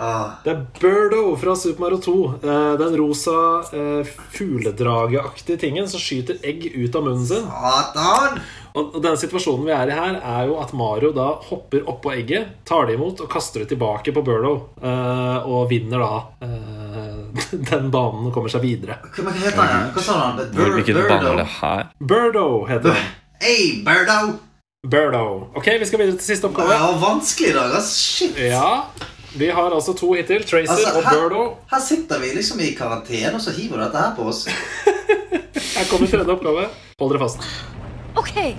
Ah. 0.00 0.38
Det 0.44 0.52
er 0.54 0.60
Birdo 0.80 1.34
fra 1.36 1.52
Super 1.60 1.82
Mario 1.84 1.98
2. 2.00 2.14
Eh, 2.40 2.72
Den 2.80 2.94
rosa 2.96 3.34
eh, 3.76 4.08
fugledrageaktige 4.32 5.58
tingen 5.60 5.88
som 5.88 6.00
skyter 6.00 6.38
egg 6.46 6.64
ut 6.74 6.96
av 6.96 7.04
munnen 7.04 7.26
sin. 7.28 7.44
Satan! 7.44 8.40
Og, 8.70 8.94
og 8.94 9.00
den 9.02 9.16
situasjonen 9.18 9.66
vi 9.66 9.72
er 9.74 9.90
i 9.90 9.96
her, 9.98 10.16
er 10.22 10.44
jo 10.48 10.56
at 10.62 10.72
Mario 10.78 11.10
da 11.12 11.26
hopper 11.48 11.82
oppå 11.90 12.12
egget, 12.14 12.52
tar 12.68 12.86
det 12.86 12.94
imot 12.96 13.20
og 13.24 13.28
kaster 13.32 13.64
det 13.64 13.72
tilbake 13.72 14.14
på 14.14 14.22
Birdo 14.24 14.52
eh, 14.78 15.48
og 15.50 15.64
vinner 15.72 16.04
da 16.04 16.20
eh, 16.46 17.56
den 17.72 17.90
banen 17.92 18.28
og 18.30 18.34
kommer 18.36 18.52
seg 18.52 18.62
videre. 18.64 19.00
Hva, 19.16 19.34
heter 19.36 19.58
han? 19.66 19.90
Hva 19.96 20.04
sa 20.06 20.20
han? 20.28 20.38
Hvilken 20.54 21.02
bane 21.10 21.34
er 21.34 21.42
det 21.42 21.48
her? 21.58 21.90
Birdo 22.00 22.46
heter 22.70 22.94
han. 22.94 23.10
Hey, 23.42 23.80
Birdo! 23.84 24.38
Birdo. 24.86 25.24
Ok, 25.58 25.66
vi 25.82 25.84
skal 25.84 26.00
videre 26.00 26.16
til 26.16 26.24
siste 26.30 26.46
Det 26.46 26.54
oppgave. 26.54 26.78
var 26.80 26.94
vanskelig 27.02 27.50
i 27.50 27.56
dag, 27.58 27.74
ass. 27.76 27.90
Shit. 28.00 28.38
Ja, 28.48 28.86
vi 29.38 29.46
har 29.48 29.70
altså 29.74 29.92
to 29.94 30.12
hittil. 30.12 30.42
Tracer 30.46 30.72
Altså, 30.72 30.92
og 30.98 31.02
Birdo. 31.10 31.42
her, 31.44 31.76
her 31.76 31.80
sitter 31.88 32.20
vi 32.20 32.26
liksom 32.34 32.60
i 32.60 32.70
karantene, 32.74 33.34
og 33.34 33.40
så 33.40 33.50
hiver 33.52 33.76
du 33.76 33.82
dette 33.84 33.98
her 33.98 34.14
på 34.16 34.22
oss. 34.28 34.46
Her 35.76 35.84
kommer 35.90 36.06
tredje 36.08 36.32
oppgave. 36.32 36.64
Hold 37.00 37.12
dere 37.12 37.20
fast. 37.20 37.38
Okay, 38.16 38.50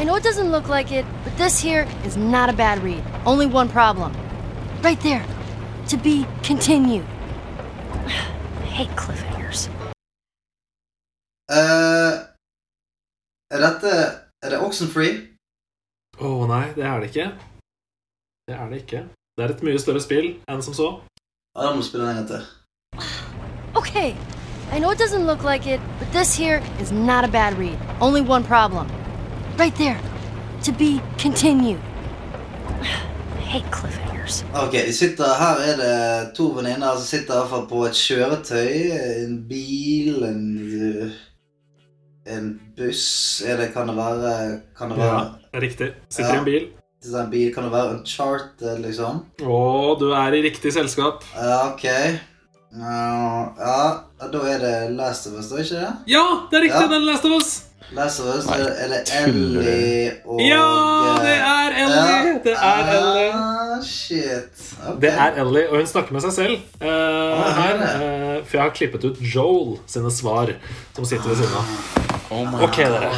I 0.00 0.04
know 0.04 0.16
it 0.16 0.24
doesn't 0.24 0.50
look 0.50 0.68
like 0.68 0.90
it, 0.98 1.06
but 1.24 1.32
this 1.36 1.62
here 1.62 1.86
is 2.06 2.16
not 2.16 2.48
a 2.48 2.52
bad 2.52 2.78
read. 2.84 3.02
Only 3.26 3.46
one 3.46 3.68
problem. 3.68 4.12
Right 4.84 5.00
there. 5.00 5.24
To 5.88 5.96
be 5.96 6.26
continued. 6.42 7.04
I 8.64 8.66
hate 8.78 8.90
cliffhangers. 8.96 9.68
Uh, 11.50 12.12
er 13.50 13.60
dette 13.66 13.90
Er 14.44 14.50
det 14.50 14.58
Oxenfree? 14.60 15.12
Å 16.20 16.46
nei, 16.48 16.66
det 16.76 16.84
er 16.84 17.00
det 17.00 17.08
ikke. 17.10 17.28
Det 18.48 18.54
er 18.60 18.68
det 18.68 18.80
ikke. 18.84 19.00
Det 19.38 19.44
er 19.44 19.50
et 19.50 19.62
mye 19.66 19.78
større 19.82 20.00
spill 20.02 20.26
enn 20.48 20.60
som 20.62 20.74
så. 20.76 20.88
Ja, 21.56 21.64
da 21.66 21.72
må 21.74 21.82
spille 21.82 22.06
den 22.06 22.16
en 22.16 22.20
gang 22.20 22.28
til. 22.28 22.42
Okay, 23.74 24.14
I 24.72 24.78
know 24.78 24.92
it 24.92 24.98
doesn't 25.00 25.26
look 25.26 25.42
like 25.42 25.66
it, 25.66 25.80
but 25.98 26.08
this 26.12 26.36
here 26.38 26.62
is 26.80 26.92
not 26.92 27.24
a 27.24 27.28
bad 27.28 27.58
read. 27.58 27.78
Only 28.00 28.20
one 28.20 28.44
problem. 28.44 28.86
Right 29.58 29.74
there. 29.74 29.98
To 30.62 30.72
be 30.72 31.00
continued. 31.18 31.80
I 33.38 33.40
hate 33.54 33.66
cliffhangers. 33.72 34.44
Ok, 34.54 34.72
de 34.86 34.92
sitter, 34.92 35.24
Her 35.38 35.58
er 35.72 35.76
det 35.82 36.34
to 36.36 36.46
venninner 36.54 36.94
som 36.96 37.04
sitter 37.04 37.42
i 37.44 37.66
på 37.68 37.82
et 37.86 37.98
kjøretøy. 37.98 38.70
En 39.24 39.36
bil, 39.48 40.22
en 40.24 41.12
En 42.26 42.60
buss 42.76 43.42
er 43.46 43.56
det, 43.56 43.72
Kan 43.74 43.88
det 43.88 43.96
være 43.96 44.60
Kan 44.78 44.90
det 44.90 44.98
være 44.98 45.18
Ja, 45.54 45.60
riktig. 45.60 45.90
Sitter 46.08 46.30
i 46.30 46.34
Ja. 46.34 46.38
en 46.38 46.44
bil. 46.44 46.70
Bil, 47.30 47.50
Kan 47.54 47.64
det 47.68 47.72
være 47.72 47.90
Uncharted, 47.98 48.78
liksom? 48.84 49.20
Å, 49.44 49.58
du 50.00 50.08
er 50.16 50.38
i 50.38 50.42
riktig 50.48 50.72
selskap. 50.72 51.24
Ja, 51.36 51.58
ok. 51.72 51.84
Ja, 52.74 53.02
ja, 53.60 54.28
da 54.32 54.38
er 54.50 54.58
det 54.58 54.74
Last 54.96 55.28
of 55.30 55.36
Us, 55.38 55.46
da, 55.52 55.60
ikke 55.62 55.78
det? 55.78 55.92
Ja, 56.10 56.24
det 56.50 56.58
er 56.58 56.64
riktig! 56.66 56.80
Ja. 56.80 56.88
Det 56.90 56.96
er 56.98 57.06
Last 57.06 57.24
of 57.28 57.36
Us. 57.38 57.52
Last 57.94 58.20
of 58.24 58.30
Us, 58.34 58.46
Nei, 58.48 58.56
er, 58.64 58.88
det? 58.90 59.02
Ellie 59.20 60.12
og 60.24 60.40
Ja, 60.42 60.64
det 61.22 61.34
er 61.36 61.76
Ellie! 61.84 62.32
Det 62.44 62.54
er 62.56 62.90
Ellie. 62.96 63.28
Ah, 63.36 63.76
shit. 63.86 64.64
Okay. 64.80 64.96
Det 65.04 65.12
er 65.12 65.38
Ellie, 65.44 65.68
og 65.70 65.76
hun 65.78 65.86
snakker 65.86 66.16
med 66.16 66.24
seg 66.24 66.34
selv 66.34 66.56
eh, 66.82 67.52
her. 67.60 67.76
det. 67.78 67.92
eh, 67.92 68.40
for 68.42 68.58
jeg 68.58 68.64
har 68.64 68.74
klippet 68.80 69.04
ut 69.06 69.20
Joel 69.34 69.76
sine 69.86 70.10
svar, 70.10 70.50
som 70.96 71.06
sitter 71.06 71.30
ved 71.30 71.44
siden 71.44 71.60
av. 71.60 71.76
Oh 72.34 72.42
my 72.48 72.64
Ok, 72.66 72.80
dere. 72.82 73.12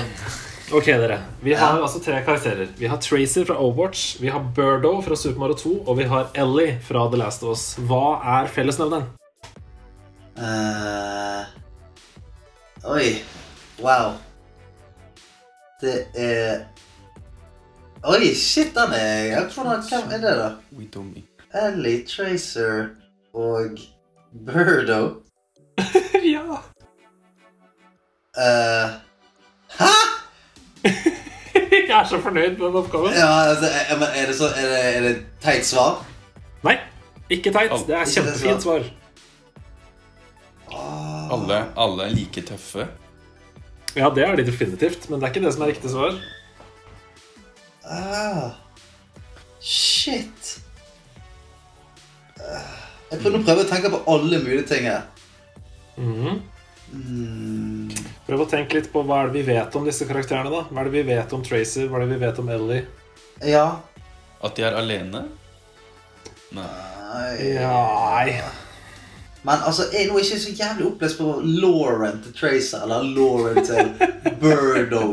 Ok, 0.73 0.85
dere. 0.87 1.19
Vi 1.43 1.55
har 1.55 1.79
altså 1.83 2.01
tre 2.03 2.19
karakterer. 2.27 2.67
Vi 2.79 2.87
har 2.91 2.97
Tracer 2.99 3.45
fra 3.47 3.55
Overwatch, 3.63 4.17
vi 4.21 4.29
har 4.29 4.43
Birdo 4.57 4.97
fra 5.03 5.17
Super 5.17 5.39
Mario 5.39 5.55
2, 5.61 5.75
og 5.87 5.99
vi 5.99 6.05
har 6.11 6.27
Ellie 6.35 6.79
fra 6.83 7.05
The 7.13 7.21
Last 7.21 7.43
of 7.47 7.53
Us. 7.55 7.67
Hva 7.87 8.17
er 8.41 8.49
fellesnevneren? 8.51 9.07
Uh, 10.37 11.45
oi. 12.97 13.13
Wow. 13.81 14.17
Det 15.81 16.07
er 16.17 16.65
Oi, 18.07 18.35
shit, 18.39 18.75
den 18.77 18.93
er 18.95 19.23
jeg 19.33 19.49
tror 19.55 19.65
den- 19.71 19.83
Hvem 19.89 20.13
er 20.13 20.19
det, 20.21 20.35
da? 20.39 20.51
Ellie, 21.55 22.05
Tracer 22.07 22.89
og 23.35 23.79
Birdo. 24.47 25.23
ja. 26.35 26.61
Uh, 28.37 28.91
hæ?! 29.79 29.95
Jeg 31.57 31.95
er 31.97 32.05
så 32.09 32.19
fornøyd 32.21 32.59
med 32.59 32.67
den 32.67 32.79
oppgaven. 32.83 33.15
Ja, 33.17 33.31
altså, 33.53 33.71
er, 33.71 33.97
men 34.01 34.09
er 34.13 34.27
det 34.31 34.37
så 34.37 34.51
Er 34.51 34.69
det, 34.71 34.81
er 34.97 35.01
det 35.07 35.15
teit 35.43 35.67
svar? 35.67 36.03
Nei, 36.67 36.77
ikke 37.33 37.53
teit. 37.55 37.73
Det 37.89 37.97
er 37.97 38.11
kjempefint 38.11 38.67
svar. 38.67 38.87
Alle, 41.33 41.61
alle 41.77 42.07
er 42.07 42.15
like 42.15 42.43
tøffe. 42.47 42.87
Ja, 43.97 44.11
det 44.13 44.27
er 44.27 44.37
de 44.37 44.45
definitivt, 44.47 45.09
men 45.11 45.21
det 45.21 45.27
er 45.29 45.33
ikke 45.35 45.45
det 45.47 45.55
som 45.55 45.65
er 45.65 45.73
riktig 45.73 45.91
svar. 45.91 46.19
Ah, 47.87 48.51
shit. 49.63 50.51
Eh, 52.37 52.75
jeg 53.13 53.23
prøver, 53.23 53.39
å 53.39 53.47
prøve 53.47 53.65
å 53.65 53.71
tenke 53.71 53.93
på 53.95 54.03
alle 54.13 54.43
mulige 54.43 54.67
ting 54.69 54.89
her. 54.91 55.07
Mhm. 55.97 56.43
Mm, 56.93 57.76
Prøv 58.27 58.43
å 58.43 58.47
tenke 58.51 58.75
litt 58.81 58.89
på 58.93 59.03
hva 59.07 59.21
er 59.23 59.31
det 59.31 59.39
vi 59.45 59.53
vet 59.55 59.77
om 59.79 59.85
disse 59.87 60.07
karakterene. 60.09 60.51
da 60.51 60.65
Hva 60.67 60.81
er 60.83 60.89
det 60.91 60.95
vi 60.97 61.03
vet 61.15 61.33
om 61.37 61.43
Tracer? 61.47 61.87
Hva 61.89 62.01
er 62.01 62.07
det 62.07 62.17
vi 62.17 62.23
vet 62.27 62.39
om 62.43 62.49
Ellie? 62.59 62.87
ja. 63.45 63.67
At 64.45 64.55
de 64.59 64.63
er 64.69 64.75
alene? 64.77 65.23
Nei. 66.55 66.65
Nei. 66.67 67.47
Ja, 67.55 67.77
nei. 68.13 68.35
Men 69.47 69.63
altså, 69.65 69.87
jeg 69.93 70.05
er 70.05 70.11
nå 70.13 70.19
ikke 70.21 70.39
så 70.43 70.53
jævlig 70.59 70.85
opplest 70.91 71.19
på 71.19 71.31
Lauren 71.43 72.19
til 72.23 72.35
Tracer, 72.37 72.83
eller 72.85 73.07
Lauren 73.17 73.63
til 73.65 73.89
Birdo. 74.43 75.07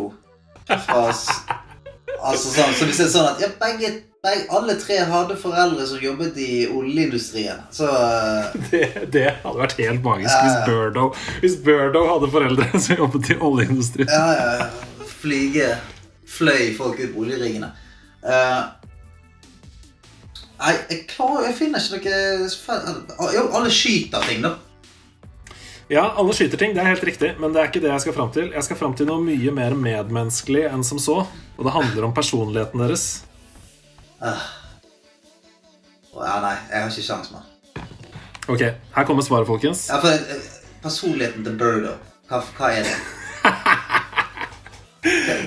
Altså 0.67 2.51
sånn, 2.51 2.75
Så 2.75 2.87
hvis 2.89 2.99
det 2.99 3.05
er 3.07 3.13
sånn 3.13 3.29
at 3.31 3.41
ja, 3.43 3.49
begge, 3.61 3.93
begge, 4.23 4.45
alle 4.49 4.75
tre 4.79 4.97
hadde 5.03 5.35
foreldre 5.35 5.85
som 5.87 5.99
jobbet 5.99 6.37
i 6.39 6.67
oljeindustrien, 6.71 7.63
så 7.71 7.89
eh, 7.91 8.53
Det, 8.71 8.83
det 9.11 9.25
hadde 9.43 9.57
vært 9.59 9.75
helt 9.81 10.03
magisk 10.05 10.31
Ja, 10.31 10.43
hvis 10.45 10.55
ja. 10.55 10.67
Birdo 10.67 11.09
Hvis 11.41 11.57
Birdo 11.65 12.05
hadde 12.07 12.29
foreldre 12.31 12.69
som 12.85 13.01
jobbet 13.03 13.33
i 13.33 13.35
oljeindustrien. 13.35 14.07
Ja, 14.07 14.29
ja, 14.37 14.53
ja. 14.61 15.09
Flyge 15.23 15.73
Fløy 16.33 16.71
folk 16.77 16.97
ut 16.97 17.11
på 17.13 17.25
oljeringene. 17.25 17.67
Uh, 18.23 18.63
nei, 20.63 20.71
jeg 20.89 21.01
klarer 21.11 21.49
Jeg 21.49 21.57
finner 21.59 21.83
ikke 21.99 22.15
noe 22.47 23.27
Jo, 23.35 23.43
alle 23.59 23.73
skyter 23.75 24.23
ting, 24.25 24.39
da. 24.47 24.55
Ja, 25.91 26.07
alle 26.17 26.33
skyter 26.33 26.57
ting, 26.57 26.71
det 26.73 26.81
er 26.81 26.89
helt 26.93 27.03
riktig, 27.05 27.35
men 27.43 27.53
det 27.53 27.59
er 27.59 27.69
ikke 27.69 27.83
det 27.83 27.91
jeg 27.91 28.05
skal 28.07 28.15
fram 28.15 28.31
til. 28.33 28.47
Jeg 28.55 28.65
skal 28.65 28.79
fram 28.79 28.95
til 28.97 29.11
noe 29.11 29.21
mye 29.21 29.51
mer 29.53 29.75
medmenneskelig 29.77 30.63
enn 30.71 30.87
som 30.87 30.97
så. 30.97 31.19
Og 31.59 31.67
det 31.67 31.75
handler 31.75 32.07
om 32.07 32.15
personligheten 32.15 32.81
deres. 32.81 33.05
Å, 34.23 36.21
ja, 36.23 36.35
nei, 36.43 36.53
jeg 36.69 36.83
har 36.85 36.91
ikke 36.91 37.05
sjans, 37.07 37.31
mann. 37.33 37.47
Ok, 38.51 38.61
her 38.95 39.07
kommer 39.07 39.25
svaret, 39.25 39.47
folkens. 39.49 39.85
Ja, 39.91 39.99
for 40.03 40.11
eh, 40.13 40.51
Personligheten 40.83 41.45
til 41.47 41.55
Birdo, 41.59 41.93
hva, 42.29 42.41
hva 42.57 42.69
er 42.75 42.85
det? 42.87 42.95
Hva, 43.43 43.53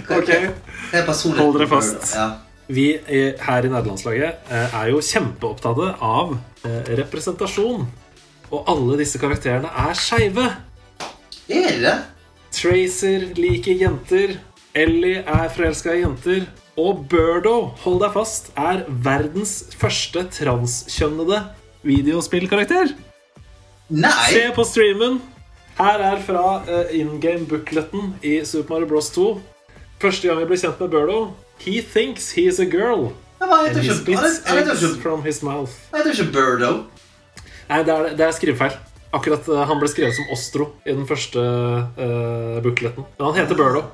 hva, 0.08 0.18
Ok. 0.20 0.32
hva 0.32 1.00
er 1.00 1.06
personligheten 1.06 1.44
Hold 1.44 1.58
dere 1.60 1.70
fast. 1.70 2.10
Ja. 2.16 2.26
Vi 2.66 2.86
er, 2.98 3.36
her 3.46 3.68
i 3.68 3.70
nederlandslaget 3.70 4.48
eh, 4.50 4.74
er 4.80 4.90
jo 4.90 4.98
kjempeopptatte 5.04 5.92
av 6.02 6.34
eh, 6.66 6.82
representasjon. 6.98 7.86
Og 8.50 8.68
alle 8.70 8.98
disse 9.00 9.20
karakterene 9.22 9.70
er 9.86 9.94
skeive. 9.98 10.46
Er 11.52 11.78
det? 11.82 11.94
Tracer 12.56 13.20
liker 13.38 13.76
jenter. 13.80 14.36
Ellie 14.76 15.22
er 15.22 15.48
forelska 15.54 15.94
i 15.94 16.02
jenter. 16.02 16.46
Og 16.76 17.06
Birdo, 17.08 17.70
hold 17.84 18.02
deg 18.02 18.12
fast, 18.12 18.50
er 18.60 18.82
verdens 19.04 19.52
første 19.80 20.26
transkjønnede 20.34 21.38
videospillkarakter. 21.86 22.92
Nei! 23.88 24.26
Se 24.34 24.42
på 24.56 24.64
streamen. 24.66 25.20
Her 25.78 26.02
er 26.10 26.20
fra 26.24 26.42
uh, 26.64 26.90
in 26.96 27.14
game-bookleten 27.20 28.14
i 28.24 28.38
Super 28.48 28.74
Mario 28.76 28.90
Bros. 28.92 29.08
2. 29.14 29.26
Første 30.02 30.28
gang 30.28 30.40
vi 30.42 30.48
blir 30.50 30.60
kjent 30.60 30.80
med 30.84 30.92
Birdo. 30.92 31.18
He 31.64 31.78
thinks 31.80 32.30
he's 32.36 32.60
a 32.60 32.68
girl. 32.68 33.08
Ja, 33.40 33.46
men 33.48 33.56
And 33.58 33.68
heter 33.68 33.80
he 33.80 33.88
ikke, 33.88 33.98
spits 34.02 34.20
han 34.20 34.28
heter- 34.30 34.48
han 34.48 34.58
heter 34.62 34.76
eggs 34.90 35.00
from 35.02 35.22
his 35.24 35.42
mouth. 35.44 35.72
han 35.92 36.00
heter 36.02 36.12
ikke 36.16 36.32
Birdo. 36.36 36.70
Nei, 37.68 37.82
det 37.84 37.92
er, 37.96 38.08
det 38.16 38.24
er 38.28 38.32
skrivefeil. 38.36 38.76
Akkurat 39.16 39.48
uh, 39.48 39.62
Han 39.68 39.80
ble 39.80 39.88
skrevet 39.88 40.16
som 40.16 40.28
Ostro 40.34 40.66
i 40.84 40.92
den 40.92 41.06
første 41.08 41.40
uh, 41.40 42.58
bookleten. 42.64 43.06
Men 43.18 43.30
han 43.30 43.38
heter 43.40 43.56
Birdo. 43.58 43.84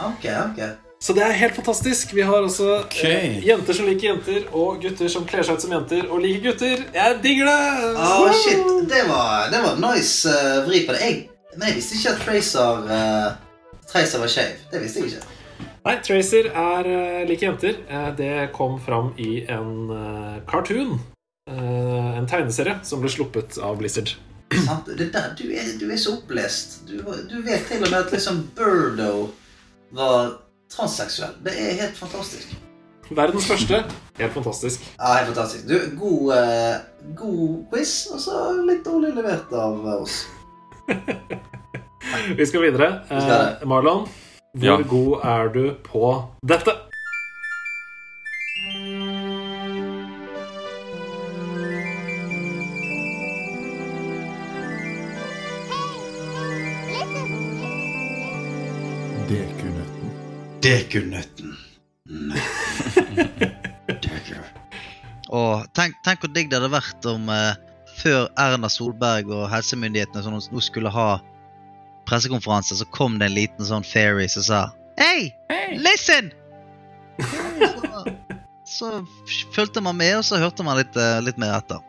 Ok, 0.00 0.24
ok. 0.24 0.62
Så 1.00 1.14
det 1.16 1.22
er 1.24 1.32
helt 1.32 1.56
fantastisk. 1.56 2.10
Vi 2.12 2.20
har 2.28 2.44
også 2.44 2.66
okay. 2.82 3.12
eh, 3.14 3.36
jenter 3.46 3.72
som 3.72 3.86
liker 3.88 4.10
jenter, 4.10 4.42
og 4.52 4.82
gutter 4.82 5.08
som 5.08 5.24
kler 5.28 5.46
seg 5.46 5.56
ut 5.56 5.62
som 5.64 5.72
jenter 5.72 6.10
og 6.10 6.20
liker 6.20 6.50
gutter. 6.50 6.82
Jeg 6.92 7.14
digger 7.24 7.48
det! 7.48 7.92
Oh, 7.96 8.26
shit. 8.36 8.60
Det 8.90 9.06
var, 9.08 9.48
det 9.48 9.62
var 9.64 9.80
nice 9.80 10.28
uh, 10.28 10.60
vri 10.66 10.82
på 10.84 10.92
det. 10.92 11.00
Jeg, 11.00 11.22
men 11.54 11.70
jeg 11.70 11.78
visste 11.78 11.96
ikke 11.96 12.12
at 12.12 12.20
Tracer, 12.26 12.82
uh, 12.90 13.78
Tracer 13.88 14.20
var 14.20 14.32
skeiv. 14.34 14.58
Det 14.72 14.82
visste 14.82 15.00
jeg 15.00 15.14
ikke. 15.14 15.38
Nei, 15.86 15.94
Tracer 16.04 16.50
er 16.52 16.90
uh, 16.92 17.22
liker 17.30 17.48
jenter. 17.48 17.80
Eh, 17.88 18.10
det 18.20 18.34
kom 18.52 18.76
fram 18.84 19.14
i 19.16 19.46
en 19.48 19.72
eh, 19.96 20.36
cartoon. 20.52 20.98
Eh, 21.48 22.10
en 22.20 22.28
tegneserie 22.28 22.76
som 22.84 23.00
ble 23.00 23.08
sluppet 23.08 23.56
av 23.64 23.80
Blizzard. 23.80 24.12
Sant? 24.52 24.92
Det 24.98 25.08
der, 25.14 25.32
du, 25.38 25.46
er, 25.48 25.72
du 25.80 25.88
er 25.88 25.96
så 25.96 26.18
opplest. 26.18 26.82
Du, 26.84 27.00
du 27.00 27.40
vet 27.46 27.64
til 27.70 27.80
og 27.80 27.88
med 27.88 27.98
at 28.02 28.12
liksom 28.12 28.44
Burdo 28.58 29.30
var 29.96 30.36
transseksuell. 30.74 31.34
Det 31.44 31.54
er 31.58 31.78
helt 31.82 31.96
fantastisk. 31.98 32.56
Verdens 33.10 33.46
første. 33.50 33.80
Helt 34.20 34.32
fantastisk. 34.36 34.84
Ja, 35.00 35.14
helt 35.18 35.32
fantastisk. 35.34 35.64
Du, 35.66 35.78
god, 35.98 36.32
eh, 36.36 36.76
god 37.18 37.64
quiz, 37.72 37.94
og 38.14 38.20
så 38.22 38.36
litt 38.68 38.84
dårlig 38.86 39.10
levert 39.16 39.50
av 39.52 39.80
oss. 39.96 40.20
Vi 42.38 42.46
skal 42.46 42.62
videre. 42.68 42.90
Vi 43.10 43.20
skal 43.20 43.30
det. 43.34 43.56
Eh, 43.62 43.66
Marlon, 43.68 44.06
hvor 44.54 44.64
Ja. 44.66 44.76
god 44.82 45.24
er 45.24 45.48
du 45.54 45.64
på 45.86 46.04
dette? 46.46 46.76
Dekunøtten. 60.70 61.56
Deku. 64.00 64.38
Og 65.34 65.64
tenk, 65.78 65.94
tenk 66.06 66.22
hvor 66.24 66.30
digg 66.34 66.48
det 66.50 66.58
hadde 66.60 66.70
vært 66.72 67.06
om 67.10 67.28
eh, 67.30 67.58
før 68.00 68.28
Erna 68.40 68.70
Solberg 68.72 69.28
og 69.30 69.44
helsemyndighetene 69.52 70.22
sånn, 70.24 70.38
nå 70.54 70.62
skulle 70.64 70.90
ha 70.94 71.08
pressekonferanse, 72.08 72.74
så 72.80 72.86
kom 72.94 73.18
det 73.20 73.28
en 73.28 73.36
liten 73.36 73.66
sånn 73.68 73.86
fairy 73.86 74.26
som 74.32 74.42
sa 74.46 74.60
Hei, 74.98 75.30
listen! 75.78 76.32
så, 77.22 78.02
så 78.76 78.90
fulgte 79.54 79.82
man 79.84 79.98
med, 80.00 80.16
og 80.18 80.26
så 80.26 80.40
hørte 80.42 80.66
man 80.66 80.80
litt, 80.80 80.98
eh, 80.98 81.20
litt 81.24 81.38
mer 81.40 81.54
etter. 81.60 81.82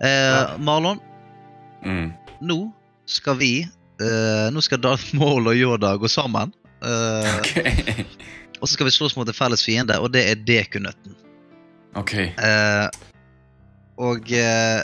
Eh, 0.00 0.56
Marlon, 0.60 1.00
Mm. 1.82 2.12
nå 2.46 2.56
skal 3.10 3.34
vi 3.40 3.64
eh, 3.64 4.44
Nå 4.54 4.60
skal 4.62 4.78
Darth 4.84 5.08
Maul 5.18 5.48
og 5.50 5.56
Yoda 5.58 5.96
gå 5.98 6.06
sammen. 6.12 6.52
Eh, 6.82 7.38
Ok. 7.38 7.52
og 8.60 8.68
så 8.68 8.74
skal 8.74 8.86
vi 8.88 8.94
slåss 8.94 9.16
mot 9.18 9.28
en 9.28 9.34
felles 9.36 9.64
fiende, 9.66 9.96
og 10.02 10.12
det 10.14 10.22
er 10.30 10.42
dekunøtten. 10.46 11.16
Ok. 11.98 12.12
Uh, 12.38 12.86
og 14.02 14.30
uh, 14.32 14.80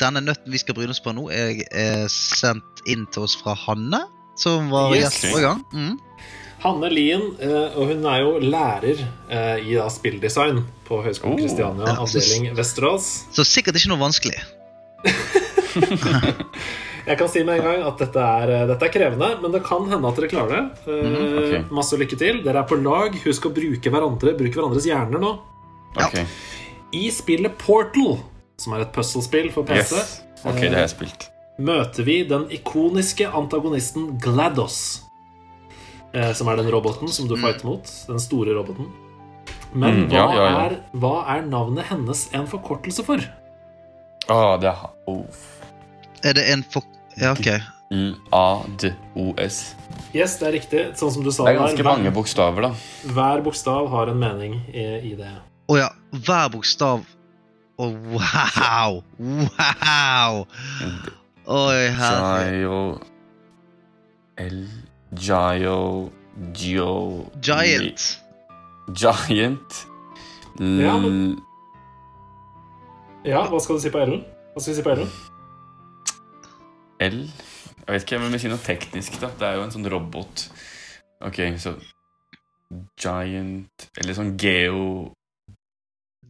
denne 0.00 0.20
nøtten 0.22 0.52
vi 0.52 0.60
skal 0.62 0.76
bryne 0.78 0.94
oss 0.94 1.00
på 1.02 1.12
nå, 1.16 1.26
er, 1.34 1.62
er 1.74 2.04
sendt 2.12 2.84
inn 2.88 3.02
til 3.12 3.24
oss 3.26 3.34
fra 3.40 3.56
Hanne, 3.66 4.04
som 4.38 4.70
var 4.72 4.94
Yes. 4.94 5.02
gjest 5.20 5.26
forrige 5.32 5.48
gang. 5.48 5.64
Mm. 5.72 5.98
Hanne 6.62 6.88
Lien, 6.94 7.24
eh, 7.42 7.74
og 7.74 7.88
hun 7.90 8.04
er 8.06 8.20
jo 8.22 8.36
lærer 8.38 9.00
eh, 9.02 9.64
i 9.66 9.72
da 9.74 9.88
spilldesign 9.90 10.60
på 10.86 11.00
Høgskolen 11.02 11.34
Oh. 11.34 11.40
Kristiania, 11.42 11.88
Ja, 11.90 11.96
avdeling 12.04 12.52
Vesterås. 12.54 13.08
Så 13.34 13.42
sikkert 13.42 13.80
ikke 13.80 13.90
noe 13.90 13.98
vanskelig. 14.04 14.38
Jeg 17.06 17.18
kan 17.18 17.28
si 17.28 17.42
med 17.42 17.58
en 17.58 17.64
gang 17.66 17.82
at 17.88 17.98
dette 17.98 18.22
er, 18.22 18.50
eh, 18.54 18.66
dette 18.70 18.86
er 18.86 18.92
krevende, 18.94 19.28
men 19.42 19.50
det 19.54 19.62
kan 19.66 19.88
hende 19.90 20.08
at 20.08 20.16
dere 20.20 20.28
klarer 20.30 20.52
det. 20.54 20.64
Eh, 20.86 21.16
okay. 21.42 21.62
Masse 21.74 21.98
lykke 21.98 22.18
til. 22.18 22.42
Dere 22.44 22.62
er 22.62 22.68
på 22.70 22.78
lag. 22.82 23.16
Husk 23.24 23.48
å 23.48 23.54
bruke 23.54 23.90
hverandre, 23.90 24.36
Bruk 24.38 24.54
hverandres 24.54 24.86
hjerner 24.86 25.18
nå. 25.22 25.32
Okay. 25.96 26.24
I 26.94 27.08
spillet 27.10 27.56
Portal, 27.58 28.18
som 28.60 28.74
er 28.76 28.84
et 28.86 28.92
puzzlespill 28.94 29.50
for 29.52 29.64
PC, 29.64 29.96
Yes. 29.96 30.20
Ok, 30.44 30.60
det 30.60 30.72
har 30.74 30.84
jeg 30.86 30.94
spilt. 30.96 31.28
møter 31.58 32.02
vi 32.04 32.22
den 32.24 32.46
ikoniske 32.50 33.26
antagonisten 33.28 34.18
GLaDOS. 34.18 35.02
Eh, 36.14 36.32
som 36.32 36.48
er 36.48 36.56
den 36.56 36.70
roboten 36.70 37.08
som 37.08 37.28
du 37.28 37.36
fighter 37.36 37.64
mot. 37.66 37.88
Den 38.08 38.18
store 38.20 38.54
roboten. 38.54 38.90
Men 39.74 40.04
Mm, 40.04 40.08
hva, 40.10 40.16
ja, 40.16 40.34
ja, 40.34 40.44
ja. 40.44 40.64
Er, 40.66 40.74
hva 41.00 41.14
er 41.36 41.42
navnet 41.48 41.86
hennes 41.88 42.28
en 42.34 42.46
forkortelse 42.46 43.04
for? 43.06 43.22
Å, 44.28 44.60
det 44.60 44.68
er 44.68 44.82
oh. 45.08 45.24
Er 46.22 46.34
det 46.34 46.44
en 46.52 46.62
for... 46.62 46.84
Ja, 47.20 47.32
ok. 47.32 47.48
L-A-D-O-S. 47.92 49.56
Yes, 50.16 50.38
det 50.40 50.46
er 50.48 50.52
riktig. 50.56 50.82
Sånn 50.96 51.12
som 51.12 51.24
du 51.24 51.30
sa 51.32 51.44
Det 51.46 51.54
er 51.54 51.58
ganske 51.60 51.76
der, 51.82 51.88
mange 51.88 52.08
hver, 52.08 52.14
bokstaver, 52.16 52.62
da. 52.68 52.70
hver 53.12 53.42
bokstav 53.44 53.88
har 53.92 54.08
en 54.12 54.18
mening 54.20 54.54
i, 54.72 54.86
i 55.10 55.14
det. 55.18 55.32
Å 55.72 55.76
ja, 55.78 55.88
hver 56.12 56.48
bokstav 56.52 57.04
Å, 57.80 57.86
wow! 58.12 58.98
Wow! 59.18 60.42
Oi, 61.48 61.86
herre. 61.96 62.42
Gio 62.52 62.80
L 64.42 64.58
Gio 65.18 65.78
Gio 66.56 66.90
Giant. 67.44 68.04
Giant 68.96 69.80
L 70.60 70.80
Ja, 70.84 70.96
men- 71.00 71.40
Ja, 73.24 73.44
hva 73.48 73.60
skal 73.62 73.76
du 73.78 73.82
si 73.84 73.90
på 73.94 74.00
L-en? 74.02 74.22
Hva 74.52 74.60
skal 74.62 74.72
vi 74.74 74.78
si 74.80 74.84
på 74.86 74.92
L-en? 74.96 75.10
L 77.08 77.18
Jeg 77.82 77.88
vet 77.96 78.04
ikke, 78.06 78.18
men 78.22 78.32
vi 78.34 78.38
sier 78.42 78.52
noe 78.52 78.62
teknisk, 78.62 79.18
da. 79.22 79.30
Det 79.38 79.48
er 79.48 79.56
jo 79.58 79.64
en 79.66 79.74
sånn 79.74 79.88
robot. 79.90 80.46
Ok, 81.26 81.40
så 81.62 81.74
Giant 83.00 83.88
Eller 84.00 84.16
sånn 84.16 84.32
geo 84.40 85.12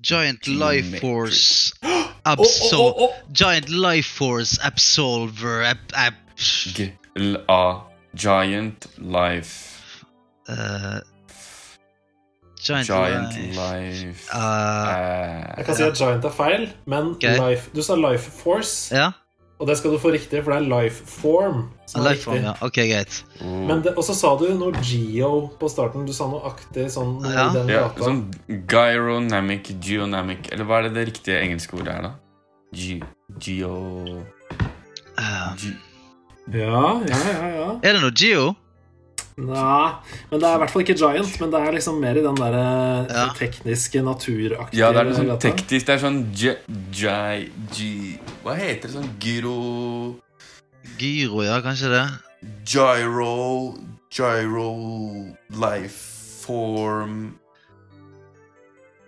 Giant 0.03 0.49
Life 0.51 0.99
Force 1.01 1.71
Å, 1.83 2.35
Oh, 2.35 2.47
oh, 2.79 3.07
oh! 3.07 3.15
Giant 3.35 3.69
Life 3.71 4.11
Force 4.19 4.59
Absolver 4.67 5.65
ab 5.71 5.95
ab 5.95 6.19
G 6.39 6.89
L 7.19 7.37
A 7.51 7.63
Giant 8.15 8.87
Life 8.99 10.03
uh, 10.51 10.99
Giant, 12.63 12.87
Giant 12.87 13.39
Life 13.39 13.59
Life 13.59 14.29
Uh, 14.35 15.55
Jeg 15.59 15.67
kan 15.67 15.79
si 15.79 15.87
at 15.87 15.99
Giant 15.99 16.25
er 16.29 16.35
feil, 16.35 16.69
men 16.87 17.15
okay. 17.17 17.39
life, 17.39 17.71
du 17.75 17.83
sa 17.83 17.97
Life 17.99 18.31
Force, 18.43 18.91
Ja, 18.95 19.11
og 19.63 19.69
det 19.71 19.77
skal 19.79 19.93
du 19.95 19.99
få 20.03 20.11
riktig, 20.11 20.41
for 20.43 20.51
det 20.51 20.57
er 20.59 20.65
Life 20.67 21.05
Form 21.07 21.69
som 21.87 22.01
er 22.03 22.09
Life 22.11 22.25
Form, 22.27 22.41
ja. 22.43 22.55
Ok, 22.67 22.81
greit. 22.91 23.21
Mm. 23.39 23.71
Og 23.93 24.01
så 24.03 24.15
sa 24.19 24.33
du 24.41 24.49
noe 24.59 24.73
Geo 24.83 25.47
på 25.61 25.69
starten. 25.71 26.03
Du 26.09 26.11
sa 26.17 26.27
noe 26.27 26.43
aktig 26.51 26.89
sånn 26.91 27.21
Ja. 27.23 27.45
i 27.47 27.55
den 27.55 27.69
Ja, 27.71 27.85
gata. 27.87 28.09
sånn 28.09 28.25
gyronamic, 28.67 29.71
geonamic 29.79 30.51
Eller 30.53 30.65
hva 30.67 30.81
er 30.81 30.89
det 30.89 30.95
det 30.99 31.05
riktige 31.13 31.39
engelske 31.45 31.79
ordet 31.79 31.95
er, 31.95 32.03
da? 32.03 32.13
Ge 32.75 32.99
geo... 33.39 34.25
Eh, 35.19 35.55
Ge 35.63 35.73
Ja, 36.59 37.01
ja, 37.07 37.19
ja, 37.31 37.49
ja. 37.55 37.69
er 37.85 37.93
det 37.93 38.01
noe 38.03 38.11
Geo? 38.11 38.57
Nei, 39.41 39.93
men 40.29 40.41
det 40.43 40.45
er 40.45 40.59
i 40.59 40.61
hvert 40.61 40.73
fall 40.75 40.83
ikke 40.85 40.97
Giant. 41.01 41.37
Men 41.41 41.53
det 41.55 41.61
er 41.65 41.77
liksom 41.79 42.01
mer 42.03 42.19
i 42.21 42.25
den 42.25 42.37
der 42.37 42.57
eh, 42.59 43.13
Ja. 43.17 43.29
tekniske, 43.39 44.03
naturaktige 44.05 44.81
Ja, 44.83 44.91
det 44.93 45.07
er 45.07 45.15
sånn 45.17 45.33
teknisk 45.41 45.89
Det 45.89 45.95
er 45.95 46.03
sånn 46.03 46.21
gi, 46.37 46.53
Gi... 46.93 47.49
Gi... 47.73 47.93
Hva 48.45 48.57
heter 48.59 48.91
det? 48.91 48.95
Sånn 48.99 49.09
gyro... 49.23 49.57
Gyro, 51.01 51.43
ja, 51.47 51.61
kanskje 51.65 51.93
det? 51.95 52.05
Gyro... 52.69 53.33
Gyro... 54.13 54.69
Life 55.57 56.43
form... 56.45 57.39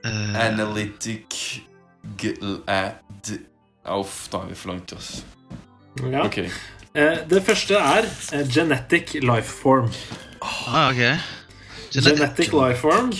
uh. 0.07 0.37
Analytic... 0.41 1.61
Uff, 3.85 4.29
da 4.33 4.41
er 4.41 4.49
vi 4.49 4.57
for 4.57 4.73
langt, 4.73 4.93
ass. 4.97 5.25
Ja. 6.01 6.25
Ok. 6.25 6.41
Eh, 6.95 7.17
det 7.31 7.43
første 7.43 7.75
er 7.75 8.07
eh, 8.33 8.45
Genetic 8.55 9.15
Lifeform. 9.15 9.89
ah, 10.43 10.91
ok. 10.91 11.21
Genetic 11.93 12.53
Lifeform. 12.53 13.13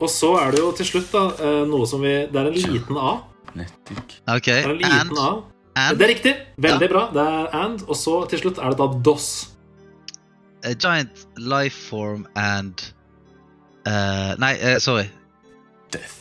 Og 0.00 0.10
så 0.10 0.34
er 0.36 0.50
det 0.50 0.58
jo 0.60 0.72
til 0.76 0.86
slutt 0.86 1.08
da 1.12 1.22
eh, 1.42 1.62
noe 1.66 1.86
som 1.88 2.02
vi 2.04 2.12
Det 2.28 2.36
er 2.36 2.50
en 2.50 2.58
liten 2.58 2.96
A. 3.00 3.14
Genetic. 3.54 4.18
Ok, 4.28 4.44
Det 4.46 4.58
er 4.64 4.70
en 4.70 4.76
liten 4.76 4.92
and, 5.00 5.18
A. 5.18 5.30
and 5.76 5.98
Det 5.98 6.04
er 6.04 6.08
riktig. 6.14 6.34
Veldig 6.58 6.88
bra. 6.92 7.06
Det 7.14 7.22
er 7.22 7.56
and. 7.64 7.82
Og 7.88 7.96
så 7.96 8.26
til 8.30 8.38
slutt 8.38 8.58
er 8.58 8.70
det 8.74 8.78
da 8.78 8.86
DOS. 9.04 9.48
a 10.64 10.74
giant 10.74 11.26
life 11.36 11.76
form 11.88 12.26
and 12.36 12.92
uh, 13.86 14.34
Nei, 14.38 14.54
uh, 14.58 14.78
sorry. 14.78 15.04
Death. 15.92 16.14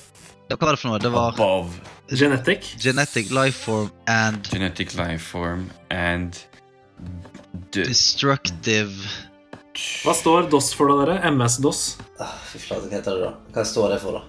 Hva 0.49 0.57
var 0.61 0.71
det 0.75 0.79
for 0.79 0.89
noe? 0.91 0.99
Det 0.99 1.11
var 1.11 1.33
Above. 1.33 1.69
Genetic. 2.15 2.75
genetic 2.79 3.31
life 3.31 3.57
form 3.65 3.89
and 4.07 4.47
Genetic 4.51 4.95
life 4.95 5.23
form 5.25 5.69
and... 5.89 6.45
De 7.73 7.83
destructive 7.83 9.09
Hva 10.03 10.13
står 10.17 10.47
DOS 10.51 10.71
for, 10.73 10.89
da, 10.89 11.05
dere? 11.05 11.31
MS-DOS. 11.31 11.81
Ah, 12.23 12.33
Fy 12.49 12.61
flate, 12.63 12.87
hva 12.87 12.97
heter 12.97 13.17
det 13.19 13.27
da? 13.27 13.33
Hva 13.53 13.65
står 13.67 13.93
det 13.93 13.99
for, 14.01 14.17
da? 14.17 14.23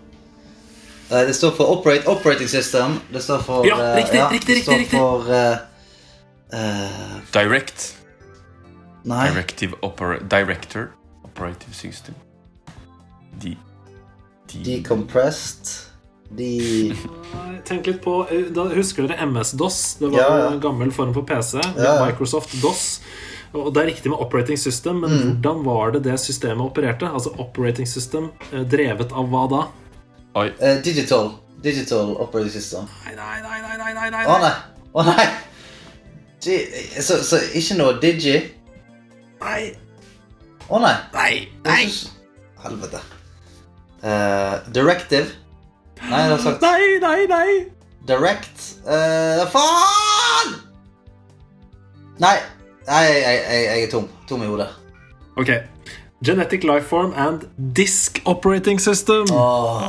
Det 1.09 1.35
står 1.35 1.55
for 1.57 1.73
operate, 1.73 2.05
operating 2.11 2.49
system. 2.49 3.01
Det 3.13 3.23
står 3.25 3.39
for 3.47 3.67
Ja, 3.67 3.79
eh, 3.81 3.97
riktig, 3.97 4.21
riktig, 4.31 4.57
Det 4.57 4.63
står 4.63 4.79
riktig, 4.83 4.99
for 4.99 5.31
uh, 5.33 5.57
uh, 6.53 7.21
Direct. 7.33 7.97
Nei. 9.05 9.31
Directive 9.31 9.75
opera 9.83 10.19
Director. 10.21 10.91
Operative 11.25 11.75
system. 11.75 12.15
De... 13.41 13.57
De... 14.53 14.65
Decompressed. 14.65 15.88
De 16.31 16.95
Tenk 17.65 17.87
litt 17.89 18.03
på 18.05 18.27
eh, 18.31 18.49
da 18.55 18.67
Husker 18.75 19.07
dere 19.09 19.25
MS-DOS? 19.27 19.79
Det 20.01 20.11
var 20.13 20.19
Ja, 20.21 20.29
ja. 20.39 20.51
en 20.53 20.61
gammel 20.61 20.91
form 20.93 21.15
for 21.17 21.23
PC. 21.29 21.59
Ja, 21.77 21.85
ja. 21.85 21.95
Microsoft 22.07 22.53
DOS. 22.63 23.01
Og 23.57 23.71
det 23.75 23.81
er 23.83 23.87
riktig 23.89 24.11
med 24.13 24.21
operating 24.21 24.59
system, 24.61 25.01
men 25.01 25.11
Mm. 25.11 25.23
hvordan 25.43 25.65
var 25.65 25.91
det 25.93 26.03
det 26.05 26.19
systemet 26.21 26.61
opererte? 26.67 27.09
Altså 27.09 27.33
operating 27.41 27.87
system 27.89 28.31
eh, 28.53 28.61
drevet 28.69 29.13
av 29.13 29.29
hva 29.33 29.47
da? 29.49 29.63
Oi. 30.37 30.51
Uh, 30.61 30.83
Digital. 30.85 31.31
Digital 31.63 32.13
operating 32.21 32.53
system. 32.53 32.85
Nei, 33.07 33.15
nei, 33.17 33.41
nei, 33.43 33.61
nei, 33.63 33.79
nei, 33.79 33.95
nei, 33.95 34.11
nei. 34.11 34.27
Å 34.27 34.39
nei! 34.45 34.53
Å 34.95 35.05
nei! 35.09 35.27
Så, 37.03 37.17
så 37.25 37.41
ikke 37.59 37.75
noe 37.81 37.97
digi? 38.01 38.37
nei, 39.41 39.73
Å 40.69 40.79
nei! 40.81 40.95
nei, 41.15 41.49
nei. 41.65 41.89
Helvete. 42.63 43.01
Uh, 44.05 44.61
directive. 44.73 45.27
Nei, 46.09 46.23
det 46.29 46.37
er 46.39 46.43
sagt 46.45 46.63
Nei, 46.63 46.99
nei, 47.03 47.27
nei! 47.31 47.51
direct. 48.09 48.63
uh, 48.87 49.45
faen! 49.53 50.55
Nei, 52.23 52.37
nei 52.89 53.03
jeg, 53.05 53.25
jeg, 53.25 53.65
jeg, 53.69 53.83
er 53.85 53.91
tom. 53.93 54.07
Tom 54.31 54.43
i 54.43 54.49
hodet. 54.49 54.69
Ok. 55.39 55.51
Genetic 56.25 56.65
lifeform 56.67 57.13
and 57.15 57.45
disk 57.77 58.19
operating 58.27 58.81
system. 58.83 59.29
Åh, 59.31 59.85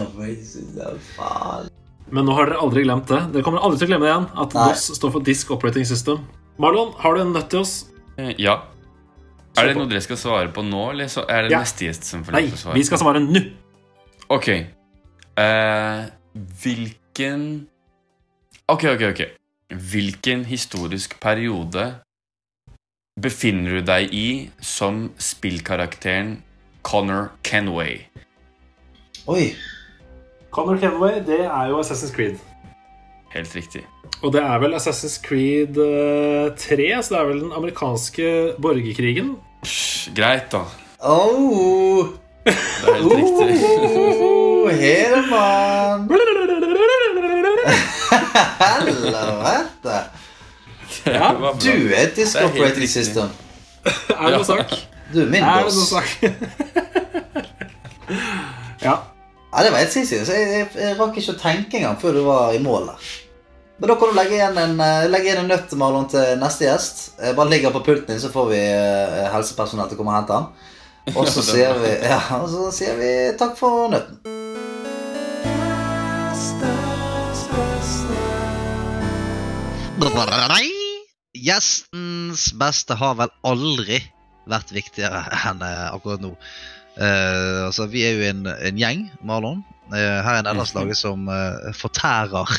operating 0.00 0.44
system, 0.46 1.00
faen. 1.18 1.68
Men 2.12 2.28
nå 2.28 2.34
har 2.36 2.48
dere 2.52 2.60
aldri 2.60 2.84
glemt 2.86 3.08
det. 3.10 3.18
Dere 3.34 3.44
kommer 3.44 3.64
aldri 3.64 3.80
til 3.82 3.88
å 3.88 3.92
glemme 3.94 4.06
det 4.06 4.12
igjen. 4.12 4.28
At 4.44 4.54
Nei. 4.56 4.68
DOS 4.72 4.86
står 4.98 5.12
for 5.14 5.24
Disk 5.24 5.50
Operating 5.54 5.86
System. 5.88 6.18
Marlon, 6.60 6.90
har 7.00 7.14
du 7.16 7.22
en 7.22 7.30
nøtt 7.32 7.48
til 7.52 7.62
oss? 7.64 7.72
Eh, 8.20 8.34
Ja. 8.40 8.58
Er 9.56 9.68
det 9.68 9.76
noe 9.76 9.88
dere 9.88 10.00
skal 10.00 10.16
svare 10.16 10.48
på 10.52 10.62
nå, 10.64 10.90
eller 10.94 11.08
så 11.12 11.26
er 11.28 11.42
det 11.44 11.50
Ja. 11.52 11.58
neste 11.60 11.84
gjest 11.88 12.04
som 12.08 12.22
får 12.24 12.32
Nei, 12.36 12.40
lov 12.46 12.50
til 12.52 12.56
å 12.56 12.60
svare? 12.62 12.72
Nei, 12.72 12.80
vi 12.80 12.84
skal 12.88 12.98
svare 13.02 13.20
nå. 13.20 13.42
Ok. 14.32 14.48
Eh, 15.38 16.04
hvilken 16.62 17.68
Ok, 18.68 18.84
ok, 18.84 19.02
ok. 19.10 19.22
Hvilken 19.92 20.44
historisk 20.44 21.20
periode 21.20 21.94
befinner 23.20 23.78
du 23.78 23.84
deg 23.84 24.12
i 24.12 24.50
som 24.60 25.10
spillkarakteren 25.20 26.42
Connor 26.82 27.30
Kenway? 27.44 28.06
Oi. 29.28 29.52
Connor 30.50 30.76
Kenway, 30.80 31.20
det 31.24 31.40
er 31.46 31.72
jo 31.72 31.80
Assassin's 31.80 32.14
Creed. 32.14 32.36
Helt 33.32 33.56
riktig. 33.56 33.86
Og 34.22 34.32
det 34.32 34.42
er 34.44 34.58
vel 34.60 34.76
Assassin's 34.76 35.18
Creed 35.24 35.76
eh, 35.80 36.52
3, 36.56 36.90
så 37.02 37.14
det 37.14 37.20
er 37.20 37.30
vel 37.32 37.42
den 37.46 37.56
amerikanske 37.56 38.28
borgerkrigen. 38.60 39.34
Psj, 39.64 40.12
greit, 40.16 40.52
da. 40.52 40.64
Oh, 41.00 42.12
Det 42.44 42.52
er 42.52 43.00
helt 43.00 43.12
riktig. 43.16 44.38
Hedemann. 44.80 46.08
Helvete. 48.62 49.96
Ja. 51.06 51.32
Du 51.62 51.94
er 51.94 52.06
disk 52.16 52.36
er 52.36 52.44
operating 52.46 52.88
system. 52.88 53.28
Er 53.84 54.28
det 54.28 54.36
noe 54.36 54.44
sak? 54.46 54.74
Du 55.12 55.20
er 55.24 55.30
min 55.32 55.44
boss. 55.44 55.92
ja. 58.86 58.96
Ja, 59.52 59.62
det 59.62 59.72
var 59.72 59.78
helt 59.82 59.92
sinnssykt. 59.92 60.26
Så 60.26 60.36
jeg, 60.36 60.48
jeg, 60.48 60.68
jeg 60.80 60.98
rakk 61.00 61.18
ikke 61.20 61.34
å 61.34 61.40
tenke 61.40 61.76
engang 61.80 61.98
før 62.00 62.16
du 62.16 62.22
var 62.24 62.54
i 62.56 62.62
mål 62.62 62.86
der. 62.92 63.10
Men 63.82 63.90
da 63.90 63.96
kan 63.98 64.12
du 64.12 64.16
legge 64.16 64.36
igjen 64.36 64.58
en, 64.62 64.76
eh, 64.80 65.08
legge 65.10 65.28
igjen 65.28 65.42
en 65.42 65.50
nøtt 65.50 65.74
Marlon, 65.76 66.08
til 66.08 66.38
neste 66.40 66.64
gjest. 66.68 67.02
Bare 67.36 67.50
ligger 67.50 67.74
på 67.74 67.82
pulten 67.84 68.14
din, 68.14 68.22
så 68.22 68.30
får 68.32 68.46
vi 68.52 68.62
eh, 68.62 69.26
helsepersonell 69.34 69.90
til 69.90 69.98
å 69.98 70.00
komme 70.00 70.14
og 70.14 70.20
hente 70.20 70.38
han. 70.38 70.46
Og 71.16 71.26
så 71.26 71.42
sier 71.42 71.74
vi, 71.82 71.90
ja, 72.06 72.20
og 72.38 72.46
så 72.52 72.68
sier 72.74 72.94
vi 73.00 73.10
takk 73.38 73.56
for 73.58 73.90
nøtten. 73.90 74.51
Gjestens 81.32 82.48
beste 82.58 82.94
har 82.98 83.14
vel 83.20 83.30
aldri 83.46 84.00
vært 84.50 84.72
viktigere 84.74 85.20
enn 85.46 85.62
eh, 85.62 85.88
akkurat 85.94 86.22
nå. 86.24 86.32
Uh, 86.92 87.68
altså, 87.68 87.86
vi 87.88 88.02
er 88.04 88.18
jo 88.18 88.24
en, 88.28 88.42
en 88.50 88.80
gjeng, 88.80 89.06
Marlon. 89.24 89.62
uh, 89.94 89.94
her 89.96 90.34
er 90.34 90.42
nederlandslaget 90.42 90.98
som 90.98 91.28
uh, 91.30 91.70
fortærer 91.76 92.58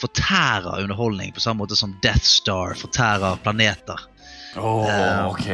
Fortærer 0.00 0.80
underholdning 0.82 1.30
på 1.36 1.40
samme 1.40 1.62
måte 1.62 1.76
som 1.78 1.92
Death 2.02 2.26
Star 2.26 2.74
fortærer 2.74 3.38
planeter. 3.44 4.00
Eh, 4.58 5.20
ok. 5.30 5.46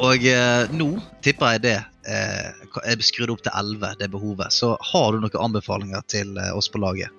Og 0.00 0.24
nå 0.72 0.86
tipper 1.22 1.52
jeg 1.52 1.62
det 1.66 1.74
er 2.08 3.04
skrudd 3.04 3.34
opp 3.34 3.44
til 3.44 3.52
11, 3.52 4.00
det 4.00 4.08
behovet. 4.14 4.56
Så 4.56 4.72
har 4.80 5.12
du 5.12 5.20
noen 5.20 5.42
anbefalinger 5.44 6.00
til 6.08 6.32
oss 6.56 6.72
på 6.72 6.80
laget? 6.80 7.12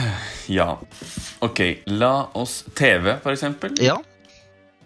Ja. 0.46 0.78
Ok, 1.44 1.60
la 1.86 2.28
oss 2.34 2.64
TV, 2.74 3.16
for 3.22 3.32
eksempel. 3.32 3.74
Ja. 3.80 3.98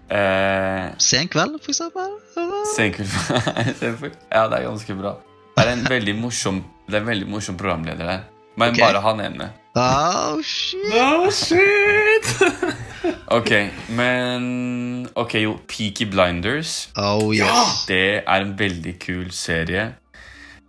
Eh, 0.09 0.91
Sen 0.99 1.29
kveld, 1.29 1.59
for 1.63 1.71
eksempel? 1.75 2.19
eller? 2.37 2.65
Senkveld. 2.77 4.17
ja, 4.31 4.49
det 4.49 4.59
er 4.59 4.67
ganske 4.69 4.95
bra. 4.95 5.15
Det 5.57 5.65
er 5.67 5.73
en 5.75 5.87
veldig 5.91 6.15
morsom, 6.19 6.63
det 6.87 6.99
er 6.99 7.03
en 7.03 7.11
veldig 7.11 7.29
morsom 7.29 7.57
programleder 7.59 8.07
der. 8.07 8.27
Men 8.59 8.73
okay. 8.75 8.83
bare 8.83 9.03
han 9.03 9.21
ene. 9.23 9.51
Oh, 9.79 10.41
shit. 10.43 10.95
Oh, 10.99 11.31
shit! 11.31 12.35
Ok, 13.31 13.53
men 13.95 15.09
Ok, 15.15 15.35
jo, 15.39 15.53
Peaky 15.71 16.09
Blinders. 16.11 16.89
Oh, 16.99 17.31
yes. 17.35 17.85
Det 17.87 18.25
er 18.25 18.43
en 18.43 18.57
veldig 18.59 18.97
kul 18.99 19.31
serie 19.33 19.85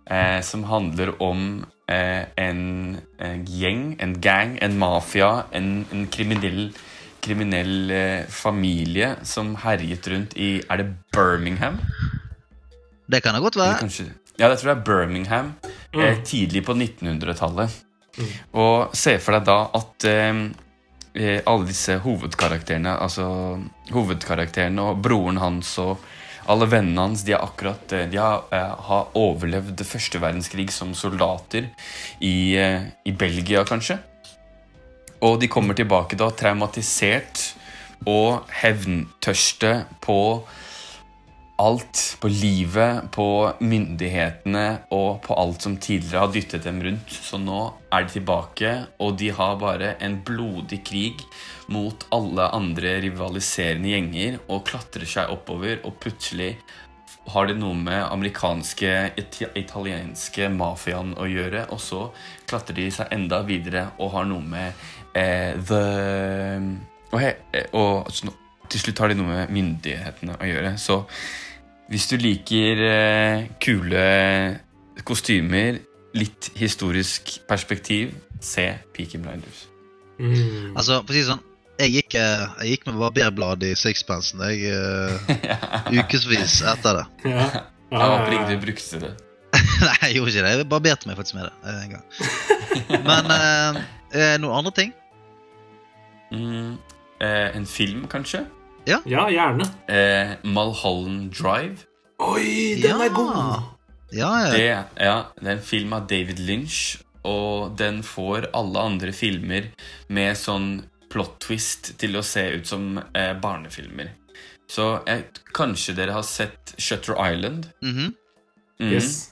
eh, 0.06 0.38
som 0.46 0.64
handler 0.70 1.16
om 1.22 1.64
en, 1.90 2.60
en 3.18 3.44
gjeng, 3.46 3.96
en 4.02 4.14
gang, 4.22 4.56
en 4.62 4.78
mafia, 4.78 5.46
en, 5.56 5.84
en 5.92 6.06
kriminell, 6.12 6.70
kriminell 7.24 7.90
eh, 7.90 8.22
familie 8.30 9.14
som 9.26 9.54
herjet 9.64 10.08
rundt 10.12 10.36
i 10.38 10.60
Er 10.70 10.82
det 10.82 10.88
Birmingham? 11.12 11.80
Det 13.10 13.22
kan 13.24 13.34
det 13.34 13.42
godt 13.42 13.58
være. 13.58 13.78
kanskje, 13.82 14.06
ja, 14.38 14.48
jeg 14.48 14.58
tror 14.58 14.70
det 14.70 14.76
er 14.78 14.84
Birmingham. 14.86 15.54
Eh, 15.92 16.22
tidlig 16.24 16.64
på 16.64 16.74
1900-tallet. 16.74 17.70
Og 18.52 18.94
se 18.96 19.16
for 19.22 19.36
deg 19.36 19.46
da 19.48 19.58
at 19.76 20.06
eh, 20.08 20.40
eh, 21.14 21.40
alle 21.44 21.68
disse 21.68 21.98
hovedkarakterene, 22.04 22.94
altså 23.02 23.26
hovedkarakterene 23.92 24.86
og 24.90 25.02
broren 25.02 25.40
hans 25.42 25.76
og 25.82 25.98
alle 26.50 26.66
vennene 26.70 27.06
hans, 27.06 27.22
de, 27.26 27.34
akkurat, 27.36 27.92
de 28.10 28.18
har, 28.18 28.44
eh, 28.50 28.74
har 28.88 29.10
overlevd 29.18 29.84
første 29.86 30.20
verdenskrig 30.22 30.70
som 30.74 30.94
soldater 30.98 31.70
i, 32.18 32.56
eh, 32.58 32.90
i 33.06 33.12
Belgia, 33.12 33.64
kanskje. 33.64 34.00
Og 35.22 35.38
de 35.40 35.48
kommer 35.52 35.76
tilbake 35.76 36.16
da 36.16 36.30
traumatisert 36.30 37.52
og 38.08 38.48
hevntørste 38.62 39.84
på 40.00 40.18
alt. 41.60 42.02
På 42.20 42.28
livet, 42.28 43.10
på 43.14 43.26
myndighetene 43.60 44.66
og 44.96 45.22
på 45.24 45.36
alt 45.40 45.64
som 45.64 45.76
tidligere 45.80 46.24
har 46.24 46.34
dyttet 46.34 46.66
dem 46.66 46.80
rundt. 46.84 47.12
Så 47.12 47.40
nå 47.40 47.62
er 47.92 48.04
de 48.04 48.14
tilbake, 48.16 48.74
og 49.00 49.16
de 49.20 49.30
har 49.36 49.58
bare 49.60 49.94
en 50.04 50.18
blodig 50.26 50.82
krig 50.86 51.24
mot 51.70 52.06
alle 52.14 52.50
andre 52.56 52.96
rivaliserende 53.04 53.92
gjenger 53.92 54.38
og 54.48 54.64
klatrer 54.68 55.08
seg 55.08 55.32
oppover, 55.32 55.80
og 55.84 55.98
plutselig 56.02 56.54
har 57.30 57.46
det 57.46 57.58
noe 57.60 57.76
med 57.78 58.00
amerikanske, 58.08 58.92
it 59.20 59.38
italienske 59.54 60.48
mafiaen 60.50 61.12
å 61.20 61.28
gjøre, 61.30 61.66
og 61.70 61.80
så 61.82 62.06
klatrer 62.50 62.80
de 62.80 62.88
seg 62.94 63.12
enda 63.14 63.42
videre 63.46 63.90
og 64.00 64.14
har 64.16 64.26
noe 64.30 64.42
med 64.42 64.86
eh, 65.14 65.52
the 65.68 65.84
og, 67.10 67.18
he, 67.18 67.34
eh, 67.58 67.66
og 67.74 68.10
så 68.14 68.30
til 68.70 68.84
slutt 68.84 69.00
har 69.02 69.10
de 69.10 69.18
noe 69.18 69.30
med 69.30 69.54
myndighetene 69.54 70.36
å 70.38 70.48
gjøre. 70.48 70.74
Så 70.78 71.00
hvis 71.90 72.06
du 72.06 72.16
liker 72.20 72.80
eh, 72.86 73.46
kule 73.62 74.02
kostymer, 75.06 75.80
litt 76.14 76.50
historisk 76.58 77.36
perspektiv, 77.50 78.12
se 78.42 78.66
Peaky 78.94 79.18
Blinders. 79.18 79.66
Mm. 80.20 80.76
Altså, 80.76 81.00
for 81.02 81.10
å 81.10 81.16
si 81.16 81.22
det 81.22 81.30
sånn, 81.30 81.42
jeg 81.80 81.94
gikk, 81.96 82.16
eh, 82.20 82.44
jeg 82.60 82.76
gikk 82.76 82.86
med 82.90 83.00
barberblad 83.00 83.64
i 83.66 83.72
sixpensen 83.78 84.42
jeg, 84.44 84.70
uh, 84.70 85.32
ukevis 85.98 86.60
etter 86.68 87.00
det. 87.00 87.04
Ja. 87.32 87.48
Jeg 87.90 88.12
håper 88.12 88.36
ikke 88.36 88.48
du 88.50 88.64
brukte 88.66 89.02
det. 89.02 89.10
Nei, 89.86 89.96
jeg 90.04 90.18
gjorde 90.18 90.34
ikke 90.34 90.44
det. 90.44 90.54
Jeg 90.54 90.68
barberte 90.70 91.10
meg 91.10 91.18
faktisk 91.18 91.40
med 91.40 91.48
det 91.48 91.74
en 91.74 91.96
gang. 91.96 92.04
Men 93.08 93.34
uh, 93.34 93.80
eh, 94.14 94.36
noen 94.42 94.60
andre 94.60 94.74
ting? 94.76 94.94
Mm, 96.30 96.76
uh, 97.18 97.48
en 97.56 97.66
film, 97.66 98.06
kanskje? 98.12 98.44
Ja, 98.86 99.26
gjerne. 99.30 99.66
Eh, 99.88 100.36
Mulholland 100.44 101.32
Drive. 101.34 101.86
Oi, 102.20 102.76
den 102.82 103.00
er 103.00 103.12
god. 103.14 103.62
Ja, 104.12 104.30
ja. 104.44 104.50
Det, 104.52 104.66
ja, 105.00 105.16
det 105.40 105.46
er 105.46 105.56
en 105.56 105.62
film 105.64 105.92
av 105.96 106.06
David 106.10 106.40
Lynch, 106.42 107.00
og 107.24 107.76
den 107.78 108.02
får 108.02 108.48
alle 108.56 108.82
andre 108.90 109.12
filmer 109.14 109.68
med 110.08 110.36
sånn 110.38 110.70
plot 111.10 111.38
twist 111.42 111.92
til 112.00 112.16
å 112.18 112.22
se 112.26 112.42
ut 112.56 112.66
som 112.70 112.96
eh, 113.14 113.32
barnefilmer. 113.40 114.12
Så 114.70 115.00
eh, 115.10 115.24
kanskje 115.56 115.94
dere 115.98 116.14
har 116.14 116.26
sett 116.26 116.74
Shutter 116.78 117.16
Island? 117.18 117.70
Mhm. 117.82 118.14
Mhm. 118.80 118.92
Yes. 118.94 119.30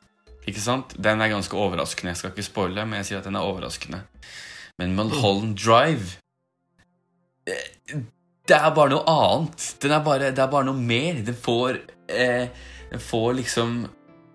Ikke 0.48 0.60
sant? 0.60 0.94
Den 0.96 1.20
er 1.20 1.30
ganske 1.32 1.56
overraskende. 1.56 2.12
Jeg 2.12 2.20
skal 2.20 2.32
ikke 2.32 2.46
spoile, 2.46 2.84
men 2.88 3.00
jeg 3.00 3.10
sier 3.10 3.20
at 3.22 3.28
den 3.28 3.36
er 3.36 3.44
overraskende. 3.48 4.02
Men 4.80 4.94
Mulholland 4.96 5.56
Drive 5.60 6.18
eh, 7.48 8.02
Det 8.48 8.56
er 8.56 8.72
bare 8.74 8.94
noe 8.94 9.04
annet. 9.12 9.68
Er 9.84 10.00
bare, 10.04 10.32
det 10.32 10.42
er 10.42 10.50
bare 10.50 10.68
noe 10.70 10.80
mer. 10.80 11.20
Den 11.26 11.36
får, 11.36 11.82
eh, 12.08 12.48
den 12.90 13.02
får 13.02 13.34
liksom 13.42 13.78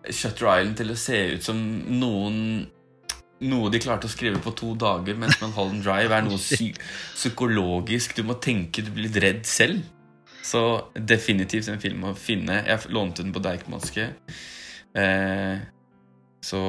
Shutter 0.10 0.50
Island 0.52 0.78
til 0.78 0.94
å 0.94 1.00
se 1.00 1.20
ut 1.34 1.44
som 1.44 1.60
noen 2.00 2.68
noe 3.44 3.72
de 3.74 3.80
klarte 3.82 4.08
å 4.08 4.12
skrive 4.12 4.40
på 4.44 4.54
to 4.56 4.72
dager, 4.80 5.18
mens 5.20 5.40
Mulholland 5.42 5.84
Drive 5.84 6.16
er 6.16 6.24
noe 6.24 6.40
psykologisk. 6.40 8.16
Du 8.16 8.24
må 8.28 8.38
tenke, 8.40 8.84
du 8.86 8.92
blir 8.96 9.12
redd 9.24 9.44
selv. 9.50 9.84
Så 10.44 10.62
definitivt 10.94 11.70
en 11.72 11.82
film 11.82 12.04
å 12.10 12.14
finne. 12.20 12.62
Jeg 12.68 12.92
lånte 12.92 13.24
den 13.24 13.34
på 13.36 13.42
Deichmanske. 13.44 14.10
Eh, 14.96 15.64
så 16.44 16.62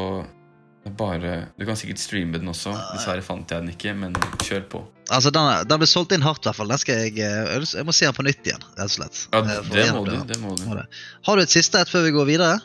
bare 0.84 1.48
Du 1.58 1.64
kan 1.66 1.76
sikkert 1.76 2.02
streame 2.02 2.38
den 2.38 2.48
også. 2.48 2.74
Dessverre 2.92 3.24
fant 3.24 3.50
jeg 3.50 3.62
den 3.64 3.72
ikke, 3.74 3.94
men 3.98 4.14
kjør 4.44 4.68
på. 4.70 4.82
Altså, 5.12 5.30
Den, 5.34 5.68
den 5.68 5.78
ble 5.82 5.86
solgt 5.90 6.12
inn 6.16 6.22
hardt, 6.24 6.40
i 6.44 6.48
hvert 6.48 6.56
fall. 6.56 6.70
Den 6.72 6.78
skal 6.80 7.02
jeg, 7.04 7.18
eh, 7.20 7.64
jeg 7.76 7.84
må 7.84 7.92
se 7.92 8.06
den 8.08 8.14
på 8.16 8.24
nytt 8.24 8.46
igjen, 8.48 8.62
rett 8.78 8.86
og 8.88 8.94
slett. 8.94 9.26
Ja, 9.34 9.42
Eh, 9.44 9.66
det 9.74 9.88
må 9.92 10.04
du. 10.06 10.14
Det 10.30 10.38
må 10.40 10.54
du. 10.56 10.80
Har 11.26 11.36
du 11.36 11.42
et 11.42 11.52
siste 11.52 11.80
et 11.84 11.90
før 11.92 12.06
vi 12.06 12.14
går 12.16 12.24
videre? 12.30 12.60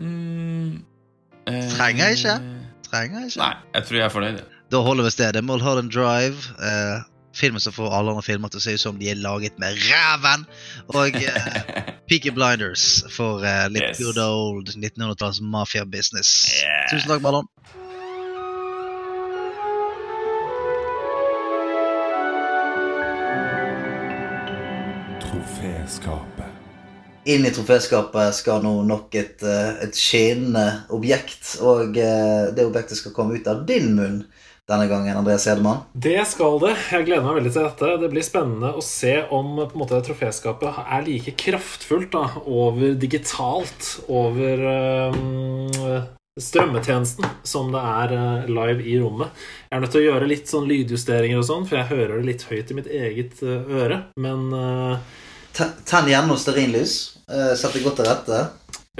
Mm, 0.00 0.80
eh, 1.46 1.68
Trenger 1.76 2.08
jeg 2.08 2.18
ikke. 2.20 2.38
Trenger 2.88 3.20
jeg 3.20 3.32
ikke. 3.34 3.42
Nei, 3.44 3.54
jeg 3.74 3.84
tror 3.88 3.98
jeg 4.00 4.04
er 4.06 4.14
fornøyd. 4.16 4.40
Da 4.70 4.80
holder 4.86 5.04
vi 5.04 5.10
stedet. 5.10 5.44
Mulholland 5.44 5.90
Drive. 5.92 6.50
Eh, 6.62 7.02
filmen 7.36 7.60
som 7.62 7.72
får 7.72 7.92
alle 7.94 8.10
andre 8.14 8.22
filmer 8.26 8.50
til 8.50 8.58
å 8.58 8.62
se 8.64 8.72
ut 8.74 8.82
som 8.82 8.96
de 8.98 9.10
er 9.12 9.18
laget 9.20 9.58
med 9.62 9.76
ræven. 9.90 10.46
Og 10.94 11.14
eh, 11.20 11.52
Peaky 12.10 12.32
Blinders 12.34 13.02
for 13.14 13.44
eh, 13.46 13.68
litt 13.70 13.82
Yes. 13.92 14.00
good 14.02 14.18
old 14.18 14.72
1900-talls 14.76 15.40
mafia 15.42 15.84
business. 15.84 16.32
Yeah. 16.62 16.88
Tusen 16.94 17.10
takk, 17.12 17.22
Marlon. 17.22 17.46
Troféskapet. 25.90 26.46
Inn 27.24 27.46
i 27.46 27.50
troféskapet 27.50 28.34
skal 28.34 28.62
nå 28.62 28.76
nok 28.86 29.14
et, 29.18 29.42
eh, 29.42 29.82
et 29.82 29.96
skinnende 29.98 30.84
objekt, 30.94 31.56
og 31.60 31.96
eh, 31.98 32.50
det 32.54 32.62
objektet 32.62 33.00
skal 33.00 33.10
komme 33.16 33.34
ut 33.34 33.48
av 33.50 33.64
din 33.66 33.96
munn 33.96 34.20
denne 34.70 34.86
gangen, 34.86 35.16
Andreas 35.18 35.48
Hedemann. 35.50 35.80
Det 35.92 36.20
skal 36.30 36.60
det. 36.62 36.76
Jeg 36.92 37.08
gleder 37.08 37.24
meg 37.24 37.40
veldig 37.40 37.52
til 37.56 37.66
dette. 37.66 37.88
Det 38.04 38.10
blir 38.12 38.22
spennende 38.22 38.70
å 38.70 38.84
se 38.86 39.16
om 39.34 39.58
på 39.58 39.66
en 39.66 39.82
måte, 39.82 39.98
troféskapet 40.06 40.78
er 40.84 41.02
like 41.08 41.34
kraftfullt 41.42 42.12
da, 42.12 42.22
over 42.46 42.94
digitalt 42.94 43.88
over 44.06 44.62
um, 45.10 46.04
strømmetjenesten 46.38 47.26
som 47.42 47.72
det 47.74 47.82
er 47.82 48.46
live 48.46 48.86
i 48.86 48.94
rommet. 49.02 49.34
Jeg 49.66 49.74
er 49.74 49.82
nødt 49.82 49.96
til 49.96 50.04
å 50.04 50.06
gjøre 50.06 50.30
litt 50.30 50.54
sånn 50.54 50.70
lydjusteringer 50.70 51.42
og 51.42 51.48
sånn, 51.50 51.66
for 51.66 51.80
jeg 51.80 51.90
hører 51.90 52.20
det 52.20 52.28
litt 52.28 52.46
høyt 52.46 52.70
i 52.70 52.78
mitt 52.78 52.92
eget 53.00 53.42
øre. 53.42 54.04
Men 54.14 54.54
Ten 54.54 55.29
tenn 55.54 56.08
gjerne 56.10 56.28
noe 56.30 56.40
stearinlys. 56.40 57.18
eh, 57.30 57.54
Sett 57.56 57.72
det 57.74 57.84
godt 57.84 57.96
til 58.00 58.06
rette. 58.10 58.40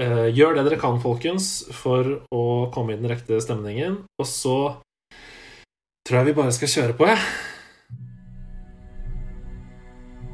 øh, 0.01 0.27
gjør 0.33 0.55
det 0.55 0.63
dere 0.65 0.79
kan, 0.79 0.99
folkens, 1.01 1.65
for 1.71 2.21
å 2.33 2.71
komme 2.73 2.93
i 2.93 2.97
den 2.97 3.09
riktige 3.11 3.41
stemningen. 3.41 4.03
Og 4.19 4.25
så 4.25 4.75
tror 6.07 6.17
jeg 6.21 6.25
vi 6.31 6.37
bare 6.41 6.51
skal 6.51 6.67
kjøre 6.67 6.97
på, 6.97 7.07
jeg. 7.07 7.19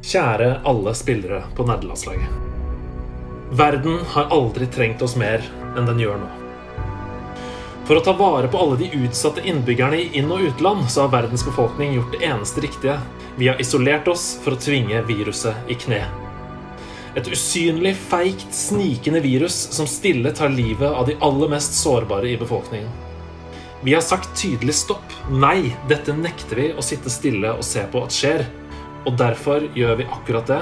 Kjære 0.08 0.62
alle 0.64 0.94
spillere 0.96 1.42
på 1.56 1.66
nerdelandslaget. 1.68 2.30
Verden 3.52 4.00
har 4.14 4.32
aldri 4.32 4.68
trengt 4.72 5.02
oss 5.02 5.16
mer 5.20 5.44
enn 5.76 5.88
den 5.88 6.00
gjør 6.00 6.20
nå. 6.22 6.47
For 7.88 7.96
å 7.96 8.04
ta 8.04 8.12
vare 8.20 8.50
på 8.52 8.60
alle 8.60 8.76
de 8.82 8.90
utsatte 9.00 9.40
innbyggerne 9.48 10.02
i 10.02 10.08
inn- 10.20 10.32
og 10.32 10.44
utland, 10.50 10.90
så 10.92 11.06
har 11.06 11.14
verdens 11.14 11.46
befolkning 11.48 11.94
gjort 11.96 12.18
det 12.18 12.26
eneste 12.28 12.62
riktige. 12.66 12.98
Vi 13.38 13.48
har 13.48 13.62
isolert 13.64 14.10
oss 14.12 14.34
for 14.44 14.58
å 14.58 14.60
tvinge 14.60 15.00
viruset 15.08 15.72
i 15.72 15.78
kne. 15.80 16.02
Et 17.16 17.30
usynlig, 17.32 17.94
feigt, 17.96 18.50
snikende 18.52 19.22
virus 19.24 19.56
som 19.72 19.88
stille 19.88 20.34
tar 20.36 20.52
livet 20.52 20.92
av 20.92 21.08
de 21.08 21.16
aller 21.24 21.54
mest 21.56 21.80
sårbare 21.80 22.28
i 22.28 22.36
befolkningen. 22.38 22.92
Vi 23.88 23.96
har 23.96 24.04
sagt 24.04 24.36
tydelig 24.36 24.76
stopp. 24.76 25.16
Nei, 25.32 25.72
dette 25.88 26.12
nekter 26.12 26.60
vi 26.60 26.68
å 26.76 26.84
sitte 26.84 27.14
stille 27.14 27.56
og 27.56 27.64
se 27.64 27.88
på 27.88 28.04
at 28.04 28.12
skjer. 28.12 28.46
Og 29.08 29.16
derfor 29.16 29.64
gjør 29.78 30.02
vi 30.02 30.12
akkurat 30.12 30.52
det. 30.52 30.62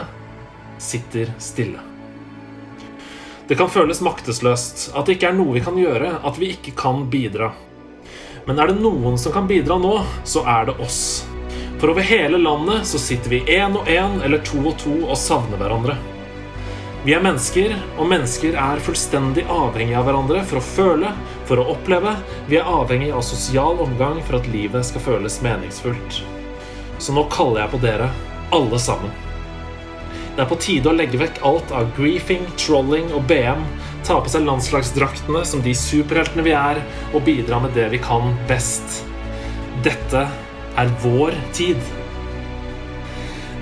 Sitter 0.78 1.34
stille. 1.42 1.95
Det 3.48 3.56
kan 3.56 3.70
føles 3.70 4.02
maktesløst, 4.02 4.90
at 4.98 5.06
det 5.06 5.20
ikke 5.20 5.30
er 5.30 5.36
noe 5.38 5.54
vi 5.54 5.62
kan 5.62 5.78
gjøre, 5.78 6.16
at 6.26 6.38
vi 6.42 6.50
ikke 6.56 6.74
kan 6.80 7.04
bidra. 7.14 7.52
Men 8.48 8.58
er 8.58 8.72
det 8.72 8.82
noen 8.82 9.20
som 9.22 9.34
kan 9.36 9.46
bidra 9.50 9.78
nå, 9.82 10.00
så 10.26 10.42
er 10.50 10.66
det 10.70 10.80
oss. 10.82 11.28
For 11.78 11.92
over 11.92 12.06
hele 12.06 12.40
landet 12.42 12.88
så 12.90 12.98
sitter 13.02 13.30
vi 13.36 13.44
én 13.58 13.78
og 13.78 13.86
én 13.92 14.18
eller 14.26 14.42
to 14.48 14.64
og 14.64 14.78
to 14.82 14.96
og 15.04 15.18
savner 15.20 15.62
hverandre. 15.62 15.98
Vi 17.06 17.14
er 17.14 17.22
mennesker, 17.22 17.76
og 18.02 18.10
mennesker 18.10 18.58
er 18.58 18.82
fullstendig 18.82 19.44
avhengige 19.46 20.00
av 20.00 20.08
hverandre 20.08 20.42
for 20.50 20.58
å 20.58 20.66
føle, 20.66 21.12
for 21.46 21.62
å 21.62 21.68
oppleve. 21.76 22.16
Vi 22.50 22.58
er 22.58 22.66
avhengig 22.66 23.12
av 23.14 23.22
sosial 23.28 23.78
omgang 23.86 24.24
for 24.26 24.40
at 24.40 24.50
livet 24.50 24.90
skal 24.90 25.06
føles 25.06 25.38
meningsfullt. 25.46 26.24
Så 26.98 27.14
nå 27.14 27.28
kaller 27.30 27.62
jeg 27.62 27.76
på 27.76 27.84
dere, 27.86 28.10
alle 28.58 28.82
sammen. 28.82 29.14
Det 30.36 30.44
er 30.44 30.48
på 30.52 30.58
tide 30.60 30.92
å 30.92 30.96
legge 30.96 31.20
vekk 31.22 31.38
alt 31.48 31.70
av 31.72 31.94
griefing, 31.96 32.44
trolling 32.60 33.08
og 33.16 33.24
BM, 33.30 33.62
ta 34.04 34.18
på 34.20 34.32
seg 34.34 34.44
landslagsdraktene 34.44 35.46
som 35.48 35.62
de 35.64 35.72
superheltene 35.80 36.44
vi 36.44 36.52
er, 36.52 36.82
og 37.16 37.24
bidra 37.24 37.62
med 37.64 37.72
det 37.78 37.88
vi 37.94 38.02
kan 38.04 38.34
best. 38.50 39.06
Dette 39.86 40.26
er 40.76 40.92
vår 41.06 41.38
tid. 41.56 41.80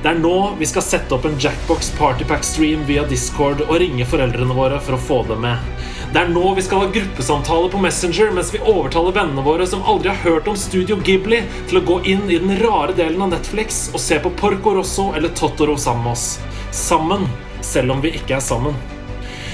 Det 0.02 0.10
er 0.10 0.18
nå 0.18 0.36
vi 0.58 0.68
skal 0.68 0.84
sette 0.84 1.14
opp 1.14 1.30
en 1.30 1.38
Jackbox 1.40 1.94
Partypack-stream 2.00 2.82
via 2.90 3.06
Discord 3.08 3.62
og 3.68 3.78
ringe 3.80 4.10
foreldrene 4.10 4.58
våre 4.58 4.82
for 4.82 4.98
å 4.98 5.04
få 5.12 5.22
dem 5.30 5.45
med. 5.45 5.70
Det 6.14 6.22
er 6.22 6.30
nå 6.30 6.52
vi 6.53 6.61
skal 6.61 6.84
ha 6.84 6.88
gruppesamtale 6.94 7.69
på 7.73 7.80
Messenger 7.81 8.27
mens 8.35 8.52
vi 8.53 8.60
overtaler 8.61 9.15
vennene 9.15 9.41
våre 9.41 9.65
som 9.65 9.81
aldri 9.90 10.11
har 10.11 10.19
hørt 10.22 10.49
om 10.52 10.57
Studio 10.61 10.99
Ghibli, 11.02 11.40
til 11.65 11.80
å 11.80 11.81
gå 11.88 11.95
inn 12.06 12.27
i 12.30 12.38
den 12.38 12.53
rare 12.60 12.94
delen 12.94 13.23
av 13.26 13.31
Netflix 13.31 13.88
og 13.90 14.03
se 14.03 14.19
på 14.22 14.30
Porco 14.38 14.76
Rosso 14.77 15.07
eller 15.18 15.34
Totoro 15.34 15.73
sammen 15.73 16.03
med 16.06 16.11
oss. 16.11 16.27
Sammen, 16.69 17.26
selv 17.65 17.95
om 17.95 18.03
vi 18.03 18.11
ikke 18.19 18.35
er 18.38 18.44
sammen. 18.45 18.77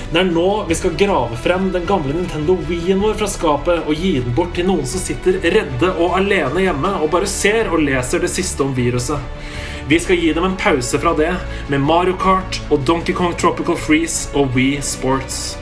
Det 0.10 0.20
er 0.20 0.28
nå 0.34 0.50
vi 0.68 0.76
skal 0.76 0.98
grave 1.00 1.40
frem 1.40 1.70
den 1.72 1.88
gamle 1.88 2.18
Nintendo 2.18 2.58
Wii-en 2.68 3.06
vår 3.06 3.16
fra 3.22 3.32
skapet 3.32 3.88
og 3.88 4.04
gi 4.04 4.18
den 4.18 4.36
bort 4.36 4.52
til 4.60 4.68
noen 4.68 4.84
som 4.90 5.00
sitter 5.00 5.40
redde 5.56 5.94
og 5.94 6.18
alene 6.20 6.66
hjemme 6.66 6.92
og 7.00 7.08
bare 7.16 7.32
ser 7.38 7.72
og 7.72 7.86
leser 7.86 8.26
det 8.26 8.34
siste 8.36 8.68
om 8.68 8.76
viruset. 8.76 9.48
Vi 9.88 10.02
skal 10.04 10.20
gi 10.20 10.36
dem 10.36 10.50
en 10.50 10.60
pause 10.60 11.00
fra 11.00 11.16
det 11.16 11.32
med 11.72 11.88
Mario 11.88 12.20
Kart 12.20 12.60
og 12.68 12.84
Donkey 12.84 13.16
Kong 13.16 13.40
Tropical 13.40 13.80
Freeze 13.80 14.28
og 14.36 14.52
Wii 14.60 14.84
Sports. 14.84 15.56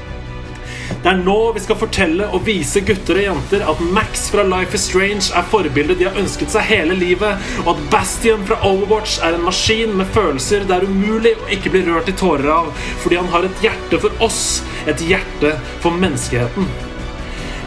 Det 0.89 1.11
er 1.11 1.19
nå 1.21 1.37
vi 1.55 1.63
skal 1.63 1.79
fortelle 1.79 2.27
og 2.33 2.45
vise 2.47 2.81
gutter 2.85 3.19
og 3.19 3.25
jenter 3.27 3.65
at 3.71 3.83
Max 3.95 4.27
fra 4.33 4.45
Life 4.47 4.75
is 4.77 4.87
Strange 4.89 5.29
er 5.35 5.47
forbildet 5.51 5.99
de 5.99 6.07
har 6.09 6.19
ønsket 6.19 6.53
seg 6.53 6.67
hele 6.69 6.97
livet, 6.97 7.47
og 7.65 7.73
at 7.75 7.85
Bastion 7.93 8.43
fra 8.47 8.59
Overwatch 8.67 9.19
er 9.23 9.37
en 9.37 9.45
maskin 9.47 9.95
med 9.99 10.09
følelser 10.15 10.67
det 10.67 10.77
er 10.77 10.87
umulig 10.89 11.35
å 11.37 11.49
ikke 11.53 11.71
bli 11.73 11.85
rørt 11.87 12.11
i 12.11 12.17
tårer 12.17 12.49
av, 12.53 12.73
fordi 13.03 13.19
han 13.21 13.31
har 13.33 13.47
et 13.47 13.63
hjerte 13.63 14.01
for 14.03 14.23
oss, 14.23 14.43
et 14.87 15.03
hjerte 15.03 15.55
for 15.83 15.95
menneskeheten. 15.95 16.69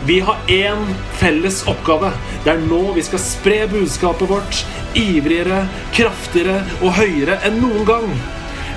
Vi 0.07 0.21
har 0.25 0.39
én 0.49 0.87
felles 1.21 1.61
oppgave. 1.69 2.13
Det 2.45 2.55
er 2.55 2.63
nå 2.65 2.81
vi 2.97 3.03
skal 3.05 3.21
spre 3.21 3.59
budskapet 3.69 4.31
vårt 4.31 4.63
ivrigere, 4.97 5.67
kraftigere 5.93 6.63
og 6.81 6.95
høyere 6.97 7.37
enn 7.45 7.61
noen 7.61 7.85
gang. 7.89 8.07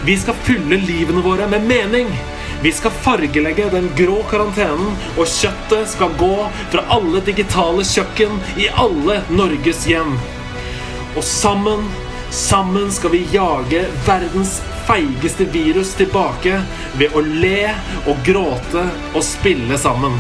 Vi 0.03 0.17
skal 0.19 0.35
fylle 0.43 0.81
livene 0.83 1.23
våre 1.23 1.47
med 1.47 1.63
mening. 1.69 2.11
Vi 2.63 2.71
skal 2.71 2.91
fargelegge 2.91 3.65
den 3.69 3.89
grå 3.97 4.21
karantenen, 4.31 4.93
og 5.19 5.27
kjøttet 5.27 5.89
skal 5.91 6.13
gå 6.15 6.35
fra 6.71 6.83
alle 6.95 7.19
digitale 7.27 7.83
kjøkken 7.83 8.37
i 8.55 8.69
alle 8.79 9.17
Norges 9.35 9.81
hjem. 9.89 10.13
Og 11.17 11.25
sammen, 11.27 11.83
sammen 12.31 12.87
skal 12.95 13.11
vi 13.17 13.25
jage 13.33 13.81
verdens 14.07 14.61
feigeste 14.87 15.49
virus 15.51 15.91
tilbake 15.99 16.61
ved 17.01 17.11
å 17.11 17.25
le 17.27 17.73
og 18.07 18.23
gråte 18.23 18.85
og 19.11 19.21
spille 19.27 19.75
sammen. 19.83 20.15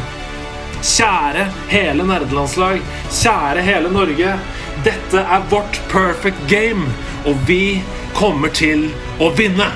Kjære 0.83 1.47
hele 1.71 2.03
nerdelandslag, 2.11 2.83
kjære 3.21 3.63
hele 3.63 3.93
Norge. 3.95 4.35
Dette 4.83 5.23
er 5.23 5.47
vårt 5.47 5.79
perfect 5.95 6.43
game, 6.51 6.91
og 7.23 7.39
vi 7.47 7.79
kommer 8.19 8.51
til 8.51 8.89
å 9.23 9.31
vinne. 9.39 9.71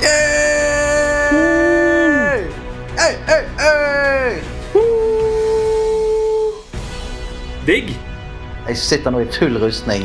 Hey, 0.00 0.41
Digg. 7.62 7.92
Jeg 8.66 8.74
sitter 8.74 9.12
nå 9.14 9.20
i 9.22 9.26
full 9.30 9.54
rustning, 9.62 10.02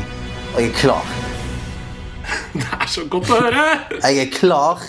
og 0.53 0.59
jeg 0.61 0.69
er 0.69 0.75
klar. 0.77 1.07
Det 2.53 2.67
er 2.69 2.89
så 2.93 3.05
godt 3.09 3.31
å 3.33 3.39
høre. 3.41 3.63
Jeg 3.95 4.19
er 4.21 4.27
klar, 4.29 4.83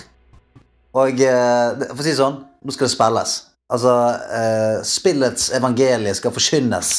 og 1.00 1.22
eh, 1.24 1.86
For 1.88 2.02
å 2.02 2.04
si 2.04 2.12
det 2.12 2.18
sånn, 2.18 2.36
nå 2.60 2.74
skal 2.74 2.90
det 2.90 2.92
spilles. 2.92 3.32
Altså, 3.72 3.94
eh, 4.36 4.76
spillets 4.84 5.46
evangelie 5.56 6.12
skal 6.16 6.34
forkynnes 6.36 6.92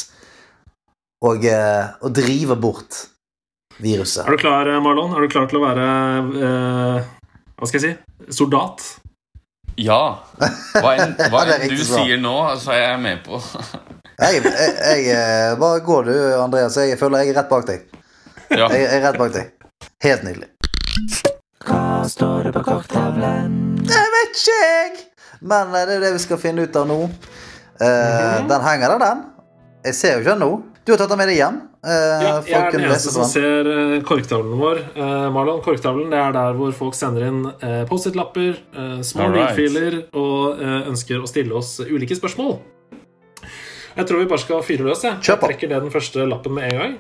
og, 1.26 1.46
eh, 1.46 1.94
og 2.02 2.18
drive 2.18 2.58
bort 2.58 3.04
viruset. 3.78 4.26
Er 4.26 4.40
du 4.40 4.41
klar, 4.41 4.74
Marlon? 4.82 5.14
Er 5.14 5.22
du 5.22 5.30
klar 5.30 5.46
til 5.54 5.62
å 5.62 5.66
være 5.68 5.88
eh, 6.50 7.14
Hva 7.62 7.70
skal 7.70 7.78
jeg 7.78 7.86
si? 7.86 8.34
Soldat? 8.41 8.88
Ja. 9.78 10.02
Hva 10.34 10.98
enn, 10.98 11.14
hva 11.30 11.46
enn 11.60 11.78
du 11.78 11.86
sier 11.86 12.18
nå, 12.18 12.36
så 12.58 12.74
er 12.74 12.88
jeg 12.88 13.02
med 13.06 13.26
på. 13.30 13.38
Jeg, 14.20 14.41
jeg, 14.44 14.72
jeg 14.84 15.06
eh, 15.16 15.54
Bare 15.60 15.80
gå 15.86 16.02
du, 16.08 16.14
Andreas. 16.41 16.76
Jeg 16.78 17.00
føler 17.00 17.24
jeg 17.24 17.34
er 17.34 17.40
rett 17.40 17.52
bak 17.52 17.68
deg. 17.70 17.86
Ja. 18.52 18.68
Jeg, 18.74 18.82
jeg 18.84 18.98
er 19.00 19.04
rett 19.08 19.20
bak 19.22 19.32
deg. 19.36 19.52
Helt 20.04 20.26
nydelig. 20.28 20.50
Hva 21.68 21.84
står 22.10 22.50
det 22.50 22.54
på 22.56 22.64
korktavlen? 22.68 23.54
Det 23.88 24.04
vet 24.16 24.36
ikke 24.41 24.58
jeg! 24.60 25.06
Men 25.40 25.72
eh, 25.76 25.86
det 25.88 25.98
er 26.00 26.04
det 26.08 26.14
vi 26.18 26.24
skal 26.26 26.41
finne 26.41 26.66
ut 26.68 26.76
av 26.80 26.88
nå. 26.90 26.98
Eh, 27.80 28.36
Den 28.50 28.66
henger 28.66 28.96
der, 28.96 29.04
den. 29.06 29.22
Jeg 29.88 29.96
ser 29.96 30.18
jo 30.18 30.24
ikke 30.26 30.34
den 30.36 30.44
nå. 30.44 30.52
Du 30.84 30.91
har 30.94 31.00
tatt 31.00 31.12
den 31.14 31.20
med 31.22 31.30
deg 31.30 31.38
hjem. 31.40 31.60
Uh, 31.80 31.91
Ja, 31.94 32.32
jeg 32.44 32.58
er 32.58 32.74
den 32.74 32.82
eneste 32.90 33.12
som 33.14 33.24
ser 33.30 33.68
eh, 33.72 33.94
korktavlen 34.04 34.58
vår. 34.60 34.82
Uh, 34.98 35.30
Marlon, 35.32 35.62
korktavlen 35.64 36.10
det 36.12 36.18
er 36.20 36.34
der 36.36 36.58
hvor 36.58 36.74
folk 36.76 36.98
sender 36.98 37.24
inn 37.30 37.38
eh, 37.64 37.86
Post-It-lapper, 37.88 38.58
eh, 38.74 38.98
små 39.08 39.30
lydfiler 39.32 39.96
og 40.20 40.60
eh, 40.60 40.90
ønsker 40.91 41.24
å 41.24 41.30
stille 41.30 41.56
oss 41.56 41.78
ulike 41.86 42.18
spørsmål. 42.20 42.58
Jeg 43.99 44.07
tror 44.07 44.21
vi 44.21 44.27
bare 44.31 44.39
skal 44.39 44.61
fyre 44.63 44.85
løs. 44.88 45.01
Jeg, 45.03 45.19
jeg 45.27 45.39
trekker 45.41 45.67
ned 45.67 45.81
den 45.84 45.91
første 45.91 46.23
lappen 46.23 46.53
med 46.55 46.69
en 46.69 46.77
gang. 46.80 46.93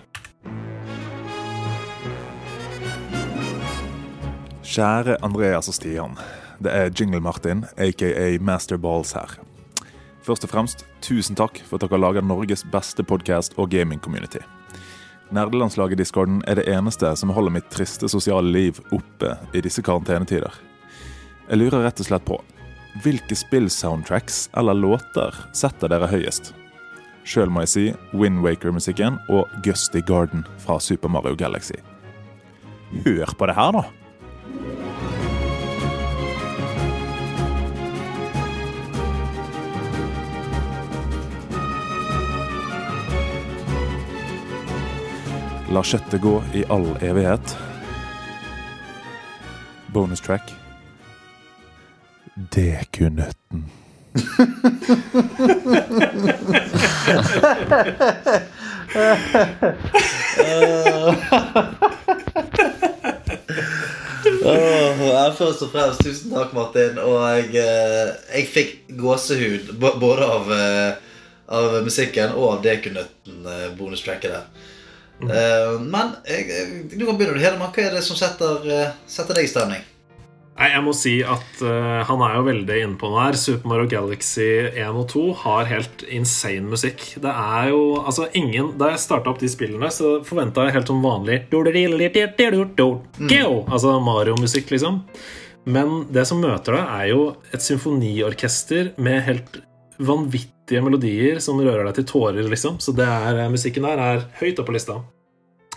Kjære 4.67 5.15
Andreas 5.23 5.71
og 5.71 5.77
Stian. 5.77 6.19
Det 6.59 6.73
er 6.75 6.91
Jingle 6.91 7.23
Martin, 7.23 7.63
aka 7.79 8.11
Master 8.43 8.75
Balls 8.75 9.15
her. 9.15 9.37
Først 10.27 10.43
og 10.43 10.51
fremst, 10.51 10.83
tusen 10.99 11.39
takk 11.39 11.63
for 11.63 11.79
at 11.79 11.87
dere 11.87 12.03
lager 12.03 12.27
Norges 12.27 12.67
beste 12.67 13.07
podkast 13.07 13.55
og 13.55 13.71
gaming-community. 13.71 14.43
Nerdelandslaget-discorden 15.31 16.43
er 16.51 16.59
det 16.59 16.67
eneste 16.67 17.15
som 17.15 17.31
holder 17.31 17.61
mitt 17.61 17.71
triste 17.71 18.11
sosiale 18.11 18.51
liv 18.51 18.83
oppe 18.91 19.37
i 19.55 19.63
disse 19.63 19.79
karantenetider. 19.87 20.51
Jeg 21.47 21.63
lurer 21.63 21.87
rett 21.87 22.03
og 22.03 22.11
slett 22.11 22.27
på 22.27 22.43
hvilke 23.05 23.39
spill-soundtracks 23.39 24.49
eller 24.59 24.75
låter 24.75 25.45
setter 25.55 25.87
dere 25.87 26.11
høyest? 26.11 26.51
Sjøl 27.27 27.51
må 27.53 27.65
jeg 27.65 27.69
si 27.73 27.85
Wind 28.13 28.41
Waker-musikken 28.45 29.19
og 29.29 29.47
Gusty 29.63 30.01
Garden 30.05 30.45
fra 30.57 30.79
Super 30.79 31.09
Mario 31.09 31.35
Galaxy. 31.35 31.77
Hør 33.05 33.35
på 33.37 33.45
det 33.45 33.55
her, 33.55 33.71
da! 33.71 33.83
La 45.69 45.83
kjøttet 45.85 46.23
gå 46.23 46.31
i 46.57 46.63
all 46.73 46.87
evighet. 47.05 47.51
Bonus 49.93 50.21
track. 50.25 50.49
Dekunøtten. 52.55 53.67
Åh, 53.69 53.78
ja, 64.43 65.33
først 65.37 65.63
og 65.65 65.71
fremst, 65.73 66.03
tusen 66.03 66.33
takk, 66.33 66.53
Martin. 66.57 66.97
Og 67.03 67.19
jeg, 67.27 67.45
eh, 67.61 68.07
jeg 68.35 68.49
fikk 68.53 68.73
gåsehud 68.99 69.73
både 69.79 70.25
av, 70.25 70.51
eh, 70.55 70.91
av 71.59 71.79
musikken 71.85 72.35
og 72.35 72.45
av 72.53 72.65
Dekunøtten-bonustracket 72.65 74.35
der. 74.35 74.45
Mm. 75.19 75.89
men 75.91 76.13
jeg, 76.23 76.45
du 76.93 77.01
kan 77.03 77.17
begynne, 77.19 77.41
Hedemann. 77.43 77.73
Hva 77.75 77.89
er 77.89 77.97
det 77.97 78.03
som 78.07 78.15
setter, 78.15 78.63
eh, 78.71 78.93
setter 79.07 79.35
deg 79.35 79.49
i 79.49 79.51
stemning? 79.51 79.88
Nei, 80.59 80.73
jeg 80.73 80.83
må 80.83 80.91
si 80.91 81.13
at 81.23 81.61
uh, 81.63 82.01
han 82.03 82.21
er 82.25 82.33
jo 82.35 82.41
veldig 82.49 82.77
inne 82.83 82.99
på 82.99 83.07
noe 83.07 83.29
her. 83.29 83.37
Super 83.39 83.69
Mario 83.71 83.87
Galaxy 83.87 84.47
1 84.67 84.97
og 84.99 85.05
2 85.13 85.21
har 85.45 85.69
helt 85.69 86.01
insane 86.11 86.67
musikk. 86.67 87.05
Det 87.23 87.31
er 87.31 87.69
jo 87.71 87.83
altså 88.01 88.27
ingen 88.35 88.73
Da 88.79 88.89
jeg 88.91 88.99
starta 89.05 89.31
opp 89.31 89.39
de 89.39 89.47
spillene, 89.51 89.87
så 89.93 90.17
forventa 90.27 90.65
jeg 90.67 90.75
helt 90.75 90.91
som 90.91 90.99
vanlig 91.05 91.45
Altså 93.71 93.93
Mario-musikk, 94.03 94.73
liksom. 94.75 94.99
Men 95.69 96.01
det 96.11 96.25
som 96.27 96.41
møter 96.43 96.75
deg, 96.75 96.91
er 96.91 97.07
jo 97.13 97.21
et 97.55 97.63
symfoniorkester 97.63 98.91
med 98.99 99.23
helt 99.29 99.61
vanvittige 99.99 100.83
melodier 100.83 101.39
som 101.43 101.59
rører 101.59 101.87
deg 101.87 102.01
til 102.01 102.07
tårer, 102.11 102.43
liksom. 102.51 102.81
Så 102.83 102.91
det 102.97 103.07
er, 103.07 103.45
musikken 103.51 103.87
der 103.87 104.03
er 104.03 104.27
høyt 104.41 104.59
oppe 104.59 104.73
på 104.73 104.75
lista. 104.75 104.99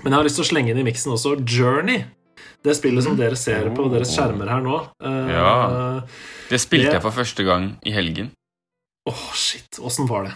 Men 0.03 0.11
jeg 0.11 0.19
har 0.19 0.27
lyst 0.27 0.41
til 0.41 0.47
å 0.47 0.51
slenge 0.51 0.75
inn 0.75 0.83
i 0.83 0.87
miksen 0.91 1.15
også 1.15 1.37
Journey. 1.47 2.03
Det 2.63 2.75
spillet 2.77 3.05
som 3.05 3.17
dere 3.19 3.37
ser 3.37 3.71
på 3.75 3.89
deres 3.93 4.13
skjermer 4.17 4.49
her 4.49 4.61
nå. 4.65 4.81
uh, 5.05 5.31
Ja. 5.33 6.03
Det 6.49 6.61
spilte 6.61 6.87
Det- 6.87 6.93
jeg 6.99 7.03
for 7.03 7.11
første 7.11 7.45
gang 7.45 7.77
i 7.85 7.91
helgen. 7.93 8.31
Åh, 9.09 9.33
shit. 9.35 9.79
Åssen 9.81 10.07
var 10.09 10.25
det? 10.25 10.35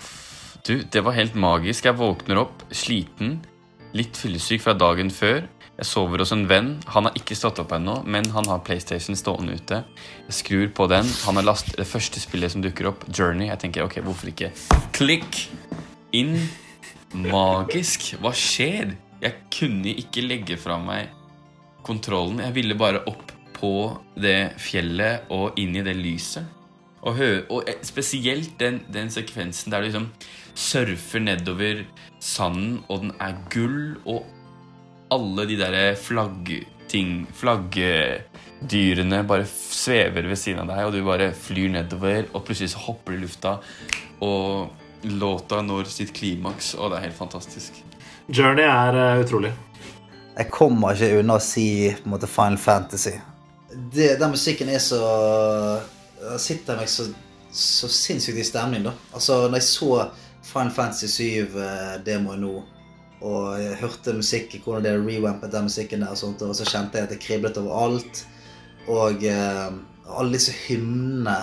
Du, 0.67 0.83
Det 0.83 1.05
var 1.05 1.13
helt 1.13 1.35
magisk. 1.35 1.85
Jeg 1.85 1.95
våkner 1.97 2.39
opp 2.41 2.63
sliten, 2.73 3.41
litt 3.95 4.17
fyllesyk 4.17 4.61
fra 4.61 4.75
dagen 4.75 5.11
før. 5.11 5.47
Jeg 5.79 5.85
sover 5.87 6.19
hos 6.19 6.33
en 6.33 6.47
venn. 6.49 6.81
Han 6.89 7.05
har 7.05 7.13
ikke 7.13 7.37
stått 7.37 7.59
opp 7.61 7.71
ennå, 7.77 8.03
men 8.07 8.25
han 8.31 8.47
har 8.47 8.59
PlayStation 8.61 9.15
stående 9.15 9.55
ute. 9.55 9.85
Jeg 10.27 10.33
skrur 10.33 10.69
på 10.73 10.89
den. 10.89 11.05
Han 11.27 11.37
har 11.37 11.43
last 11.45 11.77
det 11.77 11.87
første 11.87 12.19
spillet 12.19 12.51
som 12.51 12.63
dukker 12.63 12.89
opp, 12.89 13.05
Journey. 13.13 13.47
Jeg 13.49 13.59
tenker 13.61 13.85
ok, 13.85 14.01
hvorfor 14.03 14.27
ikke? 14.33 14.51
Klikk! 14.93 15.49
Inn. 16.13 16.49
Magisk. 17.15 18.17
Hva 18.21 18.33
skjer? 18.33 18.97
Jeg 19.23 19.35
kunne 19.53 19.93
ikke 19.97 20.27
legge 20.27 20.57
fra 20.59 20.79
meg 20.79 21.09
kontrollen. 21.87 22.43
Jeg 22.45 22.57
ville 22.57 22.79
bare 22.79 23.05
opp 23.09 23.33
på 23.57 23.73
det 24.21 24.59
fjellet 24.61 25.31
og 25.33 25.57
inn 25.61 25.79
i 25.79 25.85
det 25.87 25.97
lyset. 25.97 26.45
Og, 27.07 27.21
og 27.53 27.69
eh, 27.71 27.79
spesielt 27.87 28.57
den, 28.61 28.81
den 28.93 29.13
sekvensen 29.15 29.73
der 29.73 29.85
du 29.85 29.89
liksom 29.89 30.09
surfer 30.57 31.23
nedover 31.23 31.85
sanden, 32.23 32.81
og 32.89 33.05
den 33.05 33.13
er 33.23 33.37
gull, 33.53 33.97
og 34.09 34.25
alle 35.13 35.47
de 35.47 35.59
der 35.61 35.95
flaggting 36.01 37.27
Flaggdyrene 37.37 39.21
bare 39.27 39.47
svever 39.51 40.29
ved 40.31 40.39
siden 40.41 40.63
av 40.65 40.71
deg, 40.71 40.87
og 40.87 40.95
du 40.95 41.03
bare 41.07 41.33
flyr 41.37 41.71
nedover, 41.75 42.31
og 42.33 42.47
plutselig 42.47 42.73
så 42.73 42.83
hopper 42.87 43.15
du 43.15 43.19
i 43.19 43.25
lufta, 43.27 43.57
og 44.25 45.07
låta 45.07 45.61
når 45.63 45.91
sitt 45.93 46.15
klimaks, 46.17 46.75
og 46.79 46.91
det 46.91 46.99
er 46.99 47.09
helt 47.09 47.19
fantastisk. 47.19 47.83
Journey 48.27 48.67
er 48.67 48.97
eh, 49.03 49.23
utrolig. 49.23 49.53
Jeg 50.37 50.51
kommer 50.53 50.93
ikke 50.93 51.23
unna 51.23 51.39
å 51.39 51.43
si 51.43 51.89
på 51.97 52.05
en 52.05 52.13
måte 52.13 52.29
Final 52.29 52.59
Fantasy. 52.61 53.15
Det, 53.93 54.17
den 54.21 54.35
musikken 54.35 54.69
er 54.69 54.83
så 54.85 55.01
den 56.21 56.41
sitter 56.41 56.79
meg 56.79 56.89
så, 56.91 57.07
så 57.53 57.89
sinnssykt 57.93 58.41
i 58.41 58.47
stemning, 58.47 58.87
da. 58.87 58.95
Altså, 59.17 59.47
når 59.47 59.61
jeg 59.61 59.69
så 59.69 59.91
Final 60.47 60.73
Fantasy 60.75 61.09
7-demoen 61.13 62.43
nå, 62.45 62.55
og 63.27 63.45
jeg 63.61 63.79
hørte 63.81 64.17
musikk, 64.17 64.59
hvordan 64.65 64.85
det 64.85 64.95
rewampet 65.01 65.53
den 65.55 65.69
musikken 65.71 66.05
der, 66.05 66.13
og 66.13 66.21
sånt, 66.21 66.45
og 66.45 66.57
så 66.57 66.69
kjente 66.69 67.01
jeg 67.01 67.09
at 67.09 67.15
det 67.15 67.23
kriblet 67.23 67.61
over 67.61 67.79
alt. 67.87 68.23
Og 68.93 69.25
eh, 69.27 69.71
alle 70.07 70.37
disse 70.37 70.53
hymnene 70.67 71.39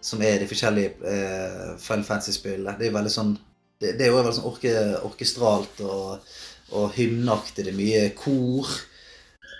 som 0.00 0.22
er 0.22 0.36
i 0.36 0.42
de 0.44 0.48
forskjellige 0.48 0.94
eh, 1.10 1.72
Final 1.82 2.06
Fantasy-spillene, 2.06 2.76
det 2.78 2.88
er 2.88 2.94
veldig 2.94 3.12
sånn 3.12 3.34
det, 3.78 3.92
det 3.98 4.06
er 4.06 4.10
jo 4.10 4.16
veldig 4.16 4.34
sånn 4.34 4.48
orke, 4.48 4.70
orkestralt 5.06 5.82
og 5.86 6.30
og 6.72 6.92
hymneaktig. 6.96 7.64
Det 7.66 7.72
er 7.72 7.78
mye 7.78 8.04
kor. 8.18 8.70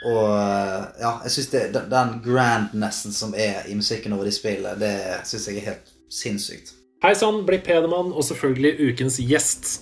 Og 0.06 0.24
eh, 0.30 0.82
ja, 1.02 1.12
jeg 1.26 1.34
syns 1.34 1.50
den, 1.90 2.12
grandnessen 2.22 3.14
som 3.14 3.34
er 3.34 3.66
i 3.66 3.74
musikken 3.78 4.14
over 4.14 4.28
de 4.28 4.34
spillene, 4.34 4.78
det 4.78 4.94
syns 5.26 5.48
jeg 5.50 5.58
er 5.58 5.72
helt 5.72 5.92
sinnssykt. 6.12 6.74
Hei 7.02 7.12
sann, 7.18 7.44
Blipp 7.46 7.66
Hedemann 7.70 8.10
og 8.10 8.24
selvfølgelig 8.26 8.90
ukens 8.92 9.18
gjest. 9.22 9.74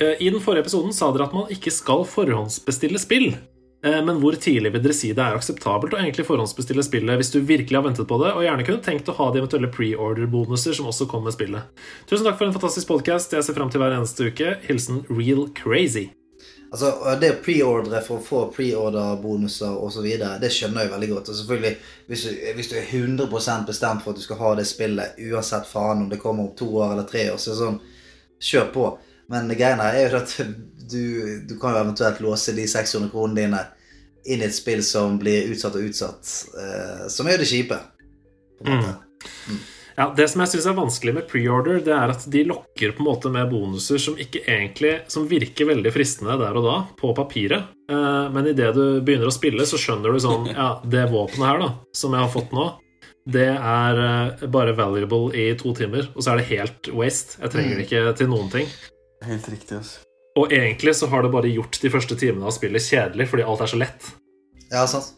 Eh, 0.00 0.16
I 0.20 0.32
den 0.32 0.40
forrige 0.40 0.66
episoden 0.66 0.96
sa 0.96 1.10
dere 1.12 1.28
at 1.28 1.36
man 1.36 1.52
ikke 1.52 1.72
skal 1.74 2.04
forhåndsbestille 2.08 3.00
spill. 3.02 3.30
Eh, 3.84 4.00
Men 4.04 4.18
hvor 4.22 4.34
tidlig 4.40 4.72
vil 4.74 4.82
dere 4.82 4.96
si 4.96 5.12
det 5.12 5.22
er 5.22 5.36
akseptabelt 5.38 5.94
å 5.94 6.00
egentlig 6.00 6.26
forhåndsbestille 6.26 6.82
spillet 6.82 7.20
hvis 7.20 7.32
du 7.34 7.40
virkelig 7.40 7.78
har 7.78 7.86
ventet 7.86 8.08
på 8.10 8.18
det, 8.24 8.32
og 8.34 8.44
gjerne 8.46 8.66
kunne 8.66 8.84
tenkt 8.84 9.10
å 9.12 9.16
ha 9.20 9.30
de 9.32 9.42
eventuelle 9.42 9.70
pre-order-bonuser 9.74 10.76
som 10.80 10.88
også 10.90 11.06
kommer 11.10 11.28
med 11.28 11.36
spillet? 11.36 11.84
Tusen 12.10 12.26
takk 12.26 12.40
for 12.40 12.48
en 12.48 12.56
fantastisk 12.56 12.88
podkast. 12.90 13.36
Jeg 13.36 13.46
ser 13.46 13.58
fram 13.58 13.70
til 13.70 13.84
hver 13.84 13.96
eneste 14.00 14.32
uke. 14.32 14.56
Hilsen 14.64 15.04
Real 15.12 15.46
Crazy. 15.54 16.08
Altså, 16.70 17.16
Det 17.20 17.30
å 17.32 17.38
preordre 17.44 18.00
for 18.04 18.18
å 18.18 18.24
få 18.24 18.40
preorder-bonuser 18.52 19.78
osv., 19.84 20.08
det 20.42 20.50
skjønner 20.52 20.84
jeg 20.84 20.92
veldig 20.92 21.10
godt. 21.14 21.30
Og 21.32 21.38
selvfølgelig, 21.38 21.74
hvis 22.10 22.24
du, 22.26 22.42
hvis 22.58 22.70
du 22.72 22.74
er 22.76 22.90
100 22.90 23.28
bestemt 23.66 24.04
for 24.04 24.12
at 24.12 24.20
du 24.20 24.24
skal 24.24 24.40
ha 24.42 24.54
det 24.58 24.66
spillet, 24.68 25.16
uansett 25.30 25.70
faen 25.70 26.04
om 26.04 26.10
det 26.10 26.20
kommer 26.20 26.44
om 26.44 26.56
to 26.58 26.68
år 26.76 26.92
eller 26.92 27.08
tre 27.08 27.30
år, 27.32 27.40
så 27.40 27.52
er 27.52 27.56
det 27.56 27.62
sånn 27.62 27.80
Kjør 28.38 28.68
på. 28.70 28.84
Men 29.34 29.48
greia 29.50 29.88
er 29.90 30.12
jo 30.12 30.20
at 30.20 30.36
du, 30.92 31.02
du 31.48 31.56
kan 31.58 31.74
jo 31.74 31.80
eventuelt 31.80 32.20
låse 32.22 32.54
de 32.54 32.68
600 32.70 33.10
kronene 33.10 33.40
dine 33.40 33.64
inn 34.28 34.44
i 34.44 34.46
et 34.46 34.54
spill 34.54 34.84
som 34.84 35.16
blir 35.18 35.48
utsatt 35.52 35.74
og 35.78 35.88
utsatt, 35.88 36.30
eh, 36.60 37.08
som 37.10 37.26
er 37.26 37.36
jo 37.36 37.42
det 37.42 37.50
kjipe. 37.50 37.80
På 38.58 38.68
en 38.68 38.84
måte. 38.84 38.94
Ja, 39.98 40.12
Det 40.14 40.28
som 40.30 40.44
jeg 40.44 40.52
synes 40.52 40.66
er 40.70 40.76
vanskelig 40.78 41.14
med 41.16 41.26
preorder, 41.26 41.80
det 41.82 41.90
er 41.94 42.12
at 42.12 42.26
de 42.30 42.44
lokker 42.46 42.92
på 42.94 43.02
en 43.02 43.08
måte 43.08 43.32
med 43.34 43.48
bonuser 43.50 43.98
som 43.98 44.14
ikke 44.20 44.44
egentlig 44.46 44.92
Som 45.10 45.26
virker 45.26 45.66
veldig 45.72 45.90
fristende 45.94 46.36
der 46.38 46.54
og 46.60 46.66
da, 46.68 46.76
på 47.00 47.10
papiret. 47.18 47.72
Eh, 47.90 48.28
Men 48.30 48.46
idet 48.46 48.74
du 48.76 49.00
begynner 49.02 49.26
å 49.26 49.34
spille, 49.34 49.66
så 49.66 49.80
skjønner 49.80 50.14
du 50.14 50.20
sånn 50.22 50.46
Ja, 50.52 50.78
det 50.84 51.08
våpenet 51.10 51.48
her, 51.50 51.58
da, 51.64 51.72
som 51.92 52.14
jeg 52.14 52.22
har 52.22 52.30
fått 52.30 52.54
nå, 52.54 52.68
det 53.28 53.48
er 53.50 53.98
eh, 54.04 54.46
bare 54.48 54.72
valuable 54.78 55.34
i 55.36 55.50
to 55.58 55.74
timer, 55.76 56.06
og 56.14 56.22
så 56.22 56.32
er 56.32 56.40
det 56.40 56.48
helt 56.54 56.92
waste. 56.94 57.36
Jeg 57.42 57.50
trenger 57.52 57.76
det 57.76 57.88
ikke 57.88 58.14
til 58.16 58.30
noen 58.30 58.48
ting. 58.54 58.70
Helt 59.26 59.48
riktig, 59.50 59.82
altså. 59.82 60.04
Og 60.38 60.52
egentlig 60.54 60.94
så 60.94 61.08
har 61.10 61.26
det 61.26 61.32
bare 61.34 61.50
gjort 61.50 61.80
de 61.82 61.90
første 61.90 62.14
timene 62.16 62.46
av 62.46 62.54
spillet 62.54 62.86
kjedelig, 62.86 63.26
fordi 63.28 63.44
alt 63.44 63.64
er 63.66 63.72
så 63.74 63.80
lett. 63.82 64.12
Ja, 64.70 64.86
sant. 64.86 65.10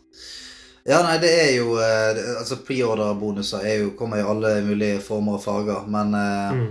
Ja, 0.89 1.03
nei, 1.05 1.19
det 1.21 1.31
er 1.43 1.51
jo 1.59 1.75
eh, 1.77 2.21
Altså, 2.39 2.57
preorder-bonuser 2.65 3.67
er 3.69 3.83
jo, 3.83 3.91
kommer 3.99 4.21
i 4.23 4.25
alle 4.25 4.55
mulige 4.65 5.01
former 5.05 5.37
og 5.37 5.43
farger, 5.45 5.83
men 5.93 6.15
eh, 6.17 6.55
Mm. 6.57 6.71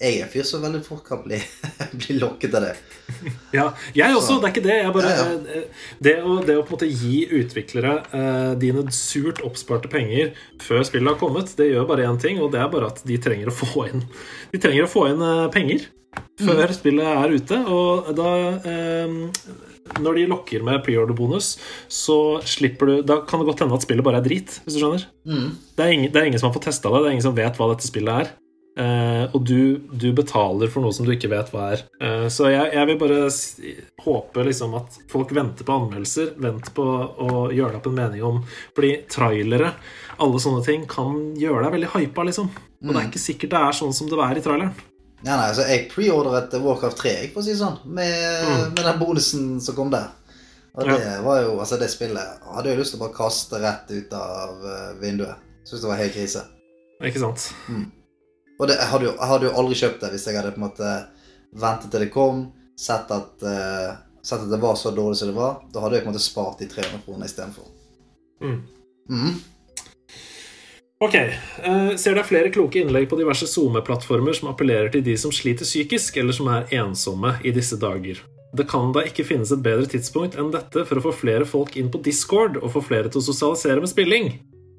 jeg 0.00 0.16
er 0.16 0.24
en 0.24 0.30
fyr 0.32 0.46
som 0.48 0.62
veldig 0.64 0.80
fort 0.86 1.02
kan 1.04 1.20
bli, 1.26 1.36
bli 2.00 2.16
lokket 2.18 2.54
av 2.56 2.64
det. 2.64 2.72
Ja, 3.52 3.66
jeg 3.94 4.14
også. 4.16 4.36
Så- 4.36 4.40
Det 4.40 4.48
er 4.48 4.54
ikke 4.54 4.64
det. 4.68 4.76
Jeg 4.80 4.92
bare, 4.94 5.10
Ja, 5.12 5.62
Det, 6.00 6.14
å, 6.24 6.38
det 6.46 6.56
å 6.56 6.62
på 6.64 6.72
en 6.72 6.78
måte 6.78 6.88
gi 6.88 7.26
utviklere 7.40 7.94
uh, 8.14 8.54
dine 8.56 8.86
surt 8.96 9.42
oppsparte 9.44 9.90
penger 9.92 10.32
før 10.62 10.84
spillet 10.88 11.10
har 11.12 11.18
kommet, 11.20 11.52
det 11.58 11.68
gjør 11.72 11.88
bare 11.90 12.06
én 12.08 12.20
ting, 12.22 12.40
og 12.40 12.52
det 12.54 12.60
er 12.62 12.68
bare 12.72 12.86
at 12.94 13.02
de 13.04 13.18
trenger 13.20 13.50
å 13.50 13.56
få 13.60 13.88
inn 13.90 14.06
De 14.54 14.58
trenger 14.62 14.86
å 14.86 14.92
få 14.92 15.08
inn 15.10 15.20
uh, 15.20 15.48
penger 15.52 15.84
før 16.40 16.72
spillet 16.72 17.06
er 17.06 17.34
ute. 17.36 17.58
Og 17.70 18.08
da 18.18 18.30
eh, 18.66 19.12
Når 19.98 20.20
de 20.20 20.26
lokker 20.30 20.62
med 20.66 20.82
preorder-bonus, 20.86 21.54
så 21.90 22.18
slipper 22.46 22.90
du 22.90 22.94
Da 23.06 23.20
kan 23.26 23.42
det 23.42 23.48
godt 23.50 23.64
hende 23.64 23.78
at 23.78 23.86
spillet 23.86 24.06
bare 24.06 24.20
er 24.22 24.28
drit, 24.28 24.60
hvis 24.64 24.76
du 24.76 24.82
skjønner. 24.82 25.08
Mm. 25.26 25.48
Det 25.74 25.84
er, 25.86 25.96
ingen, 25.96 26.12
det 26.12 26.20
er 26.20 26.30
ingen 26.30 26.42
som 26.42 26.50
har 26.50 26.56
fått 26.56 26.68
testa 26.70 26.92
det, 26.92 27.02
det 27.02 27.10
er 27.10 27.18
ingen 27.18 27.28
som 27.30 27.36
vet 27.38 27.58
hva 27.58 27.72
dette 27.72 27.88
spillet 27.88 28.24
er. 28.24 28.32
Eh, 28.78 29.24
og 29.34 29.42
du, 29.44 29.80
du 29.90 30.12
betaler 30.16 30.70
for 30.70 30.84
noe 30.84 30.94
som 30.94 31.06
du 31.06 31.12
ikke 31.12 31.30
vet 31.32 31.50
hva 31.52 31.70
er. 31.74 31.82
Eh, 32.00 32.26
så 32.32 32.52
jeg, 32.52 32.70
jeg 32.76 32.88
vil 32.88 33.00
bare 33.00 33.18
si, 33.34 33.74
håpe 34.04 34.44
liksom 34.46 34.76
at 34.78 35.00
folk 35.10 35.34
venter 35.36 35.66
på 35.66 35.76
anmeldelser, 35.76 36.34
Vent 36.40 36.70
på 36.76 36.84
å 36.86 37.48
gjøre 37.50 37.74
deg 37.74 37.80
opp 37.80 37.90
en 37.90 37.98
mening 37.98 38.22
om 38.26 38.38
Fordi 38.76 38.92
trailere, 39.10 39.74
alle 40.22 40.42
sånne 40.42 40.62
ting, 40.66 40.86
kan 40.90 41.34
gjøre 41.40 41.66
deg 41.66 41.76
veldig 41.76 41.92
hypa, 41.96 42.28
liksom. 42.30 42.52
Og 42.80 42.94
det 42.94 43.00
er 43.00 43.10
ikke 43.10 43.26
sikkert 43.26 43.52
det 43.52 43.64
er 43.66 43.76
sånn 43.76 43.96
som 43.96 44.08
det 44.08 44.22
er 44.24 44.38
i 44.38 44.44
traileren. 44.44 44.89
Ja, 45.20 45.34
nei, 45.36 45.50
altså, 45.50 45.66
jeg 45.68 45.88
preordret 45.90 46.54
Warcraft 46.64 47.02
3, 47.02 47.10
jeg, 47.12 47.30
å 47.36 47.44
si 47.44 47.54
sånn, 47.58 47.76
med, 47.84 48.72
med 48.72 48.80
den 48.80 49.00
bonusen 49.00 49.46
som 49.60 49.76
kom 49.76 49.92
der. 49.92 50.08
Og 50.78 50.86
det 50.86 51.16
var 51.24 51.40
jo, 51.42 51.54
altså 51.60 51.76
det 51.80 51.90
spillet 51.90 52.44
hadde 52.46 52.70
jeg 52.70 52.78
lyst 52.78 52.94
til 52.94 53.00
å 53.00 53.04
bare 53.04 53.16
kaste 53.16 53.58
rett 53.60 53.90
ut 53.90 54.12
av 54.16 54.66
eh, 54.70 54.92
vinduet. 55.02 55.48
Syns 55.66 55.82
det 55.82 55.90
var 55.90 55.98
helt 56.00 56.14
krise. 56.14 56.44
Ikke 57.04 57.22
sant? 57.22 57.48
Mm. 57.68 57.88
Og 58.60 58.68
det, 58.68 58.76
jeg, 58.76 58.88
hadde 58.92 59.08
jo, 59.08 59.12
jeg 59.16 59.30
hadde 59.32 59.48
jo 59.48 59.52
aldri 59.60 59.80
kjøpt 59.80 60.02
det 60.04 60.12
hvis 60.14 60.26
jeg 60.28 60.38
hadde 60.38 60.54
på 60.54 60.60
en 60.60 60.66
måte 60.66 60.94
ventet 61.60 61.92
til 61.92 62.04
det 62.04 62.10
kom, 62.14 62.42
sett 62.78 63.12
at, 63.14 63.44
uh, 63.44 63.90
sett 64.22 64.44
at 64.44 64.50
det 64.52 64.60
var 64.62 64.76
så 64.78 64.92
dårlig 64.94 65.18
som 65.18 65.30
det 65.30 65.36
var. 65.36 65.62
Da 65.72 65.82
hadde 65.84 65.98
jeg 65.98 66.04
på 66.04 66.10
en 66.10 66.14
måte 66.14 66.24
spart 66.24 66.60
de 66.60 66.68
300 66.70 67.02
kronene 67.06 67.28
istedenfor. 67.28 67.70
Mm. 68.44 68.58
Mm. 69.10 69.38
Ok, 71.00 71.14
ser 71.16 71.96
Ser 71.96 72.18
deg 72.18 72.26
flere 72.28 72.50
kloke 72.52 72.82
innlegg 72.82 73.06
på 73.08 73.16
diverse 73.16 73.46
SoMe-plattformer 73.48 74.36
som 74.36 74.50
appellerer 74.50 74.90
til 74.92 75.04
de 75.06 75.14
som 75.16 75.32
sliter 75.32 75.64
psykisk, 75.64 76.18
eller 76.20 76.36
som 76.36 76.50
er 76.52 76.68
ensomme 76.76 77.38
i 77.40 77.54
disse 77.56 77.78
dager. 77.80 78.20
Det 78.52 78.66
kan 78.68 78.90
da 78.92 79.06
ikke 79.08 79.24
finnes 79.24 79.52
et 79.54 79.62
bedre 79.64 79.86
tidspunkt 79.88 80.36
enn 80.36 80.50
dette 80.52 80.82
for 80.84 80.98
å 80.98 81.04
få 81.04 81.12
flere 81.14 81.46
folk 81.48 81.78
inn 81.80 81.88
på 81.92 82.02
Discord 82.04 82.58
og 82.60 82.72
få 82.74 82.82
flere 82.84 83.08
til 83.08 83.22
å 83.22 83.26
sosialisere 83.30 83.80
med 83.80 83.88
spilling. 83.92 84.28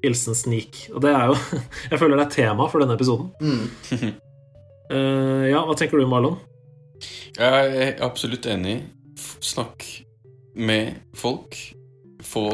Hilsen 0.04 0.36
Sneak. 0.38 0.84
Og 0.92 1.02
det 1.02 1.10
er 1.10 1.30
jo 1.30 1.36
Jeg 1.90 1.98
føler 1.98 2.20
det 2.20 2.26
er 2.26 2.36
tema 2.36 2.68
for 2.70 2.84
denne 2.84 2.94
episoden. 2.98 3.32
Mm. 3.40 4.12
uh, 4.92 5.44
ja, 5.52 5.62
hva 5.66 5.74
tenker 5.78 5.98
du, 5.98 6.06
Marlon? 6.10 6.38
Jeg 7.34 7.74
er 7.88 7.98
absolutt 8.04 8.46
enig. 8.46 8.82
Snakk 9.42 9.88
med 10.54 11.00
folk. 11.18 11.58
Få 12.22 12.46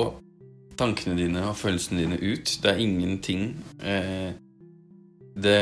tankene 0.78 1.16
dine 1.18 1.42
og 1.48 1.56
følelsene 1.58 2.04
dine 2.04 2.18
ut. 2.22 2.54
Det 2.62 2.70
er 2.70 2.82
ingenting 2.82 3.50
eh, 3.82 4.30
Det 5.38 5.58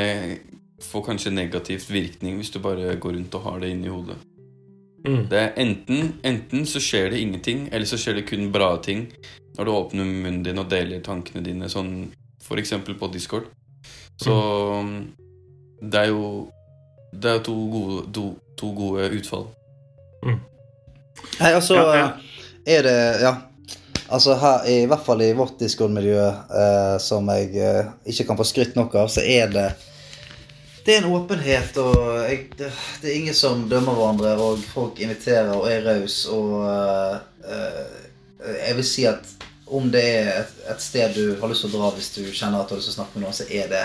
får 0.85 1.05
kanskje 1.07 1.33
negativt 1.33 1.91
virkning 1.91 2.37
hvis 2.37 2.53
du 2.53 2.61
bare 2.61 2.97
går 3.01 3.17
rundt 3.17 3.35
og 3.35 3.47
har 3.49 3.61
det 3.61 3.71
inni 3.73 3.89
hodet. 3.89 4.17
Mm. 5.07 5.27
Det 5.31 5.39
er 5.39 5.53
enten, 5.63 6.15
enten 6.27 6.67
så 6.67 6.81
skjer 6.83 7.11
det 7.13 7.21
ingenting, 7.23 7.69
eller 7.73 7.87
så 7.87 7.99
skjer 8.01 8.19
det 8.19 8.27
kun 8.29 8.49
bra 8.53 8.75
ting 8.83 9.07
når 9.57 9.65
du 9.65 9.71
åpner 9.73 10.05
munnen 10.05 10.43
din 10.45 10.59
og 10.59 10.69
deler 10.69 11.01
tankene 11.05 11.45
dine, 11.47 11.69
sånn 11.73 12.11
for 12.45 12.61
eksempel 12.61 12.97
på 12.99 13.09
Discord. 13.13 13.47
Så 14.21 14.35
det 15.81 16.07
er 16.07 16.13
jo 16.13 16.51
Det 17.17 17.31
er 17.31 17.43
to 17.45 17.55
gode, 17.73 18.13
to, 18.13 18.25
to 18.59 18.73
gode 18.77 19.07
utfall. 19.17 19.47
Nei, 20.27 21.51
altså 21.53 21.75
Ja, 21.79 21.95
ja. 21.97 22.09
er 22.67 22.83
det 22.83 23.21
Ja. 23.23 23.35
Altså 24.09 24.37
her, 24.39 24.67
i 24.71 24.87
hvert 24.87 25.03
fall 25.03 25.23
i 25.25 25.33
vårt 25.35 25.59
Discord-miljø, 25.59 26.23
eh, 26.63 26.97
som 27.03 27.27
jeg 27.35 27.57
eh, 27.59 27.89
ikke 28.07 28.29
kan 28.29 28.39
få 28.39 28.47
skrytt 28.47 28.77
nok 28.79 28.95
av, 29.03 29.11
så 29.11 29.25
er 29.27 29.51
det 29.53 29.69
det 30.87 30.95
er 30.95 31.01
en 31.03 31.17
åpenhet, 31.17 31.79
og 31.83 31.97
jeg, 32.29 32.45
det, 32.55 32.69
det 33.03 33.09
er 33.11 33.17
ingen 33.19 33.35
som 33.35 33.65
dømmer 33.67 33.97
hverandre, 33.97 34.37
og 34.39 34.61
folk 34.71 35.01
inviterer 35.03 35.51
og 35.51 35.67
er 35.67 35.83
rause, 35.83 36.31
og 36.31 36.61
eh, 36.63 37.17
eh, 37.51 38.53
jeg 38.61 38.77
vil 38.79 38.87
si 38.87 39.07
at 39.11 39.33
om 39.67 39.89
det 39.91 40.03
er 40.07 40.29
et, 40.45 40.53
et 40.71 40.85
sted 40.85 41.17
du 41.19 41.41
har 41.41 41.51
lyst 41.51 41.67
til 41.67 41.75
å 41.75 41.81
dra 41.81 41.89
hvis 41.97 42.13
du 42.15 42.21
kjenner 42.31 42.61
at 42.61 42.71
du 42.71 42.77
har 42.77 42.79
lyst 42.79 42.93
til 42.93 42.95
å 42.95 42.99
snakke 43.01 43.19
med 43.19 43.27
noen, 43.27 43.35
så 43.35 43.49
er 43.51 43.67
det 43.73 43.83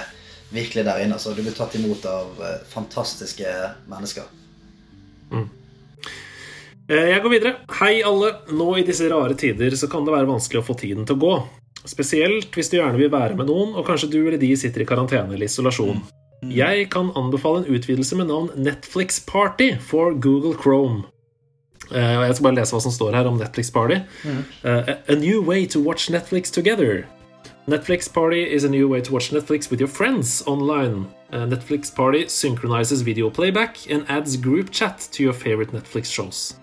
virkelig 0.53 0.85
der 0.85 1.02
inne. 1.02 1.18
Altså, 1.18 1.34
du 1.34 1.41
blir 1.41 1.57
tatt 1.57 1.73
imot 1.80 2.06
av 2.06 2.45
eh, 2.45 2.60
fantastiske 2.69 3.56
mennesker. 3.89 4.30
Eh, 5.34 5.49
Jeg 6.91 7.22
går 7.23 7.31
videre. 7.31 7.53
Hei, 7.80 8.01
alle. 8.03 8.34
Nå 8.51 8.65
i 8.76 8.84
disse 8.84 9.07
rare 9.07 9.35
tider 9.39 9.72
så 9.80 9.88
kan 9.88 10.03
det 10.03 10.11
være 10.11 10.27
vanskelig 10.27 10.59
å 10.59 10.65
få 10.68 10.76
tiden 10.76 11.05
til 11.07 11.15
å 11.15 11.22
gå. 11.22 11.35
Spesielt 11.88 12.51
hvis 12.57 12.68
du 12.69 12.76
gjerne 12.81 12.99
vil 12.99 13.09
være 13.13 13.38
med 13.39 13.47
noen, 13.47 13.72
og 13.80 13.88
kanskje 13.88 14.09
du 14.11 14.19
eller 14.26 14.41
de 14.41 14.49
sitter 14.59 14.84
i 14.84 14.88
karantene 14.89 15.31
eller 15.34 15.47
isolasjon. 15.47 16.01
Jeg 16.51 16.89
kan 16.91 17.13
anbefale 17.15 17.61
en 17.61 17.77
utvidelse 17.77 18.18
med 18.19 18.27
navn 18.27 18.51
Netflix 18.59 19.22
Party 19.23 19.76
for 19.80 20.11
Google 20.13 20.51
Chrome. 20.57 21.05
Eh, 21.91 22.27
Jeg 22.27 22.35
skal 22.35 22.49
bare 22.49 22.59
lese 22.59 22.76
hva 22.76 22.81
som 22.84 22.91
står 22.91 23.15
her 23.15 23.30
om 23.30 23.39
Netflix 23.39 23.72
Party. 23.72 24.01
Eh, 24.63 24.93
a 25.07 25.15
new 25.15 25.41
way 25.41 25.65
to 25.68 25.80
watch 25.80 26.09
Netflix 26.09 26.51
together. 26.51 27.05
Netflix 27.68 28.11
Party 28.11 28.43
is 28.43 28.63
a 28.65 28.69
new 28.69 28.89
way 28.89 29.01
to 29.01 29.13
watch 29.13 29.31
Netflix 29.31 29.69
with 29.72 29.80
your 29.80 29.88
friends 29.88 30.43
online. 30.45 31.05
Uh, 31.31 31.45
Netflix 31.45 31.93
Party 31.93 32.27
synchronizes 32.27 33.01
video 33.01 33.30
playback 33.30 33.77
and 33.89 34.03
adds 34.09 34.35
group 34.35 34.72
chat 34.72 35.07
to 35.13 35.23
your 35.23 35.34
favorite 35.34 35.72
Netflix 35.72 36.11
shows. 36.11 36.55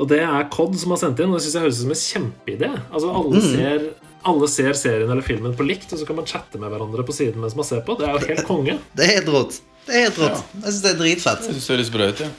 Og 0.00 0.08
det 0.08 0.22
er 0.24 0.46
Cod 0.52 0.76
som 0.80 0.94
har 0.94 1.00
sendt 1.02 1.20
inn, 1.20 1.32
og 1.32 1.36
det 1.36 1.44
synes 1.44 1.58
jeg 1.58 1.64
høres 1.66 1.80
ut 1.80 1.84
som 1.84 1.92
en 1.92 2.00
kjempeidé. 2.00 2.70
Altså, 2.88 3.10
alle, 3.12 3.42
ser, 3.44 3.82
alle 4.30 4.48
ser 4.48 4.78
serien 4.78 5.10
eller 5.12 5.26
filmen 5.26 5.52
på 5.58 5.66
likt, 5.68 5.92
og 5.92 6.00
så 6.00 6.08
kan 6.08 6.16
man 6.16 6.28
chatte 6.28 6.60
med 6.62 6.72
hverandre 6.72 7.04
på 7.04 7.16
siden 7.16 7.42
mens 7.44 7.56
man 7.58 7.68
ser 7.68 7.84
på. 7.84 7.98
Det 8.00 8.08
er 8.08 8.16
jo 8.16 8.30
helt 8.30 8.48
konge. 8.48 8.78
Det 8.96 9.04
er 9.04 9.12
helt 9.18 9.30
rått. 9.34 9.60
Det 9.84 9.98
er 9.98 10.06
helt 10.06 10.18
rått. 10.22 10.42
Jeg 10.54 10.64
syns 10.70 10.82
det 10.86 10.90
er 10.94 10.98
dritfett. 11.02 11.46
Jeg 11.48 11.58
synes 11.58 11.68
det 11.68 11.76
høres 11.76 11.92
bra 11.92 12.08
ut, 12.08 12.24
ja. 12.24 12.32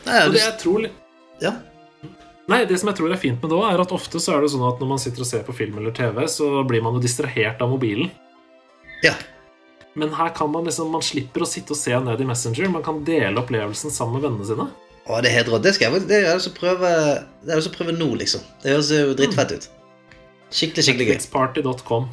Nei, 0.00 0.20
Og 0.26 0.34
det 0.34 0.40
jeg 0.42 0.56
tror 0.62 0.86
ja. 1.40 1.50
Nei, 2.50 2.62
det 2.66 2.78
som 2.80 2.88
jeg 2.90 2.98
tror 2.98 3.12
er 3.14 3.20
fint 3.20 3.40
med 3.40 3.52
det 3.52 3.56
òg, 3.60 3.66
er 3.68 3.82
at 3.84 3.92
ofte 3.94 4.20
så 4.20 4.32
er 4.34 4.42
det 4.42 4.48
sånn 4.50 4.64
at 4.66 4.80
når 4.82 4.88
man 4.90 5.00
sitter 5.00 5.22
og 5.22 5.28
ser 5.28 5.44
på 5.46 5.54
film 5.54 5.76
eller 5.78 5.92
TV, 5.94 6.24
så 6.28 6.48
blir 6.66 6.82
man 6.82 6.96
jo 6.96 7.02
distrahert 7.04 7.60
av 7.62 7.70
mobilen. 7.72 8.10
ja. 9.06 9.14
Men 9.98 10.12
her 10.14 10.28
kan 10.30 10.46
man 10.52 10.68
liksom, 10.68 10.86
man 10.94 11.02
slipper 11.02 11.42
å 11.42 11.48
sitte 11.50 11.74
og 11.74 11.78
se 11.80 11.90
ned 11.98 12.20
i 12.22 12.26
Messenger. 12.28 12.68
Man 12.70 12.84
kan 12.86 13.00
dele 13.04 13.40
opplevelsen 13.42 13.90
sammen 13.90 14.20
med 14.20 14.22
vennene 14.28 14.46
sine. 14.46 14.66
Å, 15.08 15.20
det 15.22 15.30
er 15.30 15.38
helt 15.40 15.52
rått. 15.52 15.64
Det 15.64 15.74
skal 15.76 15.88
jeg 15.88 16.08
det 16.10 16.18
er 16.18 16.26
jeg 16.28 16.40
lyst 16.40 16.50
til 16.50 16.56
å 16.56 16.60
prøve 16.60 16.90
Det 16.90 17.48
er 17.48 17.54
jeg 17.54 17.62
lyst 17.62 17.70
til 17.70 17.76
å 17.76 17.78
prøve 17.78 17.94
nå, 17.96 18.08
liksom. 18.20 18.42
Det 18.62 18.74
høres 18.74 18.90
jo 18.94 19.14
drittfett 19.18 19.54
ut. 19.56 19.70
Skikkelig, 20.50 20.84
skikkelig 20.86 21.06
gøy. 21.06 21.14
Netflixparty.com. 21.14 22.10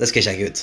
Det 0.00 0.08
skal 0.08 0.22
jeg 0.22 0.28
sjekke 0.28 0.52
ut. 0.52 0.62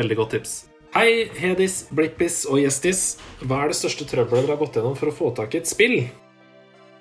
Veldig 0.00 0.18
godt 0.18 0.34
tips. 0.36 0.56
Hei, 0.90 1.28
Hedis, 1.38 1.84
Blippis 1.94 2.42
og 2.50 2.58
Gjestis. 2.58 3.20
Hva 3.44 3.62
er 3.62 3.70
det 3.70 3.78
største 3.78 4.08
trøbbelet 4.10 4.48
dere 4.48 4.56
har 4.56 4.60
gått 4.60 4.74
gjennom 4.78 4.96
for 4.98 5.12
å 5.12 5.14
få 5.14 5.30
tak 5.36 5.54
i 5.54 5.60
et 5.62 5.70
spill? 5.70 6.00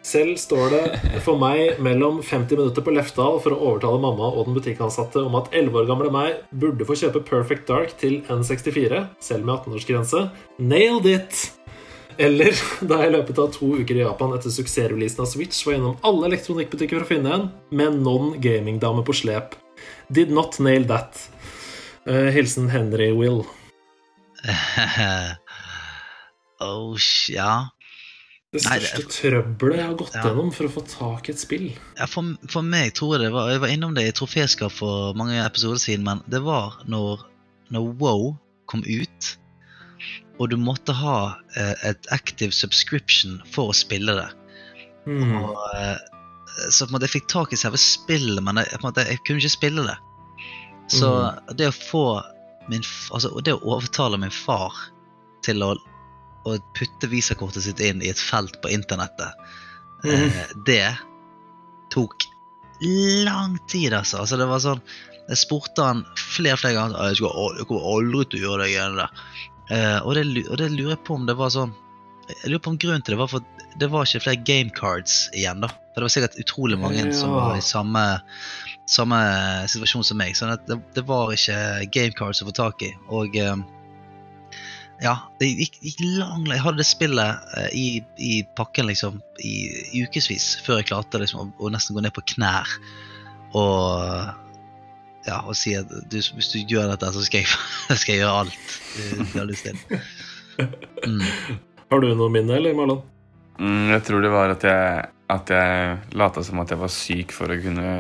Selv 0.06 0.38
står 0.40 0.72
det 0.72 1.22
for 1.26 1.40
meg 1.42 1.82
mellom 1.84 2.22
50 2.24 2.56
minutter 2.56 2.86
på 2.86 2.94
Lefdal 2.96 3.42
for 3.44 3.52
å 3.56 3.60
overtale 3.72 4.00
mamma 4.00 4.30
og 4.32 4.48
den 4.48 4.56
butikkansatte 4.56 5.26
om 5.26 5.36
at 5.42 5.52
11 5.52 5.76
år 5.82 5.90
gamle 5.90 6.14
meg 6.14 6.40
burde 6.62 6.88
få 6.88 6.96
kjøpe 7.02 7.26
Perfect 7.28 7.68
Dark 7.68 7.98
til 8.00 8.22
N64, 8.32 9.04
selv 9.20 9.50
med 9.50 9.58
18-årsgrense. 9.58 10.28
Nailed 10.62 11.10
it! 11.10 11.59
Eller 12.20 12.52
da 12.90 12.98
jeg 13.02 13.10
i 13.12 13.16
løpet 13.16 13.38
av 13.40 13.52
to 13.56 13.70
uker 13.80 13.96
i 13.96 14.04
Japan 14.04 14.34
etter 14.36 14.52
suksessreleasen 14.52 15.24
av 15.24 15.30
Switch 15.32 15.62
var 15.68 15.78
gjennom 15.78 15.98
alle 16.06 16.28
elektronikkbutikker 16.34 17.00
for 17.00 17.08
å 17.08 17.12
finne 17.14 17.36
en, 17.38 17.46
med 17.72 17.94
en 17.94 18.02
non-gamingdame 18.04 19.06
på 19.08 19.16
slep. 19.22 19.56
Did 20.12 20.34
not 20.36 20.58
nail 20.60 20.84
that. 20.90 21.16
Eh, 22.10 22.28
hilsen 22.36 22.68
Henry 22.74 23.12
Will. 23.16 23.46
oh, 26.60 26.96
ja. 27.32 27.52
Det 28.50 28.64
Nei, 28.66 28.80
største 28.82 29.04
trøbbelet 29.14 29.78
jeg 29.78 29.86
har 29.92 29.98
gått 30.00 30.16
Ja. 30.18 30.24
gjennom 30.26 30.50
for 30.56 30.66
å 30.66 30.72
få 30.74 30.82
tak 30.90 31.28
i 31.30 31.34
et 31.36 31.40
spill. 31.42 31.68
ja 32.00 32.08
for, 32.10 32.32
for 32.50 32.66
meg 32.66 32.96
tror 32.98 33.14
jeg 33.16 33.28
det 33.28 33.34
var 33.36 33.52
Jeg 33.52 33.62
var 33.62 33.70
innom 33.70 33.94
det 33.94 34.08
i 34.10 34.14
Troféskap 34.18 34.74
for 34.74 35.14
mange 35.14 35.38
episoder 35.44 35.78
siden, 35.78 36.04
men 36.08 36.24
det 36.26 36.42
var 36.42 36.80
når, 36.90 37.22
når 37.70 37.92
WoW 38.02 38.32
kom 38.66 38.82
ut, 38.88 39.36
og 40.40 40.50
du 40.52 40.56
måtte 40.60 40.96
ha 40.96 41.18
eh, 41.60 41.76
et 41.92 42.08
active 42.16 42.56
subscription 42.56 43.42
for 43.52 43.72
å 43.72 43.76
spille 43.76 44.16
det. 44.16 44.30
Mm. 45.10 45.34
Og, 45.42 45.58
eh, 45.76 45.98
så 46.72 46.86
på 46.86 46.92
en 46.92 46.96
måte 46.96 47.10
jeg 47.10 47.18
fikk 47.20 47.30
tak 47.32 47.54
i 47.54 47.60
selve 47.60 47.80
spillet, 47.82 48.42
men 48.44 48.62
jeg, 48.62 48.80
måte, 48.84 49.06
jeg 49.08 49.22
kunne 49.28 49.44
ikke 49.44 49.58
spille 49.58 49.86
det. 49.88 49.98
Så 50.90 51.10
det 51.54 51.68
å 51.70 51.76
få 51.76 52.06
min 52.70 52.82
altså, 53.14 53.30
det 53.46 53.54
å 53.54 53.76
overtale 53.76 54.18
min 54.22 54.34
far 54.34 54.74
til 55.46 55.62
å, 55.66 55.74
å 56.50 56.56
putte 56.78 57.10
visakortet 57.12 57.66
sitt 57.66 57.84
inn 57.84 58.02
i 58.02 58.10
et 58.10 58.22
felt 58.22 58.58
på 58.64 58.72
internettet, 58.74 59.38
eh, 60.08 60.42
det 60.66 60.96
tok 61.94 62.26
lang 63.26 63.58
tid, 63.68 63.94
altså. 63.94 64.24
altså 64.24 64.38
det 64.40 64.48
var 64.48 64.62
sånn, 64.64 64.82
Jeg 65.30 65.38
spurte 65.44 65.84
han 65.86 66.00
flere 66.18 66.58
flere 66.58 66.74
ganger 66.74 67.12
jeg 67.12 67.68
kommer 67.70 67.90
aldri 67.92 68.24
til 68.32 68.40
å 68.40 68.44
gjøre 68.48 68.64
det 68.64 68.70
igjen. 68.72 69.02
Eh, 69.70 70.00
og, 70.02 70.16
det, 70.18 70.26
og 70.50 70.58
det 70.62 70.72
lurer 70.74 70.96
jeg 70.96 71.06
på 71.06 71.18
om 71.20 71.28
det 71.30 71.36
var 71.38 71.52
sånn 71.54 71.76
Jeg 72.32 72.50
lurer 72.50 72.62
på 72.66 72.72
om 72.72 72.78
grunnen 72.82 73.04
til 73.06 73.14
det 73.14 73.20
var 73.20 73.30
for 73.30 73.46
det 73.80 73.90
var 73.94 74.08
ikke 74.08 74.24
flere 74.24 74.44
game 74.44 74.74
cards 74.76 75.28
igjen. 75.38 75.62
da. 75.64 75.70
For 75.70 76.02
det 76.02 76.08
var 76.08 76.14
sikkert 76.14 76.40
utrolig 76.42 76.78
mange 76.82 77.06
som 77.16 77.32
var 77.36 77.58
i 77.58 77.64
samme, 77.64 78.04
samme 78.90 79.20
situasjon 79.72 80.06
som 80.06 80.20
meg. 80.20 80.36
sånn 80.38 80.54
at 80.56 80.66
det, 80.68 80.80
det 80.98 81.06
var 81.08 81.34
ikke 81.34 81.90
game 81.94 82.16
cards 82.18 82.42
å 82.44 82.50
få 82.50 82.56
tak 82.58 82.84
i. 82.86 82.92
Og 83.14 83.38
eh, 83.40 83.56
ja, 85.00 85.16
det 85.40 85.48
gikk, 85.54 85.78
gikk 85.86 86.02
lang 86.20 86.44
Jeg 86.50 86.64
hadde 86.66 86.82
det 86.82 86.90
spillet 86.90 87.56
eh, 87.56 87.70
i, 87.78 87.88
i 88.20 88.34
pakken 88.58 88.90
liksom 88.90 89.22
i, 89.40 89.56
i 89.96 90.04
ukevis 90.04 90.58
før 90.66 90.82
jeg 90.82 90.90
klarte 90.92 91.22
liksom, 91.22 91.54
å, 91.54 91.70
å 91.70 91.72
nesten 91.72 91.96
gå 91.96 92.04
ned 92.04 92.16
på 92.16 92.26
knær 92.36 92.78
og 93.58 94.49
ja, 95.28 95.42
og 95.44 95.58
si 95.58 95.76
at 95.78 95.90
du, 95.90 96.18
hvis 96.20 96.52
du 96.54 96.60
gjør 96.64 96.94
dette, 96.94 97.12
så 97.16 97.24
skal 97.26 97.44
jeg, 97.44 97.60
skal 98.02 98.16
jeg 98.16 98.24
gjøre 98.24 98.44
alt 98.46 98.76
du, 98.96 99.24
du 99.24 99.38
har 99.38 99.50
lyst 99.50 99.68
til. 99.68 99.80
Mm. 101.06 101.24
Har 101.90 102.04
du 102.04 102.10
noe 102.14 102.32
minne, 102.34 102.58
eller, 102.60 102.76
Marlon? 102.78 103.04
Mm, 103.60 103.90
jeg 103.96 104.04
tror 104.08 104.24
det 104.24 104.32
var 104.32 104.54
at 104.54 104.66
jeg, 104.68 105.06
at 105.34 105.54
jeg 105.54 105.96
lata 106.20 106.44
som 106.46 106.60
at 106.64 106.72
jeg 106.72 106.82
var 106.82 106.92
syk 106.94 107.34
for 107.36 107.52
å 107.52 107.60
kunne 107.60 107.94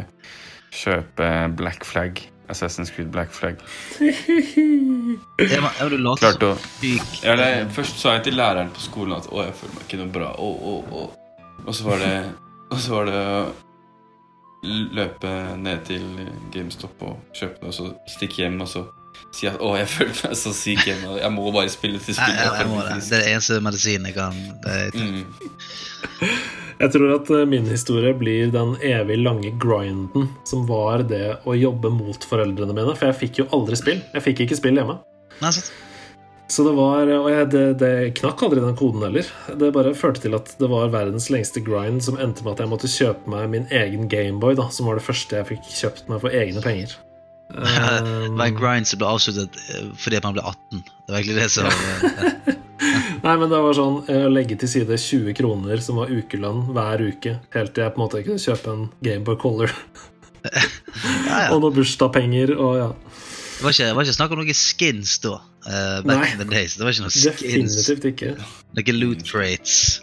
kjøpe 0.76 1.30
Black 1.60 1.88
Flag. 1.88 2.22
Assassin's 2.50 2.90
Creed 2.90 3.12
Black 3.14 3.30
Flag. 3.36 3.60
Jeg 4.02 5.52
ja, 5.54 5.90
du 5.90 5.98
å 6.02 6.16
som 6.18 6.56
syk. 6.82 7.20
ja, 7.22 7.36
det, 7.38 7.50
Først 7.76 8.02
sa 8.02 8.16
jeg 8.18 8.26
til 8.30 8.40
læreren 8.40 8.72
på 8.74 8.82
skolen 8.82 9.18
at 9.20 9.30
å, 9.30 9.44
jeg 9.46 9.54
føler 9.60 9.78
meg 9.78 9.86
ikke 9.86 10.00
noe 10.02 10.14
bra. 10.16 10.32
Å, 10.34 10.50
å, 10.72 10.76
å. 10.90 11.04
Og 11.68 11.76
så 11.76 11.86
var 11.86 12.02
det 12.02 12.14
Og 12.70 12.80
så 12.82 12.96
var 12.96 13.10
det 13.10 13.22
løpe 14.64 15.30
ned 15.57 15.84
til 15.88 16.06
GameStop 16.53 17.03
og 17.07 17.19
kjøpe 17.36 17.61
det, 17.61 17.68
og 17.72 17.73
så 17.76 17.91
stikke 18.11 18.44
hjem 18.44 18.60
og 18.65 18.68
så 18.72 18.86
si 19.36 19.48
at 19.49 19.60
å, 19.61 19.73
jeg 19.77 19.88
føler 19.91 20.15
meg 20.26 20.38
så 20.40 20.52
syk 20.56 20.86
hjemme. 20.88 21.18
Jeg 21.19 21.31
må 21.36 21.49
bare 21.53 21.69
spille 21.72 21.99
til 22.02 22.15
Nei, 22.15 22.23
spillet. 22.23 22.40
jeg, 22.40 22.56
jeg 22.60 22.69
må 22.72 22.80
det. 22.81 22.95
Det 23.03 23.18
er 23.18 23.23
det 23.23 23.34
eneste 23.36 23.60
medisinen 23.65 24.10
jeg 24.10 24.18
kan 24.18 24.40
det 24.65 24.80
Mm. 24.95 25.26
Jeg 26.80 26.94
tror 26.94 27.10
at 27.11 27.30
eh, 27.36 27.41
min 27.49 27.65
historie 27.68 28.14
blir 28.15 28.52
den 28.53 28.69
evig 28.88 29.18
lange 29.19 29.49
grinden 29.60 30.30
som 30.48 30.61
var 30.69 31.03
det 31.10 31.41
å 31.44 31.52
jobbe 31.57 31.91
mot 31.91 32.23
foreldrene 32.23 32.72
mine. 32.72 32.94
For 32.95 33.10
jeg 33.10 33.18
fikk 33.19 33.41
jo 33.41 33.48
aldri 33.56 33.76
spill. 33.76 33.99
Jeg 34.15 34.23
fikk 34.23 34.45
ikke 34.45 34.56
spill 34.61 34.80
hjemme. 34.80 34.95
Nei, 35.41 35.52
sant? 35.57 35.73
Så 36.50 36.64
det 36.66 36.72
var, 36.74 37.10
Og 37.14 37.28
jeg, 37.30 37.50
det, 37.54 37.66
det 37.78 37.92
knakk 38.18 38.42
aldri 38.48 38.64
den 38.64 38.78
koden 38.78 39.04
heller. 39.06 39.28
Det 39.60 39.70
bare 39.76 39.94
førte 39.98 40.24
til 40.24 40.34
at 40.34 40.50
det 40.58 40.70
var 40.72 40.90
verdens 40.90 41.30
lengste 41.30 41.62
grind 41.62 42.02
som 42.02 42.18
endte 42.18 42.46
med 42.46 42.56
at 42.56 42.64
jeg 42.64 42.72
måtte 42.72 42.90
kjøpe 42.90 43.30
meg 43.30 43.52
min 43.54 43.68
egen 43.70 44.10
Gameboy, 44.10 44.58
da, 44.58 44.66
som 44.74 44.90
var 44.90 44.98
det 44.98 45.06
første 45.06 45.38
jeg 45.38 45.50
fikk 45.52 45.70
kjøpt 45.70 46.10
meg 46.10 46.24
for 46.26 46.34
egne 46.34 46.64
penger. 46.66 46.98
Det 47.50 47.76
var 48.38 48.46
en 48.46 48.58
grind 48.58 48.90
som 48.90 49.02
ble 49.02 49.10
avsluttet 49.10 49.62
eh, 49.70 49.86
fordi 49.98 50.22
man 50.26 50.36
ble 50.38 50.46
18. 50.46 50.84
Det 50.86 51.14
var 51.14 51.20
egentlig 51.20 51.38
det 51.40 51.50
som 51.54 51.70
Nei, 53.26 53.34
men 53.36 53.50
det 53.52 53.58
var 53.60 53.76
sånn 53.76 53.98
eh, 54.08 54.26
å 54.28 54.32
legge 54.32 54.58
til 54.60 54.70
side 54.72 55.00
20 55.02 55.36
kroner, 55.38 55.82
som 55.84 55.98
var 56.00 56.14
ukelønn 56.14 56.70
hver 56.76 57.02
uke, 57.04 57.36
helt 57.56 57.74
til 57.76 57.86
jeg 57.86 57.96
på 57.96 58.00
en 58.00 58.06
måte 58.06 58.24
kunne 58.26 58.44
kjøpe 58.44 58.76
en 58.76 58.86
Gameboy 59.06 59.40
Color 59.42 59.74
ja, 60.46 60.62
ja. 61.30 61.48
og 61.54 61.64
noen 61.64 61.76
bursdagspenger 61.76 62.54
og 62.56 62.78
ja. 62.80 62.90
Det 63.60 63.65
var 63.65 63.73
ikke, 63.76 63.88
det 63.90 63.95
var 63.95 64.06
ikke 64.07 64.15
snakk 64.15 64.31
om 64.31 64.40
noen 64.40 64.56
skins 64.56 65.18
da. 65.19 65.34
Uh, 65.65 65.99
back 66.07 66.22
Nei. 66.22 66.30
in 66.31 66.40
the 66.40 66.48
days. 66.48 66.77
Det 66.80 66.86
var 66.86 66.94
ikke 66.95 67.03
noen 67.03 67.11
skins. 67.11 67.41
Definitivt 67.44 68.06
ikke. 68.07 68.30
Noen 68.80 68.99
loot 69.02 69.26
crates. 69.27 69.99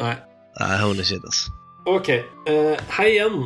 Nei. 0.00 0.16
Nei, 0.58 0.74
holy 0.82 1.06
shit, 1.06 1.22
altså. 1.22 1.54
Ok, 1.86 2.10
Uh, 2.50 2.74
hei 2.96 3.12
igjen. 3.14 3.44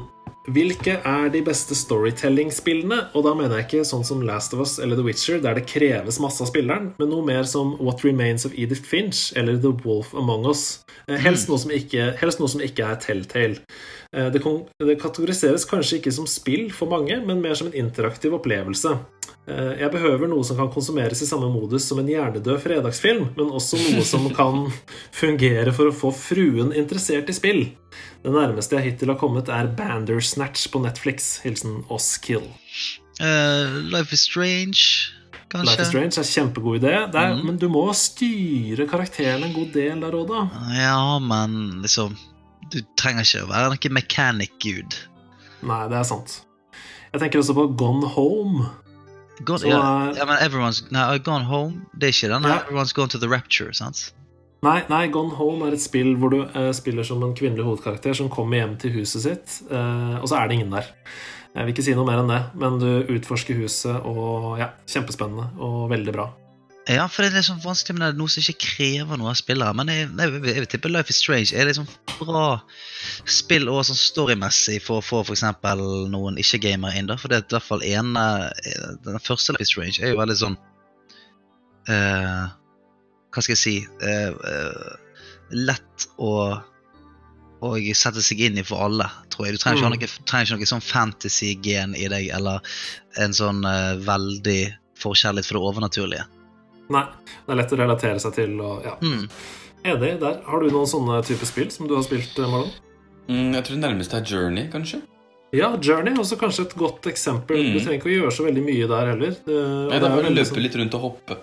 Hvilke 0.55 0.99
er 1.09 1.31
de 1.33 1.41
beste 1.45 1.73
storytelling-spillene? 1.77 2.99
Og 3.17 3.25
da 3.25 3.33
mener 3.37 3.61
jeg 3.61 3.67
ikke 3.67 3.87
sånn 3.89 4.05
som 4.05 4.21
Last 4.25 4.53
of 4.53 4.61
Us 4.61 4.75
eller 4.81 4.99
The 4.99 5.05
Witcher, 5.07 5.39
der 5.41 5.57
det 5.57 5.65
kreves 5.71 6.19
masse 6.21 6.45
av 6.45 6.51
spilleren, 6.51 6.91
men 7.01 7.09
noe 7.09 7.25
mer 7.25 7.49
som 7.49 7.73
What 7.81 8.05
Remains 8.05 8.45
of 8.45 8.53
Edith 8.53 8.85
Finch 8.85 9.31
eller 9.41 9.57
The 9.61 9.73
Wolf 9.87 10.13
Among 10.13 10.45
Us. 10.51 10.85
Eh, 11.09 11.17
helst, 11.21 11.49
noe 11.49 11.61
som 11.61 11.73
ikke, 11.73 12.11
helst 12.21 12.41
noe 12.41 12.53
som 12.53 12.61
ikke 12.65 12.85
er 12.93 13.01
Telltale. 13.01 13.65
Eh, 14.13 14.29
det, 14.35 14.45
det 14.85 14.99
kategoriseres 15.01 15.65
kanskje 15.69 16.03
ikke 16.03 16.13
som 16.13 16.29
spill 16.29 16.69
for 16.77 16.93
mange, 16.93 17.17
men 17.25 17.41
mer 17.41 17.57
som 17.57 17.71
en 17.71 17.81
interaktiv 17.81 18.37
opplevelse. 18.37 18.93
Eh, 19.47 19.75
Jeg 19.81 19.91
behøver 19.93 20.27
noe 20.31 20.45
som 20.45 20.57
kan 20.57 20.71
konsumeres 20.73 21.21
i 21.21 21.27
samme 21.29 21.51
modus 21.53 21.85
som 21.85 21.99
en 22.01 22.07
hjernedød 22.09 22.61
fredagsfilm, 22.63 23.27
men 23.37 23.51
også 23.53 23.77
noe 23.77 24.05
som 24.09 24.29
kan 24.41 24.71
fungere 25.13 25.73
for 25.77 25.91
å 25.91 25.93
få 25.95 26.13
fruen 26.17 26.73
interessert 26.73 27.29
i 27.29 27.37
spill. 27.37 27.65
Det 28.25 28.33
nærmeste 28.33 28.79
jeg 28.79 28.93
hittil 28.93 29.13
har 29.13 29.19
kommet, 29.21 29.51
er 29.53 29.69
Bandersnatch 29.77 30.71
på 30.73 30.81
Netflix. 30.81 31.41
Hilsen 31.45 31.83
Oskill. 31.93 32.47
Uh, 33.21 33.85
Life 33.93 34.13
is 34.17 34.25
Strange, 34.25 34.81
kanskje? 35.53 35.69
Life 35.69 35.83
is 35.85 35.91
Strange 35.93 36.19
er 36.19 36.31
kjempegod 36.31 36.81
idé, 36.81 36.95
Der, 37.13 37.19
er, 37.21 37.35
Mhm. 37.37 37.45
men 37.47 37.59
du 37.59 37.69
må 37.69 37.85
styre 37.95 38.89
karakteren 38.89 39.45
en 39.45 39.53
god 39.53 39.73
del 39.75 40.01
der 40.01 40.11
òg, 40.17 40.27
da. 40.29 40.49
Ja, 40.73 41.19
men 41.19 41.83
liksom 41.83 42.17
Du 42.73 42.81
trenger 42.97 43.21
ikke 43.23 43.45
å 43.45 43.51
være 43.53 43.69
noen 43.77 43.93
mechanic-gud. 43.93 44.97
Nei, 45.63 45.83
det 45.89 45.99
er 45.99 46.03
sant. 46.09 46.41
Jeg 47.13 47.21
tenker 47.21 47.39
også 47.39 47.55
på 47.55 47.77
Gone 47.77 48.09
Home. 48.17 48.71
Gone, 49.43 49.59
Så 49.59 49.69
ja, 49.69 49.79
er- 49.81 50.17
ja, 50.17 50.25
men 50.29 50.37
Everyone's 50.39 50.83
nei, 50.95 51.19
Gone 51.19 51.45
Home, 51.45 51.87
det 51.99 52.09
er 52.09 52.13
ikke 52.15 52.31
den. 52.35 52.43
Ja. 52.51 52.59
Everyone's 52.63 52.95
Gone 52.95 53.09
to 53.09 53.19
the 53.19 53.29
Rapture, 53.29 53.73
sant? 53.75 54.13
Nei, 54.63 54.83
nei, 54.89 55.09
Gone 55.13 55.35
Home 55.37 55.67
er 55.67 55.75
et 55.77 55.83
spill 55.83 56.15
hvor 56.17 56.31
du 56.31 56.39
uh, 56.45 56.71
spiller 56.73 57.05
som 57.05 57.23
en 57.23 57.35
kvinnelig 57.37 57.65
hovedkarakter 57.67 58.15
som 58.17 58.31
kommer 58.33 58.63
hjem 58.63 58.77
til 58.81 58.95
huset 59.01 59.23
sitt, 59.27 59.57
uh, 59.71 60.21
og 60.23 60.29
så 60.31 60.39
er 60.39 60.49
det 60.49 60.61
ingen 60.61 60.71
der. 60.73 60.87
Jeg 61.55 61.67
vil 61.67 61.75
ikke 61.75 61.85
si 61.87 61.95
noe 61.95 62.07
mer 62.09 62.23
enn 62.23 62.31
det, 62.33 62.41
men 62.59 62.79
du 62.81 62.89
utforsker 63.15 63.59
huset, 63.61 64.01
og 64.07 64.57
ja, 64.59 64.71
kjempespennende 64.91 65.51
og 65.63 65.91
veldig 65.93 66.15
bra. 66.17 66.31
Ja, 66.85 67.07
for 67.09 67.25
det 67.25 67.31
er 67.31 67.39
liksom 67.39 67.63
vanskelig, 67.65 67.95
men 67.97 68.03
det 68.05 68.09
er 68.13 68.19
noe 68.19 68.29
som 68.29 68.43
ikke 68.43 68.67
krever 68.77 69.17
noe 69.17 69.31
av 69.33 69.39
spillere. 69.41 69.73
Men 69.79 69.89
jeg, 69.89 70.09
jeg, 70.11 70.33
jeg, 70.35 70.43
jeg 70.51 70.65
vil 70.65 70.69
tippe 70.75 70.91
Life 70.93 71.15
is 71.15 71.21
Strange 71.23 71.57
er 71.57 71.71
liksom 71.71 71.87
bra 72.19 72.43
spill 73.31 73.71
og 73.73 73.81
sånn 73.89 73.97
storymessig 73.97 74.83
for 74.85 75.01
å 75.01 75.05
få 75.05 75.23
f.eks. 75.25 75.47
noen 76.13 76.37
ikke-gamere 76.43 77.01
inn. 77.01 77.09
da, 77.09 77.17
For 77.21 77.33
det 77.33 77.39
er 77.39 77.47
i 77.47 77.57
hvert 77.57 77.69
fall 77.71 77.87
ene 77.89 78.27
Den 79.07 79.17
første 79.25 79.57
Life 79.57 79.65
is 79.65 79.73
Strange 79.73 80.03
er 80.05 80.13
jo 80.13 80.21
veldig 80.21 80.37
sånn 80.43 80.59
uh, 81.89 82.53
Hva 83.33 83.45
skal 83.47 83.55
jeg 83.57 83.63
si 83.63 83.75
uh, 84.05 84.37
uh, 84.37 84.95
Lett 85.57 86.09
å 86.21 86.37
og 87.65 87.87
sette 87.97 88.21
seg 88.21 88.43
inn 88.45 88.59
i 88.61 88.65
for 88.67 88.83
alle, 88.85 89.07
tror 89.33 89.47
jeg. 89.47 89.55
Du 89.57 89.63
trenger 89.63 89.79
ikke, 89.79 89.89
Mm. 89.89 90.19
noe, 90.21 90.25
trenger 90.29 90.51
ikke 90.51 90.59
noe 90.61 90.69
sånn 90.69 90.83
fantasy-gen 90.85 91.95
i 91.97 92.11
deg, 92.13 92.27
eller 92.37 92.61
en 93.25 93.33
sånn 93.33 93.63
uh, 93.65 93.95
veldig 94.05 94.75
forkjærlighet 95.01 95.49
for 95.49 95.57
det 95.57 95.63
overnaturlige. 95.71 96.27
Nei, 96.93 97.05
det 97.47 97.53
er 97.55 97.57
lett 97.63 97.73
å 97.73 97.79
relatere 97.81 98.21
seg 98.21 98.35
til, 98.37 98.59
og 98.61 98.85
ja. 98.85 98.97
Mm. 99.01 99.29
Enig 99.85 100.21
der. 100.21 100.41
Har 100.49 100.61
du 100.61 100.71
noen 100.73 100.89
sånne 100.89 101.23
type 101.25 101.47
spill 101.49 101.71
som 101.73 101.89
du 101.89 101.95
har 101.97 102.05
spilt, 102.05 102.37
eh, 102.39 102.49
Marlon? 102.49 102.71
Mm, 103.29 103.55
jeg 103.55 103.65
tror 103.65 103.77
det 103.79 103.83
nærmeste 103.85 104.19
er 104.21 104.25
Journey, 104.29 104.69
kanskje. 104.73 105.01
Ja, 105.55 105.71
Journey 105.81 106.13
er 106.13 106.19
også 106.21 106.37
kanskje 106.41 106.67
et 106.67 106.75
godt 106.77 107.07
eksempel. 107.09 107.57
Mm. 107.57 107.73
Du 107.73 107.79
trenger 107.81 108.01
ikke 108.01 108.11
å 108.11 108.15
gjøre 108.19 108.33
så 108.37 108.45
veldig 108.49 108.65
mye 108.67 108.89
der 108.91 109.11
heller. 109.13 109.37
Det, 109.47 109.59
Nei, 109.91 109.99
det 109.99 110.09
er 110.09 110.17
bare 110.17 110.31
å 110.33 110.35
løpe 110.35 110.51
sånn- 110.51 110.63
litt 110.65 110.77
rundt 110.81 110.97
og 110.99 111.05
hoppe. 111.09 111.37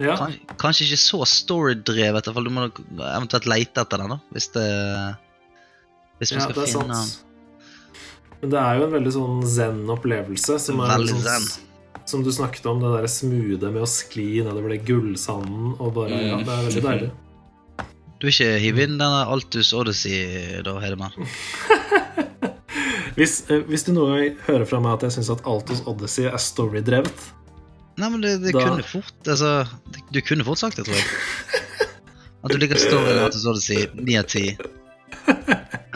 Ja, 0.00 0.16
Kan, 0.16 0.32
kanskje 0.58 0.86
ikke 0.88 1.00
så 1.02 1.20
story-drevet. 1.28 2.24
Du 2.24 2.50
må 2.50 2.64
nok 2.68 2.80
eventuelt 2.96 3.46
lete 3.46 3.82
etter 3.84 3.98
den, 3.98 4.08
da. 4.14 4.18
Hvis 4.32 4.48
det 4.54 4.68
Hvis 6.18 6.32
vi 6.32 6.36
ja, 6.38 6.46
skal 6.46 6.54
det 6.54 6.62
er 6.62 6.72
finne 6.72 6.94
sant. 6.94 7.24
Men 8.40 8.50
det 8.50 8.58
er 8.58 8.78
jo 8.78 8.84
en 8.86 8.92
veldig 8.92 9.12
sånn 9.14 9.42
zen-opplevelse. 9.46 10.56
Veldig 10.78 11.14
sånn, 11.14 11.26
zen. 11.26 11.66
Som 12.12 12.22
du 12.24 12.30
snakket 12.34 12.66
om, 12.70 12.78
det 12.82 12.92
derre 12.94 13.08
smoothe 13.10 13.72
med 13.72 13.82
å 13.82 13.88
skli 13.90 14.28
nedover 14.44 14.74
det 14.76 14.82
gullsanden 14.88 15.72
og 15.80 15.94
bare 15.96 16.12
Ja, 16.20 16.36
Mm. 16.38 16.44
det 16.46 16.52
er 16.52 16.66
veldig 16.68 16.84
deilig. 16.88 17.10
Du 18.22 18.28
ikke 18.30 18.50
hiv 18.62 18.78
inn 18.78 18.98
denne 19.00 19.24
Altus 19.26 19.72
Odyssey, 19.74 20.60
da, 20.62 20.76
Hedemann? 20.78 21.10
Hvis, 23.16 23.42
eh, 23.52 23.60
hvis 23.68 23.82
du 23.84 23.90
noen 23.92 24.12
gang 24.14 24.36
hører 24.46 24.62
fra 24.70 24.78
meg 24.80 24.94
at 24.94 25.02
jeg 25.04 25.12
syns 25.18 25.28
at 25.34 25.42
Altus 25.44 25.82
Odyssey 25.90 26.24
er 26.30 26.38
storydrevet 26.40 27.26
Nei, 28.00 28.08
men 28.08 28.22
det, 28.24 28.30
det 28.40 28.54
Da- 28.54 28.62
kunne 28.64 28.86
fort 28.88 29.12
Altså, 29.28 29.50
det- 29.92 30.06
du 30.16 30.20
kunne 30.24 30.44
fort 30.46 30.58
sagt 30.62 30.76
det, 30.80 30.86
tror 30.86 30.96
jeg. 30.96 31.04
At 32.42 32.50
du 32.50 32.56
liker 32.62 32.80
storyen 32.80 33.18
av 33.18 33.26
Altus 33.26 33.44
Odyssey 33.46 33.84
ni 34.00 34.16
av 34.16 34.24
ti. 34.32 34.56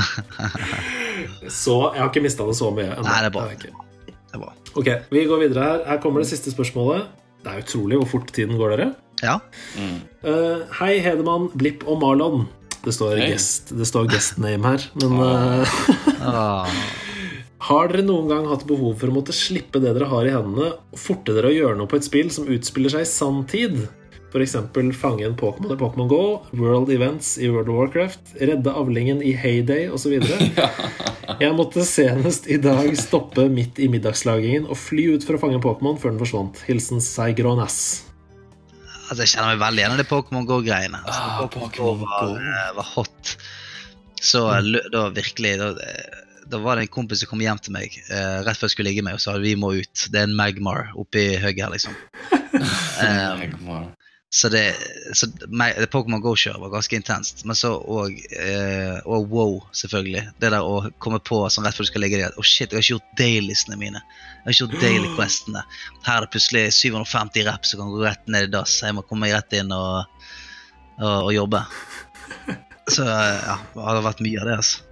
Så 1.49 1.75
jeg 1.95 2.03
har 2.03 2.11
ikke 2.11 2.23
mista 2.27 2.45
det 2.47 2.57
så 2.59 2.69
mye. 2.75 2.93
Nei, 3.01 3.17
det 3.23 3.29
er 3.31 3.35
bra. 3.35 3.47
Det 4.37 4.43
var. 4.43 4.53
Ok, 4.77 4.89
vi 5.09 5.25
går 5.25 5.41
videre 5.47 5.65
her. 5.65 5.83
Her 5.89 6.01
kommer 6.03 6.21
det 6.21 6.29
siste 6.29 6.53
spørsmålet. 6.53 7.09
Det 7.41 7.53
er 7.53 7.63
utrolig 7.63 7.97
hvor 8.03 8.11
fort 8.11 8.33
tiden 8.37 8.59
går, 8.61 8.75
dere. 8.75 8.91
Ja. 9.25 9.39
Mm. 9.79 9.97
Uh, 10.27 10.67
hei, 10.83 10.99
Hedemann, 11.01 11.49
Blipp 11.57 11.87
og 11.89 12.03
Marlon. 12.03 12.45
Det 12.85 12.93
står, 12.95 13.17
hey. 13.17 13.33
guest, 13.33 13.73
det 13.73 13.89
står 13.89 14.11
guest 14.13 14.37
name 14.43 14.75
her. 14.75 14.85
Men 15.01 15.17
uh, 15.23 15.79
Ah, 16.21 16.69
har 17.71 17.89
dere 17.91 18.05
noen 18.05 18.29
gang 18.29 18.45
hatt 18.51 18.67
behov 18.69 18.99
for 19.01 19.09
å 19.09 19.17
måtte 19.17 19.35
slippe 19.35 19.81
det 19.81 19.95
dere 19.97 20.11
har 20.11 20.29
i 20.29 20.35
hendene, 20.35 20.75
og 20.93 21.01
forte 21.01 21.33
dere 21.33 21.49
å 21.49 21.57
gjøre 21.57 21.81
noe 21.81 21.91
på 21.91 21.97
et 21.97 22.07
spill 22.07 22.29
som 22.35 22.51
utspiller 22.53 22.93
seg 22.93 23.07
i 23.07 23.11
sanntid? 23.11 23.81
F.eks. 24.37 24.57
fange 25.01 25.25
en 25.25 25.37
Pokémon 25.37 25.73
i 25.73 25.79
Pokémon 25.81 26.09
Go, 26.09 26.23
World 26.53 26.91
Events 26.93 27.39
i 27.41 27.49
World 27.49 27.71
of 27.73 27.79
Warcraft, 27.79 28.35
redde 28.37 28.73
avlingen 28.73 29.23
i 29.25 29.33
Heyday 29.33 29.89
osv. 29.89 30.19
Jeg 31.43 31.55
måtte 31.57 31.85
senest 31.89 32.45
i 32.53 32.59
dag 32.61 32.91
stoppe 33.01 33.47
midt 33.53 33.81
i 33.81 33.89
middagslagingen 33.93 34.69
og 34.69 34.77
fly 34.77 35.07
ut 35.17 35.25
for 35.25 35.39
å 35.39 35.41
fange 35.41 35.57
en 35.57 35.65
Pokémon 35.65 35.97
før 36.01 36.13
den 36.13 36.21
forsvant. 36.21 36.61
Hilsen 36.69 37.01
Seigronas. 37.01 37.79
Altså, 39.07 39.23
jeg 39.23 39.33
kjenner 39.33 39.55
meg 39.55 39.63
veldig 39.63 39.83
igjen 39.83 39.97
i 39.97 39.99
det 40.03 40.09
Pokémon 40.11 40.47
Go-greiene. 40.49 41.01
Altså, 41.01 41.25
Ah, 41.25 41.43
Pokémon 41.47 41.73
Go 41.79 41.97
var, 42.05 42.37
eh, 42.37 42.71
var 42.77 42.89
hot. 42.93 43.37
Så 44.21 44.45
da 44.93 45.09
virkelig 45.15 45.57
da, 45.63 45.73
eh, 45.81 46.23
da 46.51 46.61
var 46.63 46.77
det 46.77 46.87
en 46.87 46.95
kompis 46.95 47.23
som 47.25 47.33
kom 47.33 47.41
hjem 47.43 47.59
til 47.63 47.75
meg 47.75 47.95
uh, 48.11 48.43
rett 48.47 48.59
før 48.59 48.69
jeg 48.69 48.77
skulle 48.77 48.91
ligge 48.91 49.05
med 49.07 49.19
og 49.19 49.23
sa 49.23 49.37
vi 49.43 49.57
må 49.59 49.73
ut. 49.81 50.09
Det 50.13 50.21
er 50.21 50.29
en 50.29 50.37
Magmar 50.39 50.93
oppi 50.99 51.33
høgget 51.41 51.67
her, 51.67 51.73
liksom. 51.73 51.97
Um, 52.97 53.41
Magmar. 53.43 53.89
Så 54.37 54.49
det, 54.53 54.75
så 55.17 55.27
Pokémon 55.89 56.21
Go-kjøret 56.21 56.61
var 56.61 56.73
ganske 56.75 56.99
intenst. 56.99 57.39
Men 57.49 57.57
så 57.57 57.71
og, 57.73 58.19
eh, 58.37 58.99
og 59.09 59.31
wow, 59.33 59.55
selvfølgelig. 59.73 60.27
Det 60.37 60.51
der 60.53 60.61
å 60.61 60.91
komme 61.01 61.23
på 61.25 61.39
sånn 61.49 61.65
rett 61.65 61.79
før 61.79 61.89
du 61.89 61.89
skal 61.89 62.05
ligge 62.05 62.21
der 62.21 62.37
Å, 62.37 62.45
shit, 62.45 62.69
jeg 62.69 62.77
har 62.77 62.85
ikke 62.85 62.99
gjort 62.99 63.15
dailiesene 63.17 63.79
mine. 63.81 64.03
Jeg 64.03 64.43
har 64.45 64.53
ikke 64.53 64.67
gjort 64.67 64.85
daily 64.85 65.13
questene. 65.17 65.63
Her 66.05 66.19
er 66.19 66.27
det 66.27 66.35
plutselig 66.35 66.67
750 66.77 67.49
rap 67.49 67.65
som 67.65 67.81
kan 67.81 67.95
gå 67.95 68.05
rett 68.05 68.29
ned 68.29 68.51
i 68.51 68.53
dass. 68.59 68.77
Jeg 68.85 68.99
må 68.99 69.07
komme 69.09 69.25
meg 69.25 69.39
rett 69.39 69.57
inn 69.57 69.73
og, 69.73 70.29
og, 71.01 71.15
og 71.15 71.33
jobbe. 71.39 71.65
Så 72.99 73.09
ja, 73.09 73.57
det 73.73 73.89
har 73.89 74.05
vært 74.05 74.21
mye 74.29 74.45
av 74.45 74.51
det, 74.51 74.61
altså. 74.61 74.85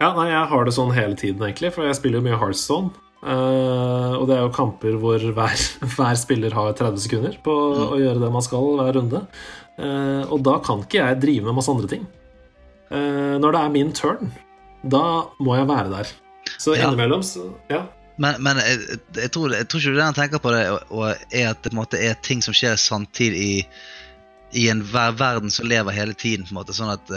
Ja, 0.00 0.14
nei, 0.16 0.30
jeg 0.32 0.48
har 0.48 0.64
det 0.64 0.78
sånn 0.80 0.96
hele 0.96 1.20
tiden, 1.20 1.44
egentlig, 1.44 1.76
for 1.76 1.84
jeg 1.84 2.00
spiller 2.00 2.22
jo 2.22 2.30
mye 2.30 2.40
Hearthstone. 2.40 3.03
Eh, 3.24 4.14
og 4.18 4.26
det 4.28 4.36
er 4.36 4.42
jo 4.44 4.52
kamper 4.52 4.98
hvor 5.00 5.22
hver, 5.36 5.60
hver 5.96 6.18
spiller 6.20 6.54
har 6.56 6.74
30 6.76 7.04
sekunder 7.06 7.38
på 7.44 7.54
å 7.94 8.00
gjøre 8.00 8.20
det 8.20 8.32
man 8.32 8.44
skal 8.44 8.74
hver 8.80 8.98
runde. 8.98 9.24
Uh, 9.74 10.22
og 10.30 10.38
da 10.46 10.60
kan 10.62 10.84
ikke 10.84 11.00
jeg 11.00 11.18
drive 11.18 11.48
med 11.48 11.56
masse 11.56 11.72
andre 11.72 11.88
ting. 11.90 12.04
Uh, 12.92 13.40
når 13.42 13.56
det 13.56 13.62
er 13.64 13.72
min 13.74 13.88
turn, 13.96 14.28
da 14.86 15.00
må 15.42 15.56
jeg 15.58 15.66
være 15.66 15.90
der. 15.90 16.12
Så 16.60 16.76
Ja. 16.76 16.86
innimellom 16.86 17.24
så 17.26 17.48
Ja. 17.72 17.86
Men, 18.16 18.36
men 18.38 18.60
jeg, 18.62 19.00
jeg, 19.16 19.30
tror, 19.34 19.50
jeg 19.50 19.66
tror 19.66 19.80
ikke 19.80 19.96
det 19.96 20.04
han 20.04 20.14
tenker 20.14 20.38
på 20.38 20.52
det, 20.54 20.60
og, 20.70 20.92
og 20.94 21.32
er 21.34 21.48
at 21.50 21.64
det 21.64 21.72
måte 21.74 21.98
er 21.98 22.14
ting 22.22 22.44
som 22.44 22.54
skjer 22.54 22.76
samtidig 22.78 23.40
i, 23.42 23.56
i 24.54 24.68
en 24.70 24.84
ver 24.86 25.16
verden 25.18 25.50
som 25.50 25.66
lever 25.66 25.90
hele 25.96 26.14
tiden. 26.14 26.46
på 26.46 26.54
en 26.54 26.60
måte, 26.60 26.76
Sånn 26.76 26.92
at 26.94 27.10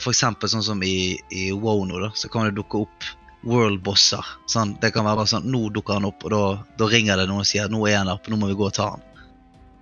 For 0.00 0.14
eksempel 0.14 0.48
sånn 0.48 0.64
som 0.64 0.80
i, 0.86 1.18
i 1.28 1.50
WoW 1.52 1.84
nå, 1.84 2.00
da, 2.00 2.08
så 2.16 2.30
kan 2.32 2.48
det 2.48 2.56
dukke 2.56 2.86
opp 2.86 3.10
world-bosser. 3.44 4.24
Sånn, 4.50 4.74
det 4.80 4.92
kan 4.94 5.04
være 5.06 5.26
sånn, 5.28 5.46
Nå 5.52 5.68
dukker 5.74 5.98
han 5.98 6.08
opp, 6.08 6.24
og 6.24 6.30
da, 6.34 6.42
da 6.80 6.88
ringer 6.90 7.20
det 7.20 7.28
noen 7.28 7.44
og 7.44 7.48
sier 7.48 7.68
nå 7.72 7.82
er 7.88 7.98
han 8.00 8.08
oppe, 8.12 8.30
nå 8.32 8.38
må 8.40 8.48
vi 8.50 8.56
gå 8.58 8.66
og 8.70 8.74
ta 8.76 8.90
han. 8.94 9.02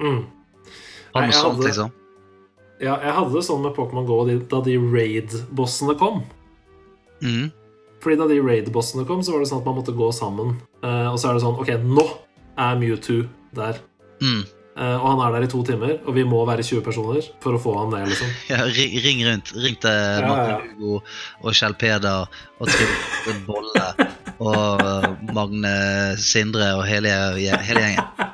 Mm. 0.02 0.22
Nei, 1.14 1.24
jeg 1.28 1.34
sånt, 1.36 1.56
hadde- 1.56 1.66
liksom? 1.68 1.90
ja, 2.82 2.96
jeg 3.04 3.12
hadde 3.18 3.32
det 3.36 3.44
sånn 3.46 3.62
med 3.62 3.74
Pokémon 3.76 4.06
GO 4.08 4.24
da 4.26 4.60
de 4.66 4.76
raid-bossene 4.78 5.96
kom. 6.00 6.22
Mm. 7.22 7.52
Fordi 8.02 8.16
da 8.18 8.26
de 8.26 8.40
raid-bossene 8.42 9.06
kom, 9.06 9.20
så 9.22 9.32
var 9.36 9.44
det 9.44 9.48
sånn 9.52 9.60
at 9.62 9.68
man 9.68 9.76
måtte 9.78 9.94
gå 9.94 10.08
sammen. 10.12 10.56
Eh, 10.82 11.06
og 11.12 11.18
så 11.22 11.30
er 11.30 11.34
det 11.38 11.42
sånn 11.44 11.60
Ok, 11.62 11.68
nå 11.86 12.02
er 12.58 12.74
Mewtwo 12.80 13.28
der. 13.54 13.78
Mm. 14.20 14.42
Eh, 14.72 14.96
og 14.96 15.04
han 15.04 15.20
er 15.20 15.34
der 15.34 15.44
i 15.44 15.50
to 15.52 15.60
timer, 15.68 15.98
og 16.08 16.14
vi 16.16 16.22
må 16.24 16.38
være 16.48 16.64
20 16.64 16.80
personer 16.86 17.26
for 17.44 17.58
å 17.58 17.60
få 17.60 17.74
han 17.76 17.90
ned, 17.92 18.08
liksom. 18.08 18.30
Ja, 18.52 18.62
ring, 18.64 18.94
ring 19.04 19.20
rundt. 19.28 19.52
Ring 19.52 19.76
til 19.82 19.92
ja. 19.92 20.28
Martin 20.30 20.70
Hugo 20.78 21.00
og 21.42 21.58
Kjell 21.58 21.76
Peder 21.76 22.24
og 22.56 22.72
Trym 22.72 23.42
Bolle 23.48 23.86
og 24.40 24.80
Magne 25.36 25.74
Sindre 26.20 26.72
og 26.78 26.86
hele, 26.88 27.12
hele 27.36 27.84
gjengen. 27.84 28.30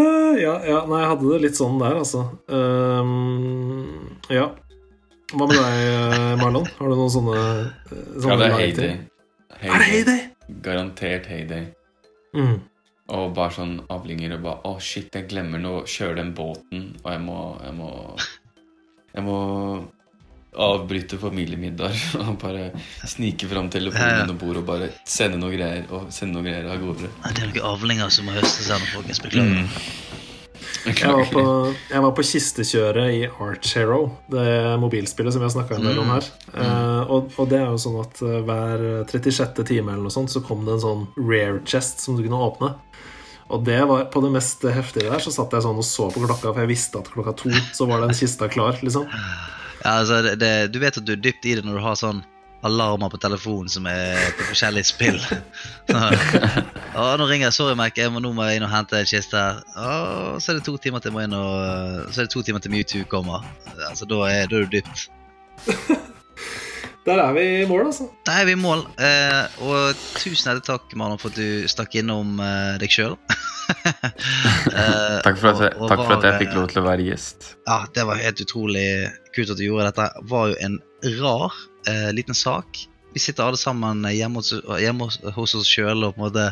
Eh, 0.00 0.34
ja, 0.40 0.54
ja, 0.64 0.80
nei, 0.88 1.00
jeg 1.02 1.10
hadde 1.10 1.30
det 1.32 1.40
litt 1.44 1.58
sånn 1.58 1.80
der, 1.80 1.96
altså. 2.00 2.26
Um, 2.48 4.10
ja. 4.32 4.50
Hva 5.30 5.46
med 5.46 5.56
deg, 5.56 5.82
eh, 5.86 6.32
Marlon? 6.40 6.66
Har 6.78 6.90
du 6.90 6.96
noen 6.98 7.12
sånne, 7.12 7.38
eh, 7.40 8.06
sånne 8.20 8.32
Ja, 8.32 8.38
det 8.40 8.46
er 8.46 8.56
Heyday. 8.58 8.74
til? 8.80 9.60
Er 9.60 9.78
det 9.78 9.88
Heyday? 9.90 10.20
Garantert 10.64 11.28
Heyday. 11.30 11.68
Mm. 12.34 12.56
Og 13.10 13.32
bare 13.34 13.54
sånn 13.56 13.78
avlinger 13.90 14.36
og 14.36 14.44
bare 14.44 14.70
Å, 14.70 14.76
shit, 14.82 15.10
jeg 15.14 15.28
glemmer 15.30 15.62
nå 15.62 15.80
å 15.80 15.86
kjøre 15.88 16.20
den 16.20 16.34
båten, 16.36 16.92
og 17.02 17.08
jeg 17.10 17.24
må 17.24 17.38
Jeg 17.64 17.74
må, 17.78 17.88
jeg 19.14 19.26
må 19.26 19.38
avbryte 20.50 21.18
familiemiddag 21.22 21.94
og 22.24 22.32
bare 22.42 22.70
snike 23.06 23.46
fram 23.50 23.68
telefonen 23.70 24.24
under 24.24 24.38
bordet 24.38 24.62
og 24.64 24.66
bare 24.66 24.88
sende 25.06 25.38
noe 25.38 25.54
greier 25.54 25.86
og 25.94 26.08
sende 26.14 26.38
noe 26.38 26.46
greier 26.46 26.66
av 26.66 26.82
gårde. 26.82 27.10
Det 27.28 27.44
er 27.44 27.52
noen 27.52 27.68
avlinger 27.70 28.10
som 28.10 28.26
må 28.26 28.34
høstes 28.34 28.66
her 28.66 28.82
nå, 28.82 28.90
folkens. 28.96 29.22
Beklager. 29.22 30.26
Jeg 30.86 31.12
var, 31.12 31.26
på, 31.28 31.42
jeg 31.90 32.02
var 32.02 32.12
på 32.16 32.24
kistekjøret 32.24 33.12
i 33.12 33.24
Arch 33.28 33.74
Hero, 33.76 33.98
det 34.32 34.44
mobilspillet 34.80 35.34
som 35.34 35.42
vi 35.42 35.46
har 35.48 35.52
snakka 35.52 35.76
en 35.76 35.84
del 35.84 35.98
om 36.00 36.12
her. 36.14 36.28
Eh, 36.54 37.10
og, 37.12 37.34
og 37.36 37.50
det 37.50 37.58
er 37.60 37.66
jo 37.68 37.80
sånn 37.82 37.98
at 38.00 38.22
eh, 38.24 38.38
hver 38.48 38.84
36. 39.10 39.60
time 39.68 39.92
eller 39.92 40.06
noe 40.06 40.14
sånt 40.14 40.32
så 40.32 40.42
kom 40.44 40.64
det 40.64 40.78
en 40.78 40.84
sånn 40.84 41.04
rare 41.18 41.60
chest 41.68 42.00
som 42.04 42.16
du 42.16 42.24
kunne 42.24 42.40
åpne. 42.48 42.72
Og 43.50 43.64
det 43.66 43.80
var 43.90 44.06
på 44.14 44.22
det 44.24 44.32
mest 44.32 44.64
heftige 44.64 45.10
der, 45.10 45.20
så 45.22 45.32
satt 45.34 45.52
jeg 45.52 45.66
sånn 45.66 45.80
og 45.82 45.86
så 45.86 46.08
på 46.14 46.22
klokka, 46.22 46.52
for 46.52 46.62
jeg 46.62 46.70
visste 46.70 47.02
at 47.02 47.10
klokka 47.12 47.34
to 47.38 47.52
så 47.76 47.88
var 47.90 48.04
den 48.04 48.14
kista 48.16 48.48
klar, 48.48 48.78
liksom. 48.80 49.08
Ja, 49.10 49.96
altså, 49.98 50.20
det, 50.24 50.36
det, 50.40 50.52
du 50.72 50.78
vet 50.82 51.00
at 51.00 51.06
du 51.06 51.16
er 51.16 51.24
dypt 51.24 51.48
i 51.48 51.56
det 51.58 51.66
når 51.66 51.80
du 51.80 51.84
har 51.84 51.98
sånn 51.98 52.22
alarmer 52.66 53.10
på 53.10 53.20
telefonen 53.20 53.70
som 53.72 53.86
er 53.88 54.18
på 54.36 54.48
forskjellige 54.50 54.90
spill. 54.90 55.20
Å, 57.00 57.04
nå 57.16 57.26
ringer 57.26 57.48
jeg. 57.48 57.56
Sorry, 57.56 57.76
Mac. 57.78 57.96
Jeg 57.96 58.12
må, 58.12 58.20
nå 58.22 58.32
må 58.36 58.46
jeg 58.48 58.60
inn 58.60 58.66
og 58.66 58.72
hente 58.72 59.00
en 59.00 59.08
kiste 59.08 59.40
her. 59.40 59.62
Å, 59.74 60.36
så 60.42 60.52
er 60.52 60.60
det 60.60 60.66
to 60.68 60.76
timer 60.76 61.02
til 61.02 61.12
jeg 61.12 61.16
må 61.16 61.24
inn 61.24 61.36
og 61.36 62.10
Så 62.12 62.22
er 62.22 62.28
det 62.28 62.34
to 62.34 62.44
timer 62.46 62.64
til 62.64 62.74
Mewtwo 62.74 63.04
kommer. 63.10 63.46
Altså, 63.88 64.08
da 64.10 64.24
er, 64.28 64.50
da 64.50 64.60
er 64.60 64.68
du 64.68 64.78
dypt. 64.78 65.08
Der 67.06 67.20
er 67.22 67.32
vi 67.32 67.44
i 67.62 67.66
mål, 67.68 67.86
altså. 67.88 68.06
Der 68.28 68.42
er 68.42 68.48
vi 68.48 68.52
i 68.52 68.60
mål. 68.60 68.82
Eh, 69.00 69.62
og 69.64 70.02
tusen 70.20 70.50
hjertelig 70.50 70.66
takk, 70.66 70.92
Marlon, 71.00 71.20
for 71.20 71.32
at 71.32 71.38
du 71.40 71.68
stakk 71.70 71.96
innom 71.96 72.36
eh, 72.44 72.76
deg 72.82 72.92
sjøl. 72.92 73.16
Takk 73.70 75.36
for, 75.38 75.52
at 75.52 75.60
jeg, 75.62 75.74
takk 75.78 76.00
for 76.02 76.14
at 76.16 76.24
jeg 76.26 76.38
fikk 76.40 76.54
lov 76.56 76.64
til 76.72 76.80
å 76.80 76.86
være 76.88 77.04
gjest. 77.06 77.52
Ja, 77.68 77.84
det 77.94 78.02
var 78.08 78.18
helt 78.18 78.40
utrolig 78.42 78.86
kult 79.36 79.52
at 79.54 79.60
du 79.60 79.62
gjorde 79.62 79.86
dette. 79.90 80.06
Det 80.16 80.30
var 80.32 80.48
jo 80.50 80.56
en 80.66 80.78
rar 81.20 81.58
eh, 81.86 82.08
liten 82.16 82.34
sak. 82.34 82.80
Vi 83.14 83.22
sitter 83.22 83.46
alle 83.46 83.58
sammen 83.58 84.02
hjemme 84.10 84.42
hos, 84.42 84.52
hjemme 84.82 85.06
hos, 85.06 85.54
oss 85.58 85.70
sjøl 85.70 86.06
og 86.06 86.14
på 86.14 86.20
en 86.20 86.26
måte 86.28 86.48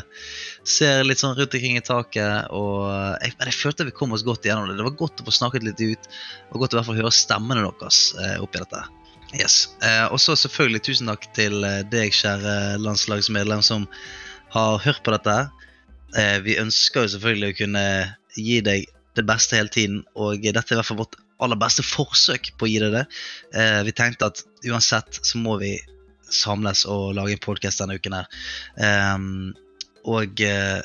ser 0.67 1.05
litt 1.07 1.21
sånn 1.21 1.35
rundt 1.37 1.55
omkring 1.55 1.79
i 1.79 1.83
taket. 1.83 2.49
Og 2.55 2.87
jeg, 3.23 3.35
men 3.39 3.51
jeg 3.51 3.59
følte 3.59 3.87
vi 3.87 3.95
kom 3.95 4.15
oss 4.15 4.25
godt 4.27 4.47
gjennom 4.47 4.67
det. 4.67 4.79
Det 4.79 4.87
var 4.87 4.97
godt 4.99 5.23
å 5.23 5.27
få 5.27 5.35
snakket 5.35 5.67
litt 5.67 5.83
ut. 5.83 6.09
Var 6.53 6.63
godt 6.63 6.75
å 6.75 6.77
i 6.77 6.79
hvert 6.79 6.89
fall 6.89 6.99
høre 6.99 7.13
stemmene 7.15 7.67
deres 7.67 8.01
eh, 8.19 8.39
oppi 8.43 8.63
dette. 8.63 8.83
Yes. 9.37 9.69
Eh, 9.85 10.05
og 10.09 10.17
så 10.21 10.33
selvfølgelig 10.39 10.81
tusen 10.87 11.11
takk 11.11 11.27
til 11.37 11.63
eh, 11.65 11.83
deg, 11.91 12.13
kjære 12.15 12.79
landslagsmedlem, 12.81 13.61
som 13.65 13.85
har 14.55 14.79
hørt 14.81 15.03
på 15.05 15.13
dette. 15.13 15.35
Eh, 16.17 16.37
vi 16.45 16.57
ønsker 16.61 17.05
jo 17.05 17.13
selvfølgelig 17.13 17.53
å 17.53 17.59
kunne 17.59 17.85
gi 18.39 18.59
deg 18.65 18.87
det 19.17 19.25
beste 19.27 19.57
hele 19.59 19.73
tiden, 19.73 20.01
og 20.17 20.41
dette 20.41 20.65
er 20.65 20.77
i 20.77 20.79
hvert 20.79 20.89
fall 20.89 21.01
vårt 21.03 21.19
aller 21.43 21.59
beste 21.59 21.85
forsøk 21.85 22.51
på 22.59 22.67
å 22.67 22.69
gi 22.69 22.81
deg 22.83 22.95
det. 22.97 23.05
Eh, 23.55 23.79
vi 23.87 23.95
tenkte 23.95 24.31
at 24.31 24.43
uansett 24.67 25.21
så 25.21 25.39
må 25.41 25.57
vi 25.61 25.75
samles 26.29 26.85
og 26.89 27.15
lage 27.17 27.37
en 27.37 27.43
podkast 27.43 27.81
denne 27.81 27.97
uken 27.97 28.17
her. 28.17 28.29
Ehm, 28.85 29.51
og 30.09 30.41
eh, 30.45 30.79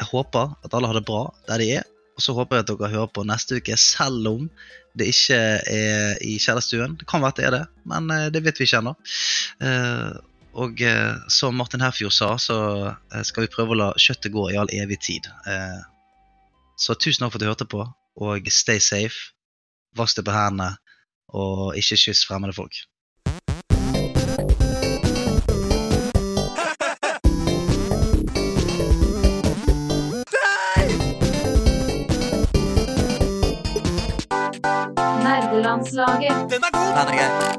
jeg 0.00 0.10
håper 0.10 0.56
at 0.64 0.74
alle 0.74 0.90
har 0.90 0.98
det 0.98 1.06
bra 1.08 1.26
der 1.48 1.62
de 1.62 1.70
er. 1.78 1.88
Og 2.16 2.24
så 2.24 2.34
håper 2.36 2.58
jeg 2.58 2.66
at 2.66 2.72
dere 2.72 2.92
hører 2.92 3.12
på 3.14 3.24
neste 3.24 3.60
uke, 3.60 3.76
selv 3.80 4.28
om 4.28 4.48
det 4.98 5.08
ikke 5.12 5.38
er 5.72 6.20
i 6.24 6.36
kjellerstuen. 6.42 6.98
Det 7.00 7.08
kan 7.08 7.22
være 7.22 7.34
at 7.34 7.40
det 7.40 7.46
er 7.48 7.56
det, 7.56 7.62
men 7.88 8.12
eh, 8.12 8.28
det 8.34 8.44
vet 8.44 8.60
vi 8.60 8.68
ikke 8.68 8.82
ennå. 8.82 8.94
Eh, 9.64 10.10
og 10.62 10.82
eh, 10.84 11.14
som 11.32 11.56
Martin 11.56 11.80
Herfjord 11.80 12.12
sa, 12.12 12.34
så 12.36 12.58
skal 13.24 13.46
vi 13.46 13.52
prøve 13.54 13.72
å 13.72 13.80
la 13.80 13.90
kjøttet 13.96 14.34
gå 14.34 14.50
i 14.52 14.58
all 14.60 14.72
evig 14.76 15.00
tid. 15.00 15.28
Så 16.76 16.96
tusen 17.00 17.24
takk 17.24 17.32
for 17.32 17.40
at 17.40 17.44
du 17.44 17.48
hørte 17.48 17.68
på, 17.72 17.86
og 18.20 18.52
stay 18.52 18.82
safe. 18.82 19.32
Vask 19.96 20.18
deg 20.18 20.26
på 20.28 20.34
hendene, 20.36 20.74
og 21.32 21.72
ikke 21.80 22.00
kyss 22.00 22.26
fremmede 22.28 22.56
folk. 22.56 22.76
Nerdelandslaget. 35.82 36.50
Den 36.50 36.62
er 36.62 36.70
god! 36.78 36.90
Den 36.98 37.08
er 37.08 37.16
grei. 37.18 37.56